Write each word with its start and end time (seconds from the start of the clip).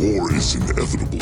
War 0.00 0.32
is 0.34 0.54
inevitable. 0.56 1.18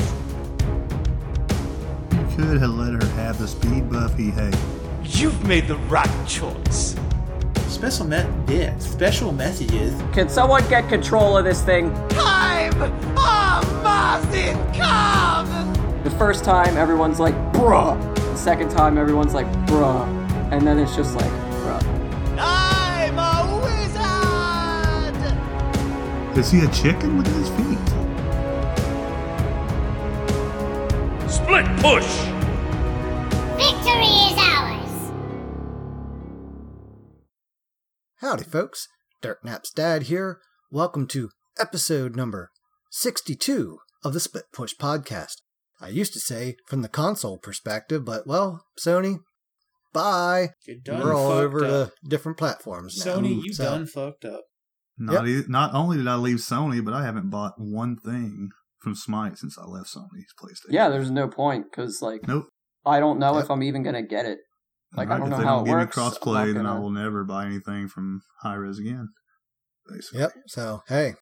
You 2.12 2.26
could 2.36 2.60
have 2.60 2.70
let 2.70 3.02
her 3.02 3.08
have 3.16 3.38
the 3.38 3.46
speed 3.46 3.90
buff 3.90 4.16
he 4.16 4.30
hates. 4.30 4.56
You've 5.04 5.46
made 5.46 5.68
the 5.68 5.76
right 5.76 6.08
choice. 6.26 6.96
Special 7.68 8.06
me- 8.06 8.24
yeah, 8.48 8.76
special 8.78 9.32
messages. 9.32 9.94
Can 10.12 10.28
someone 10.28 10.66
get 10.68 10.88
control 10.88 11.36
of 11.36 11.44
this 11.44 11.60
thing? 11.62 11.92
Time 12.08 12.72
of 12.82 12.92
Martin 13.82 14.56
come! 14.72 15.48
The 16.04 16.10
first 16.12 16.42
time, 16.44 16.76
everyone's 16.76 17.20
like, 17.20 17.34
bruh. 17.52 17.96
The 18.14 18.36
second 18.36 18.70
time, 18.70 18.96
everyone's 18.96 19.34
like, 19.34 19.46
bruh. 19.66 20.06
And 20.50 20.66
then 20.66 20.78
it's 20.78 20.96
just 20.96 21.14
like, 21.14 21.30
bruh. 21.60 21.82
I'm 22.38 23.18
a 23.18 23.60
wizard! 26.32 26.38
Is 26.38 26.50
he 26.50 26.60
a 26.60 26.68
chicken? 26.68 27.18
Look 27.18 27.26
at 27.26 27.32
his 27.34 27.48
feet. 27.50 27.61
Split 31.42 31.66
push! 31.78 32.06
Victory 33.56 34.12
is 34.28 34.38
ours! 34.38 35.12
Howdy, 38.20 38.44
folks. 38.44 38.88
Dirt 39.20 39.44
Nap's 39.44 39.70
dad 39.70 40.04
here. 40.04 40.38
Welcome 40.70 41.06
to 41.08 41.30
episode 41.58 42.16
number 42.16 42.50
62 42.90 43.78
of 44.04 44.12
the 44.14 44.20
Split 44.20 44.44
Push 44.52 44.74
podcast. 44.76 45.36
I 45.80 45.88
used 45.88 46.12
to 46.14 46.20
say 46.20 46.56
from 46.68 46.82
the 46.82 46.88
console 46.88 47.38
perspective, 47.38 48.04
but 48.04 48.26
well, 48.26 48.64
Sony, 48.78 49.18
bye. 49.92 50.50
You're 50.66 50.76
done 50.84 51.00
We're 51.02 51.14
all 51.14 51.32
over 51.32 51.64
up. 51.64 51.70
to 52.02 52.08
different 52.08 52.38
platforms 52.38 53.04
now. 53.04 53.16
Sony, 53.16 53.42
you 53.44 53.52
So, 53.52 53.64
done 53.64 53.86
fucked 53.86 54.24
up. 54.24 54.42
Not, 54.98 55.26
e- 55.26 55.44
not 55.48 55.74
only 55.74 55.96
did 55.96 56.06
I 56.08 56.14
leave 56.16 56.36
Sony, 56.38 56.84
but 56.84 56.94
I 56.94 57.04
haven't 57.04 57.30
bought 57.30 57.54
one 57.58 57.96
thing 57.96 58.50
from 58.82 58.94
Smite 58.94 59.38
since 59.38 59.56
I 59.58 59.64
left 59.64 59.88
Sony's 59.94 60.32
PlayStation. 60.40 60.70
Yeah, 60.72 60.88
there's 60.88 61.10
no 61.10 61.28
point, 61.28 61.66
because, 61.70 62.00
like, 62.02 62.26
Nope. 62.26 62.46
I 62.84 62.98
don't 63.00 63.18
know 63.18 63.34
Yep. 63.36 63.44
if 63.44 63.50
I'm 63.50 63.62
even 63.62 63.82
gonna 63.82 64.02
get 64.02 64.26
it. 64.26 64.38
Like, 64.94 65.08
I 65.08 65.16
don't 65.18 65.28
if 65.28 65.30
know 65.30 65.38
they 65.38 65.44
how 65.44 65.56
don't 65.58 65.62
it 65.62 65.70
give 65.70 65.74
works. 65.78 65.96
me 65.96 66.02
I'm 66.02 66.08
not 66.10 66.20
crossplay, 66.20 66.54
then 66.54 66.66
I 66.66 66.78
will 66.78 66.90
never 66.90 67.24
buy 67.24 67.46
anything 67.46 67.88
from 67.88 68.20
Hi-Rez 68.42 68.78
again. 68.78 69.08
Basically. 69.88 70.20
Yep. 70.20 70.32
So, 70.48 70.82
hey, 70.88 71.14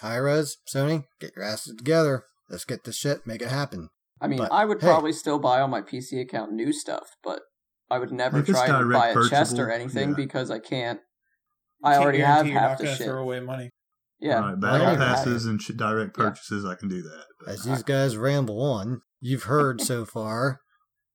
Hi-Rez, 0.00 0.56
Sony, 0.74 1.04
get 1.20 1.32
your 1.36 1.44
asses 1.44 1.74
together. 1.76 2.24
Let's 2.48 2.64
get 2.64 2.84
this 2.84 2.96
shit, 2.96 3.26
make 3.26 3.42
it 3.42 3.48
happen. 3.48 3.88
I 4.20 4.26
mean, 4.28 4.38
But, 4.38 4.52
I 4.52 4.64
would 4.64 4.80
hey. 4.80 4.86
probably 4.86 5.12
still 5.12 5.38
buy 5.38 5.60
on 5.60 5.70
my 5.70 5.82
PC 5.82 6.20
account 6.20 6.52
new 6.52 6.72
stuff, 6.72 7.08
but 7.22 7.40
I 7.90 7.98
would 7.98 8.12
never 8.12 8.38
If 8.38 8.46
try 8.46 8.66
to 8.66 8.88
buy 8.90 9.08
a 9.08 9.28
chest 9.28 9.58
or 9.58 9.70
anything 9.70 10.10
yeah. 10.10 10.14
because 10.16 10.50
I 10.50 10.58
can't. 10.58 11.00
I 11.82 11.92
Can't 11.92 12.02
already 12.04 12.20
have 12.20 12.46
you're 12.46 12.58
half 12.58 12.70
not 12.70 12.78
the 12.78 12.84
gonna 12.84 12.96
shit. 12.96 13.06
Throw 13.06 13.22
away 13.22 13.40
money. 13.40 13.68
Yeah, 14.20 14.40
Right, 14.40 14.60
battle 14.60 14.86
already 14.86 14.98
have 15.02 15.16
passes 15.16 15.44
and 15.46 15.60
sh- 15.60 15.72
direct 15.76 16.16
Yeah. 16.16 16.24
purchases, 16.24 16.64
I 16.64 16.74
can 16.76 16.88
do 16.88 17.02
that. 17.02 17.24
But 17.40 17.48
As 17.48 17.64
these 17.64 17.82
guys 17.82 18.16
ramble 18.16 18.60
on, 18.62 19.02
you've 19.20 19.44
heard 19.44 19.80
so 19.80 20.04
far 20.04 20.60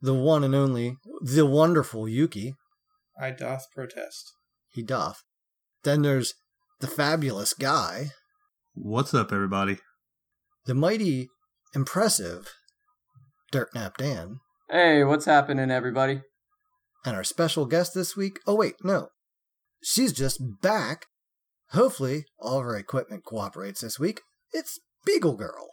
the 0.02 0.14
one 0.14 0.44
and 0.44 0.54
only, 0.56 0.98
the 1.22 1.46
wonderful 1.46 2.08
Yuki. 2.08 2.56
I 3.20 3.32
doth 3.32 3.68
protest. 3.74 4.32
He 4.70 4.82
doth. 4.84 5.24
Then 5.84 6.02
there's 6.04 6.34
the 6.80 6.88
fabulous 6.88 7.54
guy, 7.54 8.12
what's 8.74 9.14
up, 9.14 9.32
everybody? 9.34 9.80
the 10.66 10.76
mighty, 10.76 11.28
impressive 11.74 12.54
Dirt 13.52 13.74
Nap 13.74 13.98
Dan, 13.98 14.40
Hey, 14.70 15.04
what's 15.04 15.26
happening, 15.26 15.72
everybody? 15.72 16.22
and 17.06 17.16
our 17.16 17.24
special 17.24 17.66
guest 17.66 17.94
this 17.96 18.16
week. 18.16 18.40
Oh, 18.46 18.56
wait, 18.56 18.76
no. 18.84 19.08
She's 19.84 20.14
just 20.14 20.40
back. 20.62 21.06
Hopefully, 21.72 22.26
all 22.40 22.60
of 22.60 22.66
her 22.66 22.76
equipment 22.76 23.24
cooperates 23.26 23.82
this 23.82 24.00
week. 24.00 24.22
It's 24.52 24.80
Beagle 25.06 25.36
Girl. 25.36 25.68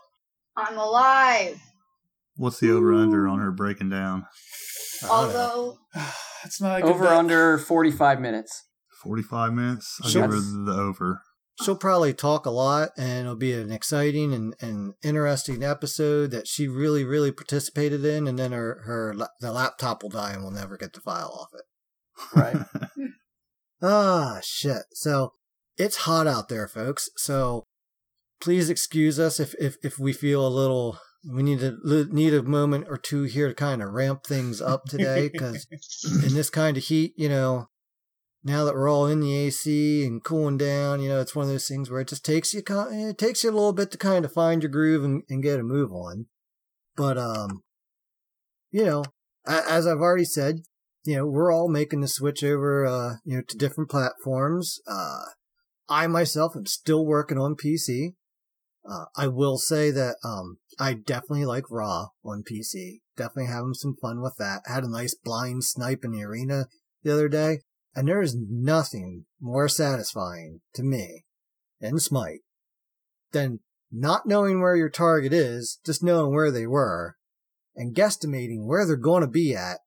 I'm 0.56 0.76
alive. 0.76 1.60
What's 2.36 2.60
the 2.60 2.70
over 2.70 2.92
under 2.92 3.26
on 3.26 3.38
her 3.38 3.50
breaking 3.50 3.90
down? 3.90 4.26
I. 5.02 5.08
Although 5.08 5.78
That's 6.42 6.60
not 6.60 6.78
a 6.78 6.82
good 6.82 6.90
Over 6.90 7.04
bet. 7.04 7.12
under 7.16 7.58
45 7.58 8.20
minutes. 8.20 8.64
45 9.02 9.52
minutes? 9.52 9.98
I'll 10.02 10.10
Sure. 10.10 10.22
give 10.22 10.30
her 10.32 10.40
the 10.40 10.72
over. 10.78 11.22
She'll 11.62 11.74
probably 11.76 12.12
talk 12.12 12.44
a 12.44 12.50
lot, 12.50 12.90
and 12.98 13.20
it'll 13.20 13.34
be 13.34 13.54
an 13.54 13.72
exciting 13.72 14.32
and, 14.34 14.54
and 14.60 14.92
interesting 15.02 15.64
episode 15.64 16.30
that 16.32 16.46
she 16.46 16.68
really, 16.68 17.02
really 17.02 17.32
participated 17.32 18.04
in. 18.04 18.28
And 18.28 18.38
then 18.38 18.52
her, 18.52 18.82
her 18.84 19.14
the 19.40 19.50
laptop 19.52 20.02
will 20.02 20.10
die, 20.10 20.32
and 20.34 20.42
we'll 20.42 20.50
never 20.52 20.76
get 20.76 20.92
the 20.92 21.00
file 21.00 21.30
off 21.32 21.48
it. 21.58 22.38
Right. 22.38 22.66
Ah, 23.82 24.38
shit. 24.42 24.84
So 24.92 25.32
it's 25.76 25.96
hot 25.98 26.26
out 26.26 26.48
there, 26.48 26.68
folks. 26.68 27.08
So 27.16 27.64
please 28.40 28.70
excuse 28.70 29.18
us 29.18 29.40
if 29.40 29.54
if, 29.60 29.76
if 29.82 29.98
we 29.98 30.12
feel 30.12 30.46
a 30.46 30.48
little. 30.48 30.98
We 31.28 31.42
need 31.42 31.60
a 31.60 31.74
need 31.82 32.34
a 32.34 32.42
moment 32.44 32.86
or 32.88 32.96
two 32.96 33.24
here 33.24 33.48
to 33.48 33.54
kind 33.54 33.82
of 33.82 33.90
ramp 33.90 34.24
things 34.24 34.62
up 34.62 34.84
today, 34.84 35.28
because 35.28 35.66
in 36.22 36.34
this 36.34 36.50
kind 36.50 36.76
of 36.76 36.84
heat, 36.84 37.14
you 37.16 37.28
know, 37.28 37.66
now 38.46 38.64
that 38.64 38.74
we're 38.74 38.88
all 38.88 39.06
in 39.06 39.18
the 39.18 39.34
AC 39.34 40.06
and 40.06 40.22
cooling 40.22 40.56
down, 40.56 41.02
you 41.02 41.08
know, 41.08 41.20
it's 41.20 41.34
one 41.34 41.46
of 41.46 41.50
those 41.50 41.66
things 41.66 41.90
where 41.90 42.00
it 42.00 42.06
just 42.06 42.24
takes 42.24 42.54
you, 42.54 42.62
it 42.68 43.18
takes 43.18 43.42
you 43.42 43.50
a 43.50 43.52
little 43.52 43.72
bit 43.72 43.90
to 43.90 43.98
kind 43.98 44.24
of 44.24 44.32
find 44.32 44.62
your 44.62 44.70
groove 44.70 45.02
and, 45.02 45.24
and 45.28 45.42
get 45.42 45.58
a 45.58 45.64
move 45.64 45.90
on. 45.90 46.26
But, 46.96 47.18
um, 47.18 47.62
you 48.70 48.84
know, 48.84 49.02
as 49.44 49.84
I've 49.84 49.98
already 49.98 50.24
said, 50.24 50.60
you 51.04 51.16
know, 51.16 51.26
we're 51.26 51.52
all 51.52 51.68
making 51.68 52.02
the 52.02 52.08
switch 52.08 52.44
over, 52.44 52.86
uh, 52.86 53.14
you 53.24 53.38
know, 53.38 53.42
to 53.48 53.56
different 53.56 53.90
platforms. 53.90 54.78
Uh, 54.88 55.24
I 55.88 56.06
myself 56.06 56.56
am 56.56 56.66
still 56.66 57.06
working 57.06 57.38
on 57.38 57.56
PC. 57.56 58.14
Uh, 58.88 59.06
I 59.16 59.26
will 59.28 59.58
say 59.58 59.90
that, 59.90 60.16
um, 60.24 60.58
I 60.78 60.94
definitely 60.94 61.44
like 61.44 61.70
Ra 61.70 62.08
on 62.24 62.44
PC. 62.44 63.00
Definitely 63.16 63.46
having 63.46 63.74
some 63.74 63.96
fun 64.00 64.22
with 64.22 64.36
that. 64.38 64.62
Had 64.66 64.84
a 64.84 64.90
nice 64.90 65.14
blind 65.14 65.64
snipe 65.64 66.04
in 66.04 66.12
the 66.12 66.22
arena 66.22 66.66
the 67.02 67.12
other 67.12 67.28
day. 67.28 67.60
And 67.94 68.08
there 68.08 68.20
is 68.20 68.36
nothing 68.36 69.24
more 69.40 69.68
satisfying 69.68 70.60
to 70.74 70.82
me 70.82 71.24
in 71.80 71.98
Smite 71.98 72.40
than 73.32 73.60
not 73.90 74.26
knowing 74.26 74.60
where 74.60 74.76
your 74.76 74.90
target 74.90 75.32
is, 75.32 75.80
just 75.84 76.02
knowing 76.02 76.34
where 76.34 76.50
they 76.50 76.66
were, 76.66 77.16
and 77.74 77.94
guesstimating 77.94 78.66
where 78.66 78.86
they're 78.86 78.96
going 78.96 79.22
to 79.22 79.28
be 79.28 79.54
at, 79.54 79.78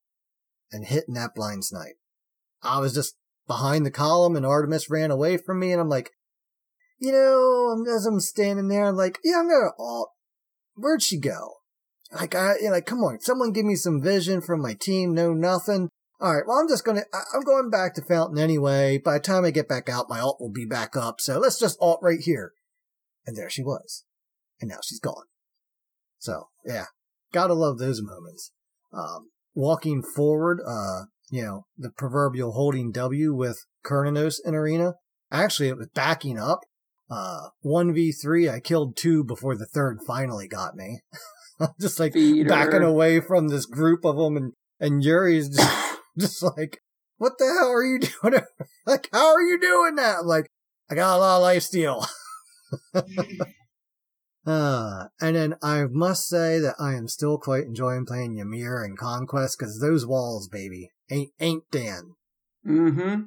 and 0.71 0.85
hitting 0.85 1.13
that 1.15 1.35
blind 1.35 1.65
snipe. 1.65 1.97
I 2.61 2.79
was 2.79 2.93
just 2.93 3.15
behind 3.49 3.85
the 3.85 3.91
column, 3.91 4.37
and 4.37 4.45
Artemis 4.45 4.89
ran 4.89 5.11
away 5.11 5.35
from 5.35 5.59
me, 5.59 5.73
and 5.73 5.81
I'm 5.81 5.89
like, 5.89 6.11
you 6.99 7.11
know, 7.11 7.83
as 7.93 8.05
I'm 8.05 8.19
standing 8.21 8.69
there, 8.69 8.85
I'm 8.85 8.95
like, 8.95 9.19
yeah, 9.25 9.39
I'm 9.39 9.49
gonna. 9.49 9.71
Oh, 9.77 10.07
where'd 10.75 11.01
she 11.01 11.19
go? 11.19 11.55
Like, 12.13 12.35
I, 12.35 12.55
you 12.59 12.65
know, 12.65 12.71
like, 12.71 12.85
come 12.85 12.99
on, 12.99 13.19
someone 13.19 13.51
give 13.51 13.65
me 13.65 13.75
some 13.75 14.01
vision 14.01 14.39
from 14.41 14.61
my 14.61 14.75
team. 14.79 15.13
No, 15.13 15.33
nothing. 15.33 15.89
All 16.21 16.35
right, 16.35 16.43
well, 16.45 16.57
I'm 16.57 16.67
just 16.67 16.85
gonna, 16.85 17.03
I- 17.13 17.35
I'm 17.35 17.43
going 17.43 17.69
back 17.69 17.95
to 17.95 18.01
Fountain 18.01 18.37
anyway. 18.37 18.97
By 18.97 19.13
the 19.15 19.19
time 19.23 19.45
I 19.45 19.51
get 19.51 19.67
back 19.67 19.89
out, 19.89 20.09
my 20.09 20.19
alt 20.19 20.39
will 20.39 20.51
be 20.51 20.65
back 20.65 20.95
up. 20.95 21.19
So 21.19 21.39
let's 21.39 21.59
just 21.59 21.77
alt 21.81 21.99
right 22.01 22.19
here. 22.19 22.53
And 23.25 23.35
there 23.35 23.49
she 23.49 23.63
was. 23.63 24.05
And 24.61 24.69
now 24.69 24.79
she's 24.83 24.99
gone. 24.99 25.25
So, 26.17 26.49
yeah, 26.65 26.85
gotta 27.33 27.53
love 27.53 27.77
those 27.77 28.01
moments. 28.01 28.51
Um, 28.91 29.29
walking 29.55 30.03
forward, 30.03 30.59
uh, 30.65 31.05
you 31.29 31.43
know, 31.43 31.65
the 31.77 31.91
proverbial 31.91 32.53
holding 32.53 32.91
W 32.91 33.33
with 33.33 33.65
Cernunnos 33.85 34.37
in 34.43 34.55
arena. 34.55 34.93
Actually, 35.31 35.69
it 35.69 35.77
was 35.77 35.87
backing 35.93 36.37
up. 36.37 36.59
Uh, 37.09 37.49
1v3, 37.65 38.51
I 38.51 38.59
killed 38.59 38.95
two 38.95 39.23
before 39.23 39.55
the 39.55 39.65
third 39.65 39.99
finally 40.05 40.47
got 40.47 40.75
me. 40.75 41.01
I'm 41.59 41.69
just 41.81 41.99
like 41.99 42.13
backing 42.13 42.83
away 42.83 43.19
from 43.19 43.47
this 43.47 43.65
group 43.65 44.05
of 44.05 44.15
them 44.15 44.37
and, 44.37 44.53
and 44.79 45.03
Yuri's 45.03 45.49
just, 45.49 45.97
just 46.19 46.43
like, 46.43 46.79
what 47.17 47.33
the 47.37 47.45
hell 47.45 47.71
are 47.71 47.83
you 47.83 47.99
doing? 47.99 48.41
like, 48.85 49.09
how 49.11 49.33
are 49.33 49.41
you 49.41 49.59
doing 49.59 49.95
that? 49.95 50.19
I'm 50.19 50.27
like, 50.27 50.49
I 50.89 50.95
got 50.95 51.17
a 51.17 51.19
lot 51.19 51.37
of 51.37 51.41
life 51.43 51.63
steal. 51.63 52.05
Uh, 54.49 55.09
and 55.21 55.35
then 55.35 55.55
I 55.61 55.85
must 55.85 56.27
say 56.27 56.59
that 56.59 56.73
I 56.79 56.95
am 56.95 57.07
still 57.07 57.37
quite 57.37 57.65
enjoying 57.65 58.07
playing 58.07 58.39
Ymir 58.39 58.83
and 58.83 58.97
Conquest 58.97 59.59
because 59.59 59.79
those 59.79 60.07
walls, 60.07 60.47
baby, 60.47 60.89
ain't, 61.11 61.29
ain't 61.39 61.69
Dan. 61.69 62.15
Mm-hmm. 62.67 63.25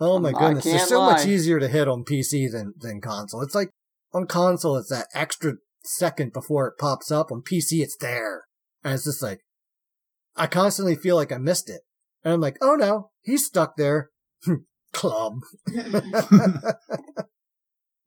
Oh 0.00 0.18
my 0.18 0.30
I 0.30 0.32
goodness, 0.32 0.64
they're 0.64 0.78
can't 0.78 0.88
so 0.88 1.02
much 1.02 1.24
easier 1.24 1.60
to 1.60 1.68
hit 1.68 1.86
on 1.86 2.04
PC 2.04 2.50
than, 2.50 2.74
than 2.76 3.00
console. 3.00 3.42
It's 3.42 3.54
like 3.54 3.70
on 4.12 4.26
console, 4.26 4.76
it's 4.76 4.90
that 4.90 5.06
extra 5.14 5.52
second 5.84 6.32
before 6.32 6.66
it 6.66 6.78
pops 6.80 7.12
up. 7.12 7.30
On 7.30 7.42
PC, 7.42 7.80
it's 7.80 7.96
there. 7.96 8.42
And 8.82 8.94
it's 8.94 9.04
just 9.04 9.22
like, 9.22 9.42
I 10.34 10.48
constantly 10.48 10.96
feel 10.96 11.14
like 11.14 11.30
I 11.30 11.38
missed 11.38 11.70
it. 11.70 11.82
And 12.24 12.34
I'm 12.34 12.40
like, 12.40 12.56
oh 12.60 12.74
no, 12.74 13.12
he's 13.22 13.46
stuck 13.46 13.76
there. 13.76 14.10
Club. 14.92 15.34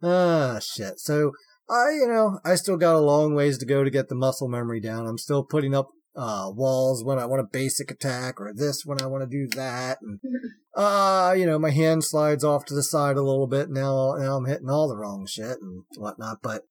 ah, 0.03 0.59
shit. 0.59 0.99
So, 0.99 1.31
I, 1.69 1.91
you 1.91 2.07
know, 2.07 2.39
I 2.43 2.55
still 2.55 2.77
got 2.77 2.95
a 2.95 2.99
long 2.99 3.35
ways 3.35 3.57
to 3.59 3.65
go 3.65 3.83
to 3.83 3.89
get 3.89 4.09
the 4.09 4.15
muscle 4.15 4.47
memory 4.47 4.79
down. 4.79 5.07
I'm 5.07 5.17
still 5.17 5.43
putting 5.43 5.73
up, 5.73 5.89
uh, 6.15 6.51
walls 6.53 7.03
when 7.03 7.17
I 7.17 7.25
want 7.25 7.41
a 7.41 7.49
basic 7.51 7.89
attack 7.89 8.39
or 8.39 8.53
this 8.53 8.85
when 8.85 9.01
I 9.01 9.07
want 9.07 9.23
to 9.23 9.29
do 9.29 9.47
that. 9.55 9.97
And, 10.01 10.19
uh, 10.75 11.33
you 11.37 11.45
know, 11.45 11.57
my 11.57 11.71
hand 11.71 12.03
slides 12.03 12.43
off 12.43 12.65
to 12.65 12.75
the 12.75 12.83
side 12.83 13.17
a 13.17 13.23
little 13.23 13.47
bit. 13.47 13.69
Now, 13.69 14.15
now 14.17 14.37
I'm 14.37 14.45
hitting 14.45 14.69
all 14.69 14.87
the 14.87 14.97
wrong 14.97 15.25
shit 15.25 15.57
and 15.61 15.83
whatnot. 15.97 16.39
But 16.43 16.63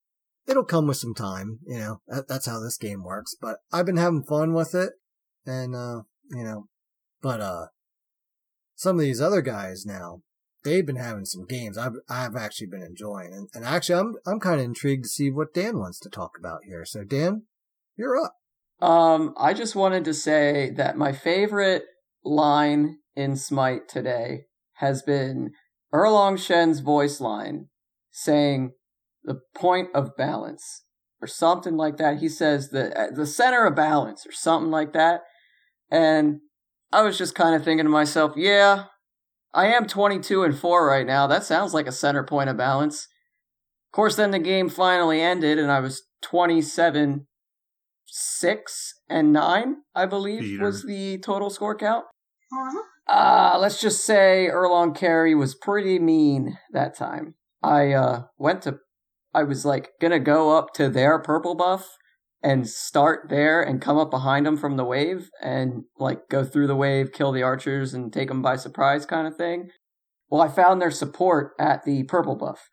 it'll 0.47 0.65
come 0.65 0.87
with 0.87 0.97
some 0.97 1.15
time. 1.15 1.59
You 1.67 1.79
know, 1.79 2.01
that, 2.09 2.29
that's 2.29 2.47
how 2.47 2.61
this 2.61 2.77
game 2.77 3.03
works. 3.03 3.35
But 3.41 3.59
I've 3.73 3.87
been 3.87 3.97
having 3.97 4.25
fun 4.25 4.55
with 4.55 4.75
it, 4.75 4.93
and 5.47 5.75
uh, 5.75 6.03
you 6.31 6.45
know, 6.45 6.69
but 7.21 7.41
uh, 7.41 7.67
some 8.75 8.97
of 8.97 9.03
these 9.03 9.21
other 9.21 9.43
guys 9.43 9.85
now, 9.87 10.23
they've 10.65 10.87
been 10.87 10.97
having 10.97 11.25
some 11.25 11.45
games 11.47 11.77
I've 11.79 11.97
I've 12.09 12.37
actually 12.37 12.69
been 12.69 12.83
enjoying, 12.83 13.33
and, 13.33 13.49
and 13.55 13.65
actually 13.65 14.01
I'm 14.01 14.15
I'm 14.27 14.41
kind 14.41 14.61
of 14.61 14.67
intrigued 14.67 15.05
to 15.05 15.11
see 15.11 15.31
what 15.31 15.55
Dan 15.55 15.79
wants 15.79 15.99
to 16.01 16.11
talk 16.11 16.33
about 16.39 16.65
here. 16.65 16.85
So 16.85 17.05
Dan, 17.05 17.43
you're 17.97 18.17
up. 18.17 18.35
Um, 18.81 19.35
I 19.39 19.55
just 19.55 19.77
wanted 19.77 20.05
to 20.07 20.15
say 20.15 20.71
that 20.77 20.97
my 20.97 21.13
favorite 21.13 21.85
line 22.25 22.99
in 23.15 23.37
Smite 23.37 23.89
today 23.89 24.47
has 24.75 25.03
been 25.03 25.53
Erlang 25.95 26.39
Shen's 26.39 26.81
voice 26.81 27.21
line 27.21 27.69
saying 28.11 28.73
the 29.23 29.41
point 29.55 29.89
of 29.95 30.17
balance 30.17 30.85
or 31.21 31.29
something 31.29 31.77
like 31.77 31.97
that. 31.99 32.19
He 32.19 32.29
says 32.29 32.71
the 32.71 33.13
the 33.15 33.27
center 33.27 33.67
of 33.67 33.77
balance 33.77 34.27
or 34.27 34.33
something 34.33 34.71
like 34.71 34.93
that. 34.93 35.23
And 35.91 36.41
I 36.93 37.03
was 37.03 37.19
just 37.19 37.35
kind 37.35 37.55
of 37.55 37.65
thinking 37.65 37.85
to 37.85 37.91
myself, 37.91 38.33
yeah, 38.37 38.85
I 39.55 39.67
am 39.67 39.87
22 39.87 40.45
and 40.45 40.59
4 40.59 40.87
right 40.87 41.07
now. 41.07 41.27
That 41.27 41.45
sounds 41.45 41.75
like 41.75 41.87
a 41.87 41.93
center 41.93 42.25
point 42.25 42.49
of 42.49 42.57
balance. 42.57 43.09
Of 43.91 43.97
course, 43.97 44.17
then 44.17 44.31
the 44.31 44.39
game 44.39 44.69
finally 44.69 45.21
ended 45.21 45.59
and 45.59 45.71
I 45.71 45.81
was 45.81 46.03
27 46.23 47.27
6 48.15 48.95
and 49.09 49.33
9, 49.33 49.77
I 49.95 50.07
believe 50.07 50.41
Peter. 50.41 50.65
was 50.65 50.85
the 50.85 51.19
total 51.19 51.49
score 51.49 51.77
count. 51.77 52.05
Uh-huh. 52.53 52.83
Uh, 53.09 53.59
let's 53.59 53.81
just 53.81 54.05
say 54.05 54.49
Erlang 54.53 54.95
Carey 54.95 55.35
was 55.35 55.55
pretty 55.55 55.99
mean 55.99 56.59
that 56.73 56.95
time. 56.95 57.35
I 57.63 57.93
uh 57.93 58.25
went 58.39 58.63
to 58.63 58.79
I 59.35 59.45
was 59.45 59.65
like 59.65 59.91
gonna 60.01 60.19
go 60.19 60.57
up 60.57 60.75
to 60.75 60.89
their 60.89 61.19
purple 61.19 61.55
buff 61.55 61.89
and 62.43 62.69
start 62.69 63.29
there 63.29 63.63
and 63.63 63.81
come 63.81 63.97
up 63.97 64.11
behind 64.11 64.47
them 64.47 64.57
from 64.57 64.77
the 64.77 64.85
wave 64.85 65.31
and 65.41 65.85
like 65.99 66.29
go 66.29 66.45
through 66.45 66.67
the 66.67 66.77
wave, 66.77 67.13
kill 67.13 67.33
the 67.33 67.43
archers 67.43 67.95
and 67.95 68.13
take 68.13 68.29
them 68.29 68.43
by 68.43 68.57
surprise 68.57 69.07
kind 69.07 69.27
of 69.27 69.37
thing. 69.37 69.71
Well, 70.29 70.41
I 70.41 70.49
found 70.49 70.81
their 70.81 70.91
support 70.91 71.53
at 71.59 71.85
the 71.85 72.05
purple 72.05 72.35
buff. 72.35 72.69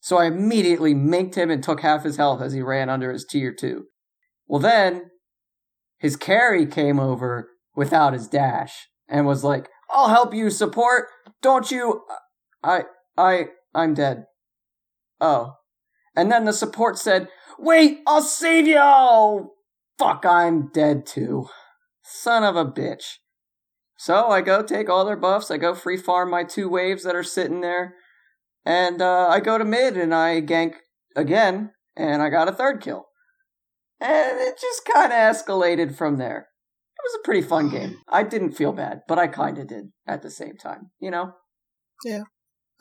So 0.00 0.16
I 0.16 0.26
immediately 0.26 0.94
minked 0.94 1.36
him 1.36 1.50
and 1.50 1.62
took 1.62 1.80
half 1.80 2.02
his 2.02 2.16
health 2.16 2.42
as 2.42 2.52
he 2.52 2.62
ran 2.62 2.88
under 2.88 3.12
his 3.12 3.24
tier 3.24 3.52
2. 3.52 3.84
Well, 4.48 4.60
then 4.60 5.10
his 5.98 6.16
carry 6.16 6.66
came 6.66 6.98
over 6.98 7.50
without 7.76 8.12
his 8.12 8.26
dash 8.26 8.88
and 9.08 9.26
was 9.26 9.44
like, 9.44 9.68
"I'll 9.88 10.08
help 10.08 10.34
you 10.34 10.50
support. 10.50 11.06
Don't 11.40 11.70
you 11.70 12.02
I 12.64 12.84
I 13.16 13.50
I'm 13.72 13.94
dead." 13.94 14.24
Oh. 15.20 15.54
And 16.14 16.30
then 16.30 16.44
the 16.44 16.52
support 16.52 16.98
said, 16.98 17.28
"Wait, 17.58 18.00
I'll 18.06 18.22
save 18.22 18.66
you." 18.66 18.78
Oh, 18.78 19.54
fuck, 19.98 20.24
I'm 20.26 20.68
dead 20.68 21.06
too. 21.06 21.48
Son 22.02 22.44
of 22.44 22.56
a 22.56 22.64
bitch. 22.64 23.18
So 23.96 24.28
I 24.28 24.40
go 24.40 24.62
take 24.62 24.90
all 24.90 25.04
their 25.04 25.16
buffs. 25.16 25.50
I 25.50 25.58
go 25.58 25.74
free 25.74 25.96
farm 25.96 26.30
my 26.30 26.42
two 26.42 26.68
waves 26.68 27.04
that 27.04 27.14
are 27.14 27.22
sitting 27.22 27.60
there. 27.60 27.94
And 28.64 29.00
uh, 29.00 29.28
I 29.28 29.38
go 29.38 29.58
to 29.58 29.64
mid 29.64 29.96
and 29.96 30.12
I 30.12 30.40
gank 30.40 30.74
again. 31.14 31.70
And 31.96 32.20
I 32.20 32.28
got 32.28 32.48
a 32.48 32.52
third 32.52 32.80
kill. 32.80 33.06
And 34.00 34.40
it 34.40 34.58
just 34.60 34.84
kind 34.84 35.12
of 35.12 35.18
escalated 35.18 35.94
from 35.94 36.18
there. 36.18 36.48
It 36.98 37.04
was 37.04 37.20
a 37.20 37.24
pretty 37.24 37.42
fun 37.42 37.68
game. 37.68 37.98
I 38.08 38.24
didn't 38.24 38.52
feel 38.52 38.72
bad, 38.72 39.02
but 39.06 39.18
I 39.18 39.28
kind 39.28 39.58
of 39.58 39.68
did 39.68 39.92
at 40.06 40.22
the 40.22 40.30
same 40.30 40.56
time, 40.56 40.90
you 40.98 41.10
know? 41.10 41.34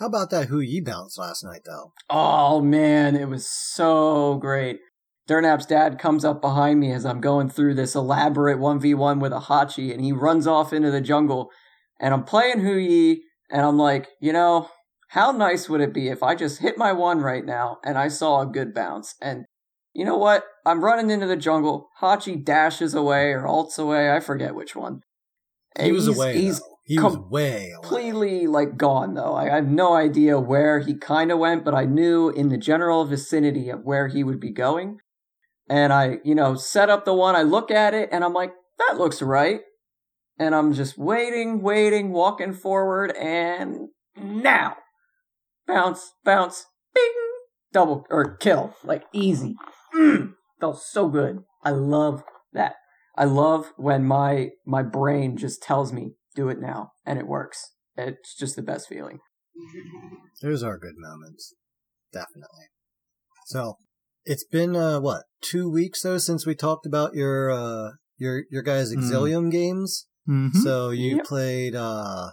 How 0.01 0.07
about 0.07 0.31
that 0.31 0.47
Hou 0.47 0.59
Yi 0.61 0.81
bounce 0.81 1.15
last 1.15 1.43
night 1.43 1.61
though? 1.63 1.93
Oh 2.09 2.59
man, 2.59 3.15
it 3.15 3.29
was 3.29 3.47
so 3.47 4.33
great. 4.41 4.79
Dirt 5.27 5.41
Nap's 5.41 5.67
dad 5.67 5.99
comes 5.99 6.25
up 6.25 6.41
behind 6.41 6.79
me 6.79 6.91
as 6.91 7.05
I'm 7.05 7.21
going 7.21 7.49
through 7.49 7.75
this 7.75 7.93
elaborate 7.93 8.57
1v1 8.57 9.19
with 9.21 9.31
a 9.31 9.41
Hachi, 9.41 9.93
and 9.93 10.03
he 10.03 10.11
runs 10.11 10.47
off 10.47 10.73
into 10.73 10.89
the 10.89 11.01
jungle. 11.01 11.51
And 11.99 12.15
I'm 12.15 12.23
playing 12.23 12.61
Hou 12.61 12.77
Yi, 12.77 13.21
and 13.51 13.61
I'm 13.61 13.77
like, 13.77 14.07
you 14.19 14.33
know, 14.33 14.69
how 15.09 15.31
nice 15.31 15.69
would 15.69 15.81
it 15.81 15.93
be 15.93 16.07
if 16.07 16.23
I 16.23 16.33
just 16.33 16.61
hit 16.61 16.79
my 16.79 16.91
one 16.91 17.19
right 17.19 17.45
now 17.45 17.77
and 17.85 17.95
I 17.95 18.07
saw 18.07 18.41
a 18.41 18.47
good 18.47 18.73
bounce? 18.73 19.13
And 19.21 19.45
you 19.93 20.03
know 20.03 20.17
what? 20.17 20.45
I'm 20.65 20.83
running 20.83 21.11
into 21.11 21.27
the 21.27 21.37
jungle. 21.37 21.89
Hachi 22.01 22.43
dashes 22.43 22.95
away 22.95 23.33
or 23.33 23.43
ults 23.43 23.77
away. 23.77 24.11
I 24.11 24.19
forget 24.19 24.55
which 24.55 24.75
one. 24.75 25.01
He 25.79 25.91
was 25.91 26.07
he's- 26.07 26.17
away. 26.17 26.37
He's 26.41 26.59
though. 26.59 26.65
He 26.91 26.99
was 26.99 27.17
way 27.17 27.71
away. 27.71 27.71
completely 27.81 28.47
like 28.47 28.75
gone 28.75 29.13
though. 29.13 29.33
I, 29.33 29.45
I 29.49 29.55
have 29.55 29.67
no 29.67 29.93
idea 29.93 30.37
where 30.37 30.79
he 30.79 30.93
kind 30.93 31.31
of 31.31 31.39
went, 31.39 31.63
but 31.63 31.73
I 31.73 31.85
knew 31.85 32.29
in 32.29 32.49
the 32.49 32.57
general 32.57 33.05
vicinity 33.05 33.69
of 33.69 33.85
where 33.85 34.09
he 34.09 34.25
would 34.25 34.41
be 34.41 34.51
going. 34.51 34.97
And 35.69 35.93
I, 35.93 36.17
you 36.25 36.35
know, 36.35 36.55
set 36.55 36.89
up 36.89 37.05
the 37.05 37.13
one. 37.13 37.33
I 37.33 37.43
look 37.43 37.71
at 37.71 37.93
it 37.93 38.09
and 38.11 38.25
I'm 38.25 38.33
like, 38.33 38.51
that 38.77 38.97
looks 38.97 39.21
right. 39.21 39.61
And 40.37 40.53
I'm 40.53 40.73
just 40.73 40.97
waiting, 40.97 41.61
waiting, 41.61 42.11
walking 42.11 42.51
forward, 42.51 43.15
and 43.15 43.87
now 44.17 44.75
bounce, 45.67 46.11
bounce, 46.25 46.65
bing, 46.93 47.13
double 47.71 48.05
or 48.09 48.35
kill, 48.35 48.75
like 48.83 49.03
easy. 49.13 49.55
Mm, 49.95 50.33
felt 50.59 50.81
so 50.81 51.07
good. 51.07 51.43
I 51.63 51.69
love 51.69 52.23
that. 52.51 52.75
I 53.15 53.23
love 53.23 53.71
when 53.77 54.03
my 54.03 54.49
my 54.65 54.83
brain 54.83 55.37
just 55.37 55.63
tells 55.63 55.93
me 55.93 56.15
do 56.35 56.49
it 56.49 56.59
now 56.59 56.91
and 57.05 57.19
it 57.19 57.27
works. 57.27 57.71
It's 57.97 58.35
just 58.37 58.55
the 58.55 58.61
best 58.61 58.87
feeling. 58.87 59.19
Those 60.41 60.63
are 60.63 60.77
good 60.77 60.95
moments. 60.97 61.53
Definitely. 62.13 62.65
So 63.45 63.77
it's 64.25 64.45
been 64.45 64.75
uh 64.75 64.99
what, 64.99 65.23
two 65.41 65.69
weeks 65.69 66.01
though 66.03 66.17
since 66.17 66.45
we 66.45 66.55
talked 66.55 66.85
about 66.85 67.13
your 67.15 67.51
uh 67.51 67.91
your 68.17 68.43
your 68.49 68.63
guys'. 68.63 68.93
Exilium 68.95 69.51
games. 69.51 70.07
Mm-hmm. 70.29 70.59
So 70.59 70.89
you 70.91 71.17
Yep. 71.17 71.25
played 71.25 71.75
uh 71.75 72.31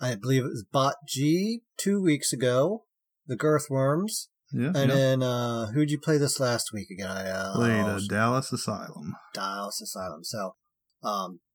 I 0.00 0.14
believe 0.16 0.44
it 0.44 0.48
was 0.48 0.64
Bot 0.70 0.96
G 1.08 1.62
two 1.78 2.02
weeks 2.02 2.32
ago, 2.32 2.84
the 3.26 3.36
Girthworms. 3.36 4.26
yeah. 4.52 4.66
And 4.74 4.90
yeah. 4.90 4.94
then 4.94 5.22
uh 5.22 5.66
who'd 5.68 5.90
you 5.90 5.98
play 5.98 6.18
this 6.18 6.38
last 6.40 6.70
week 6.74 6.88
again? 6.90 7.10
I 7.10 7.28
uh 7.30 7.54
Played 7.54 7.80
oh, 7.80 7.96
uh, 7.96 8.00
Dallas 8.08 8.52
Asylum. 8.52 9.14
Dallas 9.32 9.80
Asylum. 9.80 10.24
So 10.24 10.56
um 11.02 11.40
the 11.40 11.51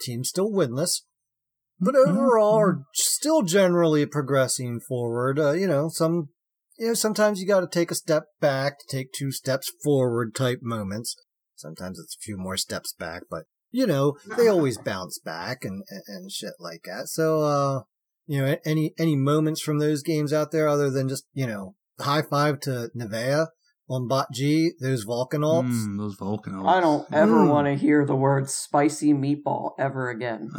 team's 0.00 0.28
still 0.28 0.50
winless. 0.50 1.02
But 1.80 1.94
Mhm, 1.94 2.08
overall 2.08 2.58
are 2.58 2.84
still 2.94 3.42
generally 3.42 4.04
progressing 4.06 4.80
forward. 4.80 5.38
Uh, 5.38 5.52
you 5.52 5.66
know, 5.66 5.88
some 5.88 6.30
you 6.78 6.88
know, 6.88 6.94
sometimes 6.94 7.40
you 7.40 7.46
gotta 7.46 7.66
take 7.66 7.90
a 7.90 7.96
step 7.96 8.24
back 8.40 8.78
to 8.78 8.86
take 8.88 9.12
two 9.12 9.32
steps 9.32 9.72
forward 9.82 10.34
type 10.34 10.60
moments. 10.62 11.16
Sometimes 11.54 11.98
it's 11.98 12.16
a 12.16 12.22
few 12.22 12.36
more 12.36 12.56
steps 12.56 12.92
back, 12.92 13.22
but 13.30 13.44
you 13.70 13.86
know, 13.86 14.16
they 14.36 14.48
always 14.48 14.78
bounce 14.78 15.18
back 15.18 15.64
and, 15.64 15.82
and, 15.88 16.02
and 16.06 16.32
shit 16.32 16.54
like 16.58 16.82
that. 16.84 17.08
So 17.08 17.42
uh 17.42 17.82
you 18.26 18.44
know, 18.44 18.56
any 18.64 18.94
any 18.98 19.16
moments 19.16 19.60
from 19.60 19.78
those 19.78 20.02
games 20.02 20.32
out 20.32 20.50
there 20.50 20.68
other 20.68 20.90
than 20.90 21.08
just, 21.08 21.24
you 21.32 21.46
know, 21.46 21.74
high 22.00 22.22
five 22.22 22.60
to 22.60 22.90
Nevea 22.96 23.48
on 23.88 24.08
Bot 24.08 24.26
G, 24.32 24.72
those 24.80 25.04
Vulcan 25.04 25.42
ults. 25.42 25.72
Mm, 25.86 25.98
those 25.98 26.16
Vulcan. 26.16 26.66
I 26.66 26.80
don't 26.80 27.06
ever 27.12 27.44
Mm. 27.44 27.48
want 27.50 27.66
to 27.66 27.74
hear 27.74 28.04
the 28.04 28.16
word 28.16 28.50
spicy 28.50 29.12
meatball 29.14 29.72
ever 29.78 30.10
again. 30.10 30.50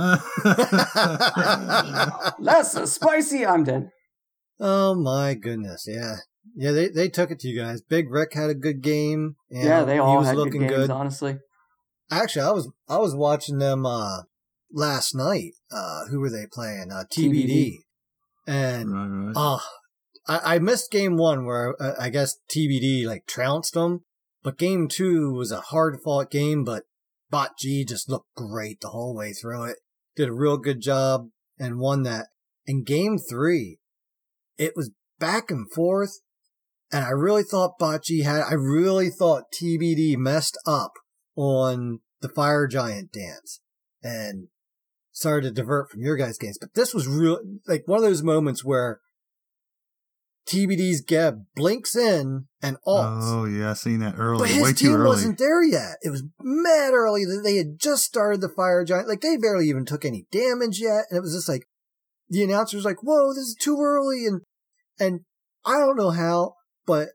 That's 2.39 2.73
a 2.75 2.87
spicy. 2.87 3.45
I'm 3.45 3.63
dead. 3.63 3.89
Oh 4.59 4.95
my 4.95 5.35
goodness, 5.35 5.85
yeah. 5.87 6.15
Yeah, 6.55 6.71
they, 6.71 6.89
they 6.89 7.09
took 7.09 7.29
it 7.31 7.39
to 7.41 7.47
you 7.47 7.61
guys. 7.61 7.81
Big 7.81 8.09
Rick 8.11 8.33
had 8.33 8.49
a 8.49 8.55
good 8.55 8.81
game. 8.81 9.35
and 9.51 9.63
Yeah, 9.63 9.83
they 9.83 9.99
all 9.99 10.11
he 10.13 10.17
was 10.17 10.27
had 10.27 10.35
good 10.35 10.45
looking 10.45 10.61
games. 10.61 10.73
good. 10.73 10.89
Honestly, 10.89 11.37
Actually, 12.11 12.41
I 12.45 12.51
was 12.51 12.71
I 12.87 12.97
was 12.97 13.15
watching 13.15 13.59
them 13.59 13.85
uh 13.85 14.23
last 14.73 15.13
night. 15.15 15.51
Uh 15.71 16.05
who 16.09 16.19
were 16.19 16.31
they 16.31 16.45
playing? 16.51 16.87
Uh 16.91 17.03
TBD. 17.15 17.47
TBD. 17.47 17.71
And 18.47 18.91
right, 18.91 19.27
right. 19.27 19.33
uh 19.35 19.59
I, 20.29 20.55
I 20.55 20.59
missed 20.59 20.91
game 20.91 21.17
1 21.17 21.45
where 21.45 21.75
uh, 21.81 21.95
I 21.99 22.09
guess 22.09 22.37
TBD 22.55 23.05
like 23.05 23.25
trounced 23.25 23.73
them, 23.73 24.05
but 24.43 24.57
game 24.57 24.87
2 24.87 25.33
was 25.33 25.51
a 25.51 25.59
hard 25.59 25.99
fought 26.01 26.31
game, 26.31 26.63
but 26.63 26.83
Bot 27.29 27.57
G 27.57 27.83
just 27.83 28.09
looked 28.09 28.33
great 28.35 28.79
the 28.79 28.89
whole 28.89 29.15
way 29.15 29.33
through 29.33 29.65
it. 29.65 29.77
Did 30.15 30.29
a 30.29 30.33
real 30.33 30.57
good 30.57 30.81
job 30.81 31.29
and 31.57 31.79
won 31.79 32.03
that. 32.03 32.27
In 32.65 32.83
game 32.83 33.17
3, 33.17 33.79
it 34.57 34.73
was 34.75 34.91
back 35.19 35.51
and 35.51 35.69
forth 35.71 36.21
and 36.91 37.05
I 37.05 37.09
really 37.09 37.43
thought 37.43 37.79
Bocce 37.79 38.23
had, 38.23 38.41
I 38.41 38.53
really 38.53 39.09
thought 39.09 39.51
TBD 39.51 40.17
messed 40.17 40.57
up 40.65 40.93
on 41.35 41.99
the 42.21 42.29
Fire 42.29 42.67
Giant 42.67 43.11
dance 43.11 43.61
and 44.01 44.47
started 45.11 45.49
to 45.49 45.61
divert 45.61 45.89
from 45.89 46.01
your 46.01 46.17
guys' 46.17 46.37
games. 46.37 46.57
But 46.59 46.73
this 46.73 46.93
was 46.93 47.07
real, 47.07 47.39
like 47.67 47.83
one 47.87 47.97
of 47.97 48.03
those 48.03 48.23
moments 48.23 48.65
where 48.65 49.01
TBD's 50.49 51.01
Geb 51.01 51.45
blinks 51.55 51.95
in 51.95 52.45
and 52.61 52.77
ults. 52.87 53.21
oh 53.21 53.45
yeah, 53.45 53.71
I 53.71 53.73
seen 53.73 53.99
that 53.99 54.15
early. 54.17 54.43
But 54.43 54.49
his 54.49 54.63
Way 54.63 54.73
too 54.73 54.87
team 54.87 55.03
wasn't 55.03 55.37
there 55.37 55.61
yet. 55.63 55.97
It 56.01 56.09
was 56.09 56.23
mad 56.41 56.93
early 56.93 57.23
that 57.25 57.41
they 57.43 57.57
had 57.57 57.79
just 57.79 58.03
started 58.03 58.41
the 58.41 58.49
fire 58.49 58.83
giant. 58.83 59.07
Like 59.07 59.21
they 59.21 59.37
barely 59.37 59.69
even 59.69 59.85
took 59.85 60.03
any 60.03 60.25
damage 60.31 60.79
yet, 60.81 61.05
and 61.09 61.17
it 61.17 61.21
was 61.21 61.35
just 61.35 61.47
like 61.47 61.67
the 62.29 62.43
announcer's 62.43 62.83
like, 62.83 63.03
"Whoa, 63.03 63.29
this 63.33 63.43
is 63.43 63.57
too 63.59 63.79
early," 63.79 64.25
and 64.25 64.41
and 64.99 65.21
I 65.65 65.77
don't 65.77 65.97
know 65.97 66.11
how, 66.11 66.55
but 66.87 67.09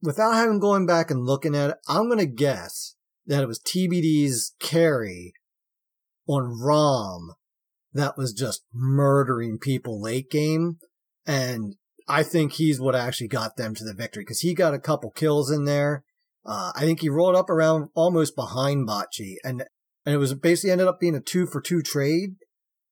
without 0.00 0.32
having 0.32 0.58
going 0.58 0.86
back 0.86 1.10
and 1.10 1.26
looking 1.26 1.54
at 1.54 1.70
it, 1.70 1.76
I'm 1.86 2.08
gonna 2.08 2.24
guess 2.24 2.94
that 3.26 3.42
it 3.42 3.46
was 3.46 3.60
TBD's 3.60 4.54
carry 4.58 5.34
on 6.26 6.58
Rom 6.58 7.34
that 7.92 8.16
was 8.16 8.32
just 8.32 8.64
murdering 8.72 9.58
people 9.58 10.00
late 10.00 10.30
game, 10.30 10.78
and 11.26 11.74
I 12.10 12.22
think 12.22 12.52
he's 12.52 12.80
what 12.80 12.94
actually 12.94 13.28
got 13.28 13.56
them 13.56 13.74
to 13.74 13.84
the 13.84 13.94
victory 13.94 14.22
because 14.22 14.40
he 14.40 14.54
got 14.54 14.74
a 14.74 14.78
couple 14.78 15.10
kills 15.10 15.50
in 15.50 15.64
there. 15.64 16.04
Uh, 16.44 16.72
I 16.74 16.80
think 16.80 17.00
he 17.00 17.08
rolled 17.08 17.36
up 17.36 17.48
around 17.50 17.88
almost 17.94 18.34
behind 18.34 18.88
Bocce, 18.88 19.36
and 19.44 19.64
and 20.04 20.14
it 20.14 20.18
was 20.18 20.34
basically 20.34 20.70
ended 20.72 20.88
up 20.88 20.98
being 20.98 21.14
a 21.14 21.20
two 21.20 21.46
for 21.46 21.60
two 21.60 21.82
trade, 21.82 22.30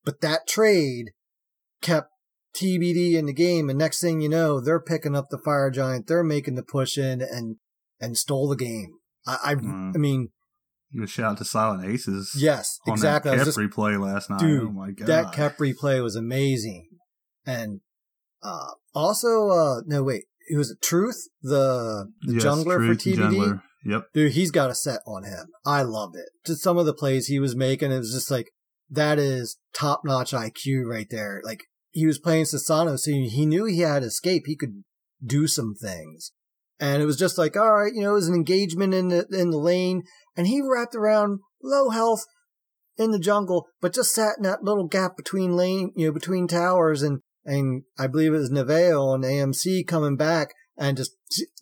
but 0.04 0.20
that 0.20 0.46
trade 0.46 1.12
kept 1.80 2.10
TBD 2.54 3.14
in 3.14 3.26
the 3.26 3.32
game, 3.32 3.68
and 3.70 3.78
next 3.78 4.00
thing 4.00 4.20
you 4.20 4.28
know, 4.28 4.60
they're 4.60 4.80
picking 4.80 5.16
up 5.16 5.26
the 5.30 5.38
fire 5.38 5.70
giant, 5.70 6.06
they're 6.06 6.22
making 6.22 6.54
the 6.56 6.62
push 6.62 6.96
in, 6.98 7.20
and 7.22 7.56
and 8.00 8.16
stole 8.16 8.48
the 8.48 8.56
game. 8.56 8.98
I 9.26 9.38
I, 9.44 9.54
Mm. 9.54 9.94
I 9.94 9.98
mean, 9.98 10.28
You 10.90 11.04
a 11.04 11.06
shout 11.06 11.32
out 11.32 11.38
to 11.38 11.44
Silent 11.44 11.84
Aces. 11.88 12.34
yes, 12.36 12.78
exactly. 12.86 13.30
That 13.30 13.38
was 13.46 13.56
Kep 13.56 13.62
just 13.62 13.76
replay 13.76 13.98
last 14.00 14.30
night. 14.30 14.40
Dude, 14.40 14.64
oh 14.64 14.70
my 14.70 14.90
god. 14.92 15.06
that 15.08 15.32
kept 15.32 15.58
replay 15.58 16.02
was 16.02 16.16
amazing. 16.16 16.88
And 17.46 17.80
uh 18.42 18.72
also 18.94 19.48
uh 19.48 19.80
no 19.86 20.02
wait, 20.02 20.24
it 20.48 20.56
was 20.56 20.76
Truth, 20.82 21.28
the, 21.42 22.10
the 22.22 22.34
Yes, 22.34 22.44
jungler 22.44 22.76
Truth, 22.76 23.02
for 23.02 23.08
TBD. 23.08 23.16
Jungler. 23.16 23.62
Yep. 23.84 24.04
Dude, 24.12 24.32
he's 24.32 24.50
got 24.50 24.70
a 24.70 24.74
set 24.74 25.00
on 25.06 25.24
him. 25.24 25.46
I 25.64 25.82
loved 25.82 26.16
it. 26.16 26.28
Just 26.44 26.62
some 26.62 26.76
of 26.78 26.86
the 26.86 26.94
plays 26.94 27.26
he 27.26 27.38
was 27.38 27.54
making, 27.56 27.92
it 27.92 27.98
was 27.98 28.12
just 28.12 28.30
like 28.30 28.50
that 28.90 29.18
is 29.18 29.58
top 29.72 30.02
notch 30.04 30.32
IQ 30.32 30.84
right 30.84 31.06
there. 31.10 31.40
Like 31.44 31.64
he 31.90 32.06
was 32.06 32.18
playing 32.18 32.44
Susano, 32.44 32.98
so 32.98 33.10
he 33.10 33.46
knew 33.46 33.64
he 33.64 33.80
had 33.80 34.02
escape. 34.02 34.44
He 34.46 34.56
could 34.56 34.82
do 35.24 35.46
some 35.46 35.74
things. 35.74 36.32
And 36.80 37.02
it 37.02 37.06
was 37.06 37.18
just 37.18 37.38
like, 37.38 37.56
all 37.56 37.74
right, 37.74 37.92
you 37.92 38.02
know, 38.02 38.12
it 38.12 38.14
was 38.14 38.28
an 38.28 38.34
engagement 38.34 38.94
in 38.94 39.08
the 39.08 39.26
in 39.32 39.50
the 39.50 39.58
lane, 39.58 40.02
and 40.36 40.46
he 40.46 40.62
wrapped 40.62 40.94
around 40.94 41.40
low 41.62 41.90
health 41.90 42.24
in 42.96 43.10
the 43.10 43.18
jungle, 43.18 43.66
but 43.80 43.94
just 43.94 44.14
sat 44.14 44.36
in 44.36 44.44
that 44.44 44.62
little 44.62 44.86
gap 44.86 45.16
between 45.16 45.56
lane, 45.56 45.92
you 45.96 46.06
know, 46.06 46.12
between 46.12 46.46
towers, 46.46 47.02
and 47.02 47.20
and 47.48 47.82
I 47.98 48.06
believe 48.06 48.32
it 48.34 48.38
was 48.38 48.50
Neveo 48.50 49.14
and 49.14 49.24
AMC 49.24 49.86
coming 49.86 50.16
back, 50.16 50.54
and 50.76 50.96
just, 50.96 51.12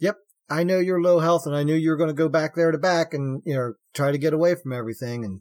yep, 0.00 0.16
I 0.50 0.64
know 0.64 0.78
you're 0.78 1.00
low 1.00 1.20
health, 1.20 1.46
and 1.46 1.54
I 1.56 1.62
knew 1.62 1.74
you 1.74 1.90
were 1.90 1.96
going 1.96 2.10
to 2.10 2.14
go 2.14 2.28
back 2.28 2.54
there 2.54 2.70
to 2.72 2.78
back, 2.78 3.14
and 3.14 3.42
you 3.46 3.54
know, 3.54 3.74
try 3.94 4.12
to 4.12 4.18
get 4.18 4.32
away 4.34 4.54
from 4.54 4.72
everything, 4.72 5.24
and 5.24 5.40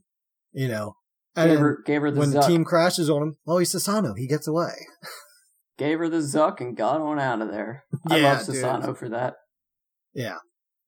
you 0.54 0.68
know, 0.68 0.96
and 1.36 1.50
Gave 1.52 1.60
her, 1.60 1.84
gave 1.86 2.02
her 2.02 2.12
the 2.12 2.20
when 2.20 2.32
the 2.32 2.42
team 2.42 2.64
crashes 2.64 3.10
on 3.10 3.22
him, 3.22 3.38
oh, 3.48 3.58
he's 3.58 3.74
Susano, 3.74 4.18
he 4.18 4.28
gets 4.28 4.48
away. 4.48 4.72
Gave 5.78 6.00
her 6.00 6.08
the 6.08 6.20
zuck 6.20 6.62
and 6.62 6.78
got 6.78 7.02
on 7.02 7.20
out 7.20 7.42
of 7.42 7.52
there. 7.52 7.84
I 8.10 8.20
Yeah, 8.20 8.34
love 8.38 8.46
dude. 8.46 8.56
Susano 8.56 8.98
for 8.98 9.10
that. 9.10 9.34
Yeah. 10.14 10.38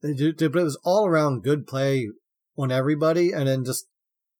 They 0.01 0.13
do- 0.13 0.31
do- 0.31 0.49
But 0.49 0.59
it 0.59 0.63
was 0.63 0.79
all 0.85 1.05
around 1.05 1.43
good 1.43 1.67
play 1.67 2.07
on 2.57 2.71
everybody. 2.71 3.33
And 3.33 3.49
then 3.49 3.65
just, 3.65 3.87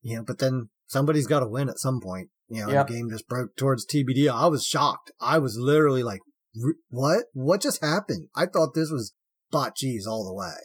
you 0.02 0.16
know, 0.16 0.24
but 0.24 0.40
then 0.40 0.70
somebody's 0.86 1.28
got 1.28 1.42
to 1.42 1.50
win 1.50 1.68
at 1.68 1.80
some 1.80 2.00
point. 2.00 2.30
You 2.50 2.66
know, 2.66 2.72
Yep. 2.72 2.88
the 2.88 2.94
game 2.94 3.10
just 3.10 3.28
broke 3.28 3.56
towards 3.58 3.86
TBD. 3.86 4.30
I 4.30 4.48
was 4.48 4.66
shocked. 4.66 5.12
I 5.20 5.38
was 5.38 5.58
literally 5.58 6.04
like, 6.04 6.22
"R- 6.64 6.76
what? 6.90 7.26
What 7.34 7.62
just 7.62 7.82
happened? 7.82 8.30
I 8.36 8.46
thought 8.46 8.74
this 8.74 8.90
was 8.92 9.14
bot 9.52 9.76
cheese 9.76 10.08
all 10.08 10.26
the 10.26 10.34
way. 10.34 10.56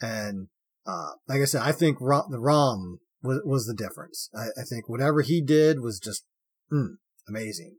And, 0.00 0.48
uh, 0.86 1.12
like 1.28 1.40
I 1.40 1.44
said, 1.46 1.62
I 1.62 1.72
think 1.72 1.98
the 1.98 2.38
ROM 2.38 3.00
was, 3.22 3.40
was 3.44 3.66
the 3.66 3.74
difference. 3.74 4.30
I, 4.34 4.46
I 4.60 4.64
think 4.68 4.88
whatever 4.88 5.22
he 5.22 5.40
did 5.40 5.80
was 5.80 5.98
just, 5.98 6.24
mm, 6.72 6.96
amazing. 7.28 7.78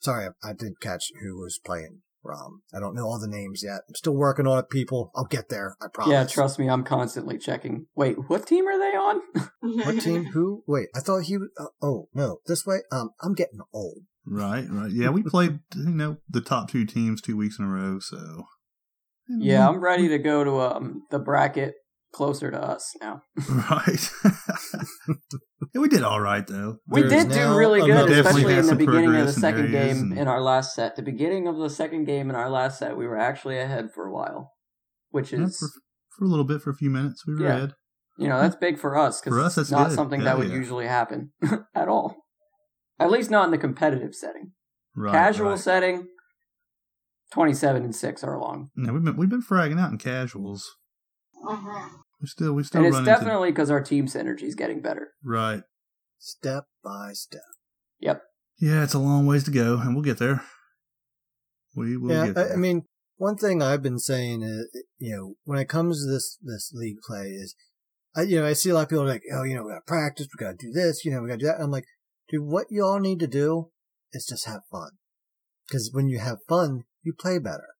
Sorry, 0.00 0.26
I, 0.42 0.50
I 0.50 0.52
didn't 0.52 0.80
catch 0.80 1.12
who 1.22 1.38
was 1.38 1.58
playing 1.64 2.02
ROM. 2.24 2.62
I 2.74 2.80
don't 2.80 2.94
know 2.94 3.04
all 3.04 3.20
the 3.20 3.28
names 3.28 3.62
yet. 3.62 3.80
I'm 3.88 3.94
still 3.94 4.14
working 4.14 4.46
on 4.46 4.58
it, 4.58 4.70
people. 4.70 5.10
I'll 5.14 5.24
get 5.24 5.48
there. 5.48 5.76
I 5.80 5.86
promise. 5.92 6.12
Yeah, 6.12 6.24
trust 6.24 6.58
me, 6.58 6.68
I'm 6.68 6.84
constantly 6.84 7.38
checking. 7.38 7.86
Wait, 7.94 8.16
what 8.28 8.46
team 8.46 8.66
are 8.66 8.78
they 8.78 8.96
on? 8.96 9.20
What 9.60 10.00
team? 10.00 10.24
Who? 10.32 10.62
Wait, 10.66 10.88
I 10.94 11.00
thought 11.00 11.24
he. 11.24 11.38
was 11.38 11.48
Uh, 11.58 11.66
oh 11.82 12.08
no, 12.14 12.38
this 12.46 12.66
way. 12.66 12.78
Um, 12.92 13.10
I'm 13.22 13.34
getting 13.34 13.60
old. 13.72 14.02
Right, 14.26 14.66
right. 14.68 14.90
Yeah, 14.90 15.10
we 15.10 15.22
played, 15.22 15.60
you 15.74 15.90
know, 15.90 16.16
the 16.28 16.40
top 16.40 16.70
two 16.70 16.86
teams 16.86 17.20
two 17.20 17.36
weeks 17.36 17.58
in 17.58 17.64
a 17.64 17.68
row, 17.68 17.98
so. 17.98 18.44
yeah, 19.28 19.68
I'm 19.68 19.82
ready 19.82 20.08
to 20.08 20.18
go 20.18 20.44
to 20.44 20.60
um 20.60 21.02
the 21.10 21.18
bracket 21.18 21.74
closer 22.14 22.50
to 22.50 22.58
us 22.62 22.92
now. 23.02 23.20
Right. 23.70 24.10
yeah, 25.74 25.80
we 25.80 25.88
did 25.88 26.02
all 26.02 26.20
right, 26.20 26.46
though. 26.46 26.76
We 26.88 27.02
There's 27.02 27.24
did 27.24 27.32
do 27.32 27.56
really 27.58 27.80
good, 27.80 28.10
especially 28.10 28.54
in 28.54 28.66
the 28.66 28.76
beginning 28.76 29.14
of 29.16 29.26
the 29.26 29.32
second 29.32 29.70
game 29.72 29.96
and- 30.12 30.18
in 30.18 30.28
our 30.28 30.40
last 30.40 30.74
set. 30.74 30.96
The 30.96 31.02
beginning 31.02 31.48
of 31.48 31.56
the 31.58 31.68
second 31.68 32.04
game 32.06 32.30
in 32.30 32.36
our 32.36 32.48
last 32.48 32.78
set, 32.78 32.96
we 32.96 33.06
were 33.06 33.18
actually 33.18 33.58
ahead 33.58 33.90
for 33.94 34.06
a 34.06 34.12
while, 34.12 34.52
which 35.10 35.32
Yeah, 35.32 35.44
is 35.44 35.58
for, 35.58 35.68
for 36.16 36.24
a 36.24 36.28
little 36.28 36.44
bit, 36.44 36.62
for 36.62 36.70
a 36.70 36.74
few 36.76 36.90
minutes, 36.90 37.26
we 37.26 37.34
were 37.34 37.42
Yeah. 37.42 37.56
ahead. 37.56 37.72
you 38.16 38.28
know 38.28 38.40
that's 38.40 38.54
big 38.56 38.78
for 38.78 38.96
us 38.96 39.20
because 39.20 39.36
it's 39.46 39.56
that's 39.56 39.70
not 39.72 39.88
good. 39.88 39.96
something 39.96 40.20
Yeah, 40.20 40.24
that 40.26 40.38
would 40.38 40.48
yeah. 40.48 40.54
usually 40.54 40.86
happen 40.86 41.32
at 41.74 41.88
all. 41.88 42.16
At 43.00 43.10
least 43.10 43.28
not 43.30 43.46
in 43.46 43.50
the 43.50 43.58
competitive 43.58 44.14
setting. 44.14 44.52
Right, 44.96 45.12
Casual 45.12 45.50
right. 45.50 45.58
setting, 45.58 46.06
twenty-seven 47.32 47.82
and 47.82 47.94
six 47.94 48.22
are 48.22 48.38
long, 48.38 48.70
Yeah, 48.76 48.92
we've 48.92 49.02
been 49.02 49.16
we've 49.16 49.28
been 49.28 49.42
fragging 49.42 49.80
out 49.80 49.90
in 49.90 49.98
casuals. 49.98 50.64
Uh-huh. 51.46 51.88
We 52.20 52.28
still 52.28 52.52
we 52.52 52.62
still 52.62 52.80
and 52.80 52.86
it's 52.86 52.96
run 52.96 53.04
definitely 53.04 53.50
because 53.50 53.70
our 53.70 53.82
team 53.82 54.06
synergy 54.06 54.44
is 54.44 54.54
getting 54.54 54.80
better. 54.80 55.12
right. 55.22 55.62
Step 56.18 56.64
by 56.82 57.12
step. 57.12 57.42
Yep. 58.00 58.22
Yeah, 58.58 58.82
it's 58.82 58.94
a 58.94 58.98
long 58.98 59.26
ways 59.26 59.44
to 59.44 59.50
go, 59.50 59.78
and 59.78 59.94
we'll 59.94 60.04
get 60.04 60.18
there. 60.18 60.42
We 61.76 61.96
will 61.96 62.10
yeah, 62.10 62.26
get 62.28 62.38
I, 62.38 62.44
there. 62.44 62.52
I 62.54 62.56
mean, 62.56 62.84
one 63.16 63.36
thing 63.36 63.60
I've 63.60 63.82
been 63.82 63.98
saying, 63.98 64.42
is, 64.42 64.68
you 64.98 65.14
know, 65.14 65.34
when 65.44 65.58
it 65.58 65.68
comes 65.68 66.04
to 66.04 66.10
this 66.10 66.38
this 66.42 66.72
league 66.72 66.98
play 67.06 67.26
is, 67.26 67.54
I 68.16 68.22
you 68.22 68.40
know 68.40 68.46
I 68.46 68.54
see 68.54 68.70
a 68.70 68.74
lot 68.74 68.84
of 68.84 68.88
people 68.88 69.06
like, 69.06 69.22
oh, 69.34 69.42
you 69.42 69.54
know, 69.54 69.64
we 69.64 69.72
got 69.72 69.80
to 69.80 69.86
practice, 69.86 70.28
we 70.28 70.42
got 70.42 70.58
to 70.58 70.66
do 70.66 70.72
this, 70.72 71.04
you 71.04 71.10
know, 71.10 71.20
we 71.20 71.28
got 71.28 71.34
to 71.34 71.40
do 71.40 71.46
that. 71.46 71.60
I'm 71.60 71.70
like, 71.70 71.84
dude, 72.30 72.42
what 72.42 72.68
you 72.70 72.84
all 72.84 73.00
need 73.00 73.20
to 73.20 73.26
do 73.26 73.70
is 74.12 74.26
just 74.26 74.46
have 74.46 74.62
fun, 74.70 74.92
because 75.68 75.90
when 75.92 76.08
you 76.08 76.20
have 76.20 76.38
fun, 76.48 76.84
you 77.02 77.12
play 77.12 77.38
better. 77.38 77.74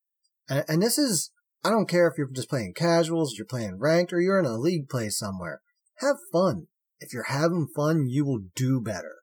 And, 0.48 0.64
and 0.68 0.82
this 0.82 0.98
is, 0.98 1.30
I 1.64 1.70
don't 1.70 1.88
care 1.88 2.06
if 2.06 2.18
you're 2.18 2.28
just 2.30 2.50
playing 2.50 2.74
casuals, 2.76 3.34
you're 3.36 3.46
playing 3.46 3.78
ranked, 3.78 4.12
or 4.12 4.20
you're 4.20 4.38
in 4.38 4.44
a 4.44 4.58
league 4.58 4.88
play 4.88 5.08
somewhere. 5.08 5.62
Have 5.98 6.16
fun. 6.32 6.66
If 7.00 7.12
you're 7.12 7.24
having 7.24 7.68
fun, 7.74 8.06
you 8.08 8.24
will 8.24 8.42
do 8.54 8.80
better. 8.80 9.16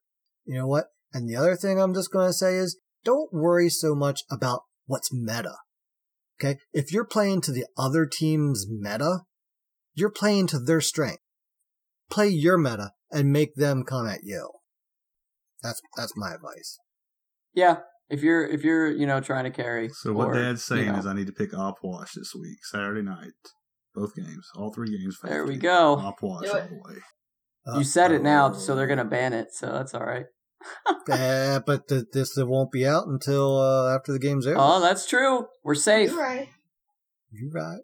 You 0.45 0.55
know 0.55 0.67
what? 0.67 0.87
And 1.13 1.29
the 1.29 1.35
other 1.35 1.55
thing 1.55 1.79
I'm 1.79 1.93
just 1.93 2.11
going 2.11 2.27
to 2.27 2.33
say 2.33 2.55
is, 2.55 2.79
don't 3.03 3.31
worry 3.31 3.69
so 3.69 3.95
much 3.95 4.21
about 4.31 4.61
what's 4.85 5.13
meta. 5.13 5.57
Okay? 6.39 6.59
If 6.73 6.91
you're 6.91 7.05
playing 7.05 7.41
to 7.41 7.51
the 7.51 7.65
other 7.77 8.05
team's 8.05 8.65
meta, 8.69 9.21
you're 9.93 10.09
playing 10.09 10.47
to 10.47 10.59
their 10.59 10.81
strength. 10.81 11.21
Play 12.09 12.29
your 12.29 12.57
meta 12.57 12.91
and 13.11 13.31
make 13.31 13.55
them 13.55 13.83
come 13.83 14.07
at 14.07 14.23
you. 14.23 14.49
That's 15.61 15.81
that's 15.95 16.13
my 16.17 16.33
advice. 16.33 16.79
Yeah, 17.53 17.77
if 18.11 18.21
you're 18.21 18.45
if 18.45 18.63
you're 18.63 18.91
you 18.91 19.07
know 19.07 19.19
trying 19.21 19.45
to 19.45 19.51
carry. 19.51 19.89
so 19.89 20.13
what 20.13 20.27
or, 20.27 20.33
Dad's 20.33 20.63
saying 20.63 20.85
you 20.85 20.91
know, 20.91 20.99
is, 20.99 21.05
I 21.05 21.13
need 21.13 21.27
to 21.27 21.33
pick 21.33 21.51
Opwash 21.51 22.13
this 22.15 22.33
week, 22.35 22.63
Saturday 22.63 23.01
night, 23.01 23.31
both 23.95 24.15
games, 24.15 24.47
all 24.55 24.73
three 24.73 24.97
games. 24.97 25.17
There 25.23 25.45
we 25.45 25.57
go. 25.57 25.97
Opwash 25.97 26.43
Do 26.43 26.51
all 26.51 26.67
the 26.67 26.93
way. 26.93 26.99
You 27.77 27.83
said 27.83 28.11
it 28.11 28.23
now, 28.23 28.47
Uh-oh. 28.47 28.57
so 28.57 28.75
they're 28.75 28.87
gonna 28.87 29.05
ban 29.05 29.33
it. 29.33 29.49
So 29.53 29.67
that's 29.67 29.93
all 29.93 30.05
right. 30.05 30.25
Eh, 31.09 31.59
but 31.65 31.87
the, 31.87 32.05
this 32.13 32.37
won't 32.37 32.71
be 32.71 32.85
out 32.85 33.07
until 33.07 33.57
uh, 33.57 33.95
after 33.95 34.13
the 34.13 34.19
game's 34.19 34.45
over. 34.45 34.57
Oh, 34.59 34.79
that's 34.79 35.07
true. 35.07 35.47
We're 35.63 35.73
safe. 35.73 36.11
You're 36.11 36.19
right. 36.19 36.49
you 37.31 37.49
right? 37.51 37.79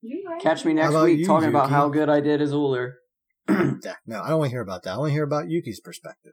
You're 0.00 0.30
right. 0.30 0.40
Catch 0.40 0.64
me 0.64 0.72
next 0.72 0.94
week 0.94 1.18
you, 1.18 1.26
talking 1.26 1.50
about 1.50 1.68
how 1.68 1.90
good 1.90 2.08
I 2.08 2.20
did 2.20 2.40
as 2.40 2.52
Ullr. 2.52 2.94
Yeah, 3.84 3.96
no, 4.06 4.22
I 4.22 4.30
don't 4.30 4.38
want 4.38 4.48
to 4.48 4.54
hear 4.54 4.62
about 4.62 4.84
that. 4.84 4.94
I 4.94 4.96
want 4.96 5.10
to 5.10 5.12
hear 5.12 5.24
about 5.24 5.50
Yuki's 5.50 5.80
perspective. 5.80 6.32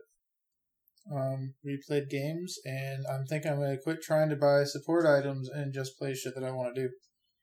Um, 1.13 1.55
replayed 1.65 2.09
games, 2.09 2.57
and 2.63 3.03
I'm 3.11 3.25
thinking 3.25 3.51
I'm 3.51 3.57
going 3.57 3.75
to 3.75 3.81
quit 3.81 4.01
trying 4.01 4.29
to 4.29 4.37
buy 4.37 4.63
support 4.63 5.05
items 5.05 5.49
and 5.49 5.73
just 5.73 5.97
play 5.97 6.13
shit 6.13 6.33
that 6.35 6.43
I 6.45 6.51
want 6.51 6.73
to 6.73 6.83
do. 6.83 6.89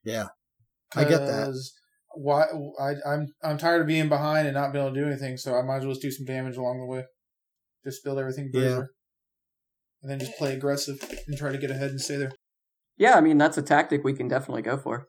Yeah, 0.05 0.29
I 0.97 1.05
get 1.05 1.27
that. 1.27 1.45
'Cause 1.47 1.75
Why 2.15 2.47
I, 2.81 2.95
I'm 3.07 3.27
I'm 3.43 3.59
tired 3.59 3.83
of 3.83 3.87
being 3.87 4.09
behind 4.09 4.47
and 4.49 4.55
not 4.55 4.73
being 4.73 4.85
able 4.87 4.95
to 4.95 5.01
do 5.03 5.07
anything, 5.07 5.37
so 5.37 5.55
I 5.55 5.63
might 5.63 5.79
as 5.79 5.85
well 5.85 5.93
just 5.93 6.01
do 6.03 6.11
some 6.11 6.25
damage 6.25 6.57
along 6.57 6.79
the 6.81 6.87
way. 6.87 7.05
Just 7.85 8.03
build 8.03 8.19
everything 8.19 8.51
Yeah. 8.55 8.85
and 10.03 10.11
then 10.11 10.19
just 10.19 10.37
play 10.39 10.55
aggressive 10.55 10.97
and 11.27 11.37
try 11.37 11.53
to 11.53 11.59
get 11.59 11.71
ahead 11.71 11.91
and 11.91 12.01
stay 12.01 12.17
there. 12.17 12.33
Yeah, 12.97 13.17
I 13.17 13.21
mean 13.21 13.37
that's 13.37 13.59
a 13.59 13.63
tactic 13.63 14.03
we 14.03 14.15
can 14.15 14.29
definitely 14.29 14.63
go 14.63 14.79
for. 14.79 15.09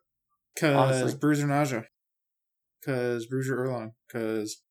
Cause 0.60 0.76
Honestly. 0.76 1.18
bruiser 1.18 1.48
Naja, 1.48 1.86
cause 2.86 3.26
bruiser 3.26 3.56
Erlang, 3.56 3.92
cause 4.12 4.62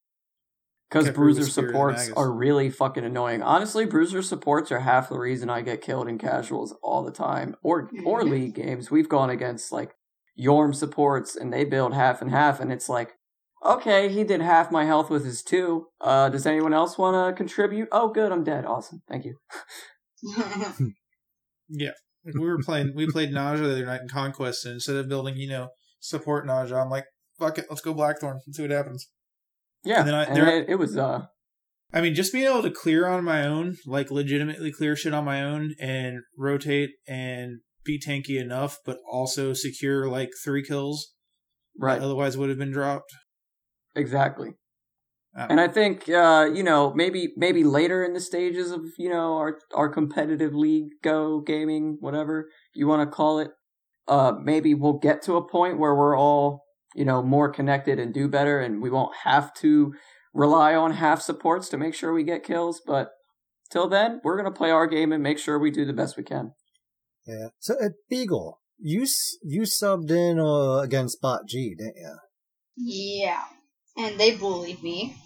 Because 0.90 1.10
bruiser 1.10 1.40
with 1.40 1.50
Spirit 1.50 1.68
and 1.68 1.98
supports 1.98 2.10
are 2.16 2.32
really 2.32 2.70
fucking 2.70 3.04
annoying. 3.04 3.42
Honestly, 3.42 3.84
bruiser 3.84 4.22
supports 4.22 4.72
are 4.72 4.80
half 4.80 5.10
the 5.10 5.18
reason 5.18 5.50
I 5.50 5.60
get 5.60 5.82
killed 5.82 6.08
in 6.08 6.16
casuals 6.16 6.74
all 6.82 7.04
the 7.04 7.12
time, 7.12 7.56
or 7.62 7.90
or 8.06 8.24
league 8.24 8.54
games. 8.54 8.90
We've 8.90 9.08
gone 9.08 9.28
against 9.28 9.70
like 9.70 9.92
Yorm 10.38 10.74
supports, 10.74 11.36
and 11.36 11.52
they 11.52 11.64
build 11.64 11.94
half 11.94 12.22
and 12.22 12.30
half, 12.30 12.58
and 12.58 12.72
it's 12.72 12.88
like, 12.88 13.12
okay, 13.64 14.08
he 14.08 14.24
did 14.24 14.40
half 14.40 14.70
my 14.70 14.86
health 14.86 15.10
with 15.10 15.26
his 15.26 15.42
two. 15.42 15.88
Uh, 16.00 16.30
does 16.30 16.46
anyone 16.46 16.72
else 16.72 16.96
want 16.96 17.16
to 17.16 17.36
contribute? 17.36 17.88
Oh, 17.92 18.08
good, 18.08 18.32
I'm 18.32 18.44
dead. 18.44 18.64
Awesome, 18.64 19.02
thank 19.08 19.26
you. 19.26 19.36
Yeah. 21.68 21.92
Like 22.24 22.34
we 22.34 22.46
were 22.46 22.58
playing, 22.58 22.92
we 22.94 23.06
played 23.06 23.30
Naja 23.30 23.58
the 23.58 23.72
other 23.72 23.86
night 23.86 24.00
in 24.00 24.08
Conquest, 24.08 24.64
and 24.64 24.74
instead 24.74 24.96
of 24.96 25.08
building, 25.08 25.36
you 25.36 25.48
know, 25.48 25.68
support 26.00 26.46
Naja. 26.46 26.82
I'm 26.82 26.90
like, 26.90 27.04
fuck 27.38 27.58
it, 27.58 27.66
let's 27.68 27.82
go 27.82 27.94
Blackthorn 27.94 28.40
and 28.44 28.54
see 28.54 28.62
what 28.62 28.70
happens. 28.70 29.08
Yeah, 29.88 30.00
And 30.00 30.08
then 30.08 30.14
I- 30.14 30.24
and 30.24 30.36
there- 30.36 30.62
it, 30.62 30.68
it 30.68 30.74
was 30.76 30.96
uh 30.96 31.26
I 31.90 32.02
mean, 32.02 32.14
just 32.14 32.34
being 32.34 32.44
able 32.44 32.62
to 32.62 32.70
clear 32.70 33.06
on 33.08 33.24
my 33.24 33.46
own, 33.46 33.76
like 33.86 34.10
legitimately 34.10 34.70
clear 34.72 34.94
shit 34.94 35.14
on 35.14 35.24
my 35.24 35.42
own 35.42 35.74
and 35.80 36.18
rotate 36.36 36.90
and 37.08 37.60
be 37.82 37.98
tanky 37.98 38.38
enough, 38.38 38.76
but 38.84 38.98
also 39.10 39.54
secure 39.54 40.06
like 40.06 40.28
three 40.44 40.62
kills 40.62 41.14
right. 41.78 41.98
that 41.98 42.04
otherwise 42.04 42.36
would 42.36 42.50
have 42.50 42.58
been 42.58 42.70
dropped. 42.70 43.10
Exactly. 43.96 44.50
Uh, 45.34 45.46
And 45.48 45.58
I 45.60 45.68
think 45.68 46.10
uh, 46.10 46.50
you 46.52 46.62
know, 46.62 46.92
maybe 46.94 47.32
maybe 47.38 47.64
later 47.64 48.04
in 48.04 48.12
the 48.12 48.20
stages 48.20 48.70
of, 48.70 48.82
you 48.98 49.08
know, 49.08 49.36
our 49.38 49.58
our 49.74 49.88
competitive 49.88 50.54
league 50.54 50.90
go 51.02 51.40
gaming, 51.40 51.96
whatever 52.00 52.50
you 52.74 52.86
want 52.86 53.00
to 53.08 53.10
call 53.16 53.38
it, 53.38 53.48
uh 54.08 54.32
maybe 54.42 54.74
we'll 54.74 54.98
get 54.98 55.22
to 55.22 55.36
a 55.36 55.48
point 55.48 55.78
where 55.78 55.94
we're 55.94 56.18
all, 56.18 56.64
you 56.98 57.04
know, 57.04 57.22
more 57.22 57.48
connected 57.48 57.98
and 57.98 58.12
do 58.12 58.28
better 58.28 58.60
and 58.60 58.82
we 58.82 58.90
won't 58.90 59.14
have 59.24 59.54
to 59.54 59.94
rely 60.34 60.74
on 60.74 60.92
half 60.92 61.20
supports 61.22 61.68
to 61.70 61.76
make 61.78 61.94
sure 61.94 62.12
we 62.12 62.24
get 62.24 62.44
kills, 62.44 62.82
but 62.86 63.10
till 63.70 63.88
then, 63.88 64.20
we're 64.24 64.36
going 64.40 64.52
to 64.52 64.58
play 64.58 64.70
our 64.70 64.86
game 64.86 65.12
and 65.12 65.22
make 65.22 65.38
sure 65.38 65.58
we 65.58 65.70
do 65.70 65.84
the 65.86 65.92
best 65.92 66.16
we 66.16 66.22
can. 66.22 66.52
Yeah. 67.26 67.48
So 67.58 67.74
at 67.82 67.92
Beagle, 68.10 68.60
you 68.78 69.06
you 69.42 69.62
subbed 69.62 70.10
in 70.10 70.38
uh, 70.38 70.78
against 70.82 71.20
Bot 71.20 71.42
G, 71.48 71.74
didn't 71.76 71.96
you? 71.96 72.16
Yeah. 72.76 73.44
And 73.96 74.18
they 74.18 74.36
bullied 74.36 74.82
me. 74.82 75.16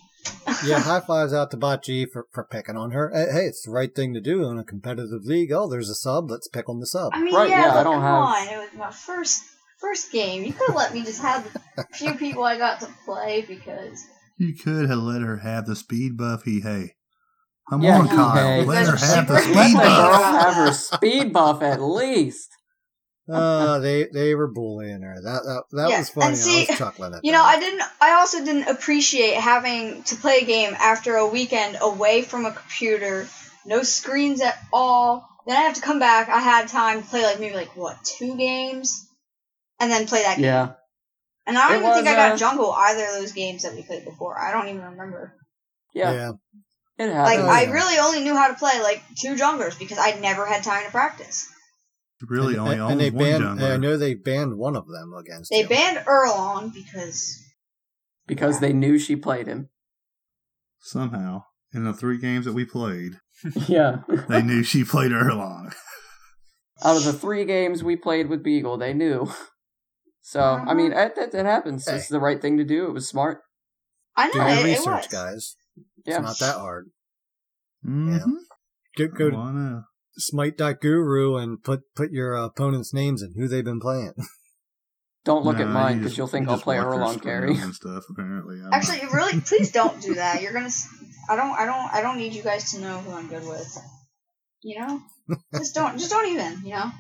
Yeah. 0.65 0.79
high 0.81 1.01
fives 1.01 1.33
out 1.35 1.51
to 1.51 1.57
Bot 1.57 1.83
G 1.83 2.07
for 2.07 2.27
for 2.33 2.45
picking 2.45 2.77
on 2.77 2.93
her. 2.93 3.11
Hey, 3.13 3.27
hey, 3.33 3.47
it's 3.47 3.65
the 3.65 3.73
right 3.73 3.93
thing 3.95 4.15
to 4.15 4.21
do 4.21 4.49
in 4.49 4.59
a 4.59 4.65
competitive 4.65 5.25
league. 5.25 5.51
Oh, 5.53 5.69
there's 5.69 5.89
a 5.91 5.95
sub. 5.97 6.31
Let's 6.31 6.47
pick 6.49 6.69
on 6.69 6.79
the 6.81 6.87
sub. 6.87 7.11
I 7.13 7.21
mean, 7.21 7.35
Right, 7.35 7.51
yeah, 7.51 7.67
yeah, 7.75 7.81
I 7.81 7.83
don't 7.83 7.95
come 7.95 8.03
have- 8.03 8.23
on. 8.23 8.49
It 8.49 8.57
was 8.59 8.79
my 8.79 8.91
first 8.93 9.43
first 9.83 10.11
game. 10.13 10.45
You 10.45 10.55
could 10.55 10.75
let 10.75 10.95
me 10.95 11.05
just 11.05 11.21
have 11.21 11.45
the 11.77 11.85
few 11.93 12.15
people 12.15 12.45
I 12.45 12.57
got 12.57 12.81
to 12.81 12.89
play 13.05 13.45
because 13.47 14.07
You 14.39 14.55
could 14.55 14.89
have 14.89 14.99
let 15.01 15.21
her 15.21 15.37
have 15.39 15.67
the 15.67 15.77
speed 15.77 16.17
buff. 16.17 16.45
He 16.45 16.61
hey, 16.61 16.95
come 17.69 17.83
Yeah, 17.83 17.99
on, 17.99 18.09
he- 18.09 18.15
Kyle. 18.17 18.33
hey. 18.35 18.65
Let 18.65 18.87
her 18.87 18.97
have 18.97 19.27
the 19.29 19.35
Let 19.35 19.43
speed 19.45 19.57
Let 19.57 19.73
buff. 19.75 19.99
girl 19.99 20.19
buff. 20.19 20.41
have 20.41 20.55
her 20.55 20.73
speed 20.73 21.33
buff 21.35 21.63
at 21.63 21.83
least. 21.83 22.49
Uh, 23.31 23.79
they 23.87 24.07
they 24.13 24.35
were 24.35 24.49
bullying 24.49 25.03
her. 25.03 25.17
That 25.23 25.43
that 25.45 25.63
that 25.73 25.91
Yeah, 25.91 25.99
was 25.99 26.11
funny. 26.11 26.29
and 26.29 26.37
see, 26.39 26.55
I 26.67 26.71
was 26.71 26.79
chuckling 26.79 27.15
at 27.15 27.25
You 27.25 27.33
that. 27.33 27.39
know, 27.39 27.45
I 27.45 27.59
didn't. 27.61 27.83
I 28.01 28.13
also 28.13 28.45
didn't 28.45 28.69
appreciate 28.69 29.35
having 29.35 30.03
to 30.05 30.17
play 30.17 30.39
a 30.39 30.45
game 30.45 30.75
after 30.79 31.17
a 31.17 31.27
weekend 31.27 31.77
away 31.81 32.23
from 32.23 32.47
a 32.47 32.53
computer, 32.53 33.27
no 33.67 33.83
screens 33.83 34.41
at 34.41 34.59
all. 34.73 35.29
Then 35.47 35.57
I 35.57 35.61
have 35.63 35.75
to 35.75 35.81
come 35.81 35.99
back. 35.99 36.29
I 36.29 36.41
had 36.41 36.69
time 36.69 37.03
to 37.03 37.09
play 37.09 37.23
like 37.25 37.41
maybe 37.41 37.55
like 37.57 37.77
what 37.77 37.97
two 38.05 38.37
games, 38.37 39.09
and 39.83 39.91
then 39.91 40.07
play 40.07 40.23
that 40.23 40.37
game. 40.37 40.45
Yeah. 40.45 40.73
And 41.47 41.59
I 41.59 41.69
don't 41.69 41.83
It 41.83 41.87
even 41.89 41.95
think 41.95 42.07
I 42.07 42.15
got 42.15 42.33
uh, 42.33 42.37
jungle 42.37 42.71
either 42.73 43.05
of 43.05 43.15
those 43.15 43.33
games 43.33 43.63
that 43.65 43.75
we 43.75 43.83
played 43.83 44.05
before. 44.05 44.39
I 44.41 44.53
don't 44.53 44.69
even 44.69 44.83
remember. 44.83 45.35
Yeah. 45.93 46.13
yeah. 46.13 46.33
It 46.99 47.07
Like 47.09 47.13
happens. 47.13 47.45
Oh, 47.45 47.51
I 47.51 47.63
yeah. 47.63 47.71
really 47.73 47.99
only 47.99 48.21
knew 48.21 48.37
how 48.37 48.49
to 48.49 48.55
play 48.55 48.81
like 48.81 49.03
two 49.21 49.35
junglers 49.35 49.77
because 49.79 49.99
I 49.99 50.13
never 50.21 50.47
had 50.47 50.63
time 50.63 50.85
to 50.85 50.91
practice. 50.91 51.49
Really, 52.29 52.53
and, 52.55 52.61
only 52.63 52.73
and, 52.75 52.83
owns 52.83 52.93
and 52.93 53.01
they 53.01 53.11
one 53.11 53.25
banned. 53.25 53.43
jungler. 53.43 53.73
I 53.73 53.77
know 53.79 53.97
they 53.97 54.15
banned 54.15 54.57
one 54.57 54.77
of 54.77 54.87
them 54.87 55.13
against. 55.13 55.51
They 55.51 55.63
you. 55.63 55.69
banned 55.69 55.99
Erlang 56.07 56.73
because 56.73 57.43
because 58.29 58.61
they 58.61 58.73
knew 58.73 58.97
she 59.01 59.17
played 59.17 59.49
him. 59.49 59.69
Somehow, 60.79 61.43
in 61.75 61.83
the 61.85 61.93
three 61.93 62.19
games 62.19 62.45
that 62.45 62.53
we 62.53 62.65
played, 62.65 63.19
Yeah. 63.67 64.03
they 64.29 64.43
knew 64.43 64.63
she 64.63 64.85
played 64.85 65.11
Erlang. 65.11 65.75
Out 66.85 66.97
of 66.97 67.05
the 67.05 67.13
three 67.13 67.45
games 67.45 67.83
we 67.83 67.97
played 67.97 68.29
with 68.29 68.45
Beagle, 68.45 68.77
they 68.79 68.93
knew. 68.95 69.29
So, 70.23 70.41
I 70.41 70.73
mean, 70.75 70.91
that, 70.91 71.19
it, 71.19 71.35
it 71.35 71.47
happens. 71.47 71.87
It's 71.89 72.09
the 72.09 72.21
right 72.21 72.41
thing 72.41 72.57
to 72.59 72.65
do. 72.65 72.87
It 72.87 72.93
was 72.93 73.09
smart. 73.09 73.41
I 74.17 74.29
know 74.29 74.33
Do 74.35 74.39
your 74.39 74.49
it, 74.49 74.59
it 74.59 74.65
research, 74.65 74.87
was. 74.87 75.07
guys. 75.09 75.57
Yeah. 76.07 76.19
It's 76.19 76.23
not 76.23 76.39
that 76.39 76.59
hard. 76.61 76.87
Mm-hmm. 77.87 78.31
Go 78.97 79.07
go 79.09 79.31
Come 79.31 79.31
to 79.31 79.37
on 79.37 79.73
now. 79.73 79.85
smite.guru 80.17 81.37
and 81.37 81.63
put 81.63 81.81
put 81.97 82.13
your 82.13 82.35
opponent's 82.35 82.93
names 82.95 83.23
and 83.23 83.35
who 83.37 83.49
they've 83.49 83.65
been 83.65 83.81
playing. 83.81 84.13
Don't 85.25 85.45
look 85.45 85.59
at 85.61 85.69
mine 85.69 85.99
because 85.99 86.13
just- 86.13 86.19
you'll 86.19 86.27
think 86.27 86.47
you 86.47 86.53
I'll 86.53 86.61
play 86.61 86.79
watch 86.79 86.85
your 86.87 86.95
Erlang 87.01 87.23
carry. 87.23 87.57
and 87.59 87.75
stuff. 87.75 88.05
Apparently, 88.11 88.57
I'm 88.65 88.73
Actually, 88.73 89.03
not- 89.03 89.13
really, 89.13 89.41
please 89.41 89.71
don't 89.79 90.01
do 90.03 90.15
that. 90.15 90.43
You're 90.43 90.53
gonna. 90.53 90.69
I 91.31 91.37
don't. 91.37 91.53
I 91.59 91.65
don't. 91.65 91.95
I 91.95 92.03
don't 92.03 92.19
need 92.19 92.35
you 92.35 92.43
guys 92.43 92.73
to 92.73 92.81
know 92.81 92.99
who 92.99 93.13
I'm 93.13 93.29
good 93.29 93.47
with. 93.47 93.77
You 94.63 94.81
know, 94.81 95.01
just 95.55 95.75
don't. 95.75 95.99
Just 95.99 96.11
don't 96.11 96.29
even. 96.29 96.63
You 96.65 96.75
know, 96.75 96.91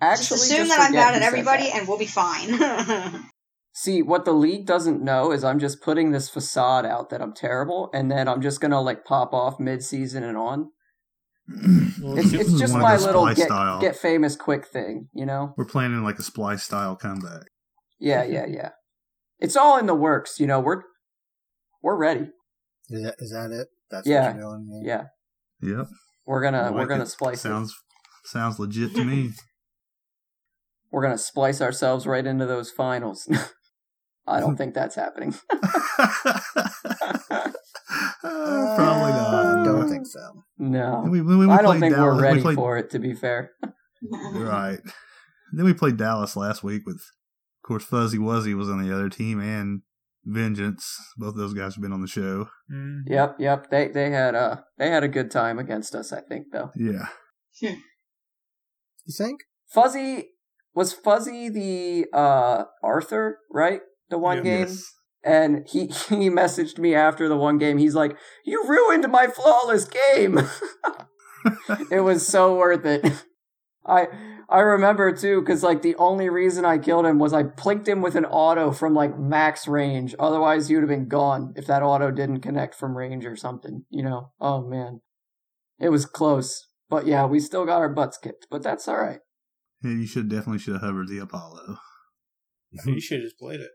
Actually, 0.00 0.26
just 0.38 0.44
assume 0.44 0.66
just 0.66 0.70
that 0.70 0.86
I'm 0.86 0.92
bad 0.92 1.14
at 1.14 1.22
everybody, 1.22 1.64
that. 1.64 1.76
and 1.76 1.88
we'll 1.88 1.98
be 1.98 2.06
fine. 2.06 3.24
See, 3.72 4.02
what 4.02 4.24
the 4.24 4.32
league 4.32 4.66
doesn't 4.66 5.02
know 5.02 5.30
is 5.32 5.44
I'm 5.44 5.58
just 5.58 5.80
putting 5.82 6.10
this 6.10 6.28
facade 6.28 6.84
out 6.84 7.10
that 7.10 7.20
I'm 7.22 7.32
terrible, 7.32 7.90
and 7.92 8.10
then 8.10 8.28
I'm 8.28 8.40
just 8.42 8.60
gonna 8.60 8.80
like 8.80 9.04
pop 9.04 9.32
off 9.32 9.58
mid-season 9.60 10.22
and 10.24 10.36
on. 10.36 10.70
It's, 12.00 12.32
it's 12.32 12.58
just 12.58 12.74
my 12.74 12.96
little 12.96 13.26
get, 13.34 13.48
get, 13.80 13.96
famous 13.96 14.36
quick 14.36 14.66
thing, 14.68 15.08
you 15.12 15.26
know? 15.26 15.52
We're 15.56 15.64
planning 15.64 16.04
like 16.04 16.18
a 16.18 16.22
splice 16.22 16.62
style 16.62 16.94
comeback. 16.94 17.42
Yeah, 17.98 18.22
yeah, 18.22 18.46
yeah. 18.48 18.70
It's 19.40 19.56
all 19.56 19.78
in 19.78 19.86
the 19.86 19.96
works, 19.96 20.38
you 20.38 20.46
know. 20.46 20.60
We're 20.60 20.82
we're 21.82 21.96
ready. 21.96 22.28
Is 22.88 23.02
that, 23.02 23.14
is 23.18 23.30
that 23.32 23.50
it? 23.50 23.66
That's 23.90 24.06
Yeah. 24.06 24.26
what 24.28 24.36
you're 24.36 24.44
doing. 24.44 24.82
Yeah, 24.84 25.04
Yep. 25.60 25.86
we're 26.24 26.42
gonna 26.42 26.62
I 26.62 26.70
we're 26.70 26.86
gonna 26.86 27.02
it. 27.02 27.08
splice 27.08 27.44
it. 27.44 27.48
Sounds 27.48 27.74
sounds 28.24 28.58
legit 28.60 28.94
to 28.94 29.04
me. 29.04 29.32
We're 30.90 31.02
gonna 31.02 31.18
splice 31.18 31.60
ourselves 31.60 32.06
right 32.06 32.26
into 32.26 32.46
those 32.46 32.70
finals. 32.70 33.28
I 34.26 34.40
don't 34.40 34.56
think 34.56 34.74
that's 34.74 34.94
happening. 34.94 35.34
Uh, 35.50 35.58
Probably 38.20 39.12
I 39.12 39.54
not. 39.56 39.64
don't 39.64 39.88
think 39.88 40.06
so. 40.06 40.42
No, 40.58 41.00
When 41.02 41.10
we- 41.10 41.22
when 41.22 41.38
we 41.38 41.48
I 41.48 41.62
don't 41.62 41.80
think 41.80 41.94
Dallas- 41.94 42.14
we're 42.14 42.16
we 42.16 42.22
ready 42.22 42.42
played- 42.42 42.56
for 42.56 42.76
it. 42.76 42.90
To 42.90 42.98
be 42.98 43.14
fair, 43.14 43.52
Right. 44.02 44.80
Then 45.52 45.64
we 45.64 45.72
played 45.72 45.96
Dallas 45.96 46.36
last 46.36 46.62
week 46.62 46.82
with, 46.86 46.96
of 46.96 47.66
course, 47.66 47.84
Fuzzy 47.84 48.18
Wuzzy 48.18 48.54
was 48.54 48.68
on 48.68 48.82
the 48.86 48.94
other 48.94 49.08
team 49.08 49.40
and 49.40 49.80
Vengeance. 50.24 50.94
Both 51.16 51.36
those 51.36 51.54
guys 51.54 51.74
have 51.74 51.82
been 51.82 51.92
on 51.92 52.02
the 52.02 52.06
show. 52.06 52.48
Mm. 52.72 53.02
yep, 53.06 53.36
yep. 53.38 53.70
They 53.70 53.88
they 53.88 54.10
had 54.10 54.34
a 54.34 54.64
they 54.76 54.90
had 54.90 55.04
a 55.04 55.08
good 55.08 55.30
time 55.30 55.58
against 55.58 55.94
us. 55.94 56.12
I 56.12 56.20
think 56.20 56.48
though. 56.52 56.70
Yeah. 56.76 57.06
You 57.62 57.76
think? 59.16 59.40
Fuzzy 59.72 60.28
was 60.78 60.92
Fuzzy 60.92 61.48
the 61.48 62.06
uh 62.16 62.64
Arthur, 62.84 63.40
right? 63.50 63.80
The 64.10 64.18
one 64.18 64.38
Yeah. 64.38 64.42
game. 64.44 64.60
Yes. 64.68 64.94
And 65.24 65.66
he 65.68 65.86
he 66.08 66.30
messaged 66.30 66.78
me 66.78 66.94
after 66.94 67.28
the 67.28 67.36
one 67.36 67.58
game. 67.58 67.78
He's 67.78 67.96
like, 67.96 68.16
"You 68.44 68.64
ruined 68.66 69.10
my 69.10 69.26
flawless 69.26 69.86
game." 69.86 70.38
it 71.90 72.00
was 72.00 72.26
so 72.26 72.56
worth 72.56 72.86
it. 72.86 73.04
I 73.86 74.06
I 74.48 74.60
remember 74.60 75.12
too 75.12 75.42
cuz 75.42 75.64
like 75.64 75.82
the 75.82 75.96
only 75.96 76.28
reason 76.28 76.64
I 76.64 76.78
killed 76.78 77.06
him 77.06 77.18
was 77.18 77.32
I 77.32 77.42
plinked 77.42 77.88
him 77.88 78.00
with 78.00 78.14
an 78.14 78.24
auto 78.26 78.70
from 78.70 78.94
like 78.94 79.18
max 79.18 79.66
range. 79.66 80.14
Otherwise, 80.20 80.68
he 80.68 80.74
would 80.76 80.82
have 80.84 80.96
been 80.96 81.08
gone 81.08 81.54
if 81.56 81.66
that 81.66 81.82
auto 81.82 82.12
didn't 82.12 82.40
connect 82.40 82.76
from 82.76 82.96
range 82.96 83.26
or 83.26 83.34
something, 83.34 83.84
you 83.90 84.04
know. 84.04 84.30
Oh 84.40 84.62
man. 84.62 85.00
It 85.80 85.88
was 85.88 86.06
close. 86.06 86.66
But 86.88 87.06
yeah, 87.06 87.26
we 87.26 87.40
still 87.40 87.66
got 87.66 87.78
our 87.78 87.88
butts 87.88 88.16
kicked, 88.16 88.46
but 88.48 88.62
that's 88.62 88.86
all 88.88 88.96
right. 89.00 89.20
Yeah, 89.82 89.92
you 89.92 90.06
should 90.06 90.28
definitely 90.28 90.58
should 90.58 90.74
have 90.74 90.82
hovered 90.82 91.08
the 91.08 91.18
Apollo. 91.18 91.78
You 92.84 93.00
should 93.00 93.20
have 93.20 93.24
just 93.24 93.38
played 93.38 93.60
it. 93.60 93.70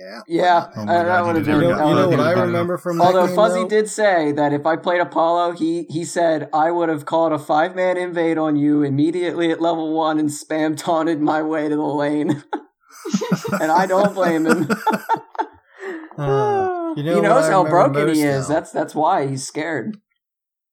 Yeah. 0.00 0.20
Yeah, 0.26 0.66
Oh 0.76 0.84
my 0.84 0.92
that 0.94 1.04
God, 1.06 1.26
would 1.26 1.30
you 1.30 1.36
have 1.36 1.44
did 1.44 1.46
You 1.46 1.68
never 1.68 1.78
know, 1.78 1.88
you 1.88 1.94
know 1.94 2.08
what 2.08 2.20
I 2.20 2.32
remember 2.32 2.76
from 2.76 2.98
that 2.98 3.04
Although 3.04 3.26
game, 3.28 3.36
Fuzzy 3.36 3.62
though? 3.62 3.68
did 3.68 3.88
say 3.88 4.32
that 4.32 4.52
if 4.52 4.66
I 4.66 4.76
played 4.76 5.00
Apollo, 5.00 5.52
he 5.52 5.84
he 5.84 6.04
said 6.04 6.50
I 6.52 6.70
would 6.70 6.88
have 6.88 7.06
called 7.06 7.32
a 7.32 7.38
five 7.38 7.74
man 7.76 7.96
invade 7.96 8.36
on 8.36 8.56
you 8.56 8.82
immediately 8.82 9.50
at 9.52 9.60
level 9.62 9.94
one 9.94 10.18
and 10.18 10.28
spam 10.28 10.76
taunted 10.76 11.20
my 11.20 11.40
way 11.40 11.68
to 11.68 11.76
the 11.76 11.82
lane, 11.82 12.42
and 13.60 13.70
I 13.72 13.86
don't 13.86 14.12
blame 14.14 14.46
him. 14.46 14.68
Uh, 16.18 16.94
you 16.96 17.02
know 17.02 17.16
he 17.16 17.20
knows 17.20 17.46
how 17.46 17.62
broken 17.62 18.08
he 18.08 18.22
is. 18.22 18.48
though? 18.48 18.54
That's 18.54 18.72
that's 18.72 18.94
why 18.94 19.26
he's 19.26 19.46
scared. 19.46 19.98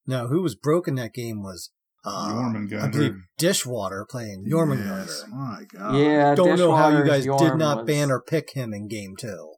No, 0.08 0.28
who 0.28 0.42
was 0.42 0.56
broken 0.56 0.96
that 0.96 1.14
game 1.14 1.44
was 1.44 1.72
uh, 2.06 2.30
Jormungandr. 2.34 2.82
I 2.82 2.88
believe 2.90 3.16
Dishwater 3.38 4.06
playing 4.10 4.46
Jormungandr. 4.52 5.06
Yes. 5.06 5.24
My 5.30 5.62
God. 5.72 5.96
Yeah, 5.98 6.36
Don't 6.36 6.58
know 6.60 6.76
how 6.76 6.90
you 6.90 7.04
Dishwater's 7.04 7.26
guys 7.28 7.50
did 7.50 7.58
not 7.58 7.78
was- 7.80 7.88
ban 7.88 8.12
or 8.12 8.22
pick 8.22 8.52
him 8.54 8.74
in 8.74 8.88
game 8.88 9.16
two. 9.18 9.54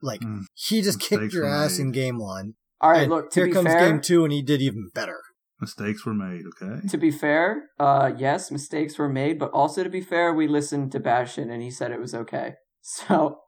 Like 0.00 0.20
Mm. 0.20 0.44
he 0.54 0.82
just 0.82 1.00
kicked 1.00 1.32
your 1.32 1.44
ass 1.46 1.78
made. 1.78 1.84
in 1.86 1.92
game 1.92 2.18
one. 2.18 2.54
All 2.80 2.90
right, 2.90 3.08
look. 3.08 3.30
To 3.32 3.40
here 3.40 3.46
be 3.46 3.52
comes 3.52 3.66
fair, 3.68 3.88
game 3.88 4.00
two, 4.00 4.24
and 4.24 4.32
he 4.32 4.42
did 4.42 4.60
even 4.60 4.90
better. 4.94 5.20
Mistakes 5.60 6.04
were 6.04 6.12
made, 6.14 6.42
okay? 6.60 6.88
to 6.88 6.98
be 6.98 7.12
fair, 7.12 7.68
uh, 7.78 8.10
yes, 8.18 8.50
mistakes 8.50 8.98
were 8.98 9.08
made, 9.08 9.38
but 9.38 9.52
also 9.52 9.84
to 9.84 9.88
be 9.88 10.00
fair, 10.00 10.34
we 10.34 10.48
listened 10.48 10.90
to 10.90 10.98
Bastion 10.98 11.50
and 11.50 11.62
he 11.62 11.70
said 11.70 11.92
it 11.92 12.00
was 12.00 12.14
okay. 12.14 12.54
So 12.82 13.38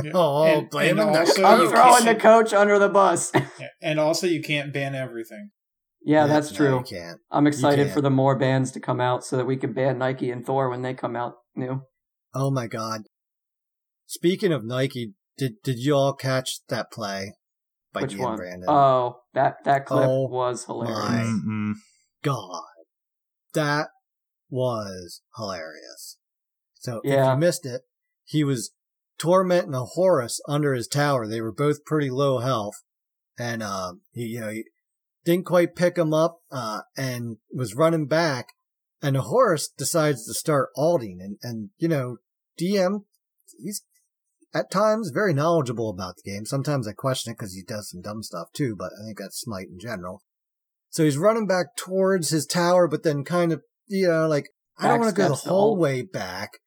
Yeah. 0.00 0.12
Oh, 0.14 0.44
And- 0.44 0.70
blaming 0.70 1.00
and 1.06 1.14
the 1.14 1.18
also 1.20 1.42
I'm 1.44 1.68
throwing 1.68 2.04
the 2.04 2.14
coach 2.14 2.52
under 2.54 2.78
the 2.78 2.88
bus. 2.88 3.32
Yeah, 3.34 3.48
And 3.82 3.98
also, 3.98 4.28
you 4.28 4.40
can't 4.42 4.72
ban 4.72 4.94
everything. 4.94 5.50
Yeah, 6.02 6.26
that's 6.26 6.50
no, 6.52 6.56
true. 6.56 6.78
you 6.78 6.84
can't. 6.84 7.20
I'm 7.30 7.46
excited 7.46 7.84
can't. 7.86 7.94
for 7.94 8.00
the 8.00 8.10
more 8.10 8.36
bands 8.36 8.70
to 8.72 8.80
come 8.80 9.00
out 9.00 9.24
so 9.24 9.36
that 9.36 9.46
we 9.46 9.56
can 9.56 9.72
ban 9.72 9.98
Nike 9.98 10.30
and 10.30 10.44
Thor 10.44 10.68
when 10.70 10.82
they 10.82 10.94
come 10.94 11.16
out 11.16 11.34
new. 11.54 11.82
Oh 12.34 12.50
my 12.50 12.66
god. 12.66 13.02
Speaking 14.06 14.52
of 14.52 14.64
Nike, 14.64 15.14
did 15.36 15.54
did 15.62 15.78
you 15.78 15.94
all 15.94 16.12
catch 16.14 16.60
that 16.68 16.90
play 16.90 17.34
by 17.92 18.02
Which 18.02 18.12
Dean 18.12 18.20
one? 18.22 18.36
Brandon? 18.36 18.68
Oh, 18.68 19.20
that 19.34 19.56
that 19.64 19.86
clip 19.86 20.08
Oh 20.08 20.26
was 20.26 20.64
hilarious. 20.64 21.40
my. 21.44 21.72
God. 22.22 22.62
That 23.54 23.88
was 24.48 25.22
hilarious. 25.36 26.18
So 26.74 27.00
if 27.04 27.10
Yeah. 27.12 27.32
you 27.32 27.38
missed 27.38 27.66
it, 27.66 27.82
he 28.24 28.44
was 28.44 28.72
tormenting 29.18 29.74
a 29.74 29.84
Horus 29.84 30.40
under 30.48 30.74
his 30.74 30.88
tower. 30.88 31.26
They 31.26 31.40
were 31.40 31.52
both 31.52 31.84
pretty 31.84 32.10
low 32.10 32.38
health. 32.38 32.76
And 33.38 33.62
um 33.62 34.02
he 34.12 34.22
you 34.24 34.40
know 34.40 34.50
he 34.50 34.64
didn't 35.32 35.46
quite 35.46 35.76
pick 35.76 35.96
him 35.96 36.12
up 36.12 36.40
uh 36.50 36.80
and 36.96 37.36
was 37.52 37.74
running 37.74 38.06
back 38.06 38.48
and 39.02 39.16
the 39.16 39.22
Horus 39.22 39.68
decides 39.68 40.26
to 40.26 40.34
start 40.34 40.70
alting 40.76 41.18
and, 41.20 41.38
and 41.42 41.70
you 41.78 41.88
know, 41.88 42.18
DM 42.60 43.04
he's 43.58 43.82
at 44.52 44.70
times 44.70 45.10
very 45.10 45.32
knowledgeable 45.32 45.90
about 45.90 46.16
the 46.16 46.28
game. 46.28 46.44
Sometimes 46.44 46.88
I 46.88 46.92
question 46.92 47.32
it 47.32 47.38
because 47.38 47.54
he 47.54 47.62
does 47.62 47.90
some 47.90 48.00
dumb 48.00 48.22
stuff 48.22 48.48
too, 48.52 48.74
but 48.76 48.92
I 49.00 49.04
think 49.04 49.18
that's 49.18 49.40
Smite 49.40 49.68
in 49.68 49.78
general. 49.78 50.22
So 50.90 51.04
he's 51.04 51.18
running 51.18 51.46
back 51.46 51.76
towards 51.76 52.30
his 52.30 52.46
tower, 52.46 52.88
but 52.88 53.04
then 53.04 53.24
kind 53.24 53.52
of, 53.52 53.62
you 53.86 54.08
know, 54.08 54.26
like, 54.26 54.48
I 54.76 54.88
don't 54.88 54.98
want 54.98 55.14
to 55.14 55.16
go 55.16 55.28
the 55.28 55.34
Backsteps 55.34 55.44
the 55.44 55.50
whole 55.50 55.76
way 55.76 56.02
back. 56.02 56.58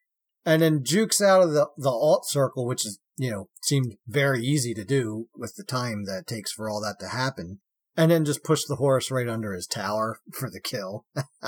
And 0.45 0.61
then 0.61 0.83
jukes 0.83 1.21
out 1.21 1.41
of 1.41 1.53
the, 1.53 1.67
the 1.77 1.89
alt 1.89 2.27
circle, 2.27 2.65
which 2.65 2.85
is, 2.85 2.99
you 3.17 3.31
know, 3.31 3.49
seemed 3.61 3.95
very 4.07 4.41
easy 4.41 4.73
to 4.73 4.83
do 4.85 5.27
with 5.35 5.55
the 5.55 5.63
time 5.63 6.05
that 6.05 6.19
it 6.19 6.27
takes 6.27 6.51
for 6.51 6.69
all 6.69 6.81
that 6.81 6.99
to 6.99 7.09
happen. 7.09 7.59
And 7.95 8.09
then 8.09 8.25
just 8.25 8.43
push 8.43 8.63
the 8.65 8.77
Horus 8.77 9.11
right 9.11 9.27
under 9.29 9.53
his 9.53 9.67
tower 9.67 10.17
for 10.31 10.49
the 10.49 10.59
kill. 10.59 11.05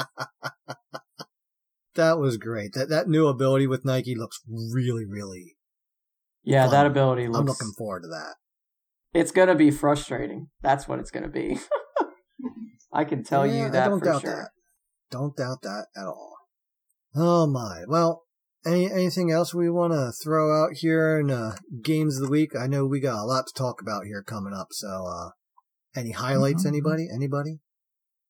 that 1.96 2.20
was 2.20 2.38
great. 2.38 2.74
That, 2.74 2.90
that 2.90 3.08
new 3.08 3.28
ability 3.28 3.68
with 3.68 3.86
Nike 3.86 4.16
looks 4.16 4.40
really, 4.48 5.06
really, 5.06 5.56
Yeah, 6.44 6.64
Fun. 6.66 6.72
that 6.72 6.86
ability 6.86 7.28
looks. 7.28 7.40
I'm 7.40 7.46
looking 7.46 7.72
forward 7.78 8.02
to 8.02 8.08
that. 8.10 8.36
It's 9.14 9.32
gonna 9.32 9.56
be 9.56 9.72
frustrating. 9.72 10.50
That's 10.62 10.88
what 10.88 11.00
it's 11.00 11.10
gonna 11.12 11.30
be. 11.30 11.58
I 12.94 13.06
can 13.06 13.24
tell 13.24 13.48
Yeah, 13.48 13.54
you 13.62 13.66
I 13.68 13.70
that 13.70 13.88
don't 13.88 14.00
for 14.00 14.06
doubt 14.06 14.22
sure. 14.22 14.32
that. 14.36 14.50
Don't 15.10 15.36
doubt 15.38 15.62
that 15.64 15.88
at 15.96 16.06
all. 16.06 16.36
Oh 17.16 17.48
my. 17.48 17.84
Well, 17.88 18.24
any 18.66 18.92
anything 18.92 19.32
else 19.32 19.54
we 19.54 19.70
want 19.70 19.94
to 19.94 20.12
throw 20.24 20.54
out 20.64 20.72
here 20.74 21.18
in 21.20 21.32
uh, 21.32 21.56
games 21.82 22.18
of 22.18 22.24
the 22.26 22.32
week? 22.32 22.52
I 22.60 22.68
know 22.68 22.86
we 22.86 23.00
got 23.00 23.22
a 23.22 23.26
lot 23.26 23.46
to 23.48 23.54
talk 23.58 23.82
about 23.82 24.06
here 24.06 24.22
coming 24.22 24.54
up. 24.54 24.68
So, 24.72 25.06
uh, 25.08 25.30
any 25.96 26.12
highlights? 26.12 26.64
Mhm. 26.64 26.68
Anybody? 26.68 27.08
Anybody? 27.14 27.60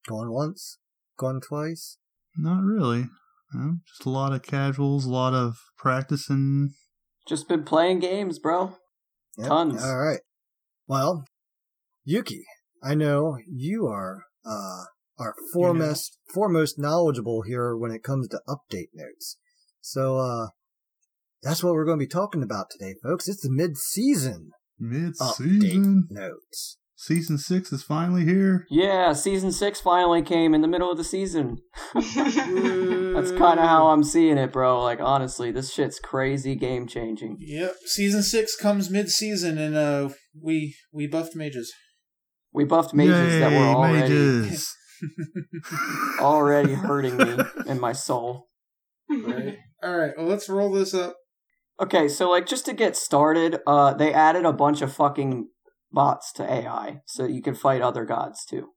Gone 0.07 0.31
once? 0.31 0.77
Gone 1.17 1.41
twice? 1.41 1.97
Not 2.37 2.63
really. 2.63 3.09
No, 3.53 3.77
just 3.87 4.05
a 4.05 4.09
lot 4.09 4.33
of 4.33 4.43
casuals, 4.43 5.05
a 5.05 5.09
lot 5.09 5.33
of 5.33 5.57
practicing. 5.77 6.73
Just 7.27 7.47
been 7.47 7.63
playing 7.63 7.99
games, 7.99 8.37
bro. 8.39 8.75
Yep. 9.37 9.47
Tons. 9.47 9.83
All 9.83 9.97
right. 9.97 10.19
Well, 10.87 11.25
Yuki, 12.03 12.43
I 12.83 12.95
know 12.95 13.37
you 13.47 13.87
are 13.87 14.25
uh, 14.45 14.83
our 15.17 15.33
foremost 15.53 16.17
foremost 16.33 16.77
knowledgeable 16.77 17.41
here 17.43 17.75
when 17.75 17.91
it 17.91 18.03
comes 18.03 18.27
to 18.29 18.41
update 18.47 18.89
notes. 18.93 19.37
So 19.81 20.17
uh, 20.17 20.47
that's 21.41 21.63
what 21.63 21.73
we're 21.73 21.85
going 21.85 21.99
to 21.99 22.05
be 22.05 22.09
talking 22.09 22.43
about 22.43 22.67
today, 22.69 22.95
folks. 23.01 23.27
It's 23.27 23.41
the 23.41 23.51
mid-season 23.51 24.51
Mid 24.79 25.13
update 25.19 25.61
season. 25.61 26.07
notes. 26.11 26.77
Season 26.97 27.37
six 27.37 27.73
is 27.73 27.83
finally 27.83 28.23
here. 28.23 28.65
Yeah, 28.69 29.11
season 29.11 29.51
six 29.51 29.81
finally 29.81 30.21
came 30.21 30.53
in 30.53 30.61
the 30.61 30.67
middle 30.67 30.89
of 30.89 30.97
the 30.97 31.03
season. 31.03 31.57
That's 31.93 33.31
kind 33.31 33.59
of 33.59 33.65
how 33.67 33.87
I'm 33.87 34.03
seeing 34.03 34.37
it, 34.37 34.53
bro. 34.53 34.81
Like 34.81 35.01
honestly, 35.01 35.51
this 35.51 35.73
shit's 35.73 35.99
crazy, 35.99 36.55
game 36.55 36.87
changing. 36.87 37.35
Yep. 37.41 37.75
Season 37.85 38.23
six 38.23 38.55
comes 38.55 38.89
mid 38.89 39.09
season 39.09 39.57
and 39.57 39.75
uh 39.75 40.09
we 40.41 40.75
we 40.93 41.05
buffed 41.05 41.35
mages. 41.35 41.73
We 42.53 42.63
buffed 42.63 42.93
mages 42.93 43.39
that 43.39 43.51
were 43.51 43.57
already 43.57 44.13
mages. 44.13 44.73
already 46.21 46.75
hurting 46.75 47.17
me 47.17 47.35
in 47.67 47.81
my 47.81 47.91
soul. 47.91 48.47
Right. 49.09 49.57
Alright, 49.83 50.13
well 50.17 50.27
let's 50.27 50.47
roll 50.47 50.71
this 50.71 50.93
up. 50.93 51.17
Okay, 51.77 52.07
so 52.07 52.29
like 52.29 52.47
just 52.47 52.65
to 52.67 52.73
get 52.73 52.95
started, 52.95 53.59
uh, 53.67 53.93
they 53.93 54.13
added 54.13 54.45
a 54.45 54.53
bunch 54.53 54.81
of 54.81 54.93
fucking 54.93 55.49
bots 55.95 56.31
to 56.33 56.43
AI, 56.43 57.01
so 57.05 57.25
you 57.25 57.41
can 57.41 57.55
fight 57.55 57.81
other 57.81 58.05
gods 58.05 58.45
too. 58.45 58.69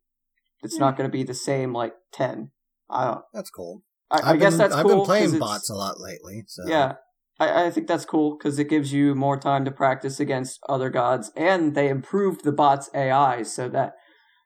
It's 0.63 0.79
not 0.79 0.95
hmm. 0.95 0.99
going 0.99 1.11
to 1.11 1.17
be 1.17 1.25
the 1.25 1.35
same 1.35 1.75
like 1.75 1.93
ten. 2.13 2.53
I 2.89 3.05
don't. 3.05 3.25
That's 3.35 3.51
cool. 3.51 3.83
I, 4.11 4.17
I 4.17 4.33
I've 4.33 4.39
guess 4.39 4.53
been, 4.53 4.59
that's 4.59 4.75
I've 4.75 4.83
cool. 4.85 4.91
been 4.91 4.99
'cause 5.01 5.07
playing 5.07 5.39
bots 5.39 5.69
a 5.71 5.75
lot 5.75 6.01
lately. 6.01 6.45
So 6.47 6.63
Yeah, 6.67 6.95
I, 7.39 7.67
I 7.67 7.71
think 7.71 7.87
that's 7.87 8.07
cool 8.07 8.37
because 8.39 8.59
it 8.59 8.71
gives 8.71 8.93
you 8.93 9.15
more 9.15 9.39
time 9.39 9.65
to 9.67 9.71
practice 9.71 10.19
against 10.19 10.61
other 10.69 10.89
gods, 10.89 11.31
and 11.37 11.75
they 11.75 11.89
improved 11.89 12.45
the 12.45 12.53
bots' 12.53 12.89
AI 12.95 13.43
so 13.43 13.69
that 13.69 13.93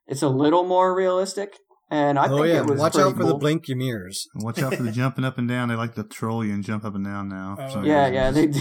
it's 0.06 0.22
a 0.22 0.28
little 0.28 0.64
more 0.64 0.94
realistic. 0.94 1.56
And 1.90 2.18
I 2.18 2.26
oh 2.28 2.36
think 2.36 2.48
yeah, 2.48 2.60
it 2.60 2.66
was 2.66 2.80
watch 2.80 2.96
out 2.96 3.12
for 3.12 3.18
the 3.18 3.24
cool. 3.26 3.38
blink 3.38 3.68
your 3.68 3.76
mirrors. 3.76 4.26
Watch 4.36 4.62
out 4.62 4.72
for 4.72 4.82
the 4.82 4.90
jumping 4.90 5.26
up 5.26 5.36
and 5.36 5.46
down. 5.46 5.68
They 5.68 5.74
like 5.74 5.94
to 5.96 6.04
troll 6.04 6.42
you 6.42 6.54
and 6.54 6.64
jump 6.64 6.86
up 6.86 6.94
and 6.94 7.04
down 7.04 7.28
now. 7.28 7.56
Oh, 7.60 7.68
some 7.70 7.84
Yeah, 7.84 8.08
reason. 8.08 8.14
yeah, 8.14 8.30
they 8.30 8.46
do. 8.46 8.60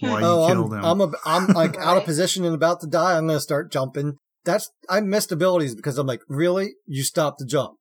Why 0.00 0.20
oh, 0.22 0.46
you 0.48 0.54
kill 0.54 0.64
I'm, 0.64 0.70
them? 0.70 0.84
I'm, 0.84 1.00
a, 1.00 1.12
I'm 1.24 1.46
like 1.54 1.76
out 1.78 1.96
of 1.96 2.04
position 2.04 2.44
and 2.44 2.54
about 2.54 2.80
to 2.80 2.86
die. 2.86 3.16
I'm 3.16 3.26
gonna 3.26 3.40
start 3.40 3.70
jumping. 3.72 4.16
That's 4.44 4.70
I 4.88 5.00
missed 5.00 5.32
abilities 5.32 5.74
because 5.74 5.98
I'm 5.98 6.06
like, 6.06 6.22
really? 6.28 6.72
You 6.86 7.02
stopped 7.02 7.38
the 7.38 7.46
jump. 7.46 7.76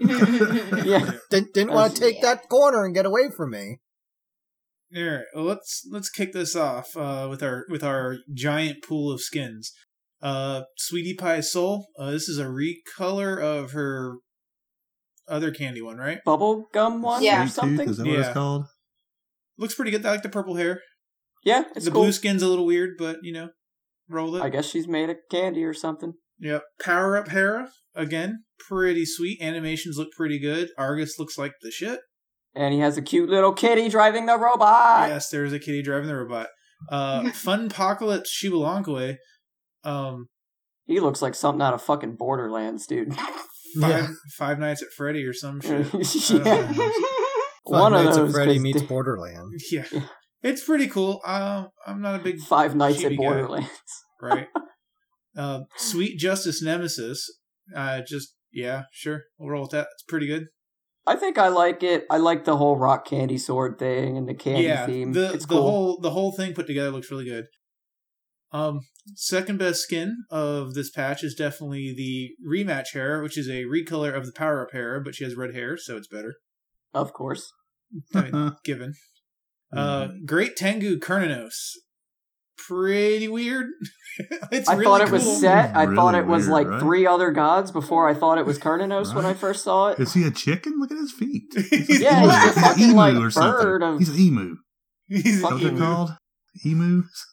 Yeah, 0.84 1.12
Didn't, 1.30 1.54
didn't 1.54 1.72
want 1.72 1.94
to 1.94 2.00
take 2.00 2.20
that 2.22 2.48
corner 2.48 2.84
and 2.84 2.94
get 2.94 3.06
away 3.06 3.30
from 3.34 3.50
me. 3.50 3.78
Alright, 4.96 5.24
well 5.34 5.44
let's 5.44 5.86
let's 5.90 6.10
kick 6.10 6.32
this 6.32 6.54
off 6.54 6.96
uh 6.96 7.26
with 7.30 7.42
our 7.42 7.64
with 7.68 7.82
our 7.82 8.18
giant 8.32 8.82
pool 8.84 9.10
of 9.12 9.20
skins. 9.20 9.72
Uh 10.22 10.62
Sweetie 10.76 11.14
Pie 11.14 11.40
Sol, 11.40 11.86
uh 11.98 12.10
this 12.10 12.28
is 12.28 12.38
a 12.38 12.44
recolor 12.44 13.40
of 13.42 13.72
her 13.72 14.16
other 15.28 15.50
candy 15.50 15.80
one, 15.82 15.96
right? 15.96 16.18
bubble 16.24 16.66
gum 16.72 17.00
one 17.02 17.22
Yeah. 17.22 17.44
or 17.44 17.46
Sweet 17.46 17.48
Tooth, 17.48 17.54
something. 17.54 17.88
is 17.88 17.96
that 17.96 18.06
what 18.06 18.18
it's 18.18 18.28
called? 18.32 18.66
Looks 19.58 19.74
pretty 19.74 19.90
good. 19.90 20.04
I 20.04 20.10
like 20.12 20.22
the 20.22 20.28
purple 20.28 20.56
hair. 20.56 20.80
Yeah, 21.44 21.64
it's 21.76 21.84
the 21.84 21.90
cool. 21.90 22.02
blue 22.04 22.12
skin's 22.12 22.42
a 22.42 22.48
little 22.48 22.66
weird, 22.66 22.90
but 22.98 23.18
you 23.22 23.32
know, 23.32 23.50
roll 24.08 24.34
it. 24.36 24.42
I 24.42 24.48
guess 24.48 24.68
she's 24.68 24.88
made 24.88 25.10
of 25.10 25.16
candy 25.30 25.62
or 25.64 25.74
something. 25.74 26.14
Yep. 26.40 26.62
Power 26.80 27.16
Up 27.16 27.28
Hera, 27.28 27.68
again, 27.94 28.44
pretty 28.58 29.04
sweet. 29.06 29.40
Animations 29.40 29.96
look 29.96 30.08
pretty 30.16 30.38
good. 30.40 30.70
Argus 30.76 31.18
looks 31.18 31.38
like 31.38 31.52
the 31.62 31.70
shit. 31.70 32.00
And 32.56 32.72
he 32.74 32.80
has 32.80 32.96
a 32.96 33.02
cute 33.02 33.28
little 33.28 33.52
kitty 33.52 33.88
driving 33.88 34.26
the 34.26 34.38
robot. 34.38 35.08
yes, 35.08 35.28
there's 35.28 35.52
a 35.52 35.58
kitty 35.58 35.82
driving 35.82 36.08
the 36.08 36.16
robot. 36.16 36.48
Uh, 36.88 37.30
Fun 37.32 37.66
Apocalypse 37.66 38.30
Xbalanque. 38.42 39.16
Um, 39.84 40.28
He 40.86 41.00
looks 41.00 41.20
like 41.22 41.34
something 41.34 41.62
out 41.62 41.74
of 41.74 41.82
fucking 41.82 42.16
Borderlands, 42.16 42.86
dude. 42.86 43.14
five, 43.16 43.30
Yeah. 43.76 44.06
five 44.36 44.58
Nights 44.58 44.82
at 44.82 44.88
Freddy 44.96 45.24
or 45.24 45.32
some 45.32 45.60
shit. 45.60 45.86
yeah. 46.30 46.66
Five 46.68 46.82
One 47.64 47.94
of 47.94 48.04
Nights 48.04 48.16
at 48.18 48.22
those. 48.24 48.32
Freddy 48.32 48.54
'cause 48.54 48.62
meets 48.62 48.80
da- 48.82 48.86
Borderland. 48.88 49.60
Yeah. 49.70 49.84
It's 50.44 50.62
pretty 50.62 50.88
cool. 50.88 51.22
Uh, 51.24 51.64
I'm 51.86 52.02
not 52.02 52.20
a 52.20 52.22
big 52.22 52.38
Five 52.38 52.76
Nights 52.76 53.02
at 53.02 53.12
chibi 53.12 53.16
guy, 53.18 53.24
Borderlands. 53.24 53.68
right? 54.20 54.46
uh, 55.36 55.60
Sweet 55.76 56.18
Justice 56.18 56.62
Nemesis. 56.62 57.26
Uh, 57.74 58.02
just 58.06 58.36
yeah, 58.52 58.82
sure, 58.92 59.22
we'll 59.38 59.48
roll 59.48 59.62
with 59.62 59.70
that. 59.70 59.88
It's 59.94 60.02
pretty 60.06 60.26
good. 60.26 60.48
I 61.06 61.16
think 61.16 61.38
I 61.38 61.48
like 61.48 61.82
it. 61.82 62.04
I 62.10 62.18
like 62.18 62.44
the 62.44 62.58
whole 62.58 62.76
rock 62.76 63.06
candy 63.06 63.38
sword 63.38 63.78
thing 63.78 64.16
and 64.18 64.28
the 64.28 64.34
candy 64.34 64.64
yeah, 64.64 64.86
theme. 64.86 65.12
the 65.12 65.32
it's 65.32 65.46
the 65.46 65.54
cool. 65.54 65.62
whole 65.62 66.00
the 66.00 66.10
whole 66.10 66.32
thing 66.32 66.52
put 66.52 66.66
together 66.66 66.90
looks 66.90 67.10
really 67.10 67.24
good. 67.24 67.46
Um, 68.52 68.80
second 69.16 69.58
best 69.58 69.80
skin 69.80 70.24
of 70.30 70.74
this 70.74 70.90
patch 70.90 71.24
is 71.24 71.34
definitely 71.34 71.92
the 71.96 72.30
rematch 72.46 72.88
Hera, 72.92 73.22
which 73.22 73.36
is 73.36 73.48
a 73.48 73.64
recolor 73.64 74.14
of 74.14 74.26
the 74.26 74.32
power 74.32 74.62
up 74.62 74.72
Hera, 74.72 75.02
but 75.02 75.14
she 75.14 75.24
has 75.24 75.34
red 75.34 75.54
hair, 75.54 75.76
so 75.76 75.96
it's 75.96 76.06
better. 76.06 76.34
of 76.92 77.12
course. 77.14 77.50
I 78.14 78.30
mean, 78.30 78.56
given. 78.64 78.94
Uh, 79.76 80.08
Great 80.24 80.56
Tengu 80.56 80.98
Cernunnos. 80.98 81.54
Pretty 82.56 83.28
weird. 83.28 83.66
it's 84.52 84.68
I 84.68 84.74
really 84.74 84.84
thought 84.84 85.00
it 85.02 85.10
was 85.10 85.40
set. 85.40 85.76
I 85.76 85.82
Really 85.84 85.96
thought 85.96 86.14
it 86.14 86.26
was 86.26 86.44
weird, 86.44 86.52
like 86.52 86.66
right? 86.68 86.80
three 86.80 87.06
other 87.06 87.30
gods 87.30 87.70
before 87.70 88.08
I 88.08 88.14
thought 88.14 88.38
it 88.38 88.46
was 88.46 88.58
Cernunnos 88.58 89.14
when 89.14 89.26
I 89.26 89.34
first 89.34 89.64
saw 89.64 89.88
it. 89.88 89.98
Is 89.98 90.14
he 90.14 90.24
a 90.24 90.30
chicken? 90.30 90.74
Look 90.78 90.90
at 90.92 90.96
his 90.98 91.12
feet. 91.12 91.52
Yeah, 92.00 92.22
Emu. 92.22 92.30
he's 92.32 92.44
a 92.44 92.46
an 92.46 92.52
fucking, 92.64 92.84
emu 92.84 92.94
like, 92.96 93.14
or 93.16 93.30
something. 93.30 93.82
of- 93.82 93.98
He's 93.98 94.08
an 94.08 94.18
emu. 94.18 94.56
He's 95.08 95.26
Is 95.26 95.42
that 95.42 95.50
what 95.52 95.60
they're 95.60 95.70
Fucking- 95.70 95.78
called? 95.78 96.10
Emus? 96.64 97.26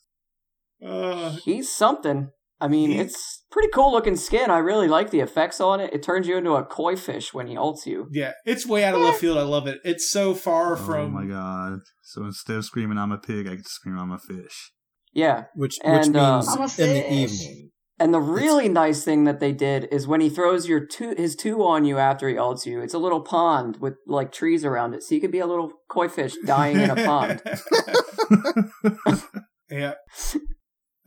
Uh, 0.86 1.36
He's 1.46 1.70
something. 1.74 2.30
I 2.62 2.68
mean, 2.68 2.92
He- 2.92 3.00
it's 3.00 3.44
pretty 3.52 3.70
cool 3.74 3.92
looking 3.92 4.16
skin. 4.16 4.50
I 4.52 4.60
really 4.60 4.88
like 4.88 5.10
the 5.10 5.20
effects 5.20 5.60
on 5.60 5.82
it. 5.82 5.94
It 5.94 6.04
turns 6.04 6.28
you 6.28 6.38
into 6.38 6.54
a 6.54 6.64
koi 6.64 6.96
fish 6.96 7.34
when 7.34 7.48
he 7.48 7.56
ults 7.56 7.86
you. 7.86 8.08
yeah, 8.12 8.32
it's 8.46 8.66
way 8.66 8.84
out 8.86 8.96
of 8.96 9.02
left 9.02 9.20
field. 9.20 9.38
I 9.38 9.42
love 9.44 9.68
it. 9.68 9.80
It's 9.84 10.10
so 10.10 10.34
far 10.34 10.76
from. 10.78 11.08
Oh 11.08 11.10
my 11.22 11.26
god. 11.26 11.80
So 12.04 12.24
instead 12.24 12.58
of 12.58 12.66
screaming 12.66 12.98
I'm 12.98 13.12
a 13.12 13.18
pig, 13.18 13.48
I 13.48 13.56
get 13.56 13.66
to 13.66 13.70
scream 13.70 13.98
I'm 13.98 14.12
a 14.12 14.20
fish. 14.20 14.72
Yeah, 15.14 15.46
Which 15.56 15.78
which 15.84 16.06
And, 16.08 16.16
uh, 16.16 16.38
means 16.38 16.80
I'm 16.80 16.86
in 16.88 16.94
the 16.94 17.14
evening. 17.14 17.72
And 18.00 18.14
the 18.14 18.22
really 18.22 18.68
nice 18.70 19.04
thing 19.04 19.26
that 19.26 19.40
they 19.40 19.52
did 19.52 19.88
is 19.92 20.08
when 20.08 20.22
he 20.22 20.30
throws 20.30 20.68
your 20.68 20.80
two 20.84 21.14
his 21.18 21.36
two 21.36 21.64
on 21.64 21.86
you 21.86 21.98
after 22.00 22.28
he 22.30 22.36
ults 22.36 22.66
you, 22.66 22.82
it's 22.82 22.94
a 22.96 22.98
little 22.98 23.22
pond 23.22 23.78
with 23.80 23.96
like 24.08 24.32
trees 24.32 24.64
around 24.66 24.94
it, 24.96 25.04
so 25.04 25.14
you 25.14 25.22
could 25.22 25.32
be 25.32 25.40
a 25.40 25.46
little 25.46 25.72
koi 25.90 26.08
fish 26.08 26.34
dying 26.46 26.80
in 26.80 26.90
a 26.90 26.96
pond. 26.96 27.42
yeah. 29.70 29.94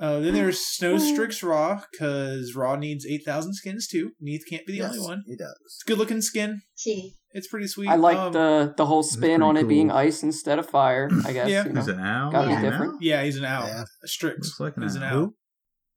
Uh, 0.00 0.18
then 0.20 0.34
there's 0.34 0.58
Snow 0.66 0.98
Strix 0.98 1.42
Ra 1.42 1.82
because 1.92 2.54
Ra 2.54 2.76
needs 2.76 3.06
eight 3.06 3.22
thousand 3.24 3.54
skins 3.54 3.86
too. 3.86 4.10
Neith 4.20 4.42
can't 4.50 4.66
be 4.66 4.72
the 4.72 4.78
yes, 4.78 4.94
only 4.94 5.06
one. 5.06 5.22
He 5.26 5.36
does. 5.36 5.54
It's 5.64 5.82
good 5.86 5.98
looking 5.98 6.20
skin. 6.20 6.62
Key. 6.82 7.14
It's 7.30 7.48
pretty 7.48 7.66
sweet. 7.66 7.88
I 7.88 7.96
like 7.96 8.16
Um, 8.16 8.32
the 8.32 8.74
the 8.76 8.86
whole 8.86 9.02
spin 9.02 9.40
pretty 9.40 9.42
on 9.42 9.56
it 9.56 9.68
being 9.68 9.90
ice 9.90 10.22
instead 10.22 10.58
of 10.58 10.68
fire. 10.68 11.08
I 11.24 11.32
guess 11.32 11.48
Yeah. 11.48 11.64
you 11.66 11.72
know. 11.72 11.80
Is 11.80 11.88
it 11.88 11.96
an 11.96 12.00
owl? 12.04 12.30
Gotta 12.32 12.48
be 12.48 12.54
an 12.54 12.62
different. 12.62 12.92
owl? 12.94 12.98
Yeah, 13.00 13.22
he's 13.24 13.36
an 13.36 13.44
owl. 13.44 13.66
Yeah. 13.66 13.84
Strix. 14.04 14.36
Looks 14.48 14.60
like 14.60 14.76
an 14.76 14.82
He's 14.84 14.94
an 14.96 15.02
owl. 15.04 15.18
owl. 15.18 15.30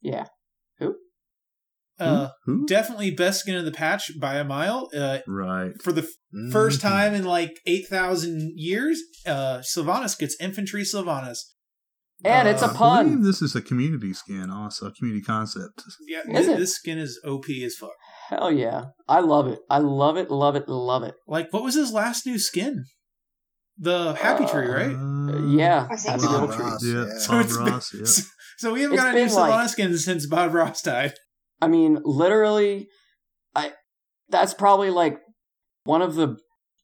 Yeah. 0.02 0.26
Uh, 2.00 2.30
Who? 2.46 2.64
definitely 2.68 3.10
best 3.10 3.40
skin 3.40 3.56
in 3.56 3.66
the 3.66 3.72
patch 3.72 4.12
by 4.20 4.36
a 4.36 4.44
mile. 4.44 4.88
Uh, 4.96 5.18
Right. 5.28 5.72
for 5.82 5.92
the 5.92 6.04
f- 6.04 6.10
Mm-hmm. 6.36 6.52
first 6.52 6.80
time 6.80 7.16
in 7.16 7.24
like 7.24 7.60
eight 7.66 7.88
thousand 7.88 8.52
years, 8.56 9.02
uh, 9.26 9.62
Sylvanus 9.64 10.14
gets 10.14 10.36
Infantree 10.40 10.86
Sylvanus. 10.86 11.56
And 12.26 12.48
it's 12.48 12.64
a 12.64 12.68
Uh, 12.68 12.74
I 12.74 12.76
pun. 12.76 13.06
believe 13.10 13.24
this 13.24 13.42
is 13.42 13.56
a 13.56 13.62
community 13.62 14.14
skin, 14.14 14.50
also 14.50 14.88
a 14.88 14.92
community 14.92 15.24
concept. 15.24 15.84
Yeah, 16.08 16.22
Is 16.40 16.48
thi- 16.48 16.54
it? 16.54 16.58
this 16.58 16.76
skin 16.76 16.98
is 16.98 17.20
OP 17.24 17.46
as 17.64 17.76
fuck. 17.76 17.92
Hell 18.30 18.52
yeah. 18.52 18.86
I 19.08 19.20
love 19.20 19.48
it. 19.48 19.60
I 19.70 19.78
love 19.78 20.18
it, 20.18 20.32
love 20.32 20.56
it, 20.56 20.68
love 20.68 21.04
it. 21.04 21.14
Like, 21.28 21.54
what 21.54 21.64
was 21.64 21.76
his 21.76 21.92
last 21.94 22.26
new 22.26 22.40
skin? 22.40 22.86
The 23.78 24.16
Happy 24.16 24.46
Tree, 24.48 24.66
right? 24.68 24.96
Uh, 24.96 25.46
yeah. 25.50 25.84
Happy 25.88 25.98
so. 26.22 26.32
little 26.32 26.48
tree. 26.48 26.66
Yeah, 26.82 27.06
yeah. 27.06 27.18
So 27.20 27.32
Bob 27.34 27.46
it's 27.46 27.58
been- 27.58 27.66
Ross. 27.68 27.94
Yeah. 27.94 28.06
So, 28.06 28.24
so 28.58 28.74
we 28.74 28.82
haven't 28.82 28.96
It's 28.96 29.04
got 29.04 29.16
a 29.16 29.20
new 29.20 29.26
been 29.28 29.36
like- 29.36 29.70
skin 29.70 29.98
since 30.00 30.26
Bob 30.26 30.54
Ross 30.56 30.82
died. 30.82 31.14
I 31.62 31.68
mean, 31.68 32.00
literally, 32.04 32.88
I 33.56 33.74
that's 34.30 34.54
probably 34.56 34.90
like 34.90 35.20
one 35.84 36.02
of 36.02 36.16
the 36.16 36.38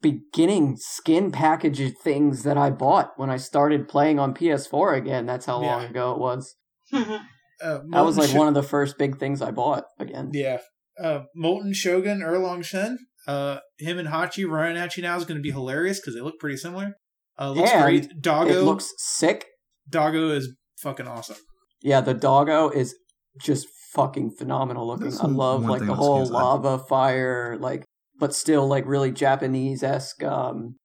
beginning 0.04 0.76
skin 0.78 1.32
package 1.32 1.82
things 2.04 2.44
that 2.44 2.58
I 2.60 2.70
bought 2.70 3.14
when 3.18 3.32
I 3.32 3.38
started 3.38 3.88
playing 3.88 4.20
on 4.20 4.36
PS4 4.36 4.96
again. 4.96 5.26
That's 5.26 5.48
how 5.48 5.58
long 5.60 5.82
Yeah. 5.82 5.90
ago 5.90 6.12
it 6.12 6.20
was. 6.20 6.56
Uh, 6.94 7.80
That 7.92 8.04
was 8.06 8.18
like 8.18 8.28
Molten 8.28 8.38
one 8.38 8.48
of 8.50 8.54
the 8.54 8.62
first 8.64 8.98
big 8.98 9.18
things 9.18 9.42
I 9.42 9.52
bought 9.52 9.86
again. 9.98 10.30
Yeah. 10.34 10.60
Uh, 11.02 11.22
Molten 11.36 11.74
Shogun, 11.74 12.20
Erlang 12.20 12.64
Shen, 12.64 12.98
uh, 13.28 13.60
him 13.80 13.98
and 13.98 14.10
Hachi 14.10 14.48
running 14.48 14.78
at 14.78 14.96
you 14.98 15.04
now 15.04 15.16
is 15.16 15.26
going 15.26 15.38
to 15.38 15.42
be 15.42 15.52
hilarious 15.52 16.00
because 16.00 16.14
they 16.14 16.22
look 16.22 16.40
pretty 16.40 16.58
similar. 16.58 16.94
Uh, 17.40 17.52
looks 17.52 17.72
And 17.72 17.84
great. 17.84 18.22
Doggo, 18.22 18.52
It 18.52 18.64
looks 18.64 18.92
sick. 18.98 19.48
Doggo 19.90 20.30
is 20.32 20.54
fucking 20.82 21.08
awesome. 21.08 21.38
Yeah, 21.82 22.02
the 22.02 22.14
doggo 22.14 22.70
is 22.70 22.96
just 23.42 23.68
fucking 23.94 24.32
phenomenal 24.38 24.86
looking. 24.88 25.06
That's 25.10 25.22
I 25.24 25.28
love 25.28 25.64
like 25.66 25.86
the 25.86 25.96
whole 25.96 26.18
skins 26.26 26.32
I- 26.36 26.44
lava 26.44 26.80
fire, 26.80 27.58
like 27.60 27.86
but 28.24 28.34
still 28.34 28.66
like 28.68 28.86
really 28.88 29.12
Japanese 29.12 29.84
esque 29.84 30.24
um 30.24 30.76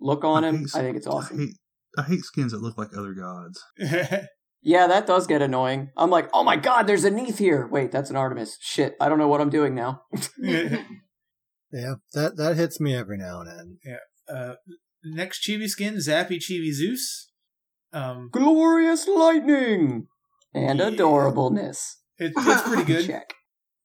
look 0.00 0.22
on 0.24 0.44
I 0.44 0.48
him. 0.48 0.56
hate- 0.60 0.74
I 0.76 0.80
think 0.82 0.96
it's 0.98 1.06
I 1.06 1.10
awesome. 1.10 1.38
hate, 1.38 1.56
I 1.98 2.02
hate 2.02 2.24
skins 2.24 2.52
that 2.52 2.62
look 2.62 2.78
like 2.78 2.90
other 2.96 3.14
gods. 3.14 3.58
Yeah, 4.66 4.86
that 4.86 5.06
does 5.06 5.26
get 5.26 5.42
annoying. 5.42 5.90
I'm 5.94 6.08
like, 6.08 6.30
oh 6.32 6.42
my 6.42 6.56
god, 6.56 6.86
there's 6.86 7.04
a 7.04 7.10
Neith 7.10 7.36
here. 7.36 7.68
Wait, 7.70 7.92
that's 7.92 8.08
an 8.08 8.16
Artemis. 8.16 8.56
Shit, 8.62 8.94
I 8.98 9.10
don't 9.10 9.18
know 9.18 9.28
what 9.28 9.42
I'm 9.42 9.50
doing 9.50 9.74
now. 9.74 10.00
Yeah, 11.72 11.94
that 12.14 12.36
that 12.36 12.56
hits 12.56 12.80
me 12.80 12.94
every 12.94 13.18
now 13.18 13.40
and 13.40 13.48
then. 13.50 13.98
uh, 14.34 14.54
next 15.04 15.46
Chibi 15.46 15.68
skin, 15.68 15.96
Zappy 15.96 16.38
Chibi 16.38 16.72
Zeus. 16.72 17.30
Um, 17.92 18.30
Glorious 18.32 19.06
lightning 19.08 20.06
and 20.54 20.78
Yeah. 20.78 20.90
adorableness. 20.90 21.96
it, 22.18 22.32
it's 22.36 22.62
pretty 22.62 22.84
good. 22.84 23.06
Check. 23.06 23.34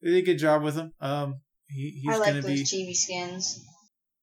They 0.02 0.12
did 0.12 0.18
a 0.24 0.26
good 0.26 0.38
job 0.38 0.64
with 0.64 0.76
him. 0.76 0.94
Um, 1.02 1.42
he, 1.70 2.02
he's 2.04 2.16
I 2.16 2.18
like 2.18 2.28
gonna 2.30 2.42
those 2.42 2.52
be 2.52 2.64
chibi 2.64 2.94
skins. 2.96 3.64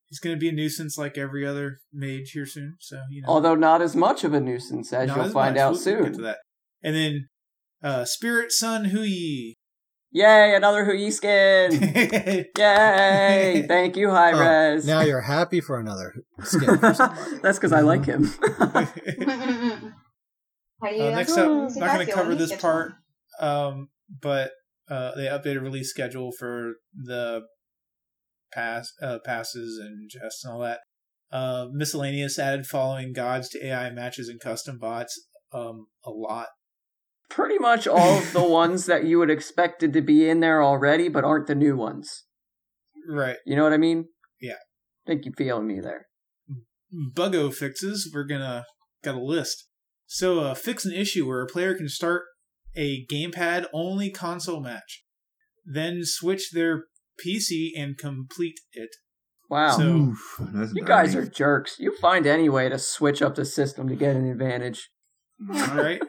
he's 0.08 0.18
gonna 0.18 0.36
be 0.36 0.48
a 0.48 0.52
nuisance 0.52 0.98
like 0.98 1.16
every 1.18 1.46
other 1.46 1.78
mage 1.92 2.30
here 2.32 2.46
soon. 2.46 2.76
So 2.80 3.02
you 3.10 3.22
know, 3.22 3.28
Although 3.28 3.54
not 3.54 3.80
as 3.82 3.94
much 3.96 4.24
of 4.24 4.34
a 4.34 4.40
nuisance 4.40 4.92
as 4.92 5.08
Not 5.08 5.16
you'll 5.16 5.26
as 5.26 5.32
find 5.32 5.54
much. 5.54 5.60
out 5.62 5.72
We'll- 5.74 5.94
we'll 5.96 6.04
get 6.04 6.14
to 6.14 6.22
that. 6.22 6.38
And 6.82 6.94
then 6.96 7.28
uh, 7.82 8.04
Spirit 8.04 8.52
Sun 8.52 8.86
Hou 8.86 9.00
Yi. 9.02 9.54
Yay, 10.12 10.54
another 10.54 10.84
Hou 10.86 10.92
Yi 10.94 11.10
skin! 11.10 11.72
Yay! 12.58 13.64
Thank 13.68 13.96
you, 13.96 14.08
High 14.12 14.32
Oh, 14.32 14.72
Res. 14.74 14.86
now 14.86 15.02
you're 15.02 15.20
happy 15.20 15.60
for 15.60 15.78
another 15.78 16.14
skin 16.42 16.78
for 16.78 16.94
somebody. 16.94 17.38
That's 17.42 17.58
because 17.58 17.72
I 17.72 17.80
like 17.80 18.06
him. 18.06 18.24
How 20.82 20.90
do 20.90 20.94
you 20.96 21.02
Uh, 21.04 21.10
next 21.10 21.34
feel? 21.34 21.62
up, 21.64 21.70
See 21.70 21.80
not 21.80 21.94
going 21.94 22.06
to 22.06 22.12
cover 22.12 22.34
this 22.34 22.50
different. 22.50 22.94
part, 23.40 23.46
um, 23.74 23.88
but 24.22 24.52
uh, 24.88 25.14
they 25.14 25.24
updated 25.24 25.62
release 25.62 25.90
schedule 25.90 26.32
for 26.32 26.74
the 26.94 27.42
pass 28.52 28.92
uh, 29.02 29.18
passes 29.24 29.78
and 29.78 30.08
chests 30.10 30.44
and 30.44 30.54
all 30.54 30.60
that. 30.60 30.80
Uh, 31.32 31.66
miscellaneous 31.72 32.38
added 32.38 32.66
following 32.66 33.12
gods 33.12 33.48
to 33.48 33.66
AI 33.66 33.90
matches 33.90 34.28
and 34.28 34.40
custom 34.40 34.78
bots. 34.78 35.28
Um, 35.52 35.86
a 36.04 36.10
lot. 36.10 36.48
Pretty 37.28 37.58
much 37.58 37.86
all 37.86 38.18
of 38.18 38.32
the 38.32 38.42
ones 38.48 38.86
that 38.86 39.04
you 39.04 39.18
would 39.18 39.30
expected 39.30 39.92
to 39.92 40.02
be 40.02 40.28
in 40.28 40.40
there 40.40 40.62
already, 40.62 41.08
but 41.08 41.24
aren't 41.24 41.46
the 41.46 41.54
new 41.54 41.76
ones. 41.76 42.24
Right. 43.08 43.36
You 43.44 43.56
know 43.56 43.64
what 43.64 43.72
I 43.72 43.78
mean? 43.78 44.06
Yeah. 44.40 44.54
think 45.06 45.24
you 45.24 45.32
feeling 45.36 45.66
me 45.66 45.80
there. 45.80 46.06
Buggo 47.14 47.52
fixes. 47.52 48.10
We're 48.12 48.24
gonna 48.24 48.64
got 49.02 49.16
a 49.16 49.22
list. 49.22 49.68
So, 50.06 50.40
uh, 50.40 50.54
fix 50.54 50.84
an 50.84 50.92
issue 50.92 51.26
where 51.26 51.42
a 51.42 51.46
player 51.46 51.74
can 51.74 51.88
start 51.88 52.22
a 52.76 53.06
gamepad 53.06 53.66
only 53.72 54.10
console 54.10 54.60
match, 54.60 55.04
then 55.64 56.00
switch 56.02 56.50
their 56.52 56.84
PC 57.24 57.70
and 57.76 57.96
complete 57.96 58.60
it. 58.72 58.90
Wow. 59.48 59.76
So- 59.76 59.96
Oof, 59.96 60.40
that's 60.52 60.74
you 60.74 60.84
guys 60.84 61.14
dirty. 61.14 61.26
are 61.26 61.30
jerks. 61.30 61.76
You 61.78 61.96
find 62.00 62.26
any 62.26 62.48
way 62.48 62.68
to 62.68 62.78
switch 62.78 63.22
up 63.22 63.34
the 63.36 63.44
system 63.44 63.88
to 63.88 63.94
get 63.96 64.16
an 64.16 64.28
advantage. 64.28 64.90
All 65.48 65.76
right. 65.76 66.00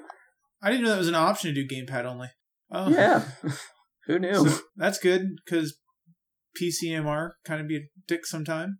I 0.62 0.72
didn't 0.72 0.84
know 0.86 0.92
that 0.92 0.98
was 0.98 1.08
an 1.08 1.16
option 1.16 1.54
to 1.54 1.64
do 1.64 1.68
gamepad 1.76 2.06
only. 2.06 2.30
Oh, 2.72 2.90
Yeah. 2.90 3.24
Who 4.08 4.20
knew? 4.20 4.48
So 4.50 4.60
that's 4.76 4.98
good 5.00 5.22
because 5.46 5.78
PCMR 6.62 7.32
kind 7.46 7.62
of 7.62 7.68
be 7.68 7.78
a 7.78 7.82
dick 8.08 8.26
sometime. 8.26 8.80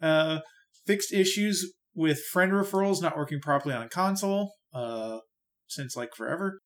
Uh, 0.00 0.38
fixed 0.86 1.12
issues 1.12 1.74
with 1.94 2.20
friend 2.32 2.52
referrals 2.52 3.02
not 3.02 3.16
working 3.16 3.40
properly 3.40 3.74
on 3.74 3.88
console 3.88 4.54
uh, 4.72 5.18
since 5.66 5.96
like 5.96 6.10
forever. 6.16 6.60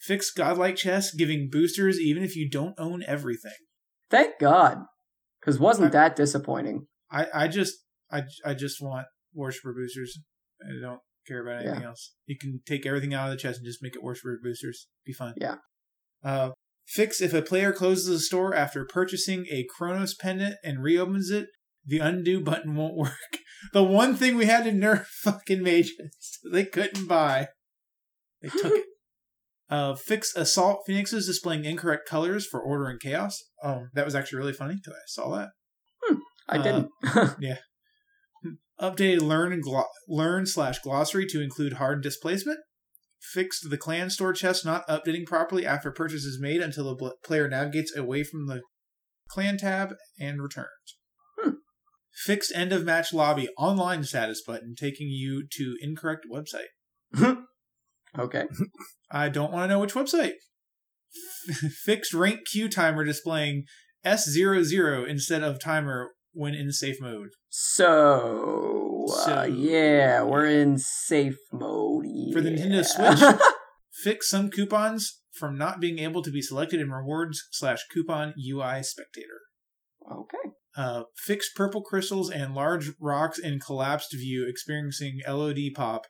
Fixed 0.00 0.34
godlike 0.36 0.76
chests 0.76 1.14
giving 1.14 1.48
boosters 1.50 2.00
even 2.00 2.22
if 2.22 2.34
you 2.34 2.48
don't 2.48 2.74
own 2.78 3.02
everything. 3.06 3.52
Thank 4.10 4.38
God. 4.38 4.78
Because 5.40 5.58
wasn't 5.58 5.92
that 5.92 6.16
disappointing? 6.16 6.86
I, 7.10 7.26
I 7.34 7.48
just 7.48 7.76
I, 8.10 8.22
I 8.44 8.54
just 8.54 8.80
want 8.80 9.06
worshiper 9.34 9.74
boosters. 9.74 10.18
I 10.62 10.80
don't 10.80 11.00
care 11.26 11.46
about 11.46 11.64
anything 11.64 11.84
else. 11.84 12.14
You 12.26 12.36
can 12.38 12.60
take 12.66 12.86
everything 12.86 13.14
out 13.14 13.30
of 13.30 13.32
the 13.32 13.40
chest 13.40 13.58
and 13.58 13.66
just 13.66 13.82
make 13.82 13.94
it 13.94 14.02
worshiper 14.02 14.38
boosters. 14.42 14.88
Be 15.04 15.12
fine. 15.12 15.34
Yeah. 15.36 15.56
Uh, 16.24 16.50
fix 16.86 17.20
if 17.20 17.32
a 17.32 17.42
player 17.42 17.72
closes 17.72 18.08
a 18.08 18.20
store 18.20 18.54
after 18.54 18.84
purchasing 18.84 19.46
a 19.50 19.66
Chronos 19.76 20.14
pendant 20.14 20.56
and 20.64 20.82
reopens 20.82 21.30
it, 21.30 21.48
the 21.86 21.98
undo 21.98 22.40
button 22.40 22.74
won't 22.74 22.96
work. 22.96 23.12
The 23.74 23.82
one 23.82 24.14
thing 24.16 24.36
we 24.36 24.46
had 24.46 24.64
to 24.64 24.72
nerf 24.72 25.04
fucking 25.22 25.62
mages. 25.62 26.38
They 26.50 26.64
couldn't 26.64 27.06
buy. 27.06 27.48
They 28.40 28.48
took 28.48 28.72
it. 28.74 28.86
Uh, 29.70 29.94
fix 29.94 30.34
assault 30.34 30.80
phoenixes 30.84 31.26
displaying 31.26 31.64
incorrect 31.64 32.08
colors 32.08 32.44
for 32.44 32.60
order 32.60 32.86
and 32.86 33.00
chaos. 33.00 33.38
Oh, 33.62 33.86
that 33.94 34.04
was 34.04 34.16
actually 34.16 34.38
really 34.38 34.52
funny 34.52 34.74
because 34.74 34.94
I 34.94 35.06
saw 35.06 35.36
that. 35.36 35.50
Hmm, 36.02 36.16
I 36.48 36.58
Uh, 36.58 36.62
didn't. 36.62 37.36
Yeah. 37.40 37.58
Updated 38.80 39.20
learn 39.20 39.52
and 39.52 39.62
glo- 39.62 39.84
learn 40.08 40.46
slash 40.46 40.78
glossary 40.80 41.26
to 41.26 41.40
include 41.42 41.74
hard 41.74 42.02
displacement. 42.02 42.58
Fixed 43.20 43.68
the 43.68 43.76
clan 43.76 44.08
store 44.10 44.32
chest 44.32 44.64
not 44.64 44.88
updating 44.88 45.26
properly 45.26 45.66
after 45.66 45.92
purchase 45.92 46.24
is 46.24 46.38
made 46.40 46.62
until 46.62 46.84
the 46.86 46.94
bl- 46.94 47.08
player 47.22 47.46
navigates 47.46 47.94
away 47.94 48.24
from 48.24 48.46
the 48.46 48.62
clan 49.28 49.58
tab 49.58 49.94
and 50.18 50.42
returns. 50.42 50.96
Hmm. 51.38 51.50
Fixed 52.24 52.50
end 52.54 52.72
of 52.72 52.84
match 52.84 53.12
lobby 53.12 53.48
online 53.58 54.02
status 54.02 54.42
button 54.44 54.74
taking 54.74 55.08
you 55.08 55.46
to 55.58 55.76
incorrect 55.82 56.24
website. 56.32 56.70
okay. 58.18 58.46
I 59.10 59.28
don't 59.28 59.52
want 59.52 59.64
to 59.64 59.68
know 59.68 59.80
which 59.80 59.94
website. 59.94 60.34
Fixed 61.84 62.14
rank 62.14 62.40
queue 62.46 62.68
timer 62.68 63.04
displaying 63.04 63.64
S00 64.04 65.08
instead 65.08 65.42
of 65.42 65.60
timer 65.60 66.10
when 66.32 66.54
in 66.54 66.70
safe 66.72 66.96
mode. 67.00 67.30
So, 67.48 69.06
uh, 69.26 69.42
yeah, 69.42 70.22
we're 70.22 70.46
in 70.46 70.78
safe 70.78 71.38
mode. 71.52 72.06
For 72.32 72.40
the 72.40 72.50
Nintendo. 72.50 72.84
Switch, 72.84 73.40
fix 74.04 74.28
some 74.28 74.50
coupons 74.50 75.20
from 75.32 75.58
not 75.58 75.80
being 75.80 75.98
able 75.98 76.22
to 76.22 76.30
be 76.30 76.42
selected 76.42 76.80
in 76.80 76.90
rewards 76.90 77.42
slash 77.50 77.84
coupon 77.92 78.34
UI 78.38 78.82
spectator. 78.82 79.40
okay. 80.10 80.38
Uh, 80.76 81.02
fix 81.16 81.50
purple 81.52 81.82
crystals 81.82 82.30
and 82.30 82.54
large 82.54 82.92
rocks 83.00 83.40
in 83.40 83.58
collapsed 83.58 84.12
view 84.12 84.46
experiencing 84.48 85.20
LOD 85.26 85.58
pop 85.74 86.06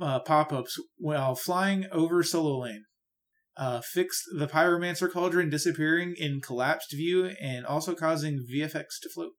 uh, 0.00 0.20
pop 0.20 0.52
ups 0.52 0.78
while 0.98 1.34
flying 1.34 1.86
over 1.92 2.22
solo 2.22 2.60
lane. 2.60 2.84
Uh, 3.56 3.80
fixed 3.80 4.24
the 4.36 4.46
pyromancer 4.46 5.10
cauldron 5.10 5.48
disappearing 5.48 6.14
in 6.18 6.42
collapsed 6.42 6.92
view 6.92 7.30
and 7.40 7.64
also 7.64 7.94
causing 7.94 8.44
VFX 8.52 9.00
to 9.02 9.08
float. 9.08 9.32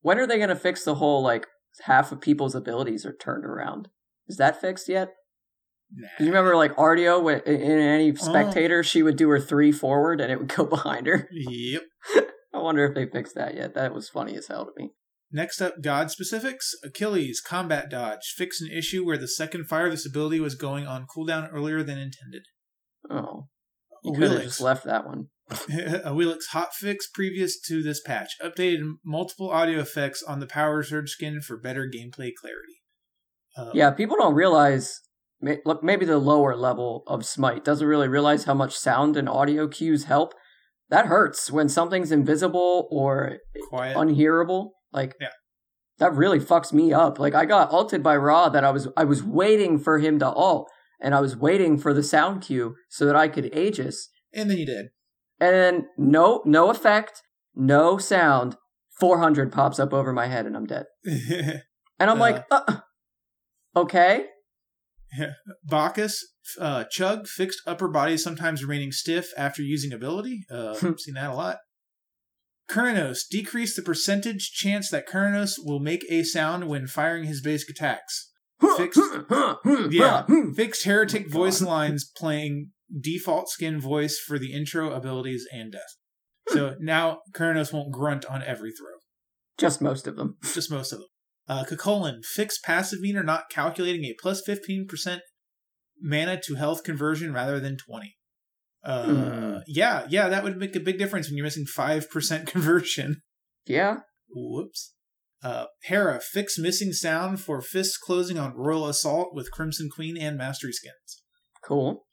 When 0.00 0.18
are 0.18 0.26
they 0.26 0.38
going 0.38 0.48
to 0.48 0.56
fix 0.56 0.82
the 0.82 0.96
whole 0.96 1.22
like 1.22 1.46
half 1.84 2.10
of 2.10 2.20
people's 2.20 2.56
abilities 2.56 3.06
are 3.06 3.14
turned 3.14 3.44
around? 3.44 3.88
Is 4.26 4.38
that 4.38 4.60
fixed 4.60 4.88
yet? 4.88 5.10
Nah. 5.94 6.08
You 6.18 6.26
remember 6.26 6.56
like 6.56 6.74
Artio 6.76 7.40
in 7.46 7.54
in 7.54 7.78
any 7.78 8.14
spectator 8.16 8.82
she 8.82 9.02
would 9.02 9.16
do 9.16 9.28
her 9.28 9.40
three 9.40 9.70
forward 9.70 10.20
and 10.20 10.32
it 10.32 10.38
would 10.38 10.48
go 10.48 10.64
behind 10.66 11.06
her? 11.06 11.28
Yep. 11.30 11.82
I 12.54 12.58
wonder 12.58 12.84
if 12.84 12.94
they 12.94 13.06
fixed 13.06 13.36
that 13.36 13.54
yet. 13.54 13.74
That 13.74 13.94
was 13.94 14.08
funny 14.08 14.36
as 14.36 14.48
hell 14.48 14.64
to 14.64 14.72
me. 14.76 14.90
Next 15.32 15.62
up, 15.62 15.80
God 15.80 16.10
specifics. 16.10 16.74
Achilles, 16.84 17.40
combat 17.40 17.88
dodge. 17.90 18.34
Fix 18.36 18.60
an 18.60 18.68
issue 18.70 19.04
where 19.04 19.16
the 19.16 19.28
second 19.28 19.66
fire 19.66 19.86
of 19.86 19.92
this 19.92 20.06
ability 20.06 20.40
was 20.40 20.54
going 20.54 20.86
on 20.86 21.06
cooldown 21.06 21.48
earlier 21.52 21.82
than 21.82 21.98
intended. 21.98 22.42
Oh, 23.10 23.48
you 24.04 24.12
could 24.12 24.30
have 24.30 24.42
just 24.42 24.60
left 24.60 24.84
that 24.84 25.06
one. 25.06 25.28
a 25.50 26.12
Wheelix 26.12 26.50
hotfix 26.52 26.98
previous 27.12 27.58
to 27.62 27.82
this 27.82 28.00
patch. 28.00 28.32
Updated 28.42 28.94
multiple 29.04 29.50
audio 29.50 29.80
effects 29.80 30.22
on 30.22 30.40
the 30.40 30.46
Power 30.46 30.82
Surge 30.82 31.10
skin 31.10 31.40
for 31.40 31.58
better 31.58 31.86
gameplay 31.86 32.30
clarity. 32.34 32.82
Uh, 33.56 33.70
Yeah, 33.74 33.90
people 33.90 34.16
don't 34.18 34.34
realize. 34.34 35.00
Look, 35.64 35.82
maybe 35.82 36.04
the 36.06 36.18
lower 36.18 36.54
level 36.54 37.02
of 37.06 37.26
Smite 37.26 37.64
doesn't 37.64 37.86
really 37.86 38.06
realize 38.06 38.44
how 38.44 38.54
much 38.54 38.76
sound 38.76 39.16
and 39.16 39.28
audio 39.28 39.66
cues 39.66 40.04
help. 40.04 40.34
That 40.88 41.06
hurts 41.06 41.50
when 41.50 41.68
something's 41.68 42.12
invisible 42.12 42.86
or 42.90 43.38
Quiet. 43.70 43.96
unhearable. 43.96 44.74
Like, 44.92 45.14
Yeah. 45.20 45.28
that 45.98 46.14
really 46.14 46.40
fucks 46.40 46.72
me 46.72 46.92
up. 46.92 47.18
Like, 47.18 47.34
I 47.34 47.44
got 47.44 47.70
ulted 47.72 48.02
by 48.02 48.16
Ra 48.16 48.48
that 48.48 48.64
I 48.64 48.70
was 48.70 48.88
I 48.96 49.04
was 49.04 49.22
waiting 49.22 49.78
for 49.78 49.98
him 49.98 50.18
to 50.20 50.28
ult, 50.28 50.68
and 51.00 51.14
I 51.14 51.20
was 51.20 51.36
waiting 51.36 51.78
for 51.78 51.92
the 51.94 52.02
sound 52.02 52.42
cue 52.42 52.74
so 52.88 53.04
that 53.06 53.16
I 53.16 53.28
could 53.28 53.54
Aegis, 53.56 54.08
and 54.34 54.50
then 54.50 54.58
you 54.58 54.66
did. 54.66 54.86
and 55.40 55.54
then 55.54 55.86
no 55.98 56.42
no 56.44 56.70
effect, 56.70 57.22
no 57.54 57.98
sound. 57.98 58.56
Four 59.00 59.18
hundred 59.18 59.50
pops 59.52 59.78
up 59.80 59.92
over 59.92 60.12
my 60.12 60.26
head, 60.26 60.46
and 60.46 60.56
I'm 60.56 60.66
dead. 60.66 60.86
And 61.98 62.10
I'm 62.10 62.16
Uh. 62.18 62.20
like, 62.20 62.44
uh, 62.50 62.76
okay. 63.76 64.26
Bacchus, 65.64 66.24
uh, 66.60 66.84
Chug, 66.90 67.26
fixed 67.28 67.60
upper 67.66 67.88
body 67.88 68.16
sometimes 68.16 68.62
remaining 68.64 68.92
stiff 68.92 69.30
after 69.36 69.62
using 69.62 69.92
ability. 69.92 70.44
Uh, 70.50 70.70
I've 70.82 70.98
seen 71.00 71.14
that 71.14 71.30
a 71.30 71.34
lot. 71.34 71.58
Kuranos, 72.72 73.28
decrease 73.30 73.76
the 73.76 73.82
percentage 73.82 74.52
chance 74.52 74.88
that 74.90 75.06
Kuranos 75.06 75.52
will 75.62 75.78
make 75.78 76.04
a 76.08 76.22
sound 76.22 76.68
when 76.68 76.86
firing 76.86 77.24
his 77.24 77.42
basic 77.42 77.70
attacks. 77.70 78.30
Fixed, 78.76 79.00
yeah, 79.90 80.24
fixed 80.54 80.84
heretic 80.84 81.30
voice 81.30 81.60
lines 81.60 82.10
playing 82.16 82.70
default 82.98 83.48
skin 83.48 83.80
voice 83.80 84.18
for 84.18 84.38
the 84.38 84.52
intro 84.52 84.92
abilities 84.92 85.46
and 85.52 85.72
death. 85.72 85.96
So 86.48 86.76
now 86.80 87.20
Kuranos 87.34 87.72
won't 87.72 87.92
grunt 87.92 88.24
on 88.26 88.42
every 88.42 88.70
throw. 88.70 89.00
Just 89.58 89.82
most 89.82 90.06
of 90.06 90.16
them. 90.16 90.36
just 90.54 90.70
most 90.70 90.92
of 90.92 91.00
them. 91.00 91.08
Uh, 91.48 91.64
Cu 91.64 91.76
Chulainn, 91.76 92.24
fixed 92.24 92.62
passive 92.62 93.00
meter 93.00 93.22
not 93.22 93.50
calculating 93.50 94.04
a 94.04 94.14
plus 94.20 94.42
15% 94.46 95.20
mana 96.00 96.40
to 96.40 96.54
health 96.54 96.84
conversion 96.84 97.32
rather 97.32 97.60
than 97.60 97.76
20. 97.76 98.16
Uh, 98.84 99.04
Hmm. 99.04 99.58
Yeah, 99.66 100.06
yeah, 100.08 100.28
that 100.28 100.42
would 100.42 100.56
make 100.56 100.74
a 100.74 100.80
big 100.80 100.98
difference 100.98 101.28
when 101.28 101.36
you're 101.36 101.44
missing 101.46 101.66
5% 101.66 102.46
conversion. 102.54 103.22
Yeah. 103.66 104.00
Whoops. 104.34 104.94
Uh, 105.42 105.66
Hera, 105.84 106.20
fix 106.20 106.58
missing 106.58 106.92
sound 106.92 107.40
for 107.40 107.60
fists 107.60 107.96
closing 107.96 108.38
on 108.38 108.54
Royal 108.56 108.86
Assault 108.86 109.34
with 109.34 109.50
Crimson 109.50 109.88
Queen 109.92 110.16
and 110.16 110.36
Mastery 110.36 110.72
skins. 110.72 111.22
Cool. 111.64 112.06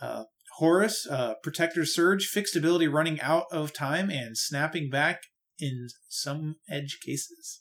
Uh, 0.00 0.24
Horus, 0.58 1.06
uh, 1.10 1.34
Protector 1.42 1.84
Surge, 1.84 2.26
fixed 2.26 2.54
ability 2.56 2.86
running 2.86 3.20
out 3.20 3.44
of 3.50 3.72
time 3.72 4.10
and 4.10 4.36
snapping 4.36 4.90
back 4.90 5.22
in 5.58 5.88
some 6.08 6.56
edge 6.68 6.98
cases. 7.04 7.60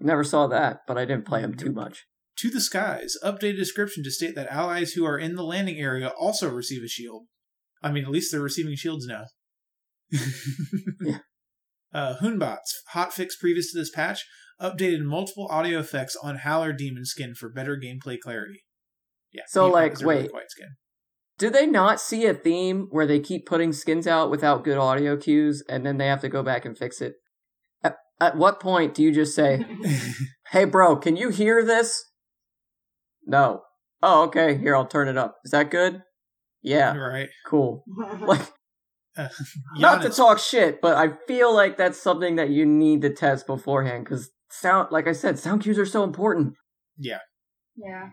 Never 0.00 0.24
saw 0.24 0.46
that, 0.48 0.80
but 0.86 0.98
I 0.98 1.04
didn't 1.04 1.26
play 1.26 1.40
him 1.40 1.54
too 1.54 1.72
much. 1.72 2.04
To 2.38 2.50
the 2.50 2.60
Skies, 2.60 3.16
updated 3.24 3.56
description 3.56 4.02
to 4.04 4.10
state 4.10 4.34
that 4.34 4.48
allies 4.48 4.92
who 4.92 5.04
are 5.06 5.18
in 5.18 5.34
the 5.36 5.44
landing 5.44 5.78
area 5.78 6.08
also 6.08 6.50
receive 6.50 6.82
a 6.82 6.88
shield. 6.88 7.26
I 7.84 7.92
mean, 7.92 8.04
at 8.04 8.10
least 8.10 8.32
they're 8.32 8.40
receiving 8.40 8.74
shields 8.74 9.06
now. 9.06 9.24
Yeah. 11.00 11.18
Uh, 11.92 12.16
Hun 12.16 12.40
Batz, 12.40 12.82
hotfix 12.92 13.38
previous 13.40 13.70
to 13.70 13.78
this 13.78 13.88
patch, 13.88 14.24
updated 14.60 15.04
multiple 15.04 15.46
audio 15.48 15.78
effects 15.78 16.16
on 16.20 16.38
Howler 16.38 16.72
Demon 16.72 17.04
skin 17.04 17.36
for 17.36 17.48
better 17.48 17.76
gameplay 17.76 18.18
clarity. 18.18 18.64
Yeah. 19.32 19.44
So, 19.46 19.68
like, 19.68 20.00
really 20.00 20.28
wait. 20.32 20.50
skin. 20.50 20.70
Do 21.38 21.50
they 21.50 21.66
not 21.66 22.00
see 22.00 22.26
a 22.26 22.34
theme 22.34 22.88
where 22.90 23.06
they 23.06 23.20
keep 23.20 23.46
putting 23.46 23.72
skins 23.72 24.08
out 24.08 24.28
without 24.28 24.64
good 24.64 24.76
audio 24.76 25.16
cues 25.16 25.62
and 25.68 25.86
then 25.86 25.98
they 25.98 26.08
have 26.08 26.20
to 26.22 26.28
go 26.28 26.42
back 26.42 26.64
and 26.64 26.76
fix 26.76 27.00
it? 27.00 27.14
At, 27.84 27.94
at 28.20 28.36
what 28.36 28.58
point 28.58 28.94
do 28.94 29.02
you 29.04 29.12
just 29.12 29.36
say, 29.36 29.64
hey, 30.50 30.64
bro, 30.64 30.96
can 30.96 31.16
you 31.16 31.28
hear 31.28 31.64
this? 31.64 32.04
No. 33.24 33.62
Oh, 34.02 34.24
okay. 34.24 34.58
Here, 34.58 34.74
I'll 34.74 34.84
turn 34.84 35.06
it 35.06 35.16
up. 35.16 35.36
Is 35.44 35.52
that 35.52 35.70
good? 35.70 36.02
Yeah. 36.64 36.96
right. 36.96 37.28
Cool. 37.46 37.84
Like, 38.20 38.40
Uh, 39.16 39.28
not 39.76 40.02
to 40.02 40.10
talk 40.10 40.40
shit, 40.40 40.80
but 40.80 40.96
I 40.96 41.12
feel 41.28 41.54
like 41.54 41.76
that's 41.76 42.02
something 42.02 42.34
that 42.34 42.50
you 42.50 42.66
need 42.66 43.02
to 43.02 43.10
test 43.10 43.46
beforehand 43.46 44.02
because 44.02 44.32
sound, 44.50 44.88
like 44.90 45.06
I 45.06 45.12
said, 45.12 45.38
sound 45.38 45.62
cues 45.62 45.78
are 45.78 45.86
so 45.86 46.02
important. 46.02 46.54
Yeah. 46.98 47.20
yeah. 47.76 48.08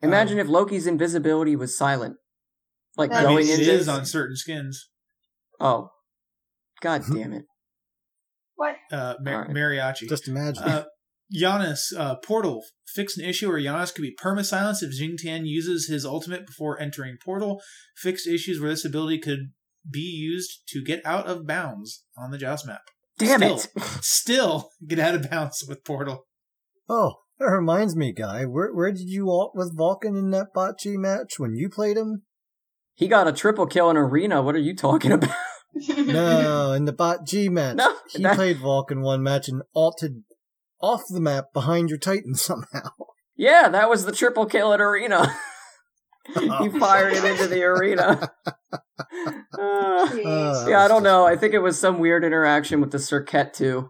Imagine 0.00 0.38
if 0.38 0.48
Loki's 0.48 0.86
invisibility 0.86 1.54
was 1.54 1.76
silent. 1.76 2.16
Like 2.96 3.10
That'd 3.10 3.26
I 3.26 3.30
going 3.30 3.44
mean, 3.44 3.56
it 3.56 3.60
into 3.60 3.72
is 3.72 3.90
on 3.90 4.06
certain 4.06 4.36
skins. 4.36 4.88
Oh. 5.60 5.90
God 6.80 7.02
damn 7.12 7.34
it. 7.34 7.44
What? 8.56 8.76
Uh, 8.90 9.16
Mar- 9.20 9.48
Alright. 9.48 9.50
Mariachi. 9.54 10.08
Just 10.08 10.28
imagine. 10.28 10.62
Uh, 10.62 10.84
Janus, 11.32 11.92
uh, 11.96 12.16
Portal, 12.16 12.62
fix 12.86 13.16
an 13.18 13.24
issue 13.24 13.48
where 13.48 13.60
Janus 13.60 13.92
could 13.92 14.02
be 14.02 14.14
perma-silenced 14.22 14.82
if 14.82 14.90
Xing 14.98 15.16
Tian 15.18 15.44
uses 15.46 15.88
his 15.88 16.04
ultimate 16.06 16.46
before 16.46 16.80
entering 16.80 17.16
Portal. 17.22 17.60
Fixed 17.96 18.26
issues 18.26 18.60
where 18.60 18.70
this 18.70 18.84
ability 18.84 19.18
could 19.18 19.52
be 19.90 20.00
used 20.00 20.62
to 20.68 20.82
get 20.82 21.04
out 21.04 21.26
of 21.26 21.46
bounds 21.46 22.04
on 22.16 22.30
the 22.30 22.38
Joust 22.38 22.66
map. 22.66 22.82
Damn 23.18 23.40
Still. 23.40 23.56
it. 23.56 23.82
Still 24.02 24.70
get 24.86 24.98
out 24.98 25.14
of 25.14 25.30
bounds 25.30 25.64
with 25.68 25.84
Portal. 25.84 26.26
oh, 26.88 27.14
that 27.38 27.46
reminds 27.46 27.94
me, 27.94 28.12
guy. 28.12 28.44
Where 28.44 28.72
where 28.74 28.90
did 28.90 29.08
you 29.08 29.30
alt 29.30 29.52
with 29.54 29.76
Vulcan 29.76 30.16
in 30.16 30.30
that 30.30 30.48
bocce 30.54 30.96
match 30.96 31.38
when 31.38 31.54
you 31.54 31.68
played 31.68 31.96
him? 31.96 32.22
He 32.94 33.06
got 33.06 33.28
a 33.28 33.32
triple 33.32 33.66
kill 33.66 33.90
in 33.90 33.96
arena. 33.96 34.42
What 34.42 34.56
are 34.56 34.60
you 34.60 34.74
talking 34.74 35.12
about? 35.12 35.30
No, 35.88 36.72
in 36.76 36.84
the 36.84 36.92
bot 36.92 37.24
G 37.26 37.48
match. 37.48 37.76
No, 37.76 37.94
he 38.10 38.22
that- 38.24 38.34
played 38.36 38.58
Vulcan 38.58 39.02
one 39.02 39.22
match 39.22 39.48
and 39.48 39.62
alted 39.72 40.24
off 40.80 41.02
the 41.08 41.20
map 41.20 41.46
behind 41.52 41.88
your 41.88 41.98
Titan 41.98 42.34
somehow. 42.34 42.90
Yeah, 43.36 43.68
that 43.68 43.88
was 43.88 44.04
the 44.04 44.12
triple 44.12 44.46
kill 44.46 44.72
at 44.72 44.80
arena. 44.80 45.34
he 46.34 46.68
fired 46.68 47.14
it 47.14 47.24
into 47.24 47.46
the 47.46 47.62
arena. 47.64 48.30
Uh, 49.58 50.66
yeah, 50.68 50.84
I 50.84 50.88
don't 50.88 51.02
know. 51.02 51.24
I 51.24 51.36
think 51.36 51.54
it 51.54 51.60
was 51.60 51.78
some 51.78 51.98
weird 51.98 52.24
interaction 52.24 52.80
with 52.80 52.90
the 52.90 52.98
circuit 52.98 53.54
too. 53.54 53.88